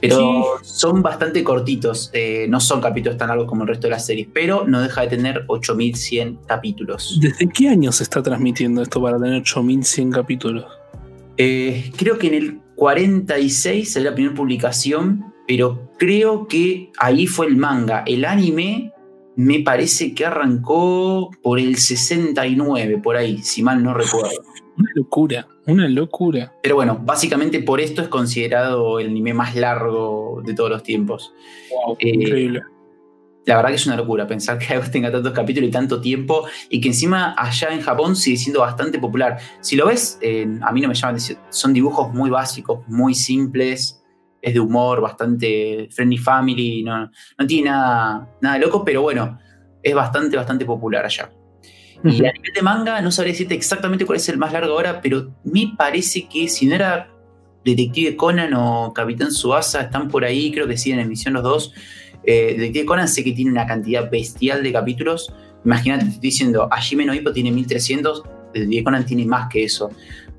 pero 0.00 0.58
son 0.62 1.02
bastante 1.02 1.44
cortitos, 1.44 2.10
eh, 2.12 2.46
no 2.48 2.60
son 2.60 2.80
capítulos 2.80 3.18
tan 3.18 3.28
largos 3.28 3.46
como 3.46 3.62
el 3.62 3.68
resto 3.68 3.86
de 3.86 3.92
las 3.92 4.06
series, 4.06 4.28
pero 4.32 4.66
no 4.66 4.80
deja 4.80 5.02
de 5.02 5.08
tener 5.08 5.44
8100 5.46 6.38
capítulos. 6.46 7.18
¿Desde 7.20 7.48
qué 7.48 7.68
año 7.68 7.92
se 7.92 8.04
está 8.04 8.22
transmitiendo 8.22 8.82
esto 8.82 9.02
para 9.02 9.18
tener 9.18 9.40
8100 9.42 10.10
capítulos? 10.10 10.64
Eh, 11.36 11.90
creo 11.96 12.18
que 12.18 12.28
en 12.28 12.34
el 12.34 12.60
46 12.76 13.96
es 13.96 14.02
la 14.02 14.14
primera 14.14 14.34
publicación, 14.34 15.32
pero 15.46 15.90
creo 15.98 16.46
que 16.46 16.90
ahí 16.98 17.26
fue 17.26 17.46
el 17.46 17.56
manga. 17.56 18.02
El 18.06 18.24
anime 18.24 18.92
me 19.36 19.60
parece 19.60 20.14
que 20.14 20.26
arrancó 20.26 21.30
por 21.42 21.58
el 21.58 21.76
69, 21.76 23.00
por 23.02 23.16
ahí, 23.16 23.38
si 23.38 23.62
mal 23.62 23.82
no 23.82 23.94
recuerdo. 23.94 24.30
Una 24.76 24.90
locura, 24.94 25.48
una 25.70 25.88
locura. 25.88 26.52
Pero 26.62 26.76
bueno, 26.76 27.00
básicamente 27.02 27.62
por 27.62 27.80
esto 27.80 28.02
es 28.02 28.08
considerado 28.08 28.98
el 28.98 29.08
anime 29.08 29.34
más 29.34 29.54
largo 29.54 30.42
de 30.44 30.54
todos 30.54 30.70
los 30.70 30.82
tiempos. 30.82 31.32
Eh, 31.98 32.08
increíble. 32.10 32.62
La 33.46 33.56
verdad 33.56 33.70
que 33.70 33.76
es 33.76 33.86
una 33.86 33.96
locura 33.96 34.26
pensar 34.26 34.58
que 34.58 34.72
algo 34.74 34.90
tenga 34.90 35.10
tantos 35.10 35.32
capítulos 35.32 35.68
y 35.68 35.72
tanto 35.72 36.00
tiempo 36.00 36.46
y 36.68 36.80
que 36.80 36.88
encima 36.88 37.34
allá 37.36 37.70
en 37.70 37.80
Japón 37.80 38.14
sigue 38.14 38.36
siendo 38.36 38.60
bastante 38.60 38.98
popular. 38.98 39.38
Si 39.60 39.76
lo 39.76 39.86
ves, 39.86 40.18
a 40.62 40.72
mí 40.72 40.80
no 40.80 40.88
me 40.88 40.94
llaman, 40.94 41.18
son 41.48 41.72
dibujos 41.72 42.12
muy 42.12 42.28
básicos, 42.28 42.86
muy 42.86 43.14
simples, 43.14 44.00
es 44.42 44.54
de 44.54 44.60
humor, 44.60 45.00
bastante 45.00 45.88
friendly 45.90 46.18
family, 46.18 46.82
no, 46.82 47.10
no 47.38 47.46
tiene 47.46 47.70
nada, 47.70 48.28
nada 48.40 48.58
loco, 48.58 48.84
pero 48.84 49.02
bueno, 49.02 49.38
es 49.82 49.94
bastante, 49.94 50.36
bastante 50.36 50.64
popular 50.64 51.04
allá. 51.04 51.30
Y 52.04 52.24
a 52.24 52.32
nivel 52.32 52.52
de 52.54 52.62
manga, 52.62 53.00
no 53.02 53.10
sabría 53.10 53.32
decirte 53.32 53.54
exactamente 53.54 54.06
cuál 54.06 54.16
es 54.16 54.28
el 54.28 54.38
más 54.38 54.52
largo 54.52 54.72
ahora, 54.72 55.00
pero 55.00 55.32
me 55.44 55.74
parece 55.76 56.26
que 56.28 56.48
si 56.48 56.66
no 56.66 56.74
era 56.74 57.10
Detective 57.64 58.16
Conan 58.16 58.54
o 58.54 58.92
Capitán 58.94 59.32
Suasa, 59.32 59.82
están 59.82 60.08
por 60.08 60.24
ahí, 60.24 60.50
creo 60.50 60.66
que 60.66 60.76
sí, 60.76 60.92
en 60.92 61.00
emisión 61.00 61.34
los 61.34 61.42
dos. 61.42 61.74
Eh, 62.24 62.54
Detective 62.56 62.86
Conan 62.86 63.08
sé 63.08 63.22
que 63.24 63.32
tiene 63.32 63.50
una 63.50 63.66
cantidad 63.66 64.10
bestial 64.10 64.62
de 64.62 64.72
capítulos. 64.72 65.32
Imagínate, 65.64 66.04
te 66.04 66.10
estoy 66.10 66.30
diciendo, 66.30 66.68
Hajime 66.70 67.04
no 67.04 67.14
Hippo 67.14 67.32
tiene 67.32 67.50
1300, 67.52 68.22
Detective 68.54 68.84
Conan 68.84 69.04
tiene 69.04 69.26
más 69.26 69.48
que 69.50 69.64
eso. 69.64 69.90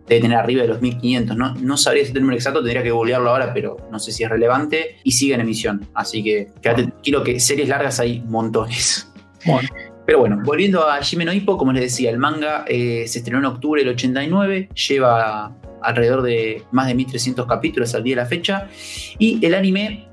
Debe 0.07 0.21
tener 0.21 0.37
arriba 0.37 0.63
de 0.63 0.67
los 0.67 0.81
1500. 0.81 1.37
No, 1.37 1.53
no 1.55 1.77
sabría 1.77 2.01
decirte 2.01 2.19
el 2.19 2.23
número 2.23 2.37
exacto, 2.37 2.59
tendría 2.59 2.83
que 2.83 2.91
googlearlo 2.91 3.29
ahora, 3.29 3.53
pero 3.53 3.77
no 3.91 3.99
sé 3.99 4.11
si 4.11 4.23
es 4.23 4.29
relevante. 4.29 4.97
Y 5.03 5.11
sigue 5.11 5.35
en 5.35 5.41
emisión. 5.41 5.87
Así 5.93 6.23
que 6.23 6.49
quédate 6.61 6.83
tranquilo 6.83 7.23
que 7.23 7.39
series 7.39 7.69
largas 7.69 7.99
hay 7.99 8.21
montones. 8.21 9.07
Bueno. 9.45 9.69
Pero 10.05 10.19
bueno, 10.19 10.41
volviendo 10.43 10.87
a 10.89 11.01
Jimeno 11.01 11.31
Hippo, 11.31 11.57
como 11.57 11.71
les 11.73 11.83
decía, 11.83 12.09
el 12.09 12.17
manga 12.17 12.65
eh, 12.67 13.05
se 13.07 13.19
estrenó 13.19 13.39
en 13.39 13.45
octubre 13.45 13.83
del 13.83 13.93
89, 13.93 14.69
lleva 14.69 15.55
alrededor 15.81 16.21
de 16.21 16.63
más 16.71 16.87
de 16.87 16.95
1300 16.95 17.45
capítulos 17.45 17.93
al 17.95 18.03
día 18.03 18.15
de 18.15 18.21
la 18.21 18.27
fecha, 18.27 18.67
y 19.19 19.43
el 19.45 19.53
anime, 19.53 20.07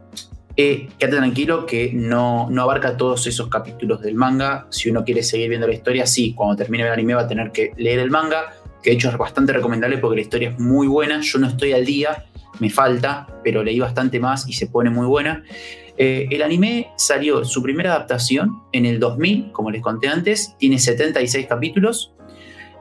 eh, 0.56 0.88
quédate 0.98 1.16
tranquilo 1.16 1.66
que 1.66 1.92
no, 1.94 2.48
no 2.50 2.62
abarca 2.62 2.96
todos 2.96 3.26
esos 3.26 3.48
capítulos 3.48 4.02
del 4.02 4.14
manga, 4.14 4.66
si 4.70 4.90
uno 4.90 5.04
quiere 5.04 5.22
seguir 5.22 5.48
viendo 5.48 5.66
la 5.66 5.74
historia, 5.74 6.06
sí, 6.06 6.34
cuando 6.34 6.56
termine 6.56 6.84
el 6.84 6.92
anime 6.92 7.14
va 7.14 7.22
a 7.22 7.28
tener 7.28 7.50
que 7.50 7.72
leer 7.76 8.00
el 8.00 8.10
manga, 8.10 8.52
que 8.82 8.90
de 8.90 8.96
hecho 8.96 9.08
es 9.08 9.16
bastante 9.16 9.52
recomendable 9.52 9.98
porque 9.98 10.16
la 10.16 10.22
historia 10.22 10.50
es 10.50 10.58
muy 10.58 10.86
buena, 10.86 11.20
yo 11.20 11.38
no 11.38 11.48
estoy 11.48 11.72
al 11.72 11.84
día, 11.84 12.24
me 12.60 12.70
falta, 12.70 13.26
pero 13.44 13.62
leí 13.62 13.78
bastante 13.78 14.20
más 14.20 14.48
y 14.48 14.52
se 14.52 14.66
pone 14.66 14.90
muy 14.90 15.06
buena. 15.06 15.44
Eh, 15.98 16.28
el 16.30 16.42
anime 16.42 16.92
salió 16.96 17.44
su 17.44 17.60
primera 17.60 17.90
adaptación 17.94 18.62
en 18.70 18.86
el 18.86 19.00
2000, 19.00 19.50
como 19.50 19.70
les 19.70 19.82
conté 19.82 20.06
antes, 20.06 20.54
tiene 20.56 20.78
76 20.78 21.46
capítulos. 21.46 22.14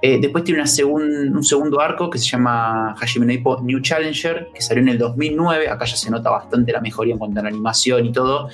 Eh, 0.04 0.20
después 0.22 0.44
tiene 0.44 0.62
un 0.62 1.44
segundo 1.44 1.82
arco 1.82 2.12
que 2.12 2.20
se 2.20 2.26
llama 2.28 2.94
Hajime 3.02 3.26
no 3.26 3.34
Ippo 3.34 3.60
New 3.60 3.80
Challenger, 3.82 4.50
que 4.54 4.62
salió 4.62 4.84
en 4.84 4.90
el 4.90 5.00
2009. 5.00 5.68
Acá 5.68 5.86
ya 5.86 5.96
se 5.96 6.12
nota 6.12 6.30
bastante 6.30 6.72
la 6.72 6.80
mejoría 6.80 7.14
en 7.14 7.18
cuanto 7.18 7.40
a 7.40 7.44
la 7.44 7.50
animación 7.50 8.06
y 8.06 8.12
todo. 8.12 8.50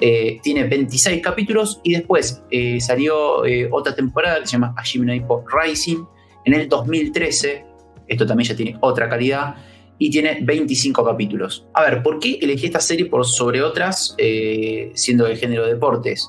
Eh, 0.00 0.40
tiene 0.42 0.64
26 0.64 1.22
capítulos 1.22 1.80
y 1.84 1.92
después 1.92 2.42
salió 2.80 3.42
otra 3.70 3.94
temporada 3.94 4.40
que 4.40 4.46
se 4.46 4.52
llama 4.52 4.74
Hajime 4.76 5.06
no 5.06 5.14
Ippo 5.14 5.44
Rising 5.46 6.04
en 6.44 6.54
el 6.54 6.68
2013. 6.68 7.64
Esto 8.08 8.26
también 8.26 8.48
ya 8.48 8.56
tiene 8.56 8.76
otra 8.80 9.08
calidad 9.08 9.54
y 9.98 10.10
tiene 10.10 10.38
25 10.42 11.04
capítulos. 11.04 11.66
A 11.74 11.82
ver, 11.82 12.02
¿por 12.02 12.18
qué 12.18 12.38
elegí 12.40 12.66
esta 12.66 12.80
serie 12.80 13.06
por 13.06 13.26
sobre 13.26 13.62
otras 13.62 14.16
siendo 14.94 15.24
del 15.24 15.36
género 15.36 15.66
de 15.66 15.74
deportes? 15.74 16.28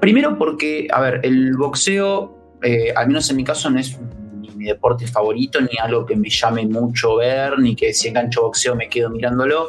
Primero 0.00 0.38
porque, 0.38 0.88
a 0.90 1.00
ver, 1.00 1.20
el 1.22 1.56
boxeo 1.56 2.40
eh, 2.62 2.92
al 2.94 3.08
menos 3.08 3.28
en 3.30 3.36
mi 3.36 3.44
caso, 3.44 3.70
no 3.70 3.78
es 3.78 3.98
ni 4.40 4.50
mi 4.50 4.66
deporte 4.66 5.06
favorito, 5.06 5.60
ni 5.60 5.78
algo 5.80 6.04
que 6.04 6.16
me 6.16 6.28
llame 6.28 6.66
mucho 6.66 7.16
ver, 7.16 7.58
ni 7.58 7.74
que 7.74 7.92
si 7.92 8.08
engancho 8.08 8.42
boxeo 8.42 8.74
me 8.74 8.88
quedo 8.88 9.10
mirándolo. 9.10 9.68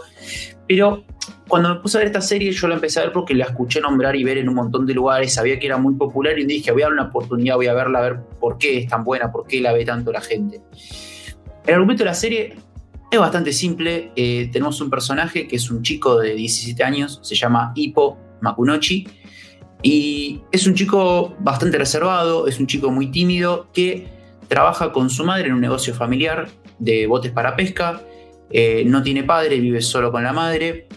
Pero 0.68 1.04
cuando 1.48 1.70
me 1.70 1.82
puse 1.82 1.98
a 1.98 2.00
ver 2.00 2.08
esta 2.08 2.22
serie, 2.22 2.52
yo 2.52 2.68
la 2.68 2.76
empecé 2.76 3.00
a 3.00 3.04
ver 3.04 3.12
porque 3.12 3.34
la 3.34 3.46
escuché 3.46 3.82
nombrar 3.82 4.16
y 4.16 4.24
ver 4.24 4.38
en 4.38 4.50
un 4.50 4.56
montón 4.56 4.86
de 4.86 4.94
lugares, 4.94 5.34
sabía 5.34 5.60
que 5.60 5.68
era 5.68 5.78
muy 5.78 5.96
popular 5.96 6.38
y 6.38 6.46
dije, 6.46 6.72
voy 6.72 6.82
a 6.82 6.86
dar 6.86 6.94
una 6.94 7.04
oportunidad, 7.04 7.56
voy 7.56 7.68
a 7.68 7.74
verla, 7.74 8.00
a 8.00 8.02
ver 8.02 8.20
por 8.40 8.58
qué 8.58 8.80
es 8.80 8.88
tan 8.88 9.04
buena, 9.04 9.32
por 9.32 9.48
qué 9.48 9.62
la 9.62 9.74
ve 9.74 9.86
tanto 9.86 10.12
la 10.12 10.22
gente. 10.22 10.62
El 11.66 11.76
argumento 11.76 12.04
de 12.04 12.10
la 12.10 12.14
serie 12.14 12.56
es 13.12 13.20
bastante 13.20 13.52
simple. 13.52 14.12
Eh, 14.16 14.50
tenemos 14.52 14.80
un 14.80 14.90
personaje 14.90 15.46
que 15.46 15.58
es 15.58 15.70
un 15.70 15.84
chico 15.84 16.18
de 16.18 16.34
17 16.34 16.82
años, 16.82 17.20
se 17.22 17.36
llama 17.36 17.74
Hippo 17.76 18.18
Makunochi 18.40 19.06
y 19.84 20.42
es 20.52 20.66
un 20.66 20.74
chico 20.76 21.36
bastante 21.40 21.78
reservado, 21.78 22.48
es 22.48 22.60
un 22.60 22.68
chico 22.68 22.90
muy 22.90 23.12
tímido 23.12 23.68
que 23.74 24.08
trabaja 24.48 24.94
con 24.94 25.10
su 25.10 25.26
madre 25.26 25.48
en 25.48 25.54
un 25.54 25.62
negocio 25.62 25.94
familiar 25.94 26.48
de 26.80 27.06
botes 27.06 27.32
para 27.32 27.56
pesca. 27.56 28.02
Eh, 28.50 28.84
no 28.86 29.04
tiene 29.04 29.24
padre, 29.24 29.60
vive 29.60 29.82
solo 29.82 30.12
con 30.12 30.24
la 30.24 30.32
madre. 30.32 30.88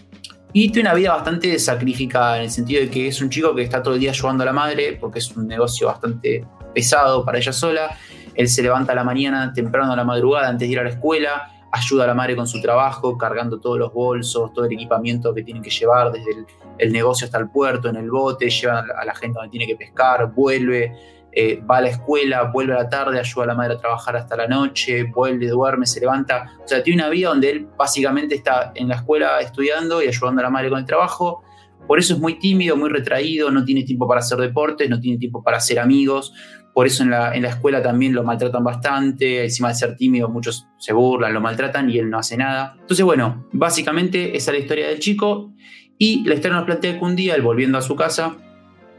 Y 0.52 0.70
tiene 0.70 0.90
una 0.90 0.96
vida 0.96 1.14
bastante 1.14 1.58
sacrificada 1.58 2.36
en 2.36 2.44
el 2.44 2.50
sentido 2.50 2.80
de 2.80 2.90
que 2.90 3.08
es 3.08 3.20
un 3.20 3.28
chico 3.28 3.52
que 3.56 3.62
está 3.62 3.82
todo 3.82 3.94
el 3.94 4.00
día 4.00 4.10
ayudando 4.10 4.44
a 4.44 4.46
la 4.46 4.52
madre 4.52 4.96
porque 5.00 5.18
es 5.18 5.36
un 5.36 5.48
negocio 5.48 5.88
bastante 5.88 6.46
pesado 6.72 7.24
para 7.24 7.38
ella 7.38 7.52
sola. 7.52 7.98
Él 8.36 8.48
se 8.48 8.62
levanta 8.62 8.94
la 8.94 9.02
mañana 9.02 9.52
temprano 9.52 9.92
a 9.92 9.96
la 9.96 10.04
madrugada 10.04 10.48
antes 10.48 10.68
de 10.68 10.72
ir 10.72 10.78
a 10.78 10.84
la 10.84 10.90
escuela 10.90 11.53
ayuda 11.74 12.04
a 12.04 12.06
la 12.06 12.14
madre 12.14 12.36
con 12.36 12.46
su 12.46 12.60
trabajo, 12.60 13.18
cargando 13.18 13.58
todos 13.58 13.78
los 13.78 13.92
bolsos, 13.92 14.52
todo 14.52 14.64
el 14.64 14.72
equipamiento 14.72 15.34
que 15.34 15.42
tienen 15.42 15.62
que 15.62 15.70
llevar 15.70 16.12
desde 16.12 16.46
el, 16.78 16.92
negocio 16.92 17.24
hasta 17.24 17.38
el 17.38 17.50
puerto, 17.50 17.88
en 17.88 17.96
el 17.96 18.10
bote, 18.10 18.48
lleva 18.48 18.84
a 18.96 19.04
la 19.04 19.14
gente 19.14 19.34
donde 19.34 19.50
tiene 19.50 19.66
que 19.66 19.74
pescar, 19.74 20.32
vuelve, 20.32 20.96
eh, 21.32 21.60
va 21.68 21.78
a 21.78 21.80
la 21.80 21.88
escuela, 21.88 22.44
vuelve 22.52 22.74
a 22.74 22.76
la 22.76 22.88
tarde, 22.88 23.18
ayuda 23.18 23.44
a 23.44 23.46
la 23.48 23.54
madre 23.54 23.74
a 23.74 23.78
trabajar 23.78 24.16
hasta 24.16 24.36
la 24.36 24.46
noche, 24.46 25.02
vuelve, 25.02 25.48
duerme, 25.48 25.84
se 25.84 25.98
levanta. 25.98 26.52
O 26.64 26.68
sea, 26.68 26.80
tiene 26.80 27.02
una 27.02 27.10
vida 27.10 27.30
donde 27.30 27.50
él 27.50 27.68
básicamente 27.76 28.36
está 28.36 28.70
en 28.76 28.86
la 28.86 28.96
escuela 28.96 29.40
estudiando 29.40 30.00
y 30.00 30.06
ayudando 30.06 30.40
a 30.42 30.44
la 30.44 30.50
madre 30.50 30.70
con 30.70 30.78
el 30.78 30.86
trabajo. 30.86 31.42
Por 31.88 31.98
eso 31.98 32.14
es 32.14 32.20
muy 32.20 32.38
tímido, 32.38 32.76
muy 32.76 32.88
retraído, 32.88 33.50
no 33.50 33.64
tiene 33.64 33.82
tiempo 33.82 34.06
para 34.06 34.20
hacer 34.20 34.38
deportes, 34.38 34.88
no 34.88 35.00
tiene 35.00 35.18
tiempo 35.18 35.42
para 35.42 35.56
hacer 35.56 35.80
amigos, 35.80 36.32
por 36.74 36.88
eso 36.88 37.04
en 37.04 37.10
la, 37.10 37.30
escuela 37.32 37.80
también 37.80 38.14
lo 38.14 38.24
maltratan 38.24 38.64
bastante, 38.64 39.44
encima 39.44 39.68
de 39.68 39.76
ser 39.76 39.96
tímido 39.96 40.28
muchos 40.28 40.66
se 40.76 40.92
burlan, 40.92 41.32
lo 41.32 41.40
maltratan 41.40 41.88
y 41.88 41.98
él 41.98 42.10
no 42.10 42.18
hace 42.18 42.36
nada. 42.36 42.76
Entonces 42.80 43.04
bueno, 43.04 43.46
básicamente 43.52 44.36
esa 44.36 44.50
es 44.50 44.58
la 44.58 44.62
historia 44.62 44.88
del 44.88 44.98
chico 44.98 45.52
y 45.98 46.24
la 46.24 46.34
historia 46.34 46.56
nos 46.56 46.66
plantea 46.66 46.98
que 46.98 47.04
un 47.04 47.14
día 47.14 47.36
él 47.36 47.42
volviendo 47.42 47.78
a 47.78 47.82
su 47.82 47.94
casa 47.94 48.36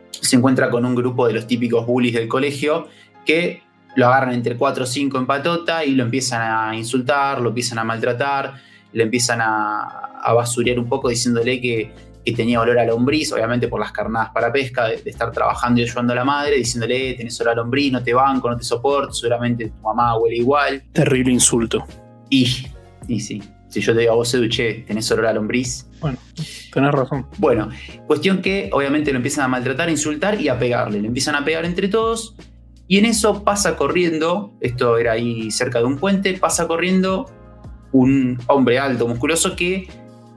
se 0.10 0.38
encuentra 0.38 0.70
con 0.70 0.86
un 0.86 0.96
grupo 0.96 1.28
de 1.28 1.34
los 1.34 1.48
típicos 1.48 1.86
bullies 1.86 2.14
del 2.14 2.30
colegio 2.30 2.88
que 3.26 3.62
lo 3.98 4.08
agarran 4.08 4.34
entre 4.34 4.56
4 4.56 4.86
o 4.86 4.88
5 4.88 5.18
en 5.18 5.26
patota 5.26 5.84
y 5.84 5.96
lo 5.96 6.04
empiezan 6.04 6.42
a 6.42 6.78
insultar, 6.78 7.42
lo 7.42 7.50
empiezan 7.50 7.80
a 7.80 7.84
maltratar, 7.84 8.54
le 8.94 9.04
empiezan 9.04 9.42
a, 9.42 10.06
a 10.22 10.34
basurear 10.34 10.80
un 10.80 10.88
poco 10.88 11.10
diciéndole 11.10 11.60
que 11.60 11.92
que 12.26 12.34
tenía 12.34 12.60
olor 12.60 12.80
a 12.80 12.86
lombriz, 12.86 13.32
obviamente 13.32 13.68
por 13.68 13.80
las 13.80 13.92
carnadas 13.92 14.32
para 14.34 14.52
pesca, 14.52 14.88
de, 14.88 15.02
estar 15.06 15.32
trabajando 15.32 15.80
y 15.80 15.84
ayudando 15.84 16.14
a 16.14 16.16
la 16.16 16.26
madre, 16.26 16.58
diciéndole, 16.58 17.14
tenés 17.14 17.40
olor 17.40 17.54
a 17.54 17.56
lombriz, 17.58 17.92
no 17.92 18.04
te 18.04 18.14
banco, 18.14 18.50
no 18.50 18.58
te 18.58 18.64
soporto, 18.64 19.14
seguramente 19.14 19.70
tu 19.70 19.82
mamá 19.82 20.18
huele 20.18 20.38
igual. 20.38 20.84
Terrible 20.92 21.32
insulto. 21.32 21.86
Y, 22.30 22.68
y 23.08 23.20
sí, 23.20 23.42
si 23.68 23.80
yo 23.80 23.94
te 23.94 24.00
digo 24.02 24.14
a 24.14 24.16
vos, 24.16 24.34
Edu, 24.34 24.50
che, 24.50 24.86
tenés 24.88 25.10
olor 25.12 25.28
a 25.28 25.34
lombriz. 25.34 25.88
Bueno, 26.02 26.18
tenés 26.74 26.92
razón. 26.92 27.28
Bueno, 27.38 27.70
cuestión 28.08 28.42
que 28.42 28.70
obviamente 28.74 29.12
lo 29.12 29.18
empiezan 29.18 29.46
a 29.46 29.48
maltratar, 29.48 29.88
a 29.88 29.92
insultar 29.92 30.42
y 30.42 30.50
a 30.50 30.58
pegarle. 30.58 31.02
Le 31.02 31.08
empiezan 31.08 31.36
a 31.36 31.46
pegar 31.46 31.64
entre 31.64 31.88
todos 31.88 32.36
y 32.88 32.98
en 32.98 33.06
eso 33.06 33.44
pasa 33.44 33.76
corriendo, 33.76 34.54
esto 34.62 34.98
era 34.98 35.14
ahí 35.14 35.50
cerca 35.52 35.80
de 35.80 35.86
un 35.86 35.98
puente, 35.98 36.34
pasa 36.34 36.68
corriendo 36.68 37.26
un 37.92 38.40
hombre 38.48 38.78
alto, 38.78 39.08
musculoso 39.08 39.56
que 39.56 39.88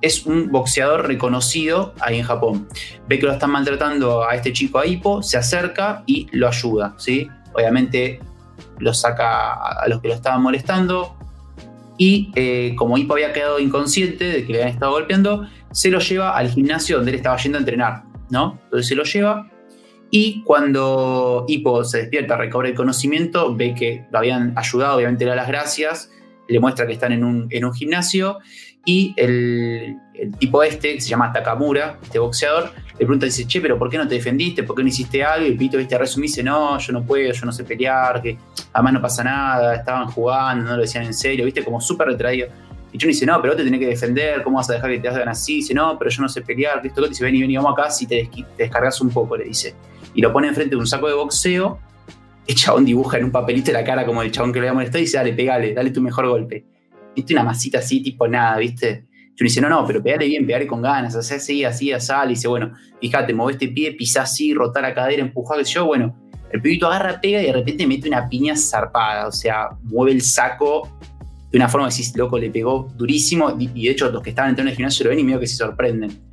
es 0.00 0.26
un 0.26 0.50
boxeador 0.50 1.06
reconocido 1.06 1.94
ahí 2.00 2.18
en 2.18 2.24
Japón. 2.24 2.68
Ve 3.08 3.18
que 3.18 3.26
lo 3.26 3.32
están 3.32 3.50
maltratando 3.50 4.24
a 4.24 4.34
este 4.34 4.52
chico 4.52 4.78
a 4.78 4.86
Hippo, 4.86 5.22
se 5.22 5.38
acerca 5.38 6.02
y 6.06 6.28
lo 6.32 6.48
ayuda, 6.48 6.94
¿sí? 6.98 7.28
Obviamente 7.52 8.20
lo 8.78 8.94
saca 8.94 9.54
a 9.54 9.88
los 9.88 10.00
que 10.00 10.08
lo 10.08 10.14
estaban 10.14 10.42
molestando 10.42 11.16
y 11.96 12.30
eh, 12.36 12.74
como 12.76 12.96
Hippo 12.96 13.14
había 13.14 13.32
quedado 13.32 13.58
inconsciente 13.58 14.24
de 14.24 14.46
que 14.46 14.52
le 14.52 14.58
habían 14.60 14.74
estado 14.74 14.92
golpeando, 14.92 15.48
se 15.72 15.90
lo 15.90 15.98
lleva 15.98 16.36
al 16.36 16.48
gimnasio 16.48 16.96
donde 16.96 17.10
él 17.10 17.16
estaba 17.16 17.36
yendo 17.36 17.58
a 17.58 17.60
entrenar, 17.60 18.04
¿no? 18.30 18.58
Entonces 18.64 18.86
se 18.86 18.94
lo 18.94 19.02
lleva 19.02 19.50
y 20.10 20.42
cuando 20.44 21.44
Hippo 21.48 21.84
se 21.84 21.98
despierta, 21.98 22.36
recobra 22.36 22.68
el 22.68 22.74
conocimiento, 22.74 23.54
ve 23.54 23.74
que 23.74 24.06
lo 24.12 24.18
habían 24.18 24.54
ayudado, 24.56 24.96
obviamente 24.96 25.24
le 25.24 25.30
da 25.30 25.36
las 25.36 25.48
gracias, 25.48 26.10
le 26.48 26.60
muestra 26.60 26.86
que 26.86 26.92
están 26.92 27.12
en 27.12 27.24
un, 27.24 27.48
en 27.50 27.64
un 27.64 27.74
gimnasio 27.74 28.38
y 28.88 29.12
el, 29.18 29.98
tipo 30.38 30.62
este, 30.62 30.94
que 30.94 31.00
se 31.02 31.10
llama 31.10 31.30
Takamura, 31.30 31.98
este 32.02 32.18
boxeador, 32.18 32.72
le 32.92 32.96
pregunta, 32.96 33.26
dice, 33.26 33.46
che, 33.46 33.60
pero 33.60 33.78
¿por 33.78 33.90
qué 33.90 33.98
no 33.98 34.08
te 34.08 34.14
defendiste? 34.14 34.62
¿Por 34.62 34.74
qué 34.74 34.82
no 34.82 34.88
hiciste 34.88 35.22
algo? 35.22 35.46
Y 35.46 35.50
el 35.50 35.58
pito, 35.58 35.76
viste, 35.76 35.98
resumí, 35.98 36.26
dice, 36.26 36.42
no, 36.42 36.78
yo 36.78 36.94
no 36.94 37.04
puedo, 37.04 37.30
yo 37.30 37.44
no 37.44 37.52
sé 37.52 37.64
pelear, 37.64 38.22
que 38.22 38.38
además 38.72 38.94
no 38.94 39.02
pasa 39.02 39.22
nada, 39.22 39.74
estaban 39.74 40.06
jugando, 40.06 40.64
no 40.64 40.76
lo 40.76 40.80
decían 40.80 41.04
en 41.04 41.12
serio, 41.12 41.44
viste, 41.44 41.62
como 41.62 41.82
súper 41.82 42.08
retraído. 42.08 42.48
Y 42.90 42.96
Chun 42.96 43.08
dice, 43.08 43.26
no, 43.26 43.38
pero 43.42 43.52
vos 43.52 43.58
te 43.58 43.64
tenés 43.64 43.78
que 43.78 43.88
defender, 43.88 44.42
¿cómo 44.42 44.56
vas 44.56 44.70
a 44.70 44.72
dejar 44.72 44.90
que 44.90 45.00
te 45.00 45.08
hagan 45.08 45.28
así? 45.28 45.56
Dice, 45.56 45.74
no, 45.74 45.98
pero 45.98 46.10
yo 46.10 46.22
no 46.22 46.28
sé 46.30 46.40
pelear, 46.40 46.80
esto 46.82 47.06
dice, 47.06 47.22
vení, 47.22 47.42
vení, 47.42 47.58
vamos 47.58 47.74
acá, 47.74 47.90
si 47.90 48.06
te, 48.06 48.26
te 48.32 48.62
descargas 48.62 49.02
un 49.02 49.10
poco, 49.10 49.36
le 49.36 49.44
dice. 49.44 49.74
Y 50.14 50.22
lo 50.22 50.32
pone 50.32 50.48
enfrente 50.48 50.76
de 50.76 50.80
un 50.80 50.86
saco 50.86 51.08
de 51.08 51.14
boxeo, 51.14 51.78
el 52.46 52.54
chabón 52.54 52.86
dibuja 52.86 53.18
en 53.18 53.24
un 53.24 53.32
papelito 53.32 53.70
la 53.70 53.84
cara 53.84 54.06
como 54.06 54.22
el 54.22 54.32
chabón 54.32 54.50
que 54.50 54.60
le 54.60 54.68
había 54.68 54.74
molestado 54.76 55.00
y 55.00 55.02
dice, 55.02 55.18
dale, 55.18 55.34
pegale, 55.34 55.74
dale 55.74 55.90
tu 55.90 56.00
mejor 56.00 56.26
golpe 56.26 56.77
viste, 57.18 57.34
una 57.34 57.44
masita 57.44 57.78
así, 57.78 58.00
tipo 58.02 58.26
nada, 58.26 58.56
viste. 58.58 59.06
Yo 59.10 59.44
le 59.44 59.48
dice, 59.48 59.60
no, 59.60 59.68
no, 59.68 59.86
pero 59.86 60.02
pegale 60.02 60.26
bien, 60.26 60.46
pegale 60.46 60.66
con 60.66 60.82
ganas, 60.82 61.14
hacer 61.14 61.36
así, 61.36 61.64
así, 61.64 61.92
así, 61.92 62.12
y 62.24 62.28
dice, 62.30 62.48
bueno, 62.48 62.72
fíjate, 63.00 63.32
mueve 63.34 63.52
este 63.52 63.68
pie, 63.68 63.92
pisa 63.92 64.22
así, 64.22 64.52
rotar 64.52 64.82
la 64.82 64.94
cadera, 64.94 65.22
empujar, 65.22 65.62
yo, 65.62 65.86
bueno, 65.86 66.16
el 66.50 66.60
pibito 66.60 66.86
agarra, 66.86 67.20
pega 67.20 67.42
y 67.42 67.46
de 67.46 67.52
repente 67.52 67.86
mete 67.86 68.08
una 68.08 68.28
piña 68.28 68.56
zarpada, 68.56 69.28
o 69.28 69.32
sea, 69.32 69.68
mueve 69.82 70.12
el 70.12 70.22
saco 70.22 70.98
de 71.50 71.58
una 71.58 71.68
forma 71.68 71.88
que 71.88 71.94
decís, 71.94 72.16
loco, 72.16 72.38
le 72.38 72.50
pegó 72.50 72.92
durísimo, 72.96 73.56
y 73.58 73.84
de 73.84 73.90
hecho 73.90 74.10
los 74.10 74.22
que 74.22 74.30
estaban 74.30 74.50
entrando 74.50 74.68
en 74.68 74.72
el 74.72 74.76
gimnasio 74.76 75.04
lo 75.04 75.10
ven 75.10 75.20
y 75.20 75.24
medio 75.24 75.40
que 75.40 75.46
se 75.46 75.56
sorprenden. 75.56 76.27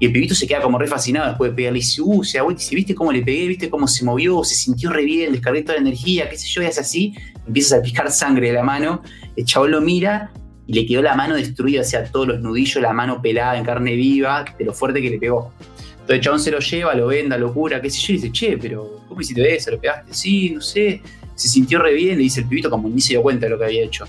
Y 0.00 0.06
el 0.06 0.12
pibito 0.12 0.34
se 0.34 0.46
queda 0.46 0.62
como 0.62 0.78
re 0.78 0.86
fascinado 0.86 1.28
después 1.28 1.50
de 1.50 1.56
pegarle 1.56 1.78
y 1.78 1.82
dice, 1.82 2.00
uh, 2.00 2.24
se 2.24 2.38
da 2.38 2.44
vuelta 2.44 2.62
y 2.62 2.64
dice, 2.64 2.74
¿viste 2.74 2.94
cómo 2.94 3.12
le 3.12 3.20
pegué? 3.20 3.46
¿Viste 3.48 3.68
cómo 3.68 3.86
se 3.86 4.02
movió? 4.02 4.42
Se 4.42 4.54
sintió 4.54 4.88
re 4.88 5.04
bien, 5.04 5.30
descargué 5.30 5.60
toda 5.60 5.74
la 5.74 5.82
energía, 5.82 6.28
qué 6.30 6.38
sé 6.38 6.48
yo, 6.48 6.62
y 6.62 6.64
hace 6.64 6.80
así, 6.80 7.14
empieza 7.46 7.76
a 7.76 7.82
picar 7.82 8.10
sangre 8.10 8.48
de 8.48 8.54
la 8.54 8.62
mano, 8.62 9.02
el 9.36 9.44
chabón 9.44 9.72
lo 9.72 9.82
mira 9.82 10.32
y 10.66 10.72
le 10.72 10.86
quedó 10.86 11.02
la 11.02 11.14
mano 11.14 11.34
destruida, 11.36 11.82
o 11.82 11.84
sea, 11.84 12.04
todos 12.04 12.28
los 12.28 12.40
nudillos, 12.40 12.82
la 12.82 12.94
mano 12.94 13.20
pelada 13.20 13.58
en 13.58 13.64
carne 13.64 13.94
viva, 13.94 14.46
de 14.58 14.64
lo 14.64 14.72
fuerte 14.72 15.02
que 15.02 15.10
le 15.10 15.18
pegó. 15.18 15.52
Entonces 15.92 16.16
el 16.16 16.20
chabón 16.22 16.40
se 16.40 16.50
lo 16.50 16.60
lleva, 16.60 16.94
lo 16.94 17.06
venda, 17.08 17.36
lo 17.36 17.52
cura, 17.52 17.82
qué 17.82 17.90
sé 17.90 18.00
yo, 18.00 18.14
y 18.14 18.16
dice, 18.16 18.32
che, 18.32 18.56
pero 18.56 19.02
¿cómo 19.06 19.20
hiciste 19.20 19.54
eso? 19.54 19.70
¿Lo 19.70 19.78
pegaste? 19.78 20.14
Sí, 20.14 20.50
no 20.50 20.62
sé. 20.62 21.02
Se 21.34 21.48
sintió 21.48 21.78
re 21.78 21.92
bien, 21.92 22.16
le 22.16 22.22
dice 22.22 22.40
el 22.40 22.48
pibito 22.48 22.70
como 22.70 22.88
ni 22.88 23.02
se 23.02 23.10
dio 23.10 23.22
cuenta 23.22 23.44
de 23.44 23.50
lo 23.50 23.58
que 23.58 23.66
había 23.66 23.84
hecho. 23.84 24.06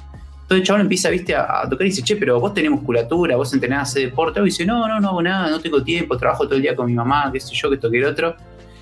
Entonces 0.52 0.64
el 0.64 0.68
chabón 0.68 0.82
empieza, 0.82 1.10
viste, 1.10 1.34
a, 1.34 1.66
tocar 1.70 1.88
y 1.88 1.92
dice, 1.92 2.02
che, 2.02 2.18
pero 2.18 2.38
vos 2.38 2.54
tenés 2.54 2.72
musculatura, 2.72 3.38
vos 3.38 3.54
entrenás 3.54 3.80
a 3.80 3.82
hacer 3.84 4.10
deporte. 4.10 4.42
Y 4.42 4.44
dice, 4.44 4.66
no, 4.66 4.86
no, 4.86 5.00
no 5.00 5.08
hago 5.08 5.22
nada, 5.22 5.50
no 5.50 5.62
tengo 5.62 5.82
tiempo, 5.82 6.18
trabajo 6.18 6.44
todo 6.44 6.56
el 6.56 6.62
día 6.62 6.76
con 6.76 6.88
mi 6.88 6.94
mamá, 6.94 7.30
qué 7.32 7.40
sé 7.40 7.56
yo, 7.56 7.70
que 7.70 7.76
esto 7.76 7.90
que 7.90 8.00
el 8.00 8.04
otro. 8.04 8.36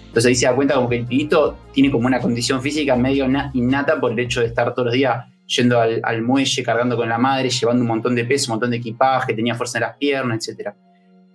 Entonces 0.08 0.26
ahí 0.26 0.34
se 0.34 0.48
da 0.48 0.56
cuenta 0.56 0.74
como 0.74 0.90
que 0.90 0.96
el 0.96 1.06
pibito 1.06 1.60
tiene 1.72 1.92
como 1.92 2.08
una 2.08 2.20
condición 2.20 2.60
física 2.60 2.96
medio 2.96 3.28
innata 3.54 4.00
por 4.00 4.12
el 4.14 4.18
hecho 4.18 4.40
de 4.40 4.48
estar 4.48 4.74
todos 4.74 4.88
los 4.88 4.96
días 4.96 5.26
yendo 5.46 5.80
al, 5.80 6.22
muelle, 6.24 6.64
cargando 6.64 6.98
con 6.98 7.08
la 7.08 7.20
madre, 7.20 7.52
llevando 7.52 7.84
un 7.84 7.88
montón 7.88 8.16
de 8.16 8.26
peso, 8.26 8.52
un 8.52 8.56
montón 8.56 8.72
de 8.72 8.78
equipaje, 8.78 9.36
tenía 9.36 9.54
fuerza 9.54 9.78
en 9.78 9.84
las 9.84 9.96
piernas, 9.96 10.48
etc. 10.48 10.70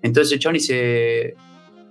Entonces 0.02 0.32
el 0.32 0.40
chabón 0.40 0.54
dice, 0.54 1.36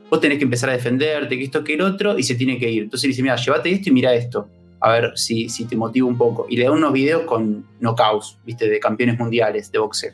vos 0.09 0.19
tenés 0.19 0.37
que 0.37 0.43
empezar 0.43 0.69
a 0.69 0.73
defenderte, 0.73 1.37
que 1.37 1.45
esto, 1.45 1.63
que 1.63 1.75
el 1.75 1.81
otro, 1.81 2.19
y 2.19 2.23
se 2.23 2.35
tiene 2.35 2.59
que 2.59 2.69
ir. 2.69 2.83
Entonces 2.83 3.05
le 3.05 3.11
dice, 3.11 3.21
mira, 3.21 3.37
llévate 3.37 3.71
esto 3.71 3.89
y 3.89 3.93
mira 3.93 4.13
esto, 4.13 4.49
a 4.83 4.91
ver 4.91 5.13
si, 5.15 5.49
si 5.49 5.65
te 5.65 5.75
motiva 5.75 6.07
un 6.07 6.17
poco. 6.17 6.45
Y 6.49 6.57
le 6.57 6.65
da 6.65 6.71
unos 6.71 6.91
videos 6.91 7.23
con 7.23 7.65
knockouts, 7.79 8.37
viste, 8.45 8.69
de 8.69 8.79
campeones 8.79 9.17
mundiales 9.17 9.71
de 9.71 9.79
boxeo. 9.79 10.13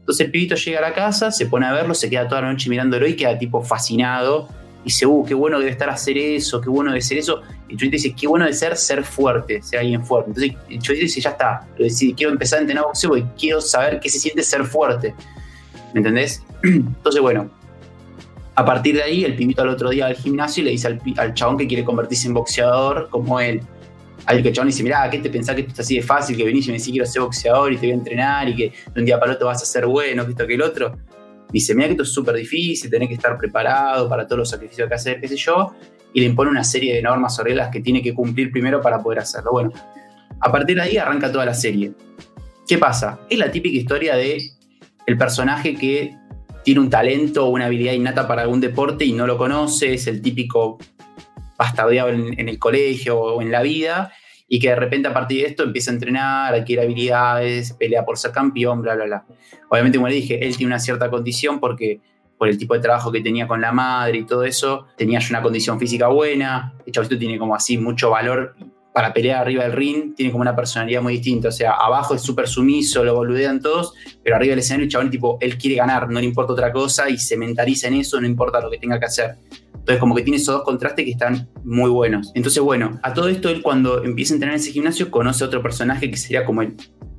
Entonces 0.00 0.26
el 0.26 0.32
pibito 0.32 0.54
llega 0.54 0.78
a 0.78 0.82
la 0.82 0.92
casa, 0.92 1.30
se 1.30 1.46
pone 1.46 1.66
a 1.66 1.72
verlo, 1.72 1.94
se 1.94 2.08
queda 2.08 2.28
toda 2.28 2.42
la 2.42 2.52
noche 2.52 2.70
mirándolo 2.70 3.06
y 3.06 3.16
queda 3.16 3.38
tipo 3.38 3.62
fascinado 3.62 4.48
dice, 4.84 5.06
uh, 5.06 5.24
qué 5.24 5.34
bueno 5.34 5.58
debe 5.58 5.70
estar 5.70 5.88
hacer 5.88 6.16
eso, 6.18 6.60
qué 6.60 6.68
bueno 6.68 6.90
debe 6.90 7.00
ser 7.00 7.18
eso. 7.18 7.40
Y 7.68 7.76
cholito 7.76 7.96
dice, 7.96 8.14
qué 8.14 8.26
bueno 8.26 8.44
debe 8.44 8.56
ser 8.56 8.76
ser 8.76 9.02
fuerte, 9.02 9.62
ser 9.62 9.80
alguien 9.80 10.04
fuerte. 10.04 10.30
Entonces 10.30 10.82
cholito 10.82 11.02
dice, 11.02 11.20
ya 11.20 11.30
está, 11.30 11.66
quiero 12.16 12.32
empezar 12.32 12.58
a 12.58 12.62
entrenar 12.62 12.84
boxeo 12.84 13.10
porque 13.10 13.24
quiero 13.38 13.60
saber 13.60 13.98
qué 14.00 14.08
se 14.08 14.18
siente 14.18 14.42
ser 14.42 14.64
fuerte. 14.64 15.14
¿Me 15.92 16.00
entendés? 16.00 16.42
Entonces, 16.62 17.20
bueno, 17.20 17.50
a 18.54 18.64
partir 18.64 18.96
de 18.96 19.02
ahí, 19.02 19.24
el 19.24 19.34
pibito 19.34 19.62
al 19.62 19.68
otro 19.68 19.90
día 19.90 20.06
al 20.06 20.14
gimnasio 20.14 20.62
y 20.62 20.66
le 20.66 20.70
dice 20.72 20.88
al, 20.88 21.00
al 21.16 21.34
chabón 21.34 21.56
que 21.56 21.66
quiere 21.66 21.84
convertirse 21.84 22.28
en 22.28 22.34
boxeador 22.34 23.08
como 23.10 23.40
él. 23.40 23.62
Al 24.26 24.42
que 24.42 24.52
chabón 24.52 24.68
dice, 24.68 24.82
mirá, 24.82 25.08
¿qué 25.10 25.18
te 25.18 25.28
pensás 25.28 25.54
que 25.54 25.62
esto 25.62 25.74
es 25.74 25.80
así 25.80 25.96
de 25.96 26.02
fácil? 26.02 26.36
Que 26.36 26.44
venís 26.44 26.66
y 26.66 26.70
me 26.70 26.78
decís 26.78 26.90
quiero 26.90 27.06
ser 27.06 27.22
boxeador 27.22 27.72
y 27.72 27.76
te 27.76 27.86
voy 27.86 27.90
a 27.90 27.94
entrenar 27.94 28.48
y 28.48 28.56
que 28.56 28.72
de 28.92 29.00
un 29.00 29.04
día 29.04 29.20
para 29.20 29.32
otro 29.32 29.46
vas 29.46 29.62
a 29.62 29.66
ser 29.66 29.86
bueno, 29.86 30.24
que 30.24 30.30
esto, 30.30 30.46
que 30.46 30.54
el 30.54 30.62
otro. 30.62 30.96
Dice, 31.50 31.74
mira 31.74 31.86
que 31.88 31.92
esto 31.92 32.02
es 32.04 32.12
súper 32.12 32.34
difícil, 32.34 32.90
tenés 32.90 33.08
que 33.08 33.14
estar 33.14 33.36
preparado 33.36 34.08
para 34.08 34.26
todos 34.26 34.38
los 34.40 34.50
sacrificios 34.50 34.88
que 34.88 34.94
hacer, 34.94 35.20
qué 35.20 35.28
sé 35.28 35.36
yo. 35.36 35.74
Y 36.12 36.20
le 36.20 36.26
impone 36.26 36.50
una 36.50 36.64
serie 36.64 36.94
de 36.94 37.02
normas 37.02 37.38
o 37.38 37.44
reglas 37.44 37.70
que 37.70 37.80
tiene 37.80 38.02
que 38.02 38.14
cumplir 38.14 38.50
primero 38.50 38.80
para 38.80 39.02
poder 39.02 39.20
hacerlo. 39.20 39.52
Bueno, 39.52 39.72
a 40.40 40.50
partir 40.50 40.76
de 40.76 40.82
ahí 40.82 40.96
arranca 40.96 41.30
toda 41.30 41.44
la 41.44 41.54
serie. 41.54 41.92
¿Qué 42.66 42.78
pasa? 42.78 43.20
Es 43.28 43.38
la 43.38 43.50
típica 43.50 43.76
historia 43.76 44.16
de 44.16 44.50
el 45.06 45.18
personaje 45.18 45.74
que 45.74 46.16
tiene 46.64 46.80
un 46.80 46.88
talento 46.88 47.46
o 47.46 47.50
una 47.50 47.66
habilidad 47.66 47.92
innata 47.92 48.26
para 48.26 48.42
algún 48.42 48.60
deporte 48.60 49.04
y 49.04 49.12
no 49.12 49.26
lo 49.26 49.36
conoce, 49.36 49.94
es 49.94 50.06
el 50.06 50.22
típico 50.22 50.78
bastardeado 51.58 52.10
en, 52.10 52.48
el 52.48 52.58
colegio 52.58 53.18
o 53.18 53.42
en 53.42 53.50
la 53.50 53.62
vida, 53.62 54.12
y 54.46 54.58
que 54.58 54.68
de 54.68 54.76
repente 54.76 55.08
a 55.08 55.14
partir 55.14 55.42
de 55.42 55.48
esto 55.48 55.62
empieza 55.62 55.90
a 55.90 55.94
entrenar, 55.94 56.54
adquiere 56.54 56.82
habilidades, 56.82 57.72
pelea 57.72 58.04
por 58.04 58.18
ser 58.18 58.32
campeón, 58.32 58.82
bla, 58.82 58.94
bla, 58.94 59.04
bla. 59.04 59.24
Obviamente, 59.70 59.98
como 59.98 60.08
le 60.08 60.14
dije, 60.14 60.46
él 60.46 60.56
tiene 60.56 60.72
una 60.72 60.78
cierta 60.78 61.10
condición 61.10 61.60
porque 61.60 62.00
por 62.38 62.48
el 62.48 62.58
tipo 62.58 62.74
de 62.74 62.80
trabajo 62.80 63.10
que 63.10 63.20
tenía 63.20 63.46
con 63.46 63.60
la 63.60 63.72
madre 63.72 64.18
y 64.18 64.26
todo 64.26 64.44
eso, 64.44 64.86
tenía 64.96 65.20
una 65.30 65.40
condición 65.40 65.78
física 65.78 66.08
buena, 66.08 66.74
el 66.84 66.92
chavito 66.92 67.18
tiene 67.18 67.38
como 67.38 67.54
así 67.54 67.78
mucho 67.78 68.10
valor 68.10 68.54
para 68.94 69.12
pelear 69.12 69.40
arriba 69.40 69.64
del 69.64 69.72
ring 69.72 70.14
tiene 70.14 70.30
como 70.30 70.42
una 70.42 70.54
personalidad 70.54 71.02
muy 71.02 71.14
distinta. 71.14 71.48
O 71.48 71.52
sea, 71.52 71.72
abajo 71.72 72.14
es 72.14 72.22
súper 72.22 72.46
sumiso, 72.46 73.02
lo 73.02 73.12
boludean 73.12 73.60
todos, 73.60 73.92
pero 74.22 74.36
arriba 74.36 74.50
del 74.50 74.60
escenario 74.60 74.84
el 74.84 74.90
chabón, 74.90 75.10
tipo, 75.10 75.36
él 75.40 75.58
quiere 75.58 75.74
ganar, 75.74 76.08
no 76.08 76.20
le 76.20 76.26
importa 76.26 76.52
otra 76.52 76.70
cosa 76.70 77.10
y 77.10 77.18
se 77.18 77.36
mentaliza 77.36 77.88
en 77.88 77.94
eso, 77.94 78.20
no 78.20 78.26
importa 78.28 78.60
lo 78.60 78.70
que 78.70 78.78
tenga 78.78 79.00
que 79.00 79.06
hacer. 79.06 79.34
Entonces, 79.84 80.00
como 80.00 80.14
que 80.14 80.22
tiene 80.22 80.38
esos 80.38 80.54
dos 80.54 80.64
contrastes 80.64 81.04
que 81.04 81.10
están 81.10 81.46
muy 81.62 81.90
buenos. 81.90 82.32
Entonces, 82.34 82.62
bueno, 82.62 82.98
a 83.02 83.12
todo 83.12 83.28
esto, 83.28 83.50
él 83.50 83.60
cuando 83.60 84.02
empieza 84.02 84.32
a 84.32 84.36
entrenar 84.36 84.54
en 84.54 84.60
ese 84.62 84.72
gimnasio, 84.72 85.10
conoce 85.10 85.44
a 85.44 85.46
otro 85.46 85.62
personaje 85.62 86.10
que 86.10 86.16
sería 86.16 86.46
como 86.46 86.62
el. 86.62 86.74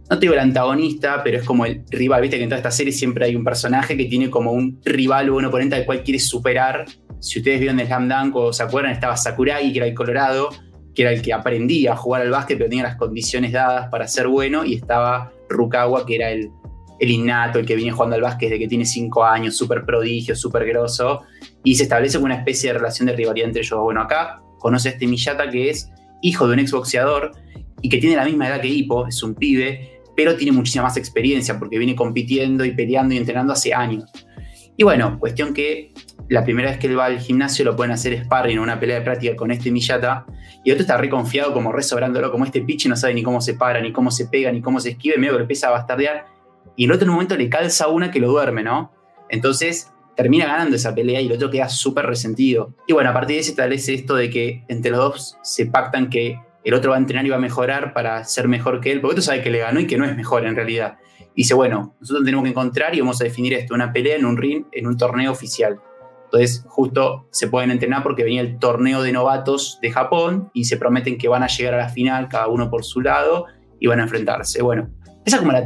No 0.10 0.18
te 0.18 0.22
digo 0.22 0.34
el 0.34 0.40
antagonista, 0.40 1.22
pero 1.24 1.38
es 1.38 1.44
como 1.44 1.68
el 1.68 1.84
rival. 1.92 2.24
Viste 2.24 2.38
que 2.38 2.44
en 2.44 2.50
toda 2.50 2.58
esta 2.58 2.72
serie 2.72 2.92
siempre 2.92 3.26
hay 3.26 3.36
un 3.36 3.44
personaje 3.44 3.96
que 3.96 4.06
tiene 4.06 4.32
como 4.32 4.52
un 4.52 4.82
rival 4.84 5.30
o 5.30 5.36
un 5.36 5.46
oponente 5.46 5.76
al 5.76 5.86
cual 5.86 6.02
quiere 6.02 6.20
superar. 6.20 6.86
Si 7.20 7.38
ustedes 7.38 7.60
vieron 7.60 7.80
el 7.80 7.86
Slam 7.86 8.10
Dunk 8.10 8.36
o 8.36 8.52
se 8.52 8.64
acuerdan, 8.64 8.94
estaba 8.94 9.16
Sakuragi, 9.16 9.72
que 9.72 9.78
era 9.78 9.88
el 9.88 9.94
Colorado, 9.94 10.50
que 10.96 11.04
era 11.04 11.12
el 11.12 11.22
que 11.22 11.34
aprendía 11.34 11.94
a 11.94 11.96
jugar 11.96 12.24
al 12.24 12.32
básquet, 12.32 12.58
pero 12.58 12.68
tenía 12.68 12.84
las 12.84 12.96
condiciones 12.96 13.52
dadas 13.52 13.90
para 13.92 14.08
ser 14.08 14.28
bueno, 14.28 14.66
y 14.66 14.74
estaba 14.74 15.32
Rukawa, 15.50 16.04
que 16.04 16.16
era 16.16 16.32
el, 16.32 16.50
el 17.00 17.12
innato, 17.12 17.60
el 17.60 17.66
que 17.66 17.76
viene 17.76 17.92
jugando 17.92 18.16
al 18.16 18.22
básquet 18.22 18.50
desde 18.50 18.60
que 18.60 18.68
tiene 18.68 18.86
cinco 18.86 19.24
años, 19.24 19.58
súper 19.58 19.86
prodigio, 19.86 20.36
súper 20.36 20.66
grosso, 20.66 21.24
y 21.64 21.76
se 21.76 21.84
establece 21.84 22.18
una 22.18 22.36
especie 22.36 22.72
de 22.72 22.80
relación 22.80 23.08
de 23.08 23.14
rivalidad 23.14 23.48
entre 23.48 23.62
ellos. 23.62 23.80
Bueno, 23.80 24.02
acá 24.02 24.42
conoce 24.60 24.90
a 24.90 24.92
este 24.94 25.08
Miyata 25.08 25.50
que 25.50 25.70
es 25.70 25.92
hijo 26.22 26.48
de 26.48 26.54
un 26.54 26.60
exboxeador 26.60 27.32
y 27.82 27.90
que 27.90 27.98
tiene 27.98 28.16
la 28.16 28.26
misma 28.26 28.48
edad 28.48 28.62
que 28.62 28.68
Hippo, 28.68 29.08
es 29.08 29.22
un 29.22 29.36
pibe, 29.36 30.02
pero 30.16 30.36
tiene 30.36 30.52
muchísima 30.52 30.84
más 30.84 30.98
experiencia 30.98 31.60
porque 31.60 31.78
viene 31.78 31.96
compitiendo 31.96 32.66
y 32.66 32.72
peleando 32.72 33.14
y 33.14 33.18
entrenando 33.18 33.54
hace 33.54 33.74
años. 33.74 34.10
Y 34.78 34.84
bueno, 34.84 35.20
cuestión 35.20 35.54
que 35.54 35.94
la 36.30 36.44
primera 36.44 36.72
vez 36.72 36.80
que 36.80 36.88
él 36.88 36.98
va 36.98 37.06
al 37.06 37.20
gimnasio 37.20 37.64
lo 37.64 37.76
pueden 37.76 37.92
hacer 37.92 38.18
sparring 38.24 38.60
una 38.60 38.80
pelea 38.80 39.00
de 39.00 39.06
práctica 39.06 39.36
con 39.36 39.52
este 39.52 39.72
Miyata. 39.72 40.26
Y 40.64 40.72
otro 40.72 40.82
está 40.82 40.98
re 40.98 41.10
confiado, 41.10 41.54
como 41.54 41.72
re 41.72 41.84
sobrándolo, 41.84 42.32
como 42.32 42.46
este 42.46 42.62
pitch 42.62 42.88
no 42.88 42.96
sabe 42.96 43.14
ni 43.14 43.22
cómo 43.22 43.40
se 43.40 43.54
para, 43.54 43.80
ni 43.80 43.92
cómo 43.92 44.10
se 44.10 44.26
pega, 44.26 44.52
ni 44.52 44.62
cómo 44.62 44.80
se 44.80 44.92
esquive, 44.92 45.18
medio 45.18 45.36
que 45.36 45.42
empieza 45.42 45.68
a 45.68 45.72
bastardear. 45.72 46.26
Y 46.76 46.86
el 46.86 46.92
otro 46.92 47.12
momento 47.12 47.38
le 47.38 47.50
calza 47.50 47.88
una 47.88 48.12
que 48.12 48.20
lo 48.20 48.30
duerme, 48.30 48.64
¿no? 48.64 48.92
Entonces 49.30 49.92
termina 50.16 50.46
ganando 50.46 50.76
esa 50.76 50.96
pelea 50.96 51.22
y 51.22 51.28
el 51.28 51.34
otro 51.34 51.50
queda 51.50 51.70
súper 51.70 52.06
resentido. 52.06 52.74
Y 52.88 52.94
bueno, 52.94 53.10
a 53.10 53.14
partir 53.14 53.36
de 53.36 53.42
ese 53.42 53.52
establece 53.52 53.94
esto 53.94 54.16
de 54.16 54.30
que 54.30 54.64
entre 54.68 54.92
los 54.92 55.00
dos 55.00 55.38
se 55.44 55.66
pactan 55.66 56.10
que 56.10 56.40
el 56.64 56.74
otro 56.74 56.92
va 56.92 56.98
a 56.98 57.00
entrenar 57.00 57.26
y 57.26 57.30
va 57.30 57.36
a 57.36 57.40
mejorar 57.40 57.94
para 57.94 58.24
ser 58.24 58.48
mejor 58.48 58.82
que 58.82 58.92
él, 58.92 59.02
porque 59.02 59.14
otro 59.14 59.24
sabe 59.24 59.44
que 59.44 59.52
le 59.52 59.60
ganó 59.60 59.80
y 59.80 59.88
que 59.88 59.98
no 59.98 60.06
es 60.06 60.16
mejor 60.16 60.46
en 60.46 60.56
realidad. 60.56 60.98
Y 61.36 61.44
dice, 61.44 61.54
bueno, 61.54 61.96
nosotros 62.00 62.26
tenemos 62.26 62.44
que 62.44 62.50
encontrar 62.50 62.96
y 62.96 63.02
vamos 63.02 63.22
a 63.22 63.26
definir 63.26 63.54
esto, 63.54 63.76
una 63.76 63.94
pelea 63.94 64.16
en 64.16 64.26
un 64.26 64.38
ring, 64.38 64.66
en 64.72 64.88
un 64.88 64.98
torneo 64.98 65.32
oficial. 65.32 65.80
Entonces, 66.24 66.66
justo 66.68 67.28
se 67.30 67.48
pueden 67.48 67.72
entrenar 67.72 68.02
porque 68.04 68.24
venía 68.24 68.42
el 68.42 68.58
torneo 68.58 69.04
de 69.04 69.12
novatos 69.12 69.78
de 69.82 69.92
Japón 69.92 70.50
y 70.54 70.66
se 70.66 70.78
prometen 70.78 71.18
que 71.18 71.28
van 71.28 71.44
a 71.44 71.48
llegar 71.48 71.76
a 71.76 71.78
la 71.78 71.90
final, 71.90 72.30
cada 72.30 72.48
uno 72.48 72.70
por 72.70 72.84
su 72.84 73.02
lado, 73.02 73.46
y 73.80 73.88
van 73.88 74.00
a 74.00 74.04
enfrentarse. 74.04 74.64
Bueno, 74.64 74.90
esa 75.26 75.38
es 75.38 75.42
como 75.42 75.52
la, 75.52 75.66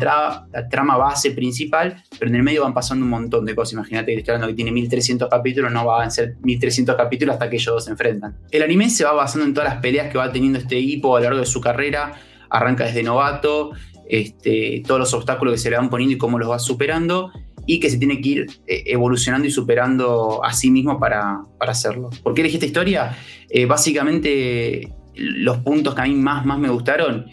trama 0.69 0.95
base 0.95 1.31
principal, 1.31 2.02
pero 2.18 2.30
en 2.30 2.36
el 2.36 2.44
medio 2.44 2.64
van 2.64 2.73
pasando 2.73 3.03
un 3.03 3.11
montón 3.11 3.45
de 3.45 3.53
cosas. 3.53 3.73
Imagínate 3.73 4.14
que 4.14 4.19
estoy 4.19 4.34
hablando 4.36 4.48
que 4.48 4.56
tiene 4.56 4.72
1300 4.72 5.30
capítulos, 5.30 5.69
no 5.72 5.86
van 5.86 6.07
a 6.07 6.10
ser 6.10 6.38
1300 6.41 6.95
capítulos 6.95 7.34
hasta 7.34 7.49
que 7.49 7.57
ellos 7.57 7.73
dos 7.73 7.86
se 7.86 7.91
enfrentan. 7.91 8.38
El 8.52 8.64
anime 8.64 8.90
se 8.90 9.03
va 9.03 9.11
basando 9.11 9.45
en 9.45 9.53
todas 9.53 9.69
las 9.69 9.81
peleas 9.81 10.10
que 10.10 10.18
va 10.18 10.31
teniendo 10.31 10.60
este 10.60 10.77
equipo 10.77 11.18
a 11.18 11.19
lo 11.19 11.26
largo 11.26 11.40
de 11.40 11.45
su 11.45 11.60
carrera. 11.60 12.14
Arranca 12.49 12.86
desde 12.86 13.03
novato, 13.03 13.72
este, 14.07 14.81
todos 14.88 14.99
los 14.99 15.14
obstáculos 15.14 15.53
que 15.53 15.57
se 15.57 15.69
le 15.69 15.76
van 15.76 15.90
poniendo 15.90 16.15
y 16.15 16.18
cómo 16.18 16.40
los 16.40 16.49
va 16.49 16.57
superando 16.57 17.31
y 17.65 17.80
que 17.80 17.90
se 17.90 17.98
tiene 17.98 18.22
que 18.22 18.30
ir 18.30 18.48
eh, 18.65 18.84
evolucionando 18.88 19.45
y 19.45 19.52
superando 19.52 20.44
a 20.44 20.53
sí 20.53 20.72
mismo 20.72 20.99
para, 20.99 21.41
hacerlo. 21.60 22.10
¿Por 22.23 22.34
qué 22.34 22.41
elegí 22.41 22.56
esta 22.56 22.65
historia? 22.65 23.15
Eh, 23.49 23.65
básicamente 23.65 24.94
los 25.15 25.57
puntos 25.57 25.94
que 25.94 26.02
a 26.02 26.06
mí 26.06 26.15
más, 26.15 26.45
más 26.45 26.57
me 26.57 26.69
gustaron. 26.69 27.27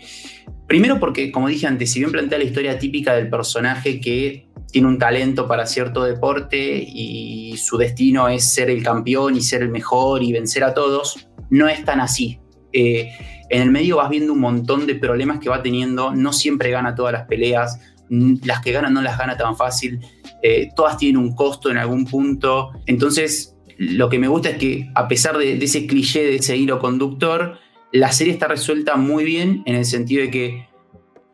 Primero 0.67 0.99
porque, 0.99 1.31
como 1.31 1.49
dije 1.49 1.67
antes, 1.67 1.93
si 1.93 2.01
bien 2.01 2.11
plantea 2.11 2.39
la 2.39 2.45
historia 2.45 2.79
típica 2.79 3.15
del 3.15 3.31
personaje 3.31 4.01
que 4.01 4.49
tiene 4.71 4.89
un 4.89 4.99
talento 4.99 5.47
para 5.47 5.67
cierto 5.67 6.03
deporte 6.03 6.85
y 6.87 7.57
su 7.57 7.79
destino 7.79 8.29
es 8.29 8.53
ser 8.53 8.69
el 8.71 8.83
campeón 8.83 9.37
y 9.37 9.41
ser 9.41 9.63
el 9.63 9.71
mejor 9.71 10.23
y 10.23 10.33
vencer 10.33 10.65
a 10.65 10.75
todos, 10.75 11.29
no 11.51 11.69
es 11.69 11.85
tan 11.85 12.01
así. 12.01 12.41
Eh, 12.73 13.11
en 13.49 13.63
el 13.63 13.71
medio 13.71 13.97
vas 13.97 14.11
viendo 14.11 14.33
un 14.33 14.41
montón 14.41 14.87
de 14.87 14.97
problemas 14.97 15.39
que 15.39 15.49
va 15.49 15.63
teniendo, 15.63 16.15
no 16.15 16.33
siempre 16.33 16.71
gana 16.71 16.95
todas 16.95 17.13
las 17.13 17.27
peleas, 17.27 17.79
las 18.09 18.61
que 18.61 18.73
ganan 18.73 18.93
no 18.93 19.03
las 19.03 19.19
gana 19.19 19.37
tan 19.37 19.57
fácil, 19.57 20.01
eh, 20.43 20.69
todas 20.75 20.97
tienen 20.97 21.19
un 21.19 21.35
costo 21.35 21.71
en 21.71 21.79
algún 21.79 22.05
punto. 22.07 22.71
Entonces, 22.87 23.57
lo 23.79 24.09
que 24.09 24.19
me 24.19 24.29
gusta 24.29 24.51
es 24.51 24.59
que 24.59 24.91
a 24.95 25.07
pesar 25.09 25.39
de, 25.39 25.57
ese 25.57 25.87
cliché, 25.87 26.25
de 26.25 26.37
ese 26.37 26.57
hilo 26.57 26.79
conductor, 26.79 27.59
la 27.93 28.13
serie 28.13 28.33
está 28.33 28.49
resuelta 28.49 28.97
muy 28.97 29.25
bien 29.25 29.63
en 29.67 29.77
el 29.77 29.85
sentido 29.85 30.23
de 30.23 30.31
que 30.31 30.69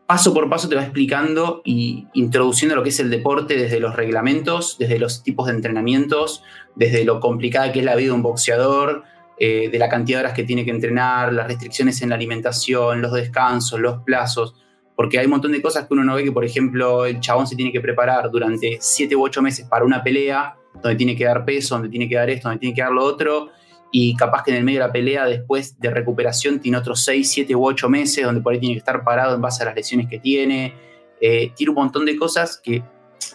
paso 0.07 0.33
por 0.33 0.49
paso 0.49 0.69
te 0.69 0.75
va 0.75 0.83
explicando 0.83 1.61
y 1.65 2.07
introduciendo 2.13 2.75
lo 2.75 2.83
que 2.83 2.89
es 2.89 2.99
el 2.99 3.09
deporte 3.09 3.57
desde 3.57 3.79
los 3.79 3.95
reglamentos, 3.95 4.77
desde 4.77 4.99
los 4.99 5.23
tipos 5.23 5.47
de 5.47 5.53
entrenamientos, 5.53 6.43
desde 6.75 7.05
lo 7.05 7.19
complicada 7.19 7.71
que 7.71 7.79
es 7.79 7.85
la 7.85 7.95
vida 7.95 8.07
de 8.07 8.13
un 8.13 8.21
boxeador, 8.21 9.03
eh, 9.39 9.69
de 9.69 9.79
la 9.79 9.89
cantidad 9.89 10.19
de 10.19 10.25
horas 10.25 10.35
que 10.35 10.43
tiene 10.43 10.63
que 10.63 10.71
entrenar, 10.71 11.33
las 11.33 11.47
restricciones 11.47 12.01
en 12.01 12.09
la 12.09 12.15
alimentación, 12.15 13.01
los 13.01 13.13
descansos, 13.13 13.79
los 13.79 14.03
plazos 14.03 14.55
porque 14.95 15.19
hay 15.19 15.25
un 15.25 15.31
montón 15.31 15.51
de 15.51 15.61
cosas 15.61 15.87
que 15.87 15.93
uno 15.93 16.03
no 16.03 16.15
ve 16.15 16.23
que, 16.23 16.31
por 16.31 16.45
ejemplo, 16.45 17.05
el 17.05 17.19
chabón 17.19 17.47
se 17.47 17.55
tiene 17.55 17.71
que 17.71 17.81
preparar 17.81 18.29
durante 18.29 18.77
7 18.79 19.15
u 19.15 19.23
8 19.23 19.41
meses 19.41 19.67
para 19.67 19.85
una 19.85 20.03
pelea, 20.03 20.55
donde 20.75 20.95
tiene 20.95 21.15
que 21.15 21.25
dar 21.25 21.45
peso, 21.45 21.75
donde 21.75 21.89
tiene 21.89 22.07
que 22.07 22.15
dar 22.15 22.29
esto, 22.29 22.47
donde 22.47 22.59
tiene 22.59 22.75
que 22.75 22.81
dar 22.81 22.91
lo 22.91 23.03
otro, 23.03 23.49
y 23.95 24.15
capaz 24.15 24.41
que 24.41 24.49
en 24.49 24.57
el 24.57 24.63
medio 24.63 24.79
de 24.79 24.87
la 24.87 24.91
pelea, 24.91 25.25
después 25.27 25.79
de 25.79 25.91
recuperación, 25.91 26.59
tiene 26.59 26.79
otros 26.79 27.03
6, 27.05 27.29
7 27.29 27.55
u 27.55 27.63
8 27.63 27.89
meses, 27.89 28.25
donde 28.25 28.41
por 28.41 28.51
ahí 28.51 28.59
tiene 28.59 28.73
que 28.73 28.79
estar 28.79 29.03
parado 29.03 29.35
en 29.35 29.41
base 29.41 29.61
a 29.61 29.67
las 29.67 29.75
lesiones 29.75 30.07
que 30.07 30.17
tiene. 30.17 30.73
Eh, 31.21 31.51
tiene 31.55 31.69
un 31.69 31.75
montón 31.75 32.03
de 32.03 32.17
cosas 32.17 32.59
que 32.61 32.81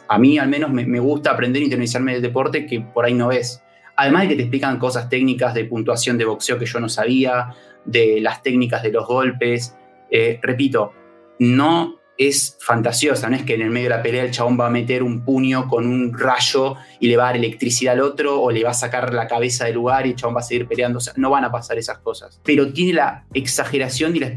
a 0.08 0.18
mí 0.18 0.36
al 0.36 0.48
menos 0.48 0.72
me, 0.72 0.98
gusta 0.98 1.30
aprender 1.30 1.62
e 1.62 1.66
internalizarme 1.66 2.14
del 2.14 2.22
deporte 2.22 2.66
que 2.66 2.80
por 2.80 3.04
ahí 3.04 3.14
no 3.14 3.28
ves. 3.28 3.62
Además 3.94 4.22
de 4.22 4.28
que 4.30 4.34
te 4.34 4.42
explican 4.42 4.80
cosas 4.80 5.08
técnicas 5.08 5.54
de 5.54 5.64
puntuación 5.64 6.18
de 6.18 6.24
boxeo 6.24 6.58
que 6.58 6.66
yo 6.66 6.80
no 6.80 6.88
sabía, 6.88 7.54
de 7.84 8.20
las 8.20 8.42
técnicas 8.42 8.82
de 8.82 8.90
los 8.90 9.06
golpes. 9.06 9.76
Eh, 10.10 10.40
repito, 10.42 10.92
no 11.38 11.97
es 12.18 12.56
fantasiosa, 12.60 13.30
no 13.30 13.36
es 13.36 13.44
que 13.44 13.54
en 13.54 13.62
el 13.62 13.70
medio 13.70 13.88
de 13.88 13.96
la 13.96 14.02
pelea 14.02 14.24
el 14.24 14.32
chabón 14.32 14.58
va 14.58 14.66
a 14.66 14.70
meter 14.70 15.04
un 15.04 15.24
puño 15.24 15.68
con 15.68 15.86
un 15.86 16.18
rayo 16.18 16.74
y 16.98 17.06
le 17.06 17.16
va 17.16 17.24
a 17.24 17.26
dar 17.26 17.36
electricidad 17.36 17.94
al 17.94 18.00
otro 18.00 18.42
o 18.42 18.50
le 18.50 18.64
va 18.64 18.70
a 18.70 18.74
sacar 18.74 19.14
la 19.14 19.28
cabeza 19.28 19.66
del 19.66 19.74
lugar 19.74 20.04
y 20.04 20.10
el 20.10 20.16
chabón 20.16 20.34
va 20.34 20.40
a 20.40 20.42
seguir 20.42 20.66
peleando, 20.66 20.98
o 20.98 21.00
sea, 21.00 21.14
no 21.16 21.30
van 21.30 21.44
a 21.44 21.52
pasar 21.52 21.78
esas 21.78 21.98
cosas. 21.98 22.40
Pero 22.42 22.72
tiene 22.72 22.94
la 22.94 23.24
exageración 23.32 24.16
y 24.16 24.18
la 24.18 24.34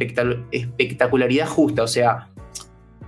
espectacularidad 0.52 1.48
justa, 1.48 1.82
o 1.82 1.88
sea, 1.88 2.28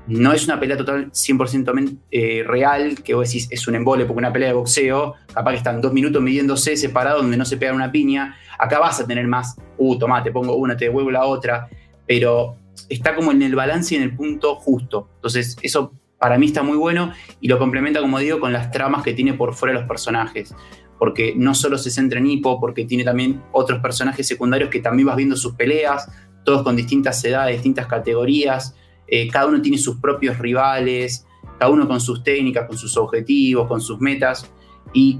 no 0.07 0.33
es 0.33 0.45
una 0.45 0.59
pelea 0.59 0.75
total 0.75 1.11
100% 1.11 1.97
eh, 2.11 2.43
real, 2.45 3.01
que 3.03 3.13
vos 3.13 3.27
decís 3.27 3.47
es 3.51 3.67
un 3.67 3.75
embole 3.75 4.05
porque 4.05 4.17
una 4.17 4.33
pelea 4.33 4.49
de 4.49 4.55
boxeo, 4.55 5.13
capaz 5.33 5.51
que 5.51 5.57
están 5.57 5.81
dos 5.81 5.93
minutos 5.93 6.21
midiéndose 6.21 6.75
separados 6.75 7.21
donde 7.21 7.37
no 7.37 7.45
se 7.45 7.57
pega 7.57 7.73
una 7.73 7.91
piña, 7.91 8.35
acá 8.57 8.79
vas 8.79 8.99
a 8.99 9.05
tener 9.05 9.27
más, 9.27 9.55
uh, 9.77 9.97
tomá, 9.99 10.23
te 10.23 10.31
pongo 10.31 10.55
una, 10.55 10.75
te 10.75 10.85
devuelvo 10.85 11.11
la 11.11 11.25
otra, 11.25 11.69
pero 12.07 12.57
está 12.89 13.15
como 13.15 13.31
en 13.31 13.41
el 13.41 13.55
balance 13.55 13.93
y 13.93 13.97
en 13.97 14.03
el 14.03 14.15
punto 14.15 14.55
justo. 14.55 15.09
Entonces, 15.15 15.57
eso 15.61 15.93
para 16.19 16.37
mí 16.37 16.45
está 16.45 16.63
muy 16.63 16.77
bueno 16.77 17.11
y 17.41 17.47
lo 17.47 17.59
complementa, 17.59 17.99
como 17.99 18.19
digo, 18.19 18.39
con 18.39 18.53
las 18.53 18.71
tramas 18.71 19.03
que 19.03 19.13
tiene 19.13 19.33
por 19.33 19.53
fuera 19.53 19.73
los 19.73 19.87
personajes. 19.87 20.55
porque 20.99 21.33
no 21.35 21.53
solo 21.53 21.77
se 21.77 21.91
centra 21.91 22.19
en 22.19 22.27
Hippo, 22.27 22.61
porque 22.61 22.85
tiene 22.85 23.03
también 23.03 23.41
otros 23.51 23.81
personajes 23.81 24.25
secundarios 24.25 24.69
que 24.69 24.79
también 24.79 25.07
vas 25.07 25.17
viendo 25.17 25.35
sus 25.35 25.53
peleas, 25.55 26.09
todos 26.45 26.63
con 26.63 26.77
distintas 26.77 27.21
edades, 27.25 27.55
distintas 27.57 27.87
categorías, 27.87 28.73
eh, 29.07 29.27
cada 29.27 29.47
uno 29.47 29.61
tiene 29.61 29.77
sus 29.77 29.97
propios 29.97 30.39
rivales, 30.39 31.25
cada 31.59 31.71
uno 31.71 31.89
con 31.89 31.99
sus 31.99 32.23
técnicas, 32.23 32.67
con 32.67 32.77
sus 32.77 32.95
objetivos, 32.95 33.67
con 33.67 33.81
sus 33.81 33.99
metas, 33.99 34.49
y 34.93 35.19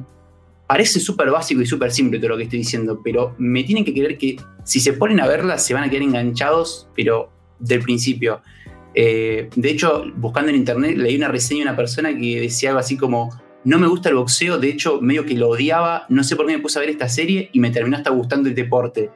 parece 0.68 1.00
súper 1.00 1.30
básico 1.32 1.62
y 1.62 1.66
súper 1.66 1.92
simple 1.92 2.18
todo 2.20 2.30
lo 2.30 2.38
que 2.38 2.44
estoy 2.44 2.60
diciendo, 2.60 3.02
pero 3.04 3.36
me 3.38 3.64
tienen 3.64 3.84
que 3.84 3.94
creer 3.94 4.18
que 4.18 4.38
si 4.64 4.80
se 4.80 4.94
ponen 4.94 5.20
a 5.20 5.28
verla 5.28 5.58
se 5.58 5.74
van 5.74 5.84
a 5.84 5.90
quedar 5.90 6.04
enganchados, 6.04 6.88
pero 6.96 7.30
del 7.64 7.80
principio. 7.82 8.42
Eh, 8.96 9.50
de 9.56 9.70
hecho, 9.70 10.04
buscando 10.16 10.50
en 10.50 10.58
internet, 10.58 10.98
leí 10.98 11.16
una 11.16 11.28
reseña 11.28 11.64
de 11.64 11.70
una 11.70 11.76
persona 11.76 12.16
que 12.16 12.42
decía 12.42 12.70
algo 12.70 12.80
así 12.80 12.98
como, 12.98 13.30
no 13.64 13.80
me 13.80 13.88
gusta 13.88 14.10
el 14.10 14.16
boxeo, 14.16 14.60
de 14.60 14.70
hecho, 14.70 15.02
medio 15.02 15.26
que 15.26 15.36
lo 15.36 15.50
odiaba, 15.50 16.06
no 16.10 16.24
sé 16.24 16.36
por 16.36 16.46
qué 16.46 16.54
me 16.58 16.62
puse 16.62 16.78
a 16.78 16.82
ver 16.82 16.90
esta 16.90 17.08
serie 17.08 17.50
y 17.54 17.60
me 17.60 17.72
terminó 17.72 17.98
hasta 17.98 18.12
gustando 18.12 18.50
el 18.50 18.56
deporte. 18.56 19.10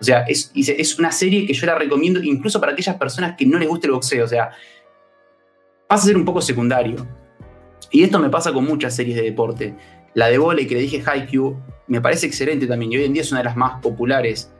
O 0.00 0.04
sea, 0.04 0.24
es, 0.26 0.98
una 0.98 1.12
serie 1.12 1.46
que 1.46 1.54
yo 1.54 1.66
la 1.66 1.76
recomiendo 1.76 2.22
incluso 2.22 2.60
para 2.60 2.72
aquellas 2.72 2.96
personas 2.96 3.36
que 3.38 3.46
no 3.46 3.58
les 3.58 3.68
gusta 3.68 3.86
el 3.86 3.92
boxeo. 3.92 4.24
O 4.24 4.28
sea, 4.28 4.50
pasa 5.86 6.02
a 6.02 6.06
ser 6.06 6.16
un 6.16 6.24
poco 6.24 6.42
secundario. 6.42 7.06
Y 7.90 8.02
esto 8.02 8.18
me 8.18 8.28
pasa 8.28 8.52
con 8.52 8.64
muchas 8.64 8.94
series 8.94 9.16
de 9.16 9.22
deporte. 9.22 9.74
La 10.14 10.28
de 10.28 10.38
volei 10.38 10.66
que 10.66 10.74
le 10.74 10.82
dije 10.82 11.02
Haikyuu 11.04 11.56
me 11.86 12.00
parece 12.00 12.26
excelente 12.26 12.66
también 12.66 12.92
y 12.92 12.96
hoy 12.96 13.04
en 13.04 13.12
día 13.12 13.22
es 13.22 13.30
una 13.30 13.40
de 13.40 13.44
las 13.44 13.56
más 13.56 13.80
populares. 13.80 14.52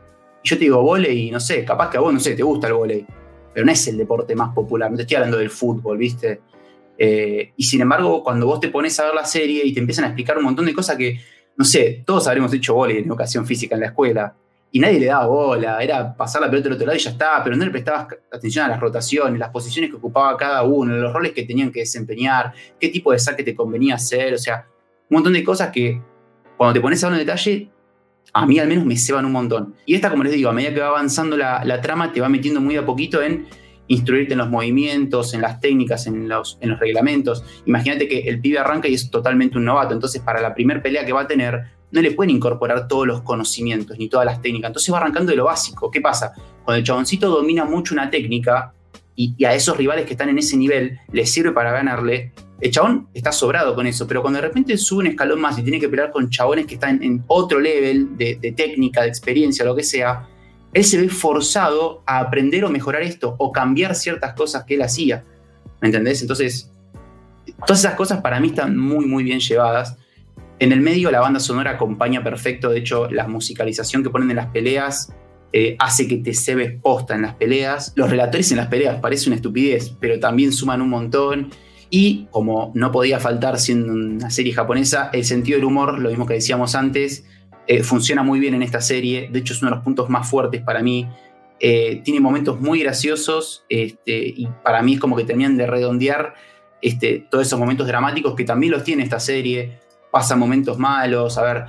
Y 0.43 0.49
yo 0.49 0.57
te 0.57 0.65
digo 0.65 0.83
volei 0.83 1.31
no 1.31 1.41
sé, 1.41 1.65
capaz 1.65 1.91
que 1.91 1.97
a 1.97 2.01
vos 2.01 2.13
no 2.13 2.21
sé, 2.21 2.35
te 2.35 2.43
gusta 2.43 2.69
el 2.69 2.75
volei, 2.75 3.07
pero 3.55 3.65
no 3.65 3.73
es 3.73 3.87
el 3.89 3.97
deporte 3.97 4.35
más 4.35 4.53
popular. 4.53 4.91
No 4.91 4.99
estoy 4.99 5.15
hablando 5.15 5.39
del 5.39 5.51
fútbol, 5.51 5.97
¿viste? 5.97 6.41
Eh, 6.99 7.53
y 7.57 7.65
sin 7.65 7.81
embargo, 7.81 8.23
cuando 8.23 8.47
vos 8.47 8.61
te 8.61 8.69
pones 8.69 8.99
a 9.01 9.05
ver 9.05 9.15
la 9.15 9.25
serie 9.25 9.65
y 9.65 9.73
te 9.73 9.81
empiezan 9.81 10.05
a 10.05 10.09
explicar 10.09 10.37
un 10.37 10.45
montón 10.45 10.67
de 10.67 10.75
cosas 10.75 10.97
que, 10.97 11.21
no 11.57 11.65
sé, 11.65 12.03
todos 12.05 12.27
habremos 12.27 12.53
hecho 12.53 12.75
volei 12.75 12.99
en 12.99 13.05
educación 13.05 13.47
física 13.47 13.75
en 13.75 13.81
la 13.81 13.87
escuela 13.87 14.35
y 14.75 14.81
nadie 14.81 14.99
le 14.99 15.07
daba 15.07 15.27
bola, 15.27 15.81
era 15.81 16.17
pasar 16.17 16.43
la 16.43 16.51
pelota 16.51 16.65
del 16.65 16.73
otro 16.75 16.87
lado 16.87 16.99
y 16.99 17.01
ya 17.01 17.11
está, 17.11 17.45
pero 17.45 17.55
no 17.55 17.65
le 17.65 17.71
prestabas 17.71 18.09
atención 18.33 18.65
a 18.65 18.69
las 18.69 18.81
rotaciones, 18.81 19.39
las 19.39 19.51
posiciones 19.51 19.89
que 19.89 19.97
ocupaba 19.97 20.37
cada 20.37 20.65
uno, 20.65 20.97
los 20.97 21.13
roles 21.13 21.31
que 21.31 21.45
tenían 21.45 21.71
que 21.71 21.81
desempeñar, 21.81 22.53
qué 22.81 22.89
tipo 22.89 23.13
de 23.13 23.21
saque 23.21 23.45
te 23.45 23.55
convenía 23.55 23.95
hacer, 23.95 24.35
o 24.35 24.39
sea, 24.39 24.67
un 25.11 25.15
montón 25.15 25.33
de 25.33 25.45
cosas 25.45 25.71
que 25.71 26.03
cuando 26.57 26.75
te 26.75 26.81
pones 26.81 27.05
a 27.05 27.09
ver 27.09 27.21
en 27.21 27.25
detalle, 27.25 27.71
a 28.33 28.47
mí 28.47 28.59
al 28.59 28.69
menos 28.69 28.85
me 28.85 28.97
ceban 28.97 29.25
un 29.25 29.33
montón. 29.33 29.75
Y 29.87 29.95
esta, 29.95 30.11
como 30.11 30.25
les 30.25 30.33
digo, 30.33 30.51
a 30.51 30.53
medida 30.53 30.75
que 30.75 30.81
va 30.81 30.89
avanzando 30.89 31.37
la, 31.37 31.65
la 31.65 31.81
trama, 31.81 32.13
te 32.13 32.21
va 32.21 32.29
metiendo 32.29 32.61
muy 32.61 32.77
a 32.77 32.85
poquito 32.85 33.23
en 33.23 33.47
instruirte 33.89 34.33
en 34.33 34.39
los 34.39 34.49
movimientos, 34.49 35.35
en 35.35 35.43
las 35.43 35.61
técnicas, 35.61 36.07
en 36.07 36.29
los, 36.29 36.59
en 36.61 36.71
los 36.71 36.81
reglamentos. 36.81 37.45
Imagínate 37.67 38.09
que 38.09 38.21
el 38.21 38.41
pibe 38.41 38.59
arranca 38.59 38.89
y 38.89 38.95
es 38.95 39.11
totalmente 39.11 39.59
un 39.59 39.65
novato, 39.65 39.95
entonces 39.95 40.23
para 40.23 40.41
la 40.41 40.55
primera 40.55 40.83
pelea 40.83 41.05
que 41.05 41.13
va 41.13 41.23
a 41.23 41.27
tener, 41.27 41.65
no 41.91 42.01
le 42.01 42.11
pueden 42.13 42.31
incorporar 42.35 42.89
todos 42.89 43.07
los 43.07 43.23
conocimientos 43.23 43.99
ni 43.99 44.09
todas 44.09 44.27
las 44.27 44.43
técnicas. 44.43 44.71
Entonces 44.71 44.93
va 44.93 44.99
arrancando 44.99 45.31
de 45.31 45.37
lo 45.37 45.45
básico. 45.45 45.91
¿Qué 45.91 46.01
pasa? 46.01 46.33
Cuando 46.65 46.79
el 46.79 46.85
chaboncito 46.85 47.29
domina 47.29 47.65
mucho 47.65 47.95
una 47.95 48.11
técnica 48.11 48.73
y, 49.15 49.45
a 49.45 49.55
esos 49.55 49.77
rivales 49.77 50.07
que 50.07 50.13
están 50.15 50.29
en 50.29 50.39
ese 50.39 50.57
nivel 50.57 50.99
les 51.13 51.31
sirve 51.31 51.53
para 51.53 51.71
ganarle, 51.71 52.33
el 52.61 52.71
chabón 52.71 53.09
está 53.15 53.33
sobrado 53.33 53.75
con 53.75 53.87
eso. 53.87 54.07
Pero 54.07 54.23
cuando 54.23 54.41
de 54.41 54.47
repente 54.47 54.77
sube 54.79 55.01
un 55.01 55.07
escalón 55.09 55.41
más 55.41 55.59
y 55.59 55.63
tiene 55.63 55.81
que 55.81 55.89
pelear 55.89 56.11
con 56.11 56.31
chabones 56.31 56.67
que 56.67 56.75
están 56.75 57.03
en 57.03 57.25
otro 57.27 57.59
level 57.59 58.17
de, 58.17 58.55
técnica, 58.57 59.03
de 59.03 59.09
experiencia, 59.09 59.65
lo 59.65 59.75
que 59.75 59.83
sea, 59.83 60.29
él 60.73 60.85
se 60.85 61.01
ve 61.01 61.09
forzado 61.09 62.03
a 62.07 62.19
aprender 62.19 62.65
o 62.65 62.71
mejorar 62.71 63.03
esto 63.03 63.35
o 63.39 63.53
cambiar 63.53 63.95
ciertas 63.95 64.35
cosas 64.35 64.65
que 64.65 64.75
él 64.75 64.83
hacía. 64.83 65.25
¿Me 65.81 65.89
entendés? 65.89 66.23
Entonces, 66.23 66.71
todas 67.67 67.81
esas 67.81 67.95
cosas 67.95 68.21
para 68.21 68.41
mí 68.41 68.49
están 68.49 68.77
muy, 68.77 69.07
muy 69.07 69.25
bien 69.25 69.41
llevadas. 69.41 69.97
En 70.59 70.73
el 70.73 70.81
medio 70.81 71.11
la 71.11 71.21
banda 71.21 71.41
sonora 71.41 71.73
acompaña 71.73 72.23
perfecto, 72.23 72.71
de 72.71 72.79
hecho 72.79 73.11
la 73.11 73.27
musicalización 73.27 74.03
que 74.03 74.11
ponen 74.11 74.31
en 74.31 74.37
las 74.37 74.47
peleas 74.47 75.13
eh, 75.57 75.77
hace 75.79 76.09
que 76.09 76.17
te 76.17 76.35
cebes 76.35 76.81
posta 76.81 77.15
en 77.15 77.23
las 77.23 77.35
peleas. 77.35 77.93
Los 77.95 78.11
relatores 78.11 78.51
en 78.51 78.57
las 78.57 78.67
peleas 78.67 79.01
parece 79.01 79.29
una 79.29 79.37
estupidez, 79.37 79.95
pero 80.01 80.19
también 80.19 80.53
suman 80.53 80.81
un 80.81 80.89
montón. 80.89 81.51
Y 81.97 82.27
como 82.33 82.73
no 82.75 82.91
podía 82.91 83.21
faltar 83.21 83.57
siendo 83.61 83.93
una 83.93 84.29
serie 84.29 84.53
japonesa, 84.53 85.11
el 85.13 85.25
sentido 85.25 85.59
del 85.59 85.67
humor, 85.67 86.01
lo 86.01 86.09
mismo 86.09 86.27
que 86.27 86.35
decíamos 86.35 86.75
antes, 86.75 87.25
eh, 87.69 87.85
funciona 87.85 88.25
muy 88.25 88.41
bien 88.41 88.53
en 88.55 88.65
esta 88.65 88.81
serie. 88.81 89.29
De 89.31 89.39
hecho 89.39 89.53
es 89.53 89.63
uno 89.63 89.71
de 89.71 89.77
los 89.77 89.85
puntos 89.85 90.11
más 90.11 90.29
fuertes 90.29 90.61
para 90.61 90.83
mí. 90.83 91.07
Eh, 91.61 92.03
tiene 92.05 92.19
momentos 92.19 92.61
muy 92.61 92.81
graciosos 92.81 93.65
este, 93.69 94.27
y 94.27 94.49
para 94.65 94.83
mí 94.83 94.95
es 94.95 95.01
como 95.01 95.15
que 95.15 95.23
terminan 95.23 95.57
de 95.57 95.69
redondear 95.69 96.35
este, 96.83 97.29
todos 97.31 97.47
esos 97.47 97.61
momentos 97.61 97.87
dramáticos 97.87 98.35
que 98.35 98.43
también 98.43 98.73
los 98.73 98.83
tiene 98.83 99.05
esta 99.05 99.21
serie 99.21 99.79
pasa 100.11 100.35
momentos 100.35 100.77
malos, 100.81 101.39
a 101.39 101.45
ver, 101.45 101.65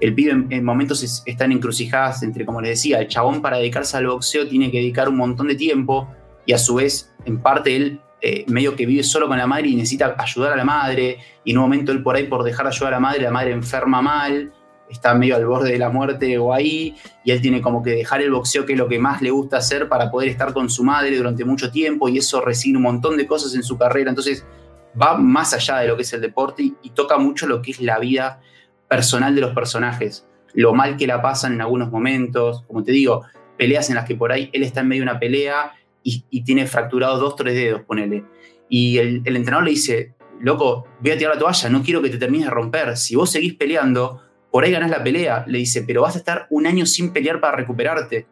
el 0.00 0.16
pibe 0.16 0.46
en, 0.50 0.64
momentos 0.64 1.04
es, 1.04 1.22
está 1.26 1.44
en 1.44 1.52
encrucijadas 1.52 2.24
entre, 2.24 2.44
como 2.44 2.60
les 2.60 2.70
decía, 2.70 2.98
el 2.98 3.06
chabón 3.06 3.40
para 3.40 3.58
dedicarse 3.58 3.96
al 3.96 4.08
boxeo 4.08 4.48
tiene 4.48 4.72
que 4.72 4.78
dedicar 4.78 5.08
un 5.08 5.16
montón 5.16 5.46
de 5.46 5.54
tiempo 5.54 6.08
y 6.44 6.54
a 6.54 6.58
su 6.58 6.74
vez, 6.74 7.12
en 7.24 7.40
parte 7.40 7.76
él 7.76 8.00
eh, 8.22 8.44
medio 8.48 8.76
que 8.76 8.86
vive 8.86 9.02
solo 9.02 9.28
con 9.28 9.38
la 9.38 9.46
madre 9.46 9.68
y 9.68 9.76
necesita 9.76 10.14
ayudar 10.18 10.52
a 10.52 10.56
la 10.56 10.64
madre 10.64 11.18
y 11.44 11.52
en 11.52 11.58
un 11.58 11.64
momento 11.64 11.92
él 11.92 12.02
por 12.02 12.16
ahí 12.16 12.24
por 12.24 12.42
dejar 12.42 12.66
ayudar 12.66 12.92
a 12.92 12.96
la 12.96 13.00
madre, 13.00 13.22
la 13.22 13.30
madre 13.30 13.52
enferma 13.52 14.02
mal, 14.02 14.52
está 14.90 15.14
medio 15.14 15.36
al 15.36 15.46
borde 15.46 15.72
de 15.72 15.78
la 15.78 15.88
muerte 15.88 16.36
o 16.36 16.52
ahí 16.52 16.96
y 17.24 17.30
él 17.30 17.40
tiene 17.40 17.62
como 17.62 17.82
que 17.82 17.90
dejar 17.90 18.20
el 18.20 18.30
boxeo 18.30 18.66
que 18.66 18.72
es 18.72 18.78
lo 18.78 18.88
que 18.88 18.98
más 18.98 19.22
le 19.22 19.30
gusta 19.30 19.58
hacer 19.58 19.88
para 19.88 20.10
poder 20.10 20.28
estar 20.28 20.52
con 20.52 20.68
su 20.68 20.84
madre 20.84 21.16
durante 21.16 21.44
mucho 21.44 21.70
tiempo 21.70 22.08
y 22.08 22.18
eso 22.18 22.40
recibe 22.40 22.76
un 22.76 22.82
montón 22.82 23.16
de 23.16 23.26
cosas 23.26 23.54
en 23.54 23.62
su 23.62 23.78
carrera, 23.78 24.10
entonces 24.10 24.44
va 25.00 25.16
más 25.16 25.54
allá 25.54 25.78
de 25.78 25.88
lo 25.88 25.96
que 25.96 26.02
es 26.02 26.12
el 26.12 26.20
deporte 26.20 26.62
y, 26.82 26.90
toca 26.90 27.18
mucho 27.18 27.46
lo 27.46 27.62
que 27.62 27.70
es 27.70 27.80
la 27.80 27.98
vida 27.98 28.40
personal 28.88 29.34
de 29.34 29.40
los 29.40 29.54
personajes, 29.54 30.26
lo 30.52 30.74
mal 30.74 30.96
que 30.96 31.06
la 31.06 31.22
pasan 31.22 31.52
en 31.52 31.60
algunos 31.60 31.90
momentos, 31.90 32.64
como 32.66 32.82
te 32.82 32.92
digo, 32.92 33.22
peleas 33.56 33.88
en 33.90 33.94
las 33.94 34.04
que 34.04 34.16
por 34.16 34.32
ahí 34.32 34.50
él 34.52 34.64
está 34.64 34.80
en 34.80 34.88
medio 34.88 35.04
de 35.04 35.10
una 35.10 35.20
pelea 35.20 35.72
y, 36.02 36.42
tiene 36.42 36.66
fracturados 36.66 37.20
dos, 37.20 37.36
tres 37.36 37.54
dedos, 37.54 37.82
ponele. 37.82 38.24
Y 38.68 38.98
el, 38.98 39.22
entrenador 39.26 39.64
le 39.64 39.70
dice, 39.70 40.14
loco, 40.40 40.86
voy 41.00 41.10
a 41.10 41.18
tirar 41.18 41.34
la 41.34 41.40
toalla, 41.40 41.68
no 41.68 41.82
quiero 41.82 42.02
que 42.02 42.10
te 42.10 42.18
termines 42.18 42.46
de 42.46 42.52
romper, 42.52 42.96
si 42.96 43.16
vos 43.16 43.30
seguís 43.30 43.54
peleando, 43.54 44.22
por 44.50 44.64
ahí 44.64 44.72
ganás 44.72 44.90
la 44.90 45.02
pelea, 45.02 45.44
le 45.46 45.58
dice, 45.58 45.82
pero 45.82 46.02
vas 46.02 46.16
a 46.16 46.18
estar 46.18 46.46
un 46.50 46.66
año 46.66 46.86
sin 46.86 47.12
pelear 47.12 47.40
para 47.40 47.56
recuperarte. 47.56 48.26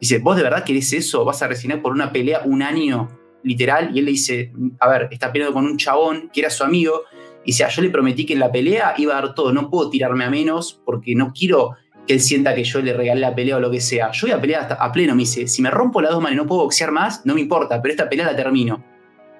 Dice, 0.00 0.18
¿vos 0.18 0.36
de 0.36 0.42
verdad 0.42 0.64
querés 0.64 0.92
eso? 0.92 1.24
¿Vas 1.24 1.42
a 1.42 1.48
resignar 1.48 1.80
por 1.80 1.92
una 1.92 2.12
pelea 2.12 2.42
un 2.44 2.62
año? 2.62 3.08
literal, 3.46 3.94
y 3.94 4.00
él 4.00 4.06
le 4.06 4.10
dice, 4.10 4.52
a 4.80 4.88
ver, 4.88 5.08
está 5.12 5.32
peleando 5.32 5.54
con 5.54 5.64
un 5.64 5.76
chabón 5.76 6.30
que 6.32 6.40
era 6.40 6.50
su 6.50 6.64
amigo, 6.64 7.02
y 7.44 7.52
dice, 7.52 7.64
yo 7.70 7.80
le 7.80 7.90
prometí 7.90 8.26
que 8.26 8.32
en 8.32 8.40
la 8.40 8.50
pelea 8.50 8.94
iba 8.98 9.16
a 9.16 9.22
dar 9.22 9.34
todo, 9.34 9.52
no 9.52 9.70
puedo 9.70 9.88
tirarme 9.88 10.24
a 10.24 10.30
menos 10.30 10.82
porque 10.84 11.14
no 11.14 11.32
quiero 11.32 11.76
que 12.06 12.14
él 12.14 12.20
sienta 12.20 12.54
que 12.54 12.64
yo 12.64 12.80
le 12.80 12.92
regalé 12.92 13.20
la 13.20 13.34
pelea 13.34 13.56
o 13.56 13.60
lo 13.60 13.70
que 13.70 13.80
sea. 13.80 14.10
Yo 14.12 14.26
voy 14.26 14.32
a 14.32 14.40
pelear 14.40 14.62
hasta 14.62 14.74
a 14.74 14.92
pleno, 14.92 15.14
me 15.14 15.22
dice, 15.22 15.46
si 15.48 15.62
me 15.62 15.70
rompo 15.70 16.00
las 16.00 16.12
dos 16.12 16.22
manos 16.22 16.34
y 16.34 16.36
no 16.36 16.46
puedo 16.46 16.62
boxear 16.62 16.92
más, 16.92 17.24
no 17.24 17.34
me 17.34 17.40
importa, 17.40 17.82
pero 17.82 17.92
esta 17.92 18.08
pelea 18.08 18.26
la 18.26 18.36
termino. 18.36 18.82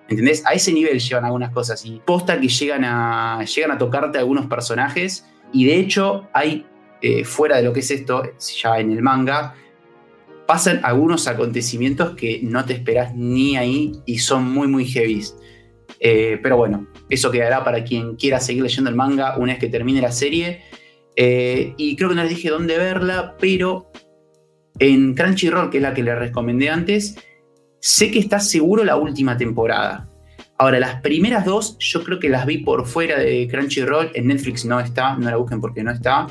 ¿Entendés? 0.09 0.45
A 0.47 0.53
ese 0.53 0.73
nivel 0.73 1.01
llevan 1.01 1.25
algunas 1.25 1.51
cosas 1.51 1.85
y 1.85 2.01
posta 2.05 2.41
que 2.41 2.49
llegan 2.49 2.85
a, 2.85 3.45
llegan 3.45 3.73
a 3.73 3.79
tocarte 3.79 4.19
algunos 4.19 4.47
personajes 4.47 5.27
y 5.53 5.65
de 5.65 5.77
hecho 5.77 6.29
hay, 6.33 6.67
eh, 7.03 7.25
fuera 7.25 7.57
de 7.57 7.63
lo 7.63 7.73
que 7.73 7.81
es 7.81 7.91
esto, 7.91 8.23
ya 8.63 8.79
en 8.79 8.93
el 8.93 9.03
manga, 9.03 9.55
pasan 10.47 10.81
algunos 10.85 11.27
acontecimientos 11.27 12.15
que 12.15 12.41
no 12.43 12.65
te 12.65 12.73
esperas 12.73 13.15
ni 13.15 13.57
ahí 13.57 13.93
y 14.07 14.19
son 14.19 14.45
muy, 14.53 14.69
muy 14.69 14.85
heavy. 14.87 15.25
Eh, 15.99 16.39
pero 16.43 16.57
bueno, 16.57 16.87
eso 17.09 17.31
quedará 17.31 17.65
para 17.65 17.83
quien 17.85 18.17
quiera 18.17 18.39
seguir 18.39 18.63
leyendo 18.63 18.91
el 18.91 18.97
manga 18.97 19.37
una 19.39 19.53
vez 19.53 19.61
que 19.61 19.69
termine 19.69 20.01
la 20.01 20.13
serie. 20.13 20.63
Eh, 21.17 21.75
y 21.79 21.97
creo 21.97 22.11
que 22.11 22.15
no 22.15 22.23
les 22.23 22.31
dije 22.31 22.51
dónde 22.51 22.77
verla, 22.77 23.37
pero 23.41 23.91
en 24.79 25.15
Crunchyroll, 25.15 25.71
que 25.71 25.79
es 25.79 25.83
la 25.83 25.95
que 25.95 26.03
les 26.03 26.19
recomendé 26.19 26.69
antes, 26.69 27.17
sé 27.81 28.11
que 28.11 28.19
está 28.19 28.39
seguro 28.39 28.85
la 28.85 28.97
última 28.97 29.37
temporada. 29.37 30.09
Ahora, 30.59 30.79
las 30.79 31.01
primeras 31.01 31.45
dos 31.45 31.77
yo 31.79 32.03
creo 32.03 32.19
que 32.19 32.29
las 32.29 32.47
vi 32.47 32.59
por 32.59 32.87
fuera 32.87 33.19
de 33.19 33.47
Crunchyroll, 33.49 34.11
en 34.15 34.27
Netflix 34.29 34.65
no 34.65 34.81
está, 34.81 35.17
no 35.17 35.29
la 35.31 35.37
busquen 35.37 35.61
porque 35.61 35.83
no 35.83 35.91
está. 35.91 36.27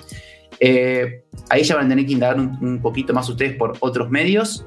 Eh, 0.60 1.24
ahí 1.50 1.64
ya 1.64 1.76
van 1.76 1.86
a 1.86 1.90
tener 1.90 2.06
que 2.06 2.14
indagar 2.14 2.40
un, 2.40 2.80
poquito 2.82 3.14
más 3.14 3.28
ustedes 3.30 3.56
por 3.56 3.78
otros 3.80 4.10
medios, 4.10 4.66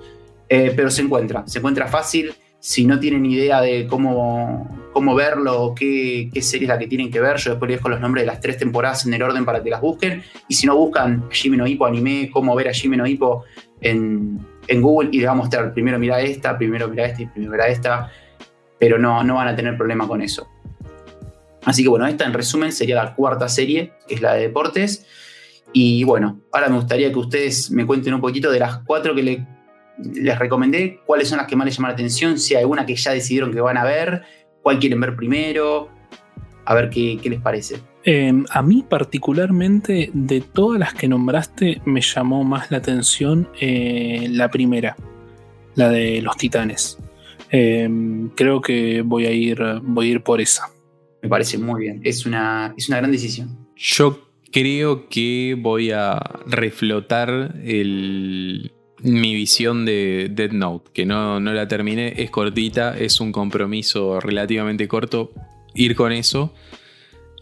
eh, 0.49 0.73
pero 0.75 0.91
se 0.91 1.03
encuentra, 1.03 1.47
se 1.47 1.59
encuentra 1.59 1.89
fácil. 1.89 2.33
Si 2.61 2.85
no 2.85 2.99
tienen 2.99 3.25
idea 3.25 3.61
de 3.61 3.87
cómo, 3.87 4.88
cómo 4.99 5.15
verlo 5.15 5.77
qué, 5.77 6.29
serie 6.41 6.65
es 6.65 6.69
la 6.69 6.77
que 6.77 6.89
tienen 6.89 7.09
que 7.09 7.21
ver, 7.21 7.37
yo 7.37 7.51
después 7.51 7.71
les 7.71 7.79
dejo 7.79 7.89
los 7.89 8.01
nombres 8.01 8.23
de 8.23 8.27
las 8.27 8.41
tres 8.41 8.59
temporadas 8.59 9.07
en 9.07 9.15
el 9.15 9.23
orden 9.23 9.45
para 9.45 9.63
que 9.63 9.71
las 9.71 9.81
busquen. 9.81 10.25
Y 10.49 10.55
si 10.55 10.67
no 10.67 10.77
buscan 10.77 11.31
Jime 11.31 11.57
no 11.57 11.69
Hippo 11.69 11.87
anime, 11.87 12.29
cómo 12.33 12.57
ver 12.57 12.67
a 12.67 12.73
Jime 12.73 12.97
no 12.97 13.07
Hippo 13.07 13.45
en, 13.81 14.45
en 14.67 14.83
Google 14.83 15.11
y 15.13 15.19
les 15.19 15.29
va 15.29 15.31
a 15.31 15.37
mostrar 15.37 15.73
primero 15.73 16.01
mira 16.01 16.21
esta, 16.21 16.59
primero 16.59 16.89
mira 16.89 17.07
esta 17.07 17.23
y 17.23 17.27
primero 17.27 17.53
mira 17.53 17.69
esta, 17.69 18.11
pero 18.77 18.99
no, 18.99 19.23
no 19.23 19.37
van 19.37 19.47
a 19.47 19.55
tener 19.55 19.77
problema 19.77 20.09
con 20.09 20.21
eso. 20.21 20.49
Así 21.65 21.85
que 21.85 21.89
bueno, 21.89 22.05
esta 22.09 22.25
en 22.25 22.33
resumen 22.33 22.73
sería 22.73 22.97
la 22.97 23.15
cuarta 23.15 23.49
serie, 23.49 23.93
que 24.09 24.17
es 24.17 24.21
la 24.21 24.35
de 24.35 24.41
deportes. 24.41 25.07
Y 25.73 26.03
bueno, 26.03 26.41
ahora 26.51 26.71
me 26.71 26.75
gustaría 26.75 27.13
que 27.13 27.19
ustedes 27.21 27.71
me 27.71 27.87
cuenten 27.87 28.15
un 28.15 28.21
poquito 28.21 28.51
de 28.51 28.59
las 28.59 28.79
cuatro 28.79 29.15
que 29.15 29.45
les 30.03 30.39
recomendé, 30.41 31.03
cuáles 31.07 31.29
son 31.29 31.39
las 31.39 31.47
que 31.47 31.55
más 31.55 31.67
les 31.67 31.77
llaman 31.77 31.91
la 31.91 31.95
atención, 31.95 32.37
si 32.41 32.57
hay 32.57 32.63
alguna 32.63 32.85
que 32.85 32.97
ya 32.97 33.13
decidieron 33.13 33.53
que 33.53 33.61
van 33.61 33.77
a 33.77 33.85
ver, 33.85 34.25
cuál 34.63 34.79
quieren 34.79 35.01
ver 35.01 35.17
primero. 35.17 35.89
a 36.65 36.75
ver 36.75 36.91
qué, 36.91 37.19
qué 37.23 37.31
les 37.31 37.41
parece. 37.41 37.77
Eh, 38.05 38.33
a 38.51 38.63
mí 38.63 38.85
particularmente, 38.89 40.11
de 40.15 40.41
todas 40.41 40.81
las 40.81 40.95
que 40.95 41.09
nombraste, 41.09 41.83
me 41.85 42.01
llamó 42.01 42.43
más 42.43 42.71
la 42.71 42.79
atención 42.79 43.49
eh, 43.61 44.29
la 44.31 44.51
primera, 44.51 44.97
la 45.75 45.91
de 45.91 46.23
los 46.23 46.37
titanes. 46.37 46.99
Eh, 47.51 47.89
creo 48.35 48.63
que 48.63 49.03
voy 49.03 49.27
a 49.27 49.31
ir, 49.31 49.63
voy 49.83 50.09
a 50.09 50.11
ir 50.13 50.23
por 50.23 50.41
esa. 50.41 50.71
Me 51.23 51.29
parece 51.29 51.59
muy 51.59 51.83
bien. 51.83 52.01
Es 52.03 52.25
una, 52.25 52.73
es 52.77 52.89
una 52.89 52.99
gran 52.99 53.13
decisión. 53.13 53.59
Yo 53.77 54.21
creo 54.53 55.09
que 55.09 55.57
voy 55.59 55.91
a 55.91 56.19
reflotar 56.47 57.57
el, 57.63 58.73
mi 59.01 59.35
visión 59.35 59.85
de 59.85 60.29
Dead 60.31 60.53
Note, 60.53 60.91
que 60.93 61.07
no, 61.07 61.41
no 61.41 61.53
la 61.53 61.69
terminé, 61.69 62.15
es 62.17 62.31
cortita, 62.31 62.99
es 62.99 63.21
un 63.21 63.33
compromiso 63.33 64.21
relativamente 64.21 64.89
corto 64.89 65.33
ir 65.75 65.95
con 65.95 66.13
eso. 66.13 66.53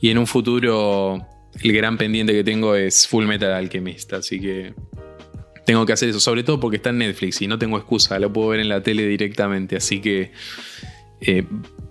Y 0.01 0.11
en 0.11 0.19
un 0.19 0.27
futuro 0.27 1.27
el 1.62 1.73
gran 1.73 1.97
pendiente 1.97 2.33
que 2.33 2.45
tengo 2.45 2.74
es 2.74 3.07
Full 3.07 3.24
Metal 3.27 3.53
Alchemist, 3.53 4.12
así 4.12 4.41
que 4.41 4.74
tengo 5.65 5.85
que 5.87 5.93
hacer 5.93 6.11
eso, 6.11 6.20
sobre 6.20 6.45
todo 6.45 6.61
porque 6.61 6.77
está 6.77 6.91
en 6.91 6.99
Netflix 6.99 7.43
y 7.43 7.47
no 7.47 7.59
tengo 7.59 7.77
excusa, 7.77 8.19
lo 8.19 8.33
puedo 8.33 8.49
ver 8.49 8.61
en 8.61 8.69
la 8.69 8.83
tele 8.83 9.07
directamente, 9.07 9.77
así 9.77 10.01
que 10.01 10.33
eh, 11.20 11.45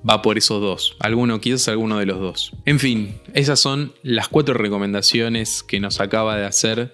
va 0.08 0.22
por 0.22 0.38
esos 0.38 0.62
dos. 0.62 0.96
Alguno 1.00 1.42
quizás 1.42 1.68
alguno 1.68 1.98
de 1.98 2.06
los 2.06 2.20
dos. 2.20 2.54
En 2.66 2.80
fin, 2.80 3.20
esas 3.34 3.60
son 3.60 3.94
las 4.04 4.30
cuatro 4.30 4.54
recomendaciones 4.54 5.64
que 5.64 5.80
nos 5.80 6.00
acaba 6.00 6.38
de 6.38 6.46
hacer 6.46 6.94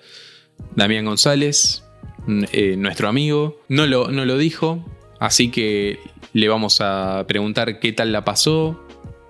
Damián 0.75 1.05
González, 1.05 1.83
eh, 2.27 2.75
nuestro 2.77 3.07
amigo. 3.07 3.59
No 3.69 3.85
lo, 3.87 4.09
no 4.09 4.25
lo 4.25 4.37
dijo, 4.37 4.85
así 5.19 5.49
que 5.49 5.99
le 6.33 6.47
vamos 6.47 6.79
a 6.81 7.25
preguntar 7.27 7.79
qué 7.79 7.93
tal 7.93 8.11
la 8.11 8.23
pasó, 8.23 8.85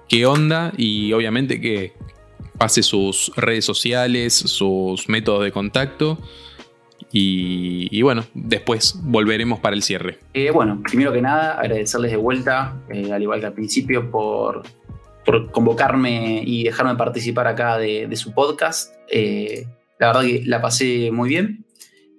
qué 0.07 0.25
onda 0.25 0.73
y 0.77 1.13
obviamente 1.13 1.59
que 1.61 1.93
pase 2.57 2.83
sus 2.83 3.31
redes 3.35 3.65
sociales, 3.65 4.33
sus 4.35 5.09
métodos 5.09 5.43
de 5.43 5.51
contacto. 5.51 6.19
Y, 7.13 8.01
bueno, 8.03 8.23
después 8.33 8.95
volveremos 9.01 9.59
para 9.59 9.75
el 9.75 9.83
cierre. 9.83 10.19
Eh, 10.33 10.51
bueno, 10.51 10.81
primero 10.81 11.11
que 11.11 11.21
nada, 11.21 11.59
agradecerles 11.59 12.11
de 12.11 12.17
vuelta, 12.17 12.77
eh, 12.89 13.11
al 13.11 13.21
igual 13.21 13.41
que 13.41 13.47
al 13.47 13.53
principio, 13.53 14.09
por, 14.09 14.63
por, 15.25 15.51
convocarme 15.51 16.41
y 16.45 16.63
dejarme 16.63 16.95
participar 16.95 17.47
acá 17.47 17.77
de, 17.77 18.07
de 18.07 18.15
su 18.15 18.33
podcast. 18.33 18.95
Eh, 19.09 19.65
la 19.99 20.07
verdad 20.07 20.21
que 20.21 20.43
la 20.45 20.61
pasé 20.61 21.11
muy 21.11 21.29
bien. 21.29 21.65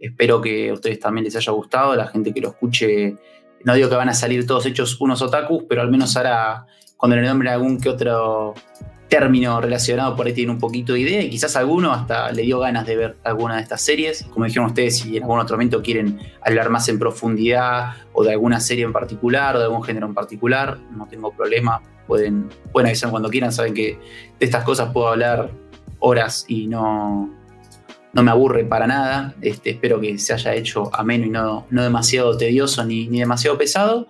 Espero 0.03 0.41
que 0.41 0.71
a 0.71 0.73
ustedes 0.73 0.99
también 0.99 1.25
les 1.25 1.37
haya 1.37 1.53
gustado, 1.53 1.95
la 1.95 2.09
gente 2.09 2.35
que 2.35 2.41
lo 2.41 2.49
escuche. 2.49 3.17
No 3.63 3.75
digo 3.75 3.89
que 3.89 3.95
van 3.95 4.09
a 4.09 4.15
salir 4.15 4.45
todos 4.45 4.67
hechos 4.67 5.01
unos 5.01 5.23
otakus, 5.23 5.63
pero 5.69 5.81
al 5.81 5.93
menos 5.93 6.17
ahora, 6.17 6.67
cuando 6.97 7.15
le 7.15 7.23
nombren 7.23 7.53
algún 7.53 7.81
que 7.81 7.89
otro 7.89 8.53
término 9.09 9.61
relacionado 9.61 10.17
por 10.17 10.27
ahí 10.27 10.33
tiene 10.33 10.51
un 10.51 10.59
poquito 10.59 10.95
de 10.95 11.01
idea 11.01 11.23
y 11.23 11.31
quizás 11.31 11.55
alguno 11.55 11.93
hasta 11.93 12.33
le 12.33 12.43
dio 12.43 12.59
ganas 12.59 12.85
de 12.85 12.97
ver 12.97 13.17
alguna 13.23 13.57
de 13.57 13.63
estas 13.63 13.81
series. 13.81 14.25
Como 14.25 14.45
dijeron 14.45 14.67
ustedes, 14.67 14.99
si 14.99 15.17
en 15.17 15.23
algún 15.23 15.39
otro 15.39 15.55
momento 15.55 15.83
quieren 15.83 16.19
hablar 16.45 16.69
más 16.69 16.89
en 16.89 16.99
profundidad 16.99 17.93
o 18.13 18.25
de 18.25 18.33
alguna 18.33 18.59
serie 18.59 18.85
en 18.85 18.93
particular 18.93 19.55
o 19.55 19.61
de 19.61 19.67
algún 19.67 19.85
género 19.85 20.09
en 20.09 20.15
particular, 20.15 20.79
no 20.97 21.07
tengo 21.07 21.31
problema. 21.31 21.81
Pueden, 22.09 22.49
pueden 22.73 22.89
avisar 22.89 23.13
cuando 23.13 23.31
quieran, 23.31 23.53
saben 23.53 23.73
que 23.73 24.01
de 24.41 24.45
estas 24.45 24.65
cosas 24.65 24.93
puedo 24.93 25.07
hablar 25.07 25.51
horas 26.01 26.45
y 26.49 26.67
no, 26.67 27.31
no 28.13 28.23
me 28.23 28.31
aburre 28.31 28.65
para 28.65 28.87
nada. 28.87 29.35
Este, 29.41 29.71
espero 29.71 30.01
que 30.01 30.19
se 30.19 30.33
haya 30.33 30.55
hecho 30.55 30.95
ameno 30.95 31.27
y 31.27 31.31
no, 31.31 31.67
no 31.71 31.83
demasiado 31.83 32.37
tedioso 32.37 32.85
ni, 32.85 33.09
ni 33.09 33.21
demasiado 33.21 33.57
pesado. 33.59 34.07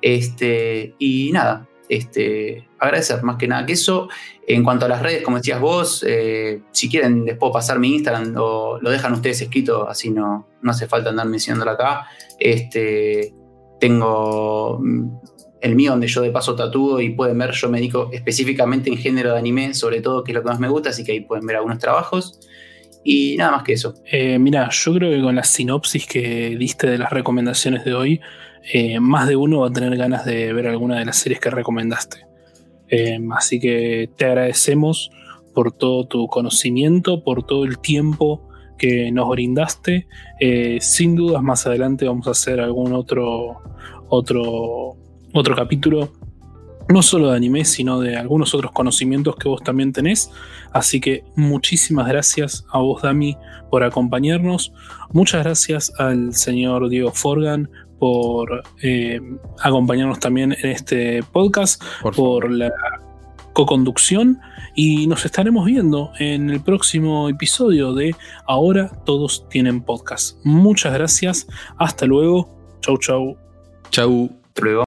Este, 0.00 0.94
y 0.98 1.30
nada, 1.32 1.68
este, 1.88 2.68
agradecer 2.78 3.22
más 3.22 3.36
que 3.36 3.48
nada 3.48 3.66
que 3.66 3.72
eso. 3.72 4.08
En 4.46 4.62
cuanto 4.62 4.86
a 4.86 4.88
las 4.88 5.02
redes, 5.02 5.22
como 5.22 5.38
decías 5.38 5.60
vos, 5.60 6.04
eh, 6.06 6.62
si 6.72 6.88
quieren 6.88 7.24
después 7.24 7.52
pasar 7.52 7.78
mi 7.78 7.94
Instagram 7.94 8.34
o 8.36 8.78
lo 8.80 8.90
dejan 8.90 9.12
ustedes 9.12 9.40
escrito, 9.40 9.88
así 9.88 10.10
no, 10.10 10.48
no 10.60 10.70
hace 10.70 10.86
falta 10.86 11.10
andar 11.10 11.26
mencionándolo 11.26 11.70
acá. 11.70 12.06
Este, 12.38 13.34
tengo 13.80 14.80
el 15.60 15.74
mío 15.76 15.92
donde 15.92 16.06
yo 16.06 16.20
de 16.20 16.30
paso 16.30 16.54
tatúo 16.54 17.00
y 17.00 17.10
pueden 17.10 17.38
ver, 17.38 17.52
yo 17.52 17.70
me 17.70 17.78
dedico 17.78 18.10
específicamente 18.12 18.90
en 18.90 18.98
género 18.98 19.32
de 19.32 19.38
anime, 19.38 19.72
sobre 19.72 20.02
todo, 20.02 20.22
que 20.22 20.32
es 20.32 20.34
lo 20.34 20.42
que 20.42 20.50
más 20.50 20.60
me 20.60 20.68
gusta, 20.68 20.90
así 20.90 21.04
que 21.04 21.12
ahí 21.12 21.20
pueden 21.20 21.46
ver 21.46 21.56
algunos 21.56 21.78
trabajos. 21.78 22.38
Y 23.04 23.36
nada 23.36 23.52
más 23.52 23.62
que 23.62 23.74
eso. 23.74 23.94
Eh, 24.10 24.38
mira, 24.38 24.68
yo 24.70 24.94
creo 24.94 25.10
que 25.10 25.22
con 25.22 25.34
la 25.34 25.44
sinopsis 25.44 26.06
que 26.06 26.56
diste 26.58 26.88
de 26.88 26.98
las 26.98 27.10
recomendaciones 27.10 27.84
de 27.84 27.94
hoy, 27.94 28.20
eh, 28.72 28.98
más 28.98 29.28
de 29.28 29.36
uno 29.36 29.60
va 29.60 29.68
a 29.68 29.72
tener 29.72 29.94
ganas 29.96 30.24
de 30.24 30.52
ver 30.52 30.66
alguna 30.66 30.98
de 30.98 31.04
las 31.04 31.16
series 31.16 31.38
que 31.38 31.50
recomendaste. 31.50 32.26
Eh, 32.88 33.18
así 33.32 33.60
que 33.60 34.08
te 34.16 34.24
agradecemos 34.24 35.10
por 35.54 35.72
todo 35.72 36.06
tu 36.06 36.26
conocimiento, 36.28 37.22
por 37.22 37.44
todo 37.44 37.64
el 37.64 37.78
tiempo 37.78 38.48
que 38.78 39.12
nos 39.12 39.28
brindaste. 39.28 40.06
Eh, 40.40 40.78
sin 40.80 41.14
dudas, 41.14 41.42
más 41.42 41.66
adelante 41.66 42.06
vamos 42.06 42.26
a 42.26 42.32
hacer 42.32 42.60
algún 42.60 42.92
otro, 42.92 43.62
otro, 44.08 44.96
otro 45.32 45.56
capítulo. 45.56 46.12
No 46.88 47.02
solo 47.02 47.30
de 47.30 47.36
anime, 47.36 47.64
sino 47.64 48.00
de 48.00 48.16
algunos 48.16 48.54
otros 48.54 48.72
conocimientos 48.72 49.36
que 49.36 49.48
vos 49.48 49.62
también 49.62 49.92
tenés. 49.92 50.30
Así 50.72 51.00
que 51.00 51.24
muchísimas 51.34 52.06
gracias 52.08 52.66
a 52.70 52.78
vos, 52.78 53.02
Dami, 53.02 53.36
por 53.70 53.84
acompañarnos. 53.84 54.72
Muchas 55.12 55.44
gracias 55.44 55.92
al 55.98 56.34
señor 56.34 56.88
Diego 56.88 57.10
Forgan 57.10 57.70
por 57.98 58.62
eh, 58.82 59.20
acompañarnos 59.62 60.18
también 60.18 60.52
en 60.52 60.70
este 60.70 61.22
podcast, 61.22 61.82
por, 62.02 62.14
por 62.14 62.50
la 62.50 62.70
co-conducción 63.54 64.40
y 64.74 65.06
nos 65.06 65.24
estaremos 65.24 65.64
viendo 65.64 66.10
en 66.18 66.50
el 66.50 66.60
próximo 66.60 67.28
episodio 67.28 67.94
de 67.94 68.14
Ahora 68.46 68.90
todos 69.06 69.48
tienen 69.48 69.80
podcast. 69.80 70.36
Muchas 70.44 70.92
gracias, 70.92 71.46
hasta 71.78 72.04
luego, 72.04 72.78
chau 72.80 72.98
chau. 72.98 73.36
Chau. 73.90 74.28
Hasta 74.48 74.62
luego. 74.62 74.84